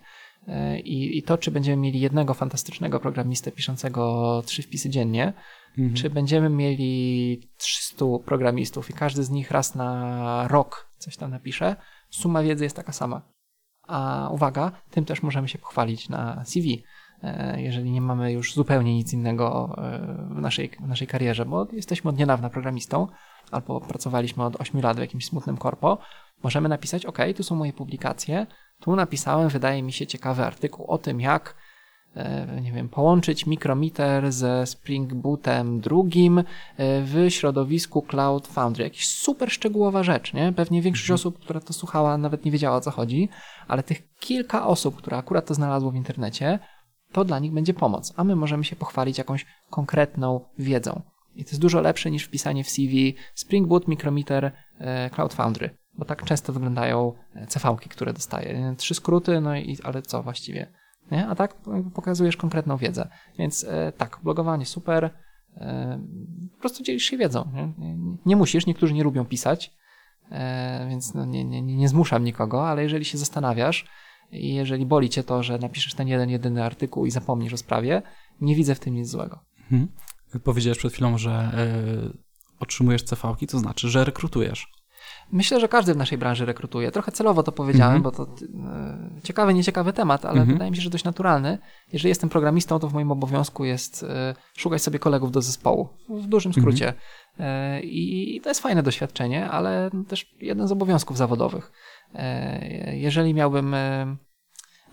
I, 0.84 1.18
I 1.18 1.24
to, 1.24 1.38
czy 1.38 1.52
będziemy 1.52 1.82
mieli 1.82 2.00
jednego 2.00 2.34
fantastycznego 2.34 3.00
programistę 3.00 3.52
piszącego 3.52 4.42
trzy 4.46 4.62
wpisy 4.62 4.90
dziennie, 4.90 5.34
mhm. 5.78 5.94
czy 5.94 6.10
będziemy 6.10 6.50
mieli 6.50 7.50
300 7.58 8.06
programistów 8.26 8.90
i 8.90 8.94
każdy 8.94 9.24
z 9.24 9.30
nich 9.30 9.52
raz 9.52 9.76
na 9.76 10.48
rok 10.48 10.90
coś 10.98 11.18
tam 11.18 11.32
napisze, 11.32 11.76
suma 12.10 12.44
wiedzy 12.44 12.64
jest 12.64 12.76
taka 12.76 12.92
sama. 12.92 13.22
A 13.88 14.30
uwaga, 14.32 14.72
tym 14.92 15.06
też 15.06 15.24
możemy 15.24 15.48
się 15.48 15.58
pochwalić 15.58 16.10
na 16.10 16.46
CV, 16.46 16.84
e, 17.24 17.62
jeżeli 17.62 17.92
nie 17.92 18.02
mamy 18.02 18.32
już 18.32 18.54
zupełnie 18.54 18.96
nic 18.96 19.14
innego 19.14 19.76
e, 19.78 20.36
w 20.36 20.42
naszej, 20.42 20.70
w 20.70 20.88
naszej 20.88 21.08
karierze, 21.08 21.46
bo 21.46 21.68
jesteśmy 21.72 22.10
od 22.10 22.18
niedawna 22.18 22.50
programistą, 22.50 23.08
albo 23.52 23.82
pracowaliśmy 23.82 24.44
od 24.44 24.62
8 24.62 24.82
lat 24.82 24.98
w 24.98 25.00
jakimś 25.00 25.26
smutnym 25.26 25.58
korpo, 25.58 25.98
możemy 26.44 26.70
napisać, 26.70 27.06
OK, 27.06 27.18
tu 27.36 27.44
są 27.44 27.56
moje 27.56 27.74
publikacje, 27.74 28.48
tu 28.80 28.96
napisałem, 28.96 29.50
wydaje 29.50 29.84
mi 29.84 29.94
się, 29.94 30.08
ciekawy 30.08 30.44
artykuł 30.44 30.86
o 30.86 30.98
tym, 30.98 31.22
jak 31.22 31.56
e, 32.16 32.62
nie 32.62 32.72
wiem, 32.72 32.90
połączyć 32.90 33.46
mikromiter 33.46 34.32
ze 34.32 34.66
Spring 34.66 35.14
Bootem 35.14 35.80
drugim 35.80 36.40
e, 36.40 36.44
w 36.78 37.26
środowisku 37.30 38.02
Cloud 38.02 38.48
Foundry. 38.48 38.84
Jakiś 38.84 39.08
super 39.08 39.52
szczegółowa 39.52 40.04
rzecz, 40.04 40.34
nie? 40.34 40.54
Pewnie 40.54 40.82
większość 40.82 41.10
mhm. 41.10 41.16
osób, 41.16 41.40
która 41.40 41.60
to 41.60 41.74
słuchała, 41.74 42.18
nawet 42.18 42.46
nie 42.46 42.52
wiedziała 42.52 42.78
o 42.78 42.82
co 42.82 42.92
chodzi, 42.92 43.30
ale 43.68 43.84
tych 43.84 44.18
kilka 44.20 44.68
osób, 44.68 44.96
które 44.96 45.18
akurat 45.18 45.46
to 45.46 45.54
znalazło 45.54 45.92
w 45.92 45.96
internecie, 45.96 46.60
to 47.12 47.26
dla 47.26 47.40
nich 47.40 47.52
będzie 47.52 47.74
pomoc, 47.74 48.14
a 48.16 48.24
my 48.24 48.36
możemy 48.36 48.64
się 48.64 48.76
pochwalić 48.76 49.18
jakąś 49.18 49.46
konkretną 49.70 50.40
wiedzą. 50.60 51.02
I 51.36 51.44
to 51.44 51.50
jest 51.50 51.62
dużo 51.62 51.82
lepsze 51.82 52.12
niż 52.12 52.24
wpisanie 52.24 52.64
w 52.64 52.70
CV 52.70 53.16
Spring 53.36 53.68
Boot, 53.68 53.88
Micrometer, 53.88 54.52
e, 54.80 55.10
Cloud 55.10 55.34
Foundry 55.34 55.78
bo 55.98 56.06
tak 56.06 56.24
często 56.24 56.54
wyglądają 56.54 57.14
e, 57.36 57.48
CV-ki, 57.48 57.90
które 57.90 58.14
dostaję. 58.14 58.76
Trzy 58.78 58.96
skróty, 58.96 59.42
no 59.42 59.56
i 59.56 59.78
ale 59.84 60.02
co 60.02 60.24
właściwie? 60.24 60.72
Nie? 61.12 61.28
A 61.28 61.36
tak 61.36 61.56
pokazujesz 61.94 62.38
konkretną 62.38 62.78
wiedzę. 62.78 63.10
Więc 63.40 63.64
e, 63.64 63.92
tak, 63.92 64.20
blogowanie 64.24 64.66
super. 64.66 65.10
E, 65.58 66.00
po 66.54 66.60
prostu 66.60 66.84
dzielisz 66.84 67.04
się 67.04 67.18
wiedzą. 67.18 67.52
Nie, 67.78 67.98
nie 68.26 68.36
musisz, 68.36 68.66
niektórzy 68.66 68.94
nie 68.94 69.04
lubią 69.04 69.26
pisać, 69.26 69.78
więc 70.90 71.14
no, 71.14 71.26
nie, 71.26 71.46
nie, 71.46 71.62
nie 71.62 71.90
zmuszam 71.90 72.24
nikogo, 72.24 72.68
ale 72.68 72.84
jeżeli 72.84 73.06
się 73.06 73.18
zastanawiasz 73.18 73.86
i 74.32 74.54
jeżeli 74.54 74.86
boli 74.86 75.10
cię 75.10 75.24
to, 75.24 75.44
że 75.44 75.58
napiszesz 75.58 75.94
ten 75.94 76.08
jeden, 76.08 76.30
jedyny 76.30 76.64
artykuł 76.64 77.06
i 77.06 77.12
zapomnisz 77.12 77.54
o 77.54 77.58
sprawie, 77.58 78.02
nie 78.42 78.56
widzę 78.56 78.76
w 78.76 78.80
tym 78.80 78.94
nic 78.94 79.08
złego. 79.08 79.40
Mhm. 79.72 79.88
Powiedziałeś 80.44 80.78
przed 80.78 80.94
chwilą, 80.94 81.18
że 81.18 81.52
otrzymujesz 82.60 83.06
CV-ki, 83.06 83.48
to 83.48 83.60
znaczy, 83.60 83.90
że 83.90 84.06
rekrutujesz. 84.06 84.77
Myślę, 85.32 85.60
że 85.60 85.68
każdy 85.68 85.94
w 85.94 85.98
naszej 85.98 86.18
branży 86.18 86.46
rekrutuje. 86.46 86.92
Trochę 86.92 87.12
celowo 87.12 87.44
to 87.44 87.52
powiedziałem, 87.52 87.96
mm 87.96 88.02
-hmm. 88.02 88.18
bo 88.18 88.26
to 88.26 88.32
e, 88.34 89.22
ciekawy, 89.24 89.54
nieciekawy 89.54 89.94
temat, 89.94 90.26
ale 90.26 90.34
mm 90.34 90.48
-hmm. 90.48 90.54
wydaje 90.54 90.72
mi 90.72 90.78
się, 90.78 90.84
że 90.84 90.90
dość 90.90 91.04
naturalny. 91.04 91.58
Jeżeli 91.94 92.10
jestem 92.10 92.30
programistą, 92.30 92.80
to 92.80 92.88
w 92.88 92.94
moim 92.94 93.12
obowiązku 93.12 93.66
jest 93.66 94.04
e, 94.04 94.36
szukać 94.58 94.82
sobie 94.82 95.00
kolegów 95.00 95.32
do 95.32 95.42
zespołu. 95.42 95.90
W 96.10 96.28
dużym 96.28 96.54
skrócie. 96.54 96.88
Mm 96.88 96.98
-hmm. 96.98 97.44
e, 97.44 97.82
I 97.82 98.42
to 98.44 98.50
jest 98.50 98.62
fajne 98.62 98.84
doświadczenie, 98.84 99.50
ale 99.50 99.90
też 100.08 100.36
jeden 100.42 100.68
z 100.68 100.72
obowiązków 100.72 101.18
zawodowych. 101.18 101.72
Jeżeli 102.92 103.34
miałbym. 103.34 103.76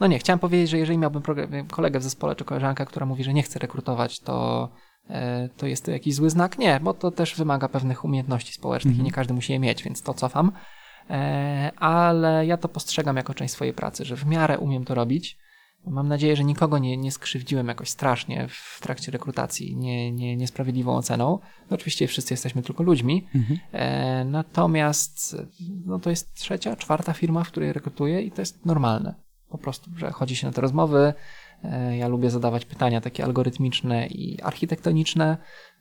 No 0.00 0.06
nie, 0.06 0.18
chciałem 0.18 0.38
powiedzieć, 0.38 0.70
że 0.70 0.78
jeżeli 0.78 0.98
miałbym 0.98 1.22
kolegę 1.70 1.98
w 1.98 2.02
zespole 2.02 2.36
czy 2.36 2.44
koleżankę, 2.44 2.86
która 2.86 3.06
mówi, 3.06 3.24
że 3.24 3.34
nie 3.34 3.42
chce 3.42 3.58
rekrutować, 3.58 4.20
to 4.20 4.68
to 5.56 5.66
jest 5.66 5.84
to 5.84 5.90
jakiś 5.90 6.14
zły 6.14 6.30
znak? 6.30 6.58
Nie, 6.58 6.80
bo 6.82 6.94
to 6.94 7.10
też 7.10 7.34
wymaga 7.36 7.68
pewnych 7.68 8.04
umiejętności 8.04 8.52
społecznych 8.52 8.92
mhm. 8.92 9.02
i 9.02 9.04
nie 9.04 9.12
każdy 9.12 9.34
musi 9.34 9.52
je 9.52 9.58
mieć, 9.58 9.82
więc 9.82 10.02
to 10.02 10.14
cofam. 10.14 10.52
E, 11.10 11.72
ale 11.76 12.46
ja 12.46 12.56
to 12.56 12.68
postrzegam 12.68 13.16
jako 13.16 13.34
część 13.34 13.54
swojej 13.54 13.74
pracy, 13.74 14.04
że 14.04 14.16
w 14.16 14.26
miarę 14.26 14.58
umiem 14.58 14.84
to 14.84 14.94
robić. 14.94 15.38
Mam 15.86 16.08
nadzieję, 16.08 16.36
że 16.36 16.44
nikogo 16.44 16.78
nie, 16.78 16.96
nie 16.96 17.12
skrzywdziłem 17.12 17.68
jakoś 17.68 17.90
strasznie 17.90 18.48
w 18.48 18.80
trakcie 18.80 19.12
rekrutacji, 19.12 19.76
nie, 19.76 20.12
nie, 20.12 20.36
niesprawiedliwą 20.36 20.96
oceną. 20.96 21.38
No 21.70 21.74
oczywiście 21.74 22.06
wszyscy 22.06 22.34
jesteśmy 22.34 22.62
tylko 22.62 22.82
ludźmi. 22.82 23.26
Mhm. 23.34 23.60
E, 23.72 24.24
natomiast 24.24 25.36
no 25.86 25.98
to 25.98 26.10
jest 26.10 26.34
trzecia, 26.34 26.76
czwarta 26.76 27.12
firma, 27.12 27.44
w 27.44 27.48
której 27.48 27.72
rekrutuję 27.72 28.22
i 28.22 28.30
to 28.30 28.42
jest 28.42 28.66
normalne. 28.66 29.14
Po 29.48 29.58
prostu, 29.58 29.90
że 29.96 30.10
chodzi 30.10 30.36
się 30.36 30.46
na 30.46 30.52
te 30.52 30.60
rozmowy, 30.60 31.14
E, 31.14 31.14
ja 31.90 32.08
lubię 32.08 32.30
zadawać 32.30 32.64
pytania 32.64 33.00
takie 33.00 33.24
algorytmiczne 33.24 34.06
i 34.06 34.42
architektoniczne, 34.42 35.36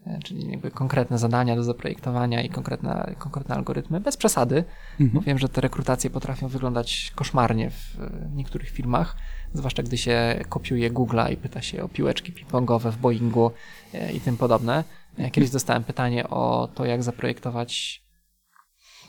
e, 0.08 0.20
czyli 0.24 0.52
jakby 0.52 0.72
konkretne 0.72 1.18
zadania 1.18 1.56
do 1.56 1.64
zaprojektowania 1.64 2.42
i 2.42 2.50
konkretne, 2.50 3.16
konkretne 3.20 3.56
algorytmy, 3.56 4.00
bez 4.00 4.18
przesady, 4.18 4.64
mhm. 5.00 5.10
bo 5.14 5.22
wiem, 5.22 5.38
że 5.38 5.50
te 5.50 5.62
rekrutacje 5.62 6.10
potrafią 6.10 6.48
wyglądać 6.48 7.12
koszmarnie 7.16 7.70
w 7.70 7.98
niektórych 8.36 8.70
firmach, 8.70 9.16
zwłaszcza 9.54 9.84
gdy 9.84 9.98
się 9.98 10.40
kopiuje 10.50 10.92
Google'a 10.92 11.32
i 11.32 11.38
pyta 11.38 11.62
się 11.62 11.84
o 11.84 11.90
piłeczki 11.90 12.34
ping-pongowe 12.34 12.92
w 12.92 12.98
Boeingu 12.98 13.52
e, 13.94 14.12
i 14.12 14.20
tym 14.20 14.38
podobne. 14.38 14.84
Kiedyś 15.32 15.50
dostałem 15.50 15.84
pytanie 15.84 16.30
o 16.30 16.70
to, 16.76 16.86
jak 16.86 17.04
zaprojektować 17.04 18.04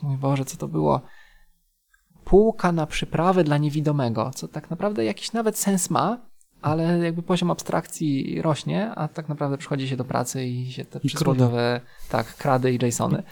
mój 0.03 0.17
Boże, 0.17 0.45
co 0.45 0.57
to 0.57 0.67
było? 0.67 1.01
Półka 2.23 2.71
na 2.71 2.87
przyprawy 2.87 3.43
dla 3.43 3.57
niewidomego, 3.57 4.31
co 4.35 4.47
tak 4.47 4.69
naprawdę 4.69 5.05
jakiś 5.05 5.33
nawet 5.33 5.57
sens 5.57 5.89
ma, 5.89 6.17
ale 6.65 6.99
jakby 6.99 7.23
poziom 7.23 7.51
abstrakcji 7.51 8.41
rośnie, 8.41 8.91
a 8.95 9.07
tak 9.07 9.29
naprawdę 9.29 9.57
przychodzi 9.57 9.87
się 9.87 9.97
do 9.97 10.05
pracy 10.05 10.45
i 10.45 10.71
się 10.71 10.85
te 10.85 10.99
przysłowiowe, 10.99 11.81
tak, 12.09 12.35
krady 12.37 12.73
i 12.73 12.85
JSONy. 12.85 13.23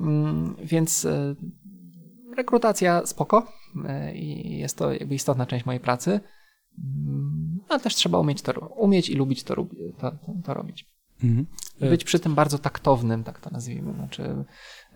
Mm, 0.00 0.56
więc 0.64 1.04
e, 1.04 1.34
rekrutacja 2.36 3.06
spoko 3.06 3.46
e, 3.84 4.14
i 4.14 4.58
jest 4.58 4.78
to 4.78 4.92
jakby 4.92 5.14
istotna 5.14 5.46
część 5.46 5.66
mojej 5.66 5.80
pracy, 5.80 6.20
mm, 6.78 7.60
ale 7.68 7.80
też 7.80 7.94
trzeba 7.94 8.18
umieć 8.18 8.42
to 8.42 8.52
umieć 8.60 9.08
i 9.08 9.14
lubić 9.14 9.42
to, 9.44 9.66
to, 9.98 10.12
to, 10.44 10.54
robić. 10.54 10.86
Mhm. 11.24 11.46
Być 11.80 12.04
przy 12.04 12.20
tym 12.20 12.34
bardzo 12.34 12.58
taktownym, 12.58 13.24
tak 13.24 13.40
to 13.40 13.50
nazwijmy, 13.50 13.92
znaczy 13.92 14.44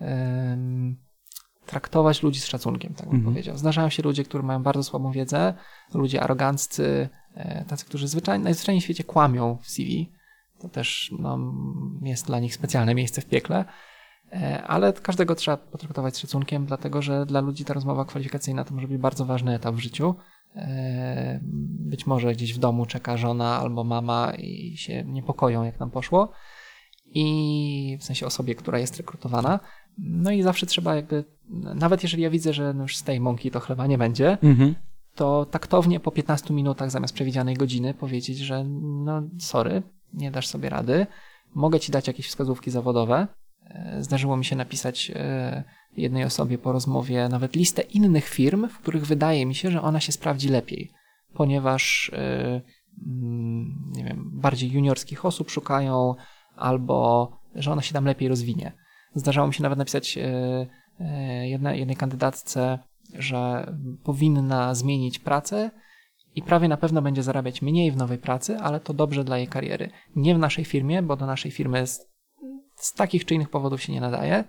um, 0.01 0.97
traktować 1.67 2.23
ludzi 2.23 2.41
z 2.41 2.47
szacunkiem, 2.47 2.95
tak 2.95 3.07
bym 3.07 3.17
mhm. 3.17 3.35
powiedział. 3.35 3.57
Zdarzają 3.57 3.89
się 3.89 4.03
ludzie, 4.03 4.25
którzy 4.25 4.45
mają 4.45 4.63
bardzo 4.63 4.83
słabą 4.83 5.13
wiedzę, 5.13 5.55
ludzie 5.95 6.23
aroganccy, 6.23 7.09
E, 7.26 7.26
tacy, 7.69 7.87
którzy 7.87 8.09
zwyczaj, 8.09 8.41
najzwyczajniej 8.41 8.81
w 8.81 8.85
świecie 8.85 9.05
kłamią 9.05 9.59
w 9.63 9.71
CV. 9.71 10.13
To 10.59 10.69
też 10.69 11.11
no, 11.19 11.39
jest 12.03 12.27
dla 12.27 12.41
nich 12.41 12.55
specjalne 12.55 12.95
miejsce 12.95 13.21
w 13.21 13.27
piekle. 13.27 13.65
E, 14.33 14.63
ale 14.63 14.93
każdego 14.93 15.35
trzeba 15.35 15.57
potraktować 15.57 16.17
z 16.17 16.19
szacunkiem, 16.19 16.67
dlatego 16.67 17.03
że 17.03 17.27
dla 17.27 17.41
ludzi 17.41 17.65
ta 17.65 17.75
rozmowa 17.75 18.05
kwalifikacyjna 18.05 18.65
to 18.65 18.75
może 18.75 18.89
być 18.89 18.99
bardzo 18.99 19.25
ważny 19.25 19.55
etap 19.55 19.75
w 19.75 19.79
życiu. 19.79 20.15
E, 20.57 21.41
być 21.91 22.07
może 22.07 22.33
gdzieś 22.33 22.55
w 22.55 22.59
domu 22.59 22.87
czeka 22.87 23.17
żona 23.17 23.59
albo 23.59 23.85
mama 23.85 24.33
i 24.39 24.77
się 24.77 25.05
niepokoją, 25.05 25.65
jak 25.65 25.81
nam 25.81 25.91
poszło. 25.91 26.33
I 27.07 27.99
w 28.01 28.05
sensie 28.05 28.27
osobie, 28.27 28.55
która 28.55 28.79
jest 28.79 28.97
rekrutowana. 28.97 29.61
No 29.99 30.31
i 30.31 30.43
zawsze 30.43 30.67
trzeba 30.67 30.95
jakby, 30.95 31.25
nawet 31.75 32.03
jeżeli 32.03 32.23
ja 32.23 32.31
widzę, 32.31 32.53
że 32.53 32.75
no 32.75 32.83
już 32.83 32.97
z 32.97 33.03
tej 33.03 33.21
mąki 33.21 33.51
to 33.51 33.61
chleba 33.61 33.87
nie 33.87 33.99
będzie, 33.99 34.39
mhm 34.43 34.75
to 35.17 35.45
taktownie 35.45 36.01
po 36.01 36.11
15 36.11 36.55
minutach 36.55 36.91
zamiast 36.91 37.15
przewidzianej 37.15 37.55
godziny 37.55 37.95
powiedzieć, 37.95 38.39
że 38.39 38.65
no 38.81 39.23
sorry, 39.39 39.83
nie 40.13 40.31
dasz 40.31 40.47
sobie 40.47 40.69
rady, 40.69 41.07
mogę 41.55 41.81
ci 41.81 41.93
dać 41.93 42.07
jakieś 42.07 42.29
wskazówki 42.29 42.71
zawodowe. 42.71 43.29
E, 43.65 44.03
zdarzyło 44.03 44.37
mi 44.37 44.45
się 44.45 44.57
napisać 44.57 45.13
e, 45.15 45.65
jednej 45.97 46.25
osobie 46.25 46.59
po 46.59 46.73
rozmowie 46.73 47.29
nawet 47.29 47.57
listę 47.57 47.83
innych 47.83 48.29
firm, 48.29 48.69
w 48.69 48.79
których 48.79 49.07
wydaje 49.07 49.47
mi 49.47 49.55
się, 49.55 49.71
że 49.71 49.83
ona 49.83 50.01
się 50.01 50.13
sprawdzi 50.13 50.49
lepiej, 50.49 50.91
ponieważ 51.35 52.11
nie 53.93 54.05
wiem, 54.05 54.31
bardziej 54.33 54.71
juniorskich 54.71 55.25
osób 55.25 55.51
szukają, 55.51 56.15
albo 56.57 57.31
że 57.55 57.73
ona 57.73 57.83
się 57.83 57.93
tam 57.93 58.05
lepiej 58.05 58.29
rozwinie. 58.29 58.73
Zdarzało 59.15 59.49
mi 59.49 59.55
się 59.55 59.63
nawet 59.63 59.79
napisać 59.79 60.19
jednej 61.43 61.97
kandydatce, 61.97 62.79
że 63.15 63.73
powinna 64.05 64.75
zmienić 64.75 65.19
pracę 65.19 65.71
i 66.35 66.43
prawie 66.43 66.69
na 66.69 66.77
pewno 66.77 67.03
będzie 67.03 67.23
zarabiać 67.23 67.63
mniej 67.63 67.93
w 67.93 67.97
nowej 67.97 68.19
pracy, 68.19 68.59
ale 68.59 68.81
to 68.81 68.95
dobrze 68.95 69.25
dla 69.25 69.39
jej 69.39 69.49
kariery. 69.49 69.91
Nie 70.17 70.35
w 70.35 70.39
naszej 70.39 70.65
firmie, 70.65 71.03
bo 71.03 71.17
do 71.17 71.27
naszej 71.27 71.51
firmy 71.51 71.87
z, 71.87 72.09
z 72.75 72.93
takich 72.93 73.25
czy 73.25 73.35
innych 73.35 73.51
powodów 73.51 73.83
się 73.83 73.93
nie 73.93 74.01
nadaje, 74.01 74.45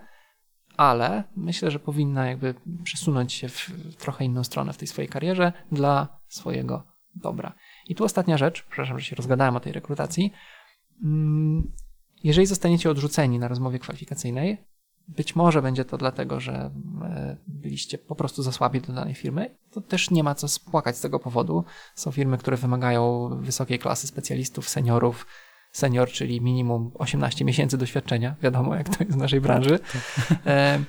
ale 0.77 1.23
myślę, 1.35 1.71
że 1.71 1.79
powinna 1.79 2.27
jakby 2.27 2.55
przesunąć 2.83 3.33
się 3.33 3.49
w 3.49 3.95
trochę 3.97 4.25
inną 4.25 4.43
stronę 4.43 4.73
w 4.73 4.77
tej 4.77 4.87
swojej 4.87 5.09
karierze 5.09 5.53
dla 5.71 6.19
swojego 6.27 6.83
dobra. 7.15 7.55
I 7.87 7.95
tu 7.95 8.03
ostatnia 8.03 8.37
rzecz, 8.37 8.63
przepraszam, 8.63 8.99
że 8.99 9.05
się 9.05 9.15
rozgadałem 9.15 9.55
o 9.55 9.59
tej 9.59 9.73
rekrutacji. 9.73 10.33
Mm, 11.03 11.71
jeżeli 12.23 12.47
zostaniecie 12.47 12.89
odrzuceni 12.89 13.39
na 13.39 13.47
rozmowie 13.47 13.79
kwalifikacyjnej, 13.79 14.57
być 15.07 15.35
może 15.35 15.61
będzie 15.61 15.85
to 15.85 15.97
dlatego, 15.97 16.39
że 16.39 16.71
e, 17.01 17.37
byliście 17.47 17.97
po 17.97 18.15
prostu 18.15 18.43
za 18.43 18.51
słabi 18.51 18.81
do 18.81 18.93
danej 18.93 19.13
firmy. 19.13 19.55
To 19.71 19.81
też 19.81 20.11
nie 20.11 20.23
ma 20.23 20.35
co 20.35 20.47
spłakać 20.47 20.97
z 20.97 21.01
tego 21.01 21.19
powodu. 21.19 21.63
Są 21.95 22.11
firmy, 22.11 22.37
które 22.37 22.57
wymagają 22.57 23.29
wysokiej 23.41 23.79
klasy 23.79 24.07
specjalistów, 24.07 24.69
seniorów. 24.69 25.25
Senior, 25.71 26.09
czyli 26.09 26.41
minimum 26.41 26.91
18 26.93 27.45
miesięcy 27.45 27.77
doświadczenia. 27.77 28.35
Wiadomo, 28.41 28.75
jak 28.75 28.89
to 28.89 29.03
jest 29.03 29.17
w 29.17 29.17
naszej 29.17 29.41
branży. 29.41 29.79
E, 30.45 30.79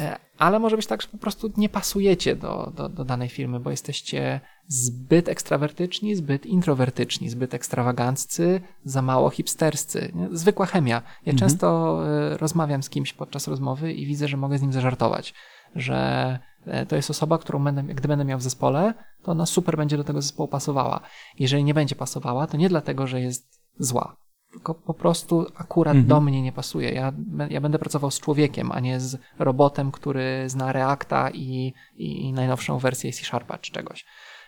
e, 0.00 0.18
ale 0.38 0.58
może 0.58 0.76
być 0.76 0.86
tak, 0.86 1.02
że 1.02 1.08
po 1.08 1.18
prostu 1.18 1.52
nie 1.56 1.68
pasujecie 1.68 2.36
do, 2.36 2.72
do, 2.76 2.88
do 2.88 3.04
danej 3.04 3.28
firmy, 3.28 3.60
bo 3.60 3.70
jesteście 3.70 4.40
zbyt 4.68 5.28
ekstrawertyczni, 5.28 6.16
zbyt 6.16 6.46
introwertyczni, 6.46 7.30
zbyt 7.30 7.54
ekstrawaganccy, 7.54 8.60
za 8.84 9.02
mało 9.02 9.30
hipsterscy. 9.30 10.12
Zwykła 10.32 10.66
chemia. 10.66 11.02
Ja 11.26 11.32
mhm. 11.32 11.38
często 11.38 11.98
e, 12.06 12.36
rozmawiam 12.36 12.82
z 12.82 12.90
kimś 12.90 13.12
podczas 13.12 13.48
rozmowy 13.48 13.92
i 13.92 14.06
widzę, 14.06 14.28
że 14.28 14.36
mogę 14.36 14.58
z 14.58 14.62
nim 14.62 14.72
zażartować, 14.72 15.34
że 15.74 16.38
e, 16.66 16.86
to 16.86 16.96
jest 16.96 17.10
osoba, 17.10 17.38
którą 17.38 17.64
będę, 17.64 17.82
gdy 17.82 18.08
będę 18.08 18.24
miał 18.24 18.38
w 18.38 18.42
zespole, 18.42 18.94
to 19.22 19.32
ona 19.32 19.46
super 19.46 19.76
będzie 19.76 19.96
do 19.96 20.04
tego 20.04 20.22
zespołu 20.22 20.48
pasowała. 20.48 21.00
Jeżeli 21.38 21.64
nie 21.64 21.74
będzie 21.74 21.96
pasowała, 21.96 22.46
to 22.46 22.56
nie 22.56 22.68
dlatego, 22.68 23.06
że 23.06 23.20
jest 23.20 23.60
zła, 23.78 24.16
tylko 24.52 24.74
po 24.74 24.94
prostu 24.94 25.46
akurat 25.54 25.94
mhm. 25.94 26.08
do 26.08 26.20
mnie 26.20 26.42
nie 26.42 26.52
pasuje. 26.52 26.92
Ja, 26.92 27.12
ja 27.50 27.60
będę 27.60 27.78
pracował 27.78 28.10
z 28.10 28.20
człowiekiem, 28.20 28.72
a 28.72 28.80
nie 28.80 29.00
z 29.00 29.18
robotem, 29.38 29.92
który 29.92 30.44
zna 30.46 30.72
Reacta 30.72 31.30
i, 31.30 31.74
i 31.96 32.32
najnowszą 32.32 32.78
wersję 32.78 33.12
C 33.12 33.24
Sharpa 33.24 33.58
czy 33.58 33.72
czegoś. 33.72 34.04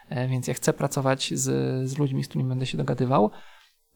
E, 0.08 0.28
więc 0.28 0.48
ja 0.48 0.54
chcę 0.54 0.72
pracować 0.72 1.32
z, 1.34 1.44
z 1.88 1.98
ludźmi, 1.98 2.24
z 2.24 2.28
którymi 2.28 2.48
będę 2.48 2.66
się 2.66 2.78
dogadywał. 2.78 3.30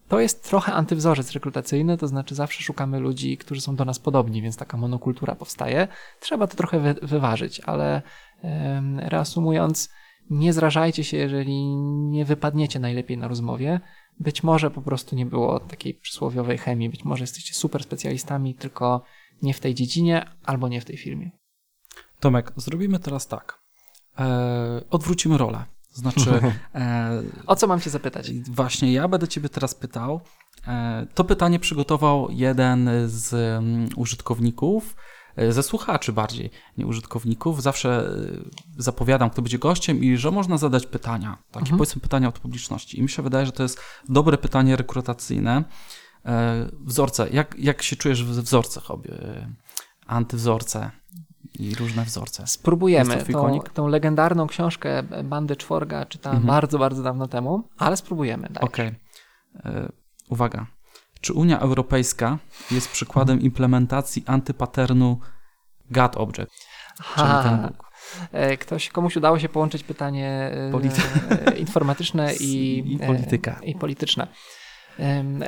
To 0.09 0.21
jest 0.21 0.49
trochę 0.49 0.73
antywzorzec 0.73 1.33
rekrutacyjny, 1.33 1.99
to 1.99 2.09
znaczy 2.09 2.35
zawsze 2.35 2.63
szukamy 2.63 2.99
ludzi, 3.01 3.37
którzy 3.37 3.61
są 3.61 3.77
do 3.77 3.85
nas 3.85 3.99
podobni, 3.99 4.43
więc 4.43 4.57
taka 4.57 4.77
monokultura 4.77 5.35
powstaje. 5.35 5.89
Trzeba 6.21 6.47
to 6.47 6.57
trochę 6.57 6.81
wy, 6.81 6.95
wyważyć, 7.03 7.61
ale 7.61 8.03
um, 8.43 8.99
reasumując, 8.99 9.89
nie 10.31 10.53
zrażajcie 10.53 11.05
się, 11.05 11.17
jeżeli 11.17 11.77
nie 12.11 12.25
wypadniecie 12.25 12.81
najlepiej 12.81 13.19
na 13.19 13.29
rozmowie. 13.29 13.81
Być 14.21 14.43
może 14.43 14.71
po 14.71 14.83
prostu 14.83 15.17
nie 15.17 15.27
było 15.27 15.61
takiej 15.61 15.95
przysłowiowej 15.95 16.59
chemii, 16.59 16.91
być 16.91 17.05
może 17.05 17.23
jesteście 17.23 17.55
super 17.55 17.83
specjalistami, 17.83 18.55
tylko 18.55 19.03
nie 19.43 19.55
w 19.55 19.61
tej 19.61 19.75
dziedzinie 19.75 20.27
albo 20.45 20.69
nie 20.69 20.81
w 20.81 20.85
tej 20.85 20.97
firmie. 20.97 21.31
Tomek, 22.21 22.53
zrobimy 22.57 22.99
teraz 22.99 23.27
tak. 23.27 23.59
Eee, 24.19 24.29
odwrócimy 24.91 25.39
rolę. 25.39 25.65
Znaczy. 25.93 26.41
E, 26.75 27.23
o 27.47 27.57
co 27.57 27.67
mam 27.67 27.81
cię 27.81 27.91
zapytać? 27.91 28.33
Właśnie, 28.33 28.93
ja 28.93 29.09
będę 29.09 29.29
ciebie 29.29 29.49
teraz 29.49 29.75
pytał. 29.75 30.21
E, 30.67 31.07
to 31.15 31.25
pytanie 31.25 31.59
przygotował 31.59 32.29
jeden 32.31 32.91
z 33.07 33.33
um, 33.33 33.89
użytkowników, 33.97 34.97
e, 35.37 35.53
ze 35.53 35.63
słuchaczy 35.63 36.13
bardziej, 36.13 36.51
nie 36.79 36.87
użytkowników. 36.87 37.63
Zawsze 37.63 38.11
e, 38.77 38.83
zapowiadam, 38.83 39.31
kto 39.31 39.43
będzie 39.43 39.59
gościem 39.59 40.05
i 40.05 40.17
że 40.17 40.31
można 40.31 40.59
zadać 40.59 40.87
pytania. 40.87 41.39
Takie 41.51 41.65
mhm. 41.65 41.79
powiedzmy 41.79 42.03
pytania 42.03 42.29
od 42.29 42.39
publiczności. 42.39 42.99
I 42.99 43.03
mi 43.03 43.09
się 43.09 43.23
wydaje, 43.23 43.47
że 43.47 43.53
to 43.53 43.63
jest 43.63 43.81
dobre 44.09 44.39
pytanie 44.39 44.77
rekrutacyjne. 44.77 45.65
E, 46.27 46.69
wzorce. 46.81 47.31
Jak, 47.31 47.55
jak 47.59 47.83
się 47.83 47.97
czujesz 47.97 48.25
w 48.25 48.29
wzorcach 48.29 48.91
obie? 48.91 49.13
Antywzorce 50.07 50.91
i 51.59 51.75
różne 51.75 52.05
wzorce. 52.05 52.47
Spróbujemy. 52.47 53.25
Tą, 53.33 53.61
tą, 53.61 53.89
legendarną 53.89 54.47
książkę 54.47 55.03
Bandy 55.25 55.57
Czworga 55.57 56.07
czytałem 56.07 56.37
mhm. 56.37 56.55
bardzo, 56.55 56.79
bardzo 56.79 57.03
dawno 57.03 57.29
temu, 57.29 57.69
ale 57.79 57.97
spróbujemy. 57.97 58.49
Okej. 58.61 58.93
Okay. 59.59 59.73
E, 59.73 59.93
uwaga. 60.29 60.67
Czy 61.21 61.33
Unia 61.33 61.61
Europejska 61.61 62.39
jest 62.71 62.91
przykładem 62.93 63.41
implementacji 63.41 64.25
antypaternu 64.27 65.19
God 65.91 66.17
Object? 66.17 66.53
Aha. 67.17 67.71
E, 68.33 68.57
ktoś, 68.57 68.89
komuś 68.89 69.17
udało 69.17 69.39
się 69.39 69.49
połączyć 69.49 69.83
pytanie 69.83 70.51
e, 70.53 70.71
Polity- 70.73 71.57
informatyczne 71.57 72.35
i, 72.35 72.79
i 72.93 72.99
polityka. 72.99 73.61
I 73.63 73.75
polityczne. 73.75 74.27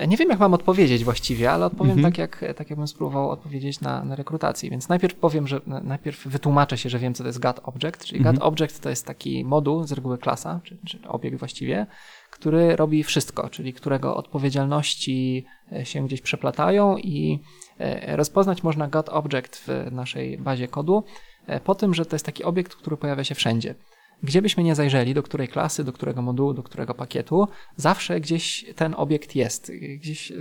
Nie 0.08 0.16
wiem, 0.16 0.28
jak 0.28 0.38
mam 0.38 0.54
odpowiedzieć 0.54 1.04
właściwie, 1.04 1.52
ale 1.52 1.66
odpowiem 1.66 1.98
mhm. 1.98 2.12
tak, 2.12 2.18
jak, 2.18 2.54
tak, 2.56 2.70
jakbym 2.70 2.88
spróbował 2.88 3.30
odpowiedzieć 3.30 3.80
na, 3.80 4.04
na 4.04 4.16
rekrutacji. 4.16 4.70
Więc 4.70 4.88
najpierw 4.88 5.14
powiem, 5.14 5.46
że 5.46 5.60
najpierw 5.66 6.26
wytłumaczę 6.26 6.78
się, 6.78 6.88
że 6.88 6.98
wiem, 6.98 7.14
co 7.14 7.22
to 7.22 7.26
jest 7.26 7.38
GAT 7.38 7.60
Object. 7.62 8.04
Czyli 8.04 8.18
mhm. 8.18 8.36
GAT 8.36 8.44
Object 8.44 8.80
to 8.80 8.90
jest 8.90 9.06
taki 9.06 9.44
moduł, 9.44 9.84
z 9.84 9.92
reguły 9.92 10.18
klasa, 10.18 10.60
czy, 10.64 10.78
czy 10.86 10.98
obiekt 11.08 11.38
właściwie, 11.38 11.86
który 12.30 12.76
robi 12.76 13.04
wszystko, 13.04 13.48
czyli 13.48 13.72
którego 13.72 14.16
odpowiedzialności 14.16 15.46
e, 15.72 15.86
się 15.86 16.06
gdzieś 16.06 16.20
przeplatają 16.20 16.96
i 16.96 17.38
e, 17.78 18.16
rozpoznać 18.16 18.62
można 18.62 18.88
GAT 18.88 19.08
Object 19.08 19.64
w 19.66 19.92
naszej 19.92 20.38
bazie 20.38 20.68
kodu 20.68 21.04
e, 21.46 21.60
po 21.60 21.74
tym, 21.74 21.94
że 21.94 22.06
to 22.06 22.14
jest 22.14 22.26
taki 22.26 22.44
obiekt, 22.44 22.74
który 22.74 22.96
pojawia 22.96 23.24
się 23.24 23.34
wszędzie 23.34 23.74
gdzie 24.22 24.42
byśmy 24.42 24.62
nie 24.62 24.74
zajrzeli, 24.74 25.14
do 25.14 25.22
której 25.22 25.48
klasy, 25.48 25.84
do 25.84 25.92
którego 25.92 26.22
modułu, 26.22 26.54
do 26.54 26.62
którego 26.62 26.94
pakietu, 26.94 27.48
zawsze 27.76 28.20
gdzieś 28.20 28.64
ten 28.76 28.94
obiekt 28.96 29.36
jest. 29.36 29.72
Gdzieś, 29.96 30.32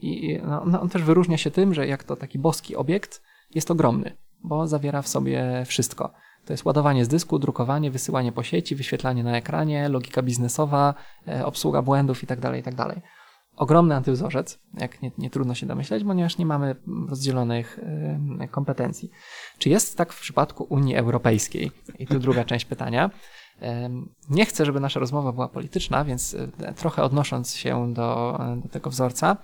i, 0.00 0.38
no, 0.44 0.64
no, 0.66 0.80
on 0.80 0.88
też 0.88 1.02
wyróżnia 1.02 1.36
się 1.36 1.50
tym, 1.50 1.74
że 1.74 1.86
jak 1.86 2.04
to 2.04 2.16
taki 2.16 2.38
boski 2.38 2.76
obiekt, 2.76 3.22
jest 3.54 3.70
ogromny, 3.70 4.16
bo 4.44 4.66
zawiera 4.66 5.02
w 5.02 5.08
sobie 5.08 5.64
wszystko. 5.66 6.12
To 6.44 6.52
jest 6.52 6.64
ładowanie 6.64 7.04
z 7.04 7.08
dysku, 7.08 7.38
drukowanie, 7.38 7.90
wysyłanie 7.90 8.32
po 8.32 8.42
sieci, 8.42 8.76
wyświetlanie 8.76 9.24
na 9.24 9.36
ekranie, 9.36 9.88
logika 9.88 10.22
biznesowa, 10.22 10.94
e, 11.28 11.46
obsługa 11.46 11.82
błędów 11.82 12.22
itd., 12.22 12.42
tak 12.42 12.56
itd. 12.56 13.00
Ogromny 13.58 13.94
antywzorzec, 13.94 14.58
jak 14.74 15.02
nie, 15.02 15.10
nie 15.18 15.30
trudno 15.30 15.54
się 15.54 15.66
domyśleć, 15.66 16.04
ponieważ 16.04 16.38
nie 16.38 16.46
mamy 16.46 16.76
rozdzielonych 17.08 17.80
kompetencji. 18.50 19.10
Czy 19.58 19.68
jest 19.68 19.96
tak 19.96 20.12
w 20.12 20.20
przypadku 20.20 20.66
Unii 20.68 20.96
Europejskiej? 20.96 21.70
I 21.98 22.06
tu 22.06 22.18
druga 22.18 22.44
część 22.44 22.64
pytania. 22.64 23.10
Nie 24.30 24.46
chcę, 24.46 24.64
żeby 24.66 24.80
nasza 24.80 25.00
rozmowa 25.00 25.32
była 25.32 25.48
polityczna, 25.48 26.04
więc 26.04 26.34
e, 26.34 26.74
trochę 26.74 27.02
odnosząc 27.02 27.54
się 27.54 27.94
do, 27.94 28.38
do 28.62 28.68
tego 28.68 28.90
wzorca, 28.90 29.36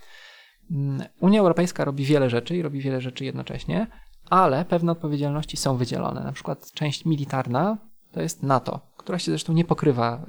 mm, 0.71 1.03
Unia 1.21 1.41
Europejska 1.41 1.85
robi 1.85 2.05
wiele 2.05 2.31
rzeczy 2.31 2.57
i 2.57 2.63
robi 2.63 2.81
wiele 2.81 3.01
rzeczy 3.01 3.25
jednocześnie, 3.25 3.87
ale 4.31 4.65
pewne 4.65 4.93
odpowiedzialności 4.93 5.57
są 5.57 5.77
wydzielone. 5.77 6.25
Na 6.25 6.33
przykład 6.33 6.73
część 6.73 7.05
militarna 7.05 7.79
to 8.13 8.21
jest 8.21 8.43
NATO, 8.43 8.81
która 8.97 9.19
się 9.19 9.31
zresztą 9.31 9.53
nie 9.53 9.65
pokrywa 9.65 10.25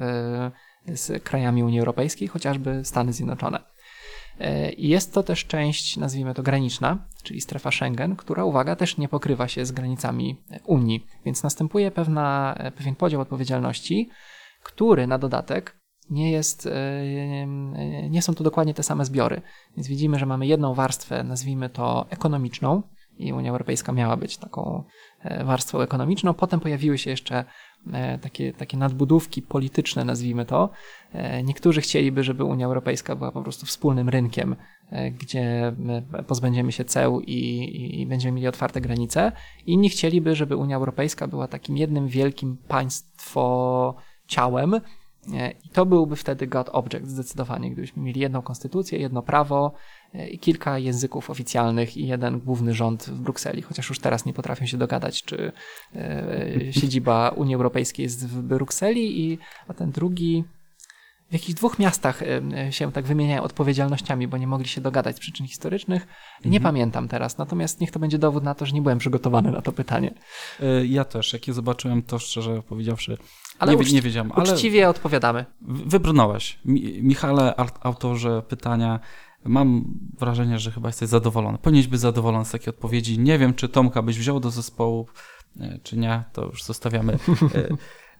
e, 0.87 0.97
z 0.97 1.23
krajami 1.23 1.63
Unii 1.63 1.79
Europejskiej, 1.79 2.27
chociażby 2.27 2.85
Stany 2.85 3.13
Zjednoczone. 3.13 3.74
E, 4.39 4.71
jest 4.71 5.13
to 5.13 5.23
też 5.23 5.45
część, 5.45 5.97
nazwijmy 5.97 6.33
to 6.33 6.43
graniczna, 6.43 6.97
czyli 7.23 7.41
strefa 7.41 7.71
Schengen, 7.71 8.15
która, 8.15 8.45
uwaga, 8.45 8.75
też 8.75 8.97
nie 8.97 9.07
pokrywa 9.07 9.47
się 9.47 9.65
z 9.65 9.71
granicami 9.71 10.37
Unii, 10.65 11.05
więc 11.25 11.43
następuje 11.43 11.91
pewna, 11.91 12.55
e, 12.57 12.71
pewien 12.71 12.95
podział 12.95 13.21
odpowiedzialności, 13.21 14.09
który 14.63 15.07
na 15.07 15.17
dodatek 15.17 15.79
nie 16.09 16.31
jest, 16.31 16.65
e, 16.65 17.47
nie 18.09 18.21
są 18.21 18.33
to 18.33 18.43
dokładnie 18.43 18.73
te 18.73 18.83
same 18.83 19.05
zbiory. 19.05 19.41
Więc 19.77 19.87
widzimy, 19.87 20.19
że 20.19 20.25
mamy 20.25 20.47
jedną 20.47 20.73
warstwę, 20.73 21.23
nazwijmy 21.23 21.69
to 21.69 22.05
ekonomiczną, 22.09 22.81
i 23.17 23.33
Unia 23.33 23.51
Europejska 23.51 23.91
miała 23.91 24.17
być 24.17 24.37
taką 24.37 24.83
warstwą 25.45 25.79
ekonomiczną. 25.79 26.33
Potem 26.33 26.59
pojawiły 26.59 26.97
się 26.97 27.09
jeszcze 27.09 27.35
E, 27.35 27.45
takie, 28.21 28.53
takie 28.53 28.77
nadbudówki 28.77 29.41
polityczne, 29.41 30.05
nazwijmy 30.05 30.45
to. 30.45 30.69
E, 31.13 31.43
niektórzy 31.43 31.81
chcieliby, 31.81 32.23
żeby 32.23 32.43
Unia 32.43 32.65
Europejska 32.65 33.15
była 33.15 33.31
po 33.31 33.41
prostu 33.41 33.65
wspólnym 33.65 34.09
rynkiem, 34.09 34.55
e, 34.89 35.11
gdzie 35.11 35.75
pozbędziemy 36.27 36.71
się 36.71 36.85
ceł 36.85 37.21
i, 37.21 38.01
i 38.01 38.05
będziemy 38.05 38.35
mieli 38.35 38.47
otwarte 38.47 38.81
granice. 38.81 39.31
Inni 39.65 39.89
chcieliby, 39.89 40.35
żeby 40.35 40.55
Unia 40.55 40.75
Europejska 40.75 41.27
była 41.27 41.47
takim 41.47 41.77
jednym 41.77 42.07
wielkim 42.07 42.57
państwo 42.67 43.95
ciałem, 44.27 44.81
I 45.63 45.69
to 45.69 45.85
byłby 45.85 46.15
wtedy 46.15 46.47
God 46.47 46.69
Object 46.71 47.07
zdecydowanie, 47.07 47.71
gdybyśmy 47.71 48.03
mieli 48.03 48.19
jedną 48.21 48.41
konstytucję, 48.41 48.99
jedno 48.99 49.21
prawo 49.21 49.73
kilka 50.41 50.79
języków 50.79 51.29
oficjalnych 51.29 51.97
i 51.97 52.07
jeden 52.07 52.39
główny 52.39 52.73
rząd 52.73 53.03
w 53.03 53.19
Brukseli, 53.19 53.61
chociaż 53.61 53.89
już 53.89 53.99
teraz 53.99 54.25
nie 54.25 54.33
potrafią 54.33 54.65
się 54.65 54.77
dogadać, 54.77 55.23
czy 55.23 55.51
siedziba 56.71 57.29
Unii 57.29 57.55
Europejskiej 57.55 58.03
jest 58.03 58.27
w 58.27 58.41
Brukseli, 58.41 59.21
i, 59.21 59.37
a 59.67 59.73
ten 59.73 59.91
drugi 59.91 60.43
w 61.29 61.33
jakichś 61.33 61.53
dwóch 61.53 61.79
miastach 61.79 62.23
się 62.71 62.91
tak 62.91 63.05
wymieniają 63.05 63.43
odpowiedzialnościami, 63.43 64.27
bo 64.27 64.37
nie 64.37 64.47
mogli 64.47 64.67
się 64.67 64.81
dogadać 64.81 65.15
z 65.15 65.19
przyczyn 65.19 65.47
historycznych. 65.47 66.07
Nie 66.45 66.57
mhm. 66.57 66.63
pamiętam 66.63 67.07
teraz, 67.07 67.37
natomiast 67.37 67.81
niech 67.81 67.91
to 67.91 67.99
będzie 67.99 68.17
dowód 68.17 68.43
na 68.43 68.55
to, 68.55 68.65
że 68.65 68.73
nie 68.73 68.81
byłem 68.81 68.97
przygotowany 68.97 69.51
na 69.51 69.61
to 69.61 69.71
pytanie. 69.71 70.13
E, 70.59 70.85
ja 70.85 71.05
też, 71.05 71.33
jak 71.33 71.47
je 71.47 71.53
zobaczyłem, 71.53 72.03
to 72.03 72.19
szczerze 72.19 72.61
powiedziawszy, 72.61 73.17
ale 73.59 73.75
nie, 73.75 73.91
nie 73.91 74.01
wiedziałem. 74.01 74.31
Ale 74.35 74.53
uczciwie 74.53 74.89
odpowiadamy. 74.89 75.45
Wybrnąłeś. 75.61 76.59
Michale, 77.01 77.53
autorze 77.81 78.41
pytania, 78.41 78.99
mam 79.45 79.99
wrażenie, 80.19 80.59
że 80.59 80.71
chyba 80.71 80.89
jesteś 80.89 81.09
zadowolony. 81.09 81.57
Powinieneś 81.57 81.87
być 81.87 81.99
zadowolony 81.99 82.45
z 82.45 82.51
takiej 82.51 82.69
odpowiedzi. 82.69 83.19
Nie 83.19 83.39
wiem, 83.39 83.53
czy 83.53 83.69
Tomka 83.69 84.01
byś 84.01 84.19
wziął 84.19 84.39
do 84.39 84.51
zespołu, 84.51 85.07
e, 85.59 85.79
czy 85.83 85.97
nie, 85.97 86.23
to 86.33 86.45
już 86.45 86.63
zostawiamy 86.63 87.13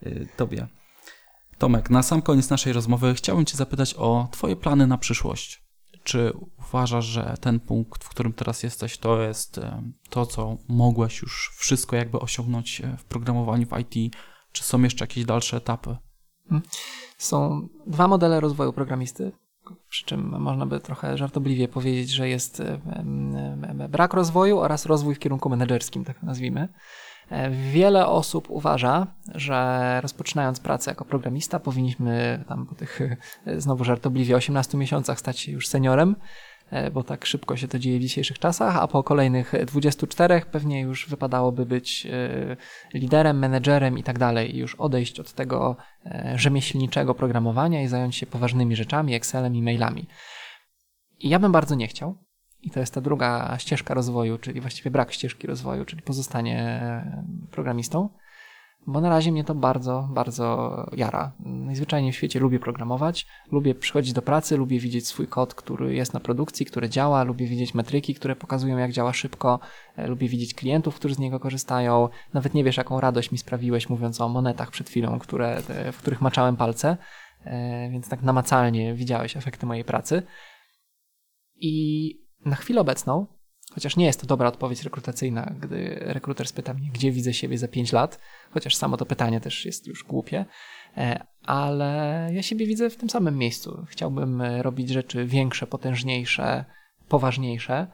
e, 0.03 0.26
tobie. 0.38 0.68
Tomek, 1.57 1.89
na 1.89 2.03
sam 2.03 2.22
koniec 2.22 2.49
naszej 2.49 2.73
rozmowy 2.73 3.14
chciałbym 3.14 3.45
Cię 3.45 3.57
zapytać 3.57 3.93
o 3.93 4.27
Twoje 4.31 4.56
plany 4.56 4.88
na 4.88 4.97
przyszłość. 4.97 5.65
Czy 6.03 6.34
uważasz, 6.57 7.06
że 7.06 7.35
ten 7.41 7.60
punkt, 7.60 8.03
w 8.03 8.10
którym 8.10 8.34
teraz 8.34 8.64
jesteś, 8.64 8.97
to 8.97 9.22
jest 9.22 9.57
e, 9.57 9.84
to, 10.10 10.26
co 10.26 10.57
mogłeś 10.68 11.22
już 11.22 11.52
wszystko 11.57 11.95
jakby 11.95 12.19
osiągnąć 12.19 12.81
e, 12.81 12.97
w 12.97 13.03
programowaniu 13.03 13.68
w 13.68 13.80
IT? 13.80 14.15
Czy 14.52 14.64
są 14.64 14.81
jeszcze 14.81 15.03
jakieś 15.03 15.26
dalsze 15.26 15.57
etapy? 15.57 15.97
Hmm. 16.49 16.68
Są 17.18 17.68
dwa 17.88 18.07
modele 18.07 18.39
rozwoju 18.39 18.73
programisty, 18.73 19.31
przy 19.90 20.06
czym 20.06 20.42
można 20.42 20.66
by 20.66 20.80
trochę 20.80 21.18
żartobliwie 21.18 21.68
powiedzieć, 21.68 22.10
że 22.10 22.30
jest 22.30 22.60
e, 22.60 23.88
brak 23.90 24.14
rozwoju 24.14 24.60
oraz 24.60 24.86
rozwój 24.86 25.16
w 25.16 25.20
kierunku 25.20 25.50
menedżerskim, 25.50 26.06
tak 26.06 26.24
nazwijmy. 26.24 26.68
E, 27.30 27.50
wiele 27.52 28.08
osób 28.08 28.50
uważa, 28.50 29.08
że 29.36 30.00
rozpoczynając 30.02 30.60
pracę 30.60 30.92
jako 30.92 31.06
programista 31.06 31.60
powinniśmy 31.60 32.44
tam 32.48 32.66
po 32.66 32.76
tych 32.76 33.02
e, 33.46 33.62
znowu 33.62 33.84
żartobliwie 33.84 34.36
18 34.36 34.78
miesiącach 34.78 35.20
stać 35.20 35.40
się 35.40 35.52
już 35.52 35.68
seniorem, 35.68 36.16
bo 36.94 37.04
tak 37.04 37.26
szybko 37.26 37.58
się 37.58 37.68
to 37.68 37.80
dzieje 37.80 38.00
w 38.00 38.02
dzisiejszych 38.02 38.40
czasach, 38.40 38.78
a 38.78 38.88
po 38.88 39.04
kolejnych 39.04 39.54
24 39.66 40.42
pewnie 40.52 40.82
już 40.82 41.10
wypadałoby 41.10 41.66
być 41.66 42.08
liderem, 42.94 43.40
menedżerem 43.40 43.98
i 43.98 44.04
tak 44.04 44.20
dalej, 44.20 44.58
już 44.58 44.76
odejść 44.76 45.20
od 45.20 45.34
tego 45.34 45.76
rzemieślniczego 46.36 47.16
programowania 47.16 47.82
i 47.82 47.88
zająć 47.88 48.16
się 48.16 48.26
poważnymi 48.26 48.76
rzeczami, 48.76 49.14
Excelem 49.14 49.56
i 49.56 49.62
mailami. 49.62 50.08
I 51.20 51.30
ja 51.30 51.40
bym 51.40 51.52
bardzo 51.52 51.76
nie 51.76 51.88
chciał, 51.88 52.18
i 52.62 52.72
to 52.72 52.80
jest 52.80 52.94
ta 52.94 53.02
druga 53.02 53.58
ścieżka 53.58 53.94
rozwoju, 53.94 54.38
czyli 54.38 54.62
właściwie 54.62 54.92
brak 54.92 55.12
ścieżki 55.12 55.48
rozwoju, 55.48 55.86
czyli 55.86 56.02
pozostanie 56.02 56.82
programistą. 57.52 58.10
Bo 58.88 59.02
na 59.02 59.10
razie 59.10 59.32
mnie 59.32 59.44
to 59.44 59.56
bardzo, 59.56 60.10
bardzo 60.12 60.86
jara. 60.95 61.32
Najzwyczajniej 61.40 62.12
w 62.12 62.16
świecie 62.16 62.40
lubię 62.40 62.60
programować, 62.60 63.28
lubię 63.52 63.76
przychodzić 63.76 64.14
do 64.14 64.22
pracy, 64.22 64.57
lubię 64.57 64.80
widzieć 64.80 65.07
swój 65.07 65.28
kod, 65.28 65.53
który 65.53 65.95
jest 65.95 66.14
na 66.14 66.20
produkcji, 66.20 66.66
który 66.66 66.90
działa, 66.90 67.24
lubię 67.24 67.48
widzieć 67.48 67.74
metryki, 67.74 68.16
które 68.16 68.36
pokazują, 68.36 68.78
jak 68.78 68.91
działa 68.91 69.14
szybko, 69.14 69.60
e, 69.95 70.07
lubię 70.07 70.28
widzieć 70.28 70.53
klientów, 70.53 70.95
którzy 70.95 71.16
z 71.16 71.20
niego 71.20 71.40
korzystają. 71.40 72.10
Nawet 72.34 72.53
nie 72.53 72.64
wiesz, 72.64 72.78
jaką 72.78 72.99
radość 72.99 73.32
mi 73.32 73.38
sprawiłeś, 73.38 73.90
mówiąc 73.90 74.22
o 74.22 74.30
monetach 74.30 74.72
przed 74.72 74.90
chwilą, 74.90 75.20
które, 75.20 75.62
w 75.91 75.98
których 75.98 76.22
maczałem 76.22 76.57
palce, 76.57 76.98
e, 77.44 77.90
więc 77.90 78.10
tak 78.10 78.22
namacalnie 78.22 78.94
widziałeś 78.94 79.38
efekty 79.38 79.66
mojej 79.66 79.84
pracy. 79.84 80.24
I 81.56 82.26
na 82.45 82.56
chwilę 82.56 82.82
obecną, 82.82 83.28
chociaż 83.76 83.97
nie 83.97 84.06
jest 84.06 84.22
to 84.22 84.27
dobra 84.27 84.47
odpowiedź 84.47 84.84
rekrutacyjna, 84.84 85.53
gdy 85.61 85.97
rekruter 85.99 86.47
spyta 86.47 86.73
mnie, 86.73 86.89
gdzie 86.93 87.11
widzę 87.11 87.34
siebie 87.34 87.57
za 87.57 87.68
5 87.68 87.91
lat, 87.91 88.19
chociaż 88.52 88.76
samo 88.76 88.97
to 88.97 89.06
pytanie 89.06 89.41
też 89.41 89.65
jest 89.65 89.88
już 89.88 90.03
głupie, 90.03 90.45
e, 90.97 91.26
ale 91.43 92.30
ja 92.34 92.43
siebie 92.43 92.65
widzę 92.65 92.89
w 92.89 92.97
tym 92.97 93.10
samym 93.10 93.38
miejscu. 93.38 93.85
Chciałbym 93.89 94.41
e, 94.41 94.64
robić 94.64 94.89
rzeczy 94.89 95.26
większe, 95.26 95.68
potężniejsze, 95.68 96.65
poważniejsze. 97.07 97.88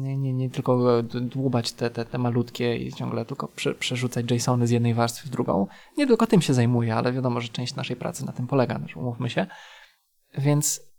Nie, 0.00 0.16
nie, 0.16 0.32
nie 0.32 0.50
tylko 0.50 1.02
dłubać 1.02 1.72
te, 1.72 1.90
te, 1.90 2.04
te 2.04 2.18
malutkie 2.18 2.76
i 2.76 2.92
ciągle 2.92 3.24
tylko 3.24 3.48
prze, 3.48 3.74
przerzucać 3.74 4.30
JSONy 4.30 4.66
z 4.66 4.70
jednej 4.70 4.94
warstwy 4.94 5.28
w 5.28 5.30
drugą. 5.30 5.66
Nie 5.98 6.06
tylko 6.06 6.26
tym 6.26 6.42
się 6.42 6.54
zajmuję, 6.54 6.94
ale 6.94 7.12
wiadomo, 7.12 7.40
że 7.40 7.48
część 7.48 7.74
naszej 7.74 7.96
pracy 7.96 8.26
na 8.26 8.32
tym 8.32 8.46
polega, 8.46 8.80
że 8.86 9.00
umówmy 9.00 9.30
się. 9.30 9.46
Więc 10.38 10.93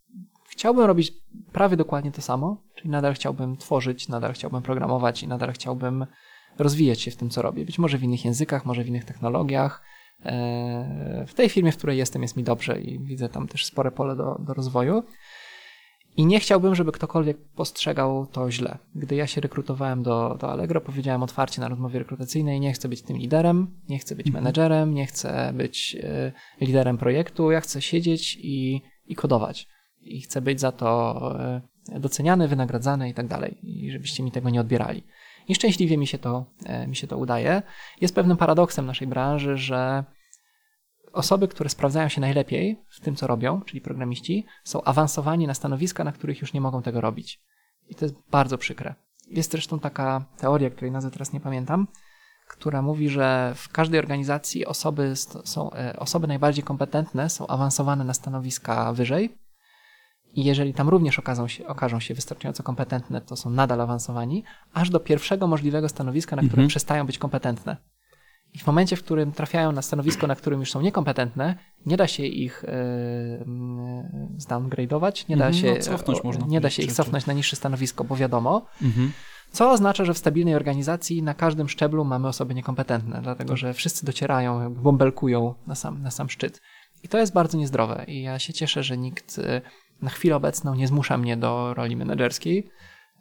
Chciałbym 0.56 0.86
robić 0.86 1.14
prawie 1.52 1.78
dokładnie 1.78 2.12
to 2.12 2.22
samo, 2.22 2.58
czyli 2.76 2.90
nadal 2.90 3.14
chciałbym 3.14 3.58
tworzyć, 3.58 4.08
nadal 4.08 4.34
chciałbym 4.34 4.62
programować 4.62 5.24
i 5.24 5.28
nadal 5.28 5.54
chciałbym 5.54 6.06
rozwijać 6.58 7.02
się 7.02 7.12
w 7.12 7.16
tym, 7.16 7.30
co 7.30 7.42
robię. 7.42 7.66
Być 7.66 7.80
może 7.80 7.98
w 7.98 8.04
innych 8.04 8.26
językach, 8.26 8.66
może 8.66 8.84
w 8.84 8.88
innych 8.88 9.06
technologiach. 9.06 9.82
E, 10.26 11.26
w 11.28 11.34
tej 11.34 11.50
firmie, 11.50 11.72
w 11.72 11.78
której 11.78 11.98
jestem, 11.98 12.22
jest 12.22 12.38
mi 12.38 12.44
dobrze 12.44 12.82
i 12.82 13.00
widzę 13.00 13.30
tam 13.30 13.48
też 13.48 13.66
spore 13.66 13.92
pole 13.92 14.16
do, 14.16 14.36
do 14.40 14.54
rozwoju. 14.54 15.04
I 16.18 16.26
nie 16.26 16.40
chciałbym, 16.40 16.76
żeby 16.76 16.92
ktokolwiek 16.92 17.38
postrzegał 17.56 18.26
to 18.26 18.52
źle. 18.52 18.78
Gdy 18.96 19.16
ja 19.16 19.28
się 19.28 19.42
rekrutowałem 19.42 20.04
do, 20.04 20.38
do 20.40 20.52
Allegro, 20.52 20.82
powiedziałem 20.82 21.24
otwarcie 21.24 21.62
na 21.62 21.68
rozmowie 21.68 22.00
rekrutacyjnej, 22.00 22.60
nie 22.60 22.74
chcę 22.74 22.90
być 22.90 23.02
tym 23.02 23.18
liderem, 23.18 23.68
nie 23.90 24.00
chcę 24.00 24.16
być 24.16 24.28
mhm. 24.28 24.44
menedżerem, 24.44 24.94
nie 24.94 25.06
chcę 25.06 25.54
być 25.54 25.96
y, 26.60 26.66
liderem 26.66 26.98
projektu, 26.98 27.52
ja 27.52 27.62
chcę 27.62 27.82
siedzieć 27.82 28.38
i, 28.42 28.82
i 29.08 29.16
kodować 29.16 29.75
i 30.06 30.22
chcę 30.22 30.42
być 30.42 30.60
za 30.60 30.72
to 30.72 31.22
e, 31.40 32.00
doceniany, 32.00 32.48
wynagradzany 32.48 33.10
i 33.10 33.14
tak 33.14 33.28
dalej, 33.28 33.58
i 33.64 33.92
żebyście 33.92 34.24
mi 34.24 34.32
tego 34.32 34.50
nie 34.50 34.62
odbierali. 34.62 35.04
I 35.48 35.56
szczęśliwie 35.56 35.98
mi 35.98 36.08
się 36.08 36.18
to, 36.18 36.46
e, 36.66 36.88
mi 36.88 36.96
się 36.96 37.08
to 37.08 37.18
udaje. 37.18 37.62
Jest 38.02 38.16
pewnym 38.16 38.38
paradoksem 38.38 38.86
naszej 38.86 39.08
branży, 39.08 39.58
że 39.58 40.04
osoby, 41.14 41.48
które 41.48 41.70
sprawdzają 41.70 42.10
się 42.10 42.22
najlepiej 42.22 42.82
w 42.90 43.00
tym, 43.00 43.16
co 43.16 43.28
robią, 43.28 43.62
czyli 43.62 43.82
programiści, 43.82 44.46
są 44.64 44.84
awansowani 44.84 45.48
na 45.48 45.54
stanowiska, 45.54 46.04
na 46.04 46.12
których 46.12 46.42
już 46.42 46.54
nie 46.54 46.62
mogą 46.62 46.82
tego 46.82 47.02
robić. 47.02 47.42
I 47.90 47.96
to 47.96 48.06
jest 48.06 48.16
bardzo 48.32 48.58
przykre. 48.58 48.96
Jest 49.28 49.52
zresztą 49.52 49.80
taka 49.80 50.26
teoria, 50.38 50.70
której 50.70 50.92
nazwy 50.92 51.12
teraz 51.12 51.34
nie 51.34 51.40
pamiętam, 51.40 51.88
która 52.48 52.82
mówi, 52.82 53.10
że 53.10 53.54
w 53.56 53.70
każdej 53.70 54.00
organizacji 54.00 54.66
osoby, 54.66 55.14
są, 55.44 55.72
e, 55.72 56.00
osoby 56.00 56.28
najbardziej 56.28 56.64
kompetentne 56.64 57.30
są 57.30 57.48
awansowane 57.48 58.04
na 58.04 58.14
stanowiska 58.14 58.94
wyżej, 58.94 59.38
i 60.36 60.44
jeżeli 60.44 60.74
tam 60.74 60.90
również 60.90 61.20
okażą 61.20 61.48
się, 61.48 61.68
okażą 61.68 62.00
się 62.00 62.14
wystarczająco 62.14 62.64
kompetentne, 62.64 63.22
to 63.22 63.36
są 63.36 63.50
nadal 63.50 63.82
awansowani, 63.82 64.44
aż 64.74 64.90
do 64.90 65.00
pierwszego 65.00 65.48
możliwego 65.48 65.90
stanowiska, 65.90 66.36
na 66.36 66.42
którym 66.42 66.60
mhm. 66.60 66.68
przestają 66.68 67.06
być 67.06 67.18
kompetentne. 67.18 67.78
I 68.54 68.60
w 68.60 68.68
momencie, 68.68 68.96
w 68.96 69.04
którym 69.04 69.32
trafiają 69.32 69.72
na 69.72 69.82
stanowisko, 69.82 70.28
na 70.28 70.36
którym 70.36 70.60
już 70.60 70.72
są 70.72 70.82
niekompetentne, 70.82 71.56
nie 71.86 71.98
da 71.98 72.08
się 72.08 72.26
ich 72.26 72.64
yy, 72.68 73.46
zdowngrade'ować, 74.38 75.30
nie 75.30 75.38
da 75.38 75.48
mhm, 75.48 75.54
się, 75.54 75.74
no, 75.74 75.98
cofnąć 75.98 76.24
można 76.24 76.48
nie 76.48 76.62
da 76.62 76.70
się 76.70 76.84
ich 76.84 76.94
cofnąć 76.94 77.26
na 77.26 77.34
niższe 77.34 77.56
stanowisko, 77.56 78.04
bo 78.04 78.16
wiadomo. 78.16 78.66
Mhm. 78.82 79.12
Co 79.52 79.72
oznacza, 79.72 80.06
że 80.06 80.14
w 80.14 80.18
stabilnej 80.18 80.56
organizacji 80.56 81.24
na 81.24 81.34
każdym 81.34 81.70
szczeblu 81.70 82.06
mamy 82.06 82.28
osoby 82.28 82.56
niekompetentne, 82.56 83.22
dlatego 83.22 83.58
że 83.58 83.74
wszyscy 83.74 84.06
docierają, 84.06 84.74
bąbelkują 84.74 85.54
na 85.68 85.76
sam, 85.76 86.02
na 86.02 86.12
sam 86.12 86.30
szczyt. 86.30 86.62
I 87.04 87.08
to 87.08 87.18
jest 87.18 87.34
bardzo 87.34 87.58
niezdrowe. 87.58 88.06
I 88.08 88.22
ja 88.22 88.40
się 88.40 88.54
cieszę, 88.54 88.84
że 88.84 88.98
nikt 88.98 89.38
y, 89.38 89.62
na 90.02 90.10
chwilę 90.10 90.36
obecną 90.36 90.76
nie 90.76 90.88
zmusza 90.88 91.18
mnie 91.18 91.38
do 91.38 91.74
roli 91.74 91.96
menedżerskiej, 91.96 92.70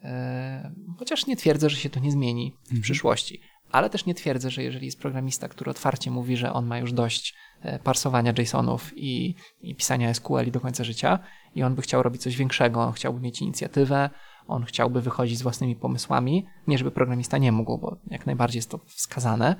e, 0.02 0.72
chociaż 0.98 1.26
nie 1.26 1.36
twierdzę, 1.36 1.70
że 1.70 1.76
się 1.76 1.90
to 1.90 2.00
nie 2.00 2.10
zmieni 2.10 2.56
w 2.62 2.64
mhm. 2.64 2.82
przyszłości. 2.82 3.40
Ale 3.72 3.90
też 3.90 4.06
nie 4.06 4.14
twierdzę, 4.14 4.50
że 4.50 4.62
jeżeli 4.62 4.86
jest 4.86 5.00
programista, 5.00 5.48
który 5.48 5.70
otwarcie 5.70 6.10
mówi, 6.10 6.36
że 6.36 6.52
on 6.52 6.66
ma 6.66 6.78
już 6.78 6.92
dość 6.92 7.34
e, 7.62 7.78
parsowania 7.78 8.32
JSONów 8.38 8.92
i, 8.96 9.34
i 9.60 9.74
pisania 9.74 10.14
SQL 10.14 10.50
do 10.50 10.60
końca 10.60 10.84
życia 10.84 11.18
i 11.54 11.62
on 11.62 11.74
by 11.74 11.82
chciał 11.82 12.02
robić 12.02 12.22
coś 12.22 12.36
większego, 12.36 12.82
on 12.82 12.92
chciałby 12.92 13.20
mieć 13.20 13.42
inicjatywę, 13.42 14.10
on 14.46 14.64
chciałby 14.64 15.00
wychodzić 15.00 15.38
z 15.38 15.42
własnymi 15.42 15.76
pomysłami, 15.76 16.46
nie 16.66 16.78
żeby 16.78 16.90
programista 16.90 17.38
nie 17.38 17.52
mógł, 17.52 17.78
bo 17.78 17.96
jak 18.10 18.26
najbardziej 18.26 18.58
jest 18.58 18.70
to 18.70 18.78
wskazane, 18.78 19.56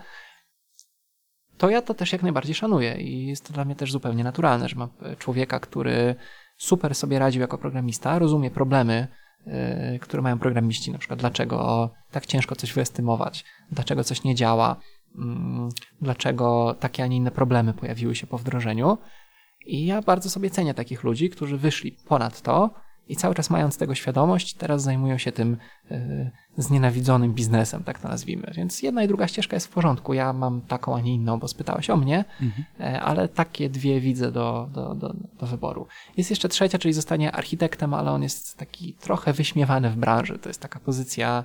to 1.59 1.71
ja 1.71 1.83
to 1.83 1.95
też 1.95 2.13
jak 2.13 2.23
najbardziej 2.23 2.55
szanuję 2.55 3.01
i 3.01 3.27
jest 3.27 3.47
to 3.47 3.53
dla 3.53 3.65
mnie 3.65 3.77
też 3.77 3.93
zupełnie 3.93 4.25
naturalne, 4.25 4.69
że 4.69 4.77
mam 4.77 4.89
e, 5.03 5.17
człowieka, 5.17 5.61
który 5.61 6.15
super 6.57 6.95
sobie 6.95 7.19
radził 7.19 7.41
jako 7.41 7.59
programista, 7.59 8.19
rozumie 8.19 8.51
problemy, 8.51 9.09
yy, 9.47 9.99
które 9.99 10.23
mają 10.23 10.39
programiści, 10.39 10.93
na 10.93 10.99
przykład 10.99 11.21
dlaczego 11.21 11.91
tak 12.11 12.27
ciężko 12.27 12.57
coś 12.57 12.73
wyestymować, 12.73 13.45
dlaczego 13.71 14.05
coś 14.05 14.25
nie 14.25 14.35
działa, 14.35 14.77
yy, 15.15 15.25
dlaczego 16.01 16.75
takie, 16.81 17.03
a 17.03 17.07
nie 17.07 17.17
inne 17.17 17.31
problemy 17.31 17.75
pojawiły 17.75 18.15
się 18.15 18.27
po 18.27 18.39
wdrożeniu. 18.39 18.99
I 19.67 19.87
ja 19.87 20.03
bardzo 20.03 20.31
sobie 20.31 20.51
cenię 20.51 20.75
takich 20.75 21.05
ludzi, 21.05 21.31
którzy 21.31 21.59
wyszli 21.59 21.97
ponad 22.09 22.41
to 22.43 22.75
i 23.09 23.17
cały 23.17 23.35
czas 23.35 23.51
mając 23.51 23.79
tego 23.79 23.95
świadomość, 23.95 24.55
teraz 24.55 24.83
zajmują 24.83 25.19
się 25.19 25.33
tym 25.33 25.57
y, 25.91 26.31
znienawidzonym 26.57 27.35
biznesem, 27.35 27.85
tak 27.85 27.99
to 27.99 28.09
nazwijmy. 28.09 28.53
Więc 28.55 28.83
jedna 28.83 29.03
i 29.03 29.09
druga 29.09 29.29
ścieżka 29.29 29.57
jest 29.57 29.67
w 29.67 29.71
porządku. 29.71 30.15
Ja 30.15 30.33
mam 30.33 30.61
taką, 30.61 30.97
a 30.97 31.01
nie 31.01 31.15
inną, 31.15 31.39
bo 31.39 31.49
spytałeś 31.49 31.91
o 31.91 31.97
mnie, 31.97 32.25
mhm. 32.43 32.65
E, 32.81 33.01
ale 33.01 33.29
takie 33.29 33.71
dwie 33.71 34.01
widzę 34.01 34.33
do, 34.33 34.69
do, 34.73 34.95
do, 34.95 35.15
do 35.41 35.47
wyboru. 35.47 35.87
Jest 36.17 36.31
jeszcze 36.31 36.49
trzecia, 36.49 36.79
czyli 36.79 36.95
zostanie 36.95 37.33
architektem, 37.33 37.95
ale 37.95 38.11
on 38.11 38.23
jest 38.23 38.59
taki 38.59 38.95
trochę 39.01 39.33
wyśmiewany 39.33 39.91
w 39.91 39.97
branży. 39.97 40.39
To 40.39 40.49
jest 40.49 40.61
taka 40.61 40.81
pozycja 40.81 41.45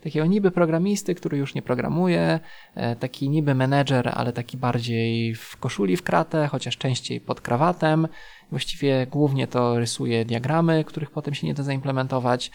takiego 0.00 0.26
niby 0.26 0.50
programisty, 0.50 1.14
który 1.14 1.38
już 1.38 1.54
nie 1.54 1.62
programuje, 1.62 2.40
e, 2.74 2.96
taki 2.96 3.28
niby 3.28 3.54
menedżer, 3.54 4.12
ale 4.14 4.32
taki 4.32 4.56
bardziej 4.56 5.34
w 5.34 5.56
koszuli 5.56 5.96
w 5.96 6.02
kratę, 6.02 6.48
chociaż 6.48 6.78
częściej 6.78 7.20
pod 7.20 7.40
krawatem. 7.40 8.08
Właściwie 8.50 9.06
głównie 9.06 9.46
to 9.46 9.78
rysuje 9.78 10.24
diagramy, 10.24 10.84
których 10.84 11.10
potem 11.10 11.34
się 11.34 11.46
nie 11.46 11.54
da 11.54 11.62
zaimplementować. 11.62 12.50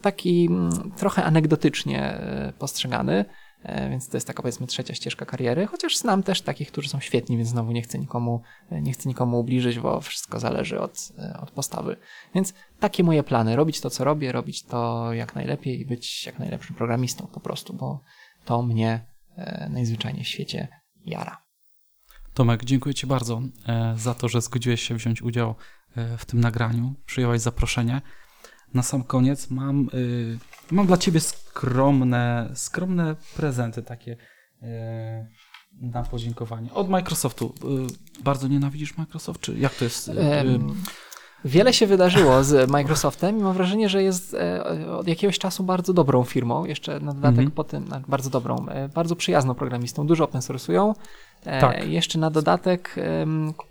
Taki 0.00 0.46
mm, 0.46 0.92
trochę 0.96 1.24
anegdotycznie 1.24 2.02
e, 2.02 2.52
postrzegany. 2.58 3.24
E, 3.62 3.90
więc 3.90 4.08
to 4.08 4.16
jest 4.16 4.26
taka 4.26 4.42
powiedzmy 4.42 4.66
trzecia 4.66 4.94
ścieżka 4.94 5.26
kariery, 5.26 5.66
chociaż 5.66 5.96
znam 5.96 6.22
też 6.22 6.42
takich, 6.42 6.72
którzy 6.72 6.88
są 6.88 7.00
świetni, 7.00 7.36
więc 7.36 7.48
znowu 7.48 7.72
nie 7.72 7.82
chcę 7.82 7.98
nikomu, 7.98 8.42
nie 8.70 8.92
chcę 8.92 9.08
nikomu 9.08 9.40
ubliżyć, 9.40 9.78
bo 9.78 10.00
wszystko 10.00 10.40
zależy 10.40 10.80
od, 10.80 11.12
od 11.42 11.50
postawy. 11.50 11.96
Więc 12.34 12.54
takie 12.80 13.04
moje 13.04 13.22
plany, 13.22 13.56
robić 13.56 13.80
to, 13.80 13.90
co 13.90 14.04
robię, 14.04 14.32
robić 14.32 14.64
to 14.64 15.12
jak 15.12 15.34
najlepiej 15.34 15.80
i 15.80 15.86
być 15.86 16.26
jak 16.26 16.38
najlepszym 16.38 16.76
programistą 16.76 17.26
po 17.26 17.40
prostu, 17.40 17.72
bo 17.72 18.00
to 18.44 18.62
mnie 18.62 19.06
e, 19.36 19.68
najzwyczajniej 19.72 20.24
w 20.24 20.28
świecie 20.28 20.68
jara. 21.04 21.49
Tomek, 22.40 22.64
dziękuję 22.64 22.94
Ci 22.94 23.06
bardzo 23.06 23.42
e, 23.68 23.94
za 23.98 24.14
to, 24.14 24.28
że 24.28 24.40
zgodziłeś 24.40 24.82
się 24.82 24.94
wziąć 24.94 25.22
udział 25.22 25.54
w 26.18 26.24
tym 26.24 26.40
nagraniu, 26.40 26.94
przyjąłeś 27.06 27.40
zaproszenie. 27.40 28.00
Na 28.74 28.82
sam 28.82 29.02
koniec 29.02 29.50
mam 29.50 29.88
Mam 30.70 30.86
dla 30.86 30.96
ciebie 30.96 31.20
skromne, 31.20 32.50
skromne 32.54 33.16
prezenty 33.36 33.82
takie 33.82 34.16
e, 34.62 35.26
na 35.80 36.02
podziękowanie. 36.02 36.72
Od 36.74 36.88
Microsoftu. 36.88 37.54
E, 38.18 38.22
bardzo 38.22 38.48
nienawidzisz 38.48 38.96
Microsoft, 38.96 39.40
czy 39.40 39.58
jak 39.58 39.74
to 39.74 39.84
jest? 39.84 40.08
E, 40.08 40.44
wiele 41.44 41.72
się 41.72 41.86
wydarzyło 41.86 42.44
z 42.44 42.70
Microsoftem 42.70 43.38
i 43.38 43.42
mam 43.42 43.54
wrażenie, 43.54 43.88
że 43.88 44.02
jest 44.02 44.36
od 44.98 45.08
jakiegoś 45.08 45.38
czasu 45.38 45.62
bardzo 45.62 45.92
dobrą 45.92 46.24
firmą. 46.24 46.64
Jeszcze 46.64 47.00
na 47.00 47.12
dodatek 47.12 47.38
mm 47.38 47.50
-hmm. 47.50 47.54
po 47.54 47.64
tym, 47.64 47.84
bardzo 48.08 48.30
dobrą, 48.30 48.66
bardzo 48.94 49.16
przyjazną 49.16 49.54
programistą. 49.54 50.06
Dużo 50.06 50.24
open 50.24 50.40
source'ują. 50.40 50.94
E, 51.44 51.60
tak. 51.60 51.88
Jeszcze 51.88 52.18
na 52.18 52.30
dodatek, 52.30 52.96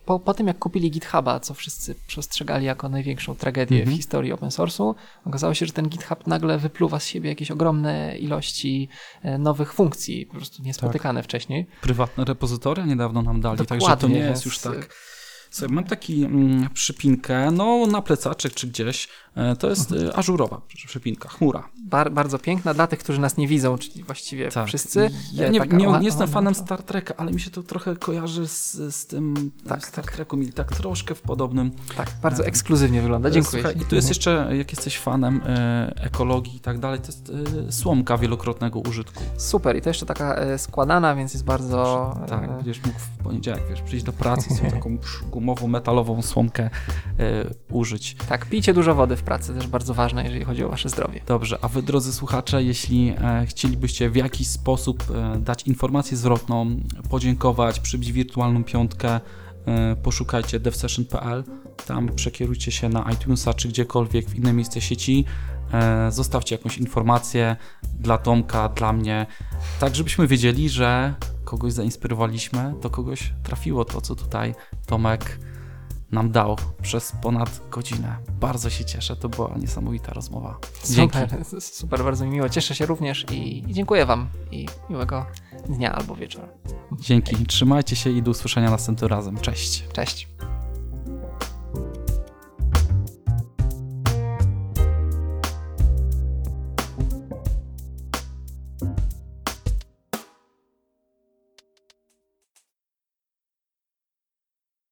po, 0.05 0.19
po 0.19 0.33
tym 0.33 0.47
jak 0.47 0.59
kupili 0.59 0.91
GitHuba, 0.91 1.39
co 1.39 1.53
wszyscy 1.53 1.95
przestrzegali 2.07 2.65
jako 2.65 2.89
największą 2.89 3.35
tragedię 3.35 3.77
w 3.77 3.79
mhm. 3.79 3.97
historii 3.97 4.31
open 4.31 4.49
source'u, 4.49 4.95
okazało 5.25 5.53
się, 5.53 5.65
że 5.65 5.73
ten 5.73 5.89
GitHub 5.89 6.27
nagle 6.27 6.57
wypluwa 6.57 6.99
z 6.99 7.05
siebie 7.05 7.29
jakieś 7.29 7.51
ogromne 7.51 8.17
ilości 8.17 8.89
e, 9.23 9.37
nowych 9.37 9.73
funkcji, 9.73 10.25
po 10.25 10.35
prostu 10.35 10.63
niespotykane 10.63 11.19
tak. 11.19 11.25
wcześniej. 11.25 11.67
Prywatne 11.81 12.25
repozytoria 12.25 12.85
niedawno 12.85 13.21
nam 13.21 13.41
dali, 13.41 13.57
Dokładnie, 13.57 13.87
także 13.87 13.97
to 14.01 14.07
nie 14.07 14.19
jest 14.19 14.45
już 14.45 14.59
tak 14.59 14.89
Słuchaj, 15.49 15.75
mam 15.75 15.83
taki 15.83 16.23
mm, 16.23 16.69
przypinkę, 16.73 17.51
no 17.51 17.87
na 17.87 18.01
plecaczek 18.01 18.53
czy 18.53 18.67
gdzieś. 18.67 19.07
E, 19.35 19.55
to 19.55 19.69
jest 19.69 19.91
mhm. 19.91 20.11
ażurowa 20.15 20.61
przypinka, 20.87 21.29
chmura. 21.29 21.69
Bar, 21.85 22.11
bardzo 22.11 22.39
piękna 22.39 22.73
dla 22.73 22.87
tych, 22.87 22.99
którzy 22.99 23.21
nas 23.21 23.37
nie 23.37 23.47
widzą, 23.47 23.77
czyli 23.77 24.03
właściwie 24.03 24.51
tak. 24.51 24.67
wszyscy. 24.67 25.09
Ja 25.33 25.49
nie, 25.49 25.59
nie, 25.59 25.87
nie 25.87 26.05
jestem 26.05 26.27
fanem 26.27 26.55
Star 26.55 26.83
Treka, 26.83 27.13
ale 27.17 27.31
mi 27.31 27.39
się 27.39 27.51
to 27.51 27.63
trochę 27.63 27.95
kojarzy 27.95 28.47
z, 28.47 28.73
z 28.95 29.05
tym 29.05 29.51
tak, 29.67 29.87
Star 29.87 30.05
tak. 30.05 30.13
Treku, 30.13 30.37
mieli 30.37 30.53
tak 30.53 30.75
troszkę 30.75 31.15
w 31.15 31.21
podobnym. 31.21 31.71
Tak, 31.97 32.11
bardzo 32.21 32.45
ekskluzywnie 32.45 33.01
wygląda. 33.01 33.31
Dziękuję. 33.31 33.63
Słuchaj, 33.63 33.81
I 33.81 33.85
tu 33.85 33.95
jest 33.95 34.09
jeszcze, 34.09 34.49
jak 34.57 34.71
jesteś 34.71 34.99
fanem 34.99 35.41
e, 35.45 35.93
ekologii 36.01 36.55
i 36.55 36.59
tak 36.59 36.79
dalej, 36.79 36.99
to 36.99 37.05
jest 37.05 37.31
e, 37.67 37.71
słomka 37.71 38.17
wielokrotnego 38.17 38.79
użytku. 38.79 39.23
Super, 39.37 39.75
i 39.75 39.81
to 39.81 39.89
jeszcze 39.89 40.05
taka 40.05 40.35
e, 40.35 40.57
składana, 40.57 41.15
więc 41.15 41.33
jest 41.33 41.45
bardzo. 41.45 42.13
Tak, 42.27 42.43
e, 42.43 42.47
będziesz 42.47 42.85
mógł 42.85 42.99
w 42.99 43.23
poniedziałek 43.23 43.63
wiesz, 43.69 43.81
przyjść 43.81 44.05
do 44.05 44.13
pracy 44.13 44.55
sobie 44.55 44.71
taką 44.79 44.97
gumową, 45.39 45.67
metalową 45.67 46.21
słomkę 46.21 46.63
e, 46.63 46.69
użyć. 47.71 48.15
Tak, 48.29 48.45
pijcie 48.45 48.73
dużo 48.73 48.95
wody 48.95 49.15
w 49.15 49.23
pracy, 49.23 49.53
też 49.53 49.67
bardzo 49.67 49.93
ważne, 49.93 50.23
jeżeli 50.23 50.45
chodzi 50.45 50.63
o 50.63 50.69
wasze 50.69 50.89
zdrowie. 50.89 51.21
Dobrze, 51.27 51.57
a 51.61 51.67
wy 51.67 51.81
drodzy 51.81 52.13
słuchacze, 52.13 52.63
jeśli 52.63 53.13
e, 53.21 53.45
chcielibyście 53.45 54.09
w 54.09 54.15
jakiś 54.15 54.47
sposób 54.47 55.03
e, 55.15 55.39
dać 55.39 55.63
informację 55.63 56.17
zwrotną, 56.17 56.77
podziękować, 57.09 57.79
przybić 57.79 58.11
wirtualną 58.11 58.63
piątkę, 58.63 59.19
e, 59.65 59.95
poszukajcie 59.95 60.59
devsession.pl, 60.59 61.43
tam 61.87 62.09
przekierujcie 62.15 62.71
się 62.71 62.89
na 62.89 63.11
iTunesa 63.11 63.53
czy 63.53 63.67
gdziekolwiek 63.67 64.29
w 64.29 64.35
inne 64.35 64.53
miejsce 64.53 64.81
sieci, 64.81 65.25
e, 65.73 66.11
zostawcie 66.11 66.55
jakąś 66.55 66.77
informację 66.77 67.55
dla 67.99 68.17
Tomka, 68.17 68.69
dla 68.69 68.93
mnie, 68.93 69.25
tak 69.79 69.95
żebyśmy 69.95 70.27
wiedzieli, 70.27 70.69
że 70.69 71.13
kogoś 71.49 71.73
zainspirowaliśmy, 71.73 72.73
do 72.81 72.89
kogoś 72.89 73.33
trafiło 73.43 73.85
to, 73.85 74.01
co 74.01 74.15
tutaj 74.15 74.55
Tomek 74.85 75.39
nam 76.11 76.31
dał 76.31 76.57
przez 76.81 77.11
ponad 77.21 77.61
godzinę. 77.71 78.17
Bardzo 78.39 78.69
się 78.69 78.85
cieszę, 78.85 79.15
to 79.15 79.29
była 79.29 79.57
niesamowita 79.57 80.13
rozmowa. 80.13 80.59
Dzięki. 80.89 81.17
Super, 81.19 81.61
super 81.61 82.03
bardzo 82.03 82.25
mi 82.25 82.31
miło. 82.31 82.49
Cieszę 82.49 82.75
się 82.75 82.85
również 82.85 83.25
i, 83.31 83.63
dziękuję 83.67 84.05
Wam 84.05 84.29
i 84.51 84.65
miłego 84.89 85.25
dnia 85.69 85.91
albo 85.95 86.15
wieczoru. 86.15 86.47
Dzięki. 86.91 87.45
Trzymajcie 87.45 87.95
się 87.95 88.09
i 88.09 88.21
do 88.21 88.31
usłyszenia 88.31 88.71
następnym 88.71 89.09
razem. 89.09 89.37
Cześć. 89.37 89.83
Cześć. 89.93 90.27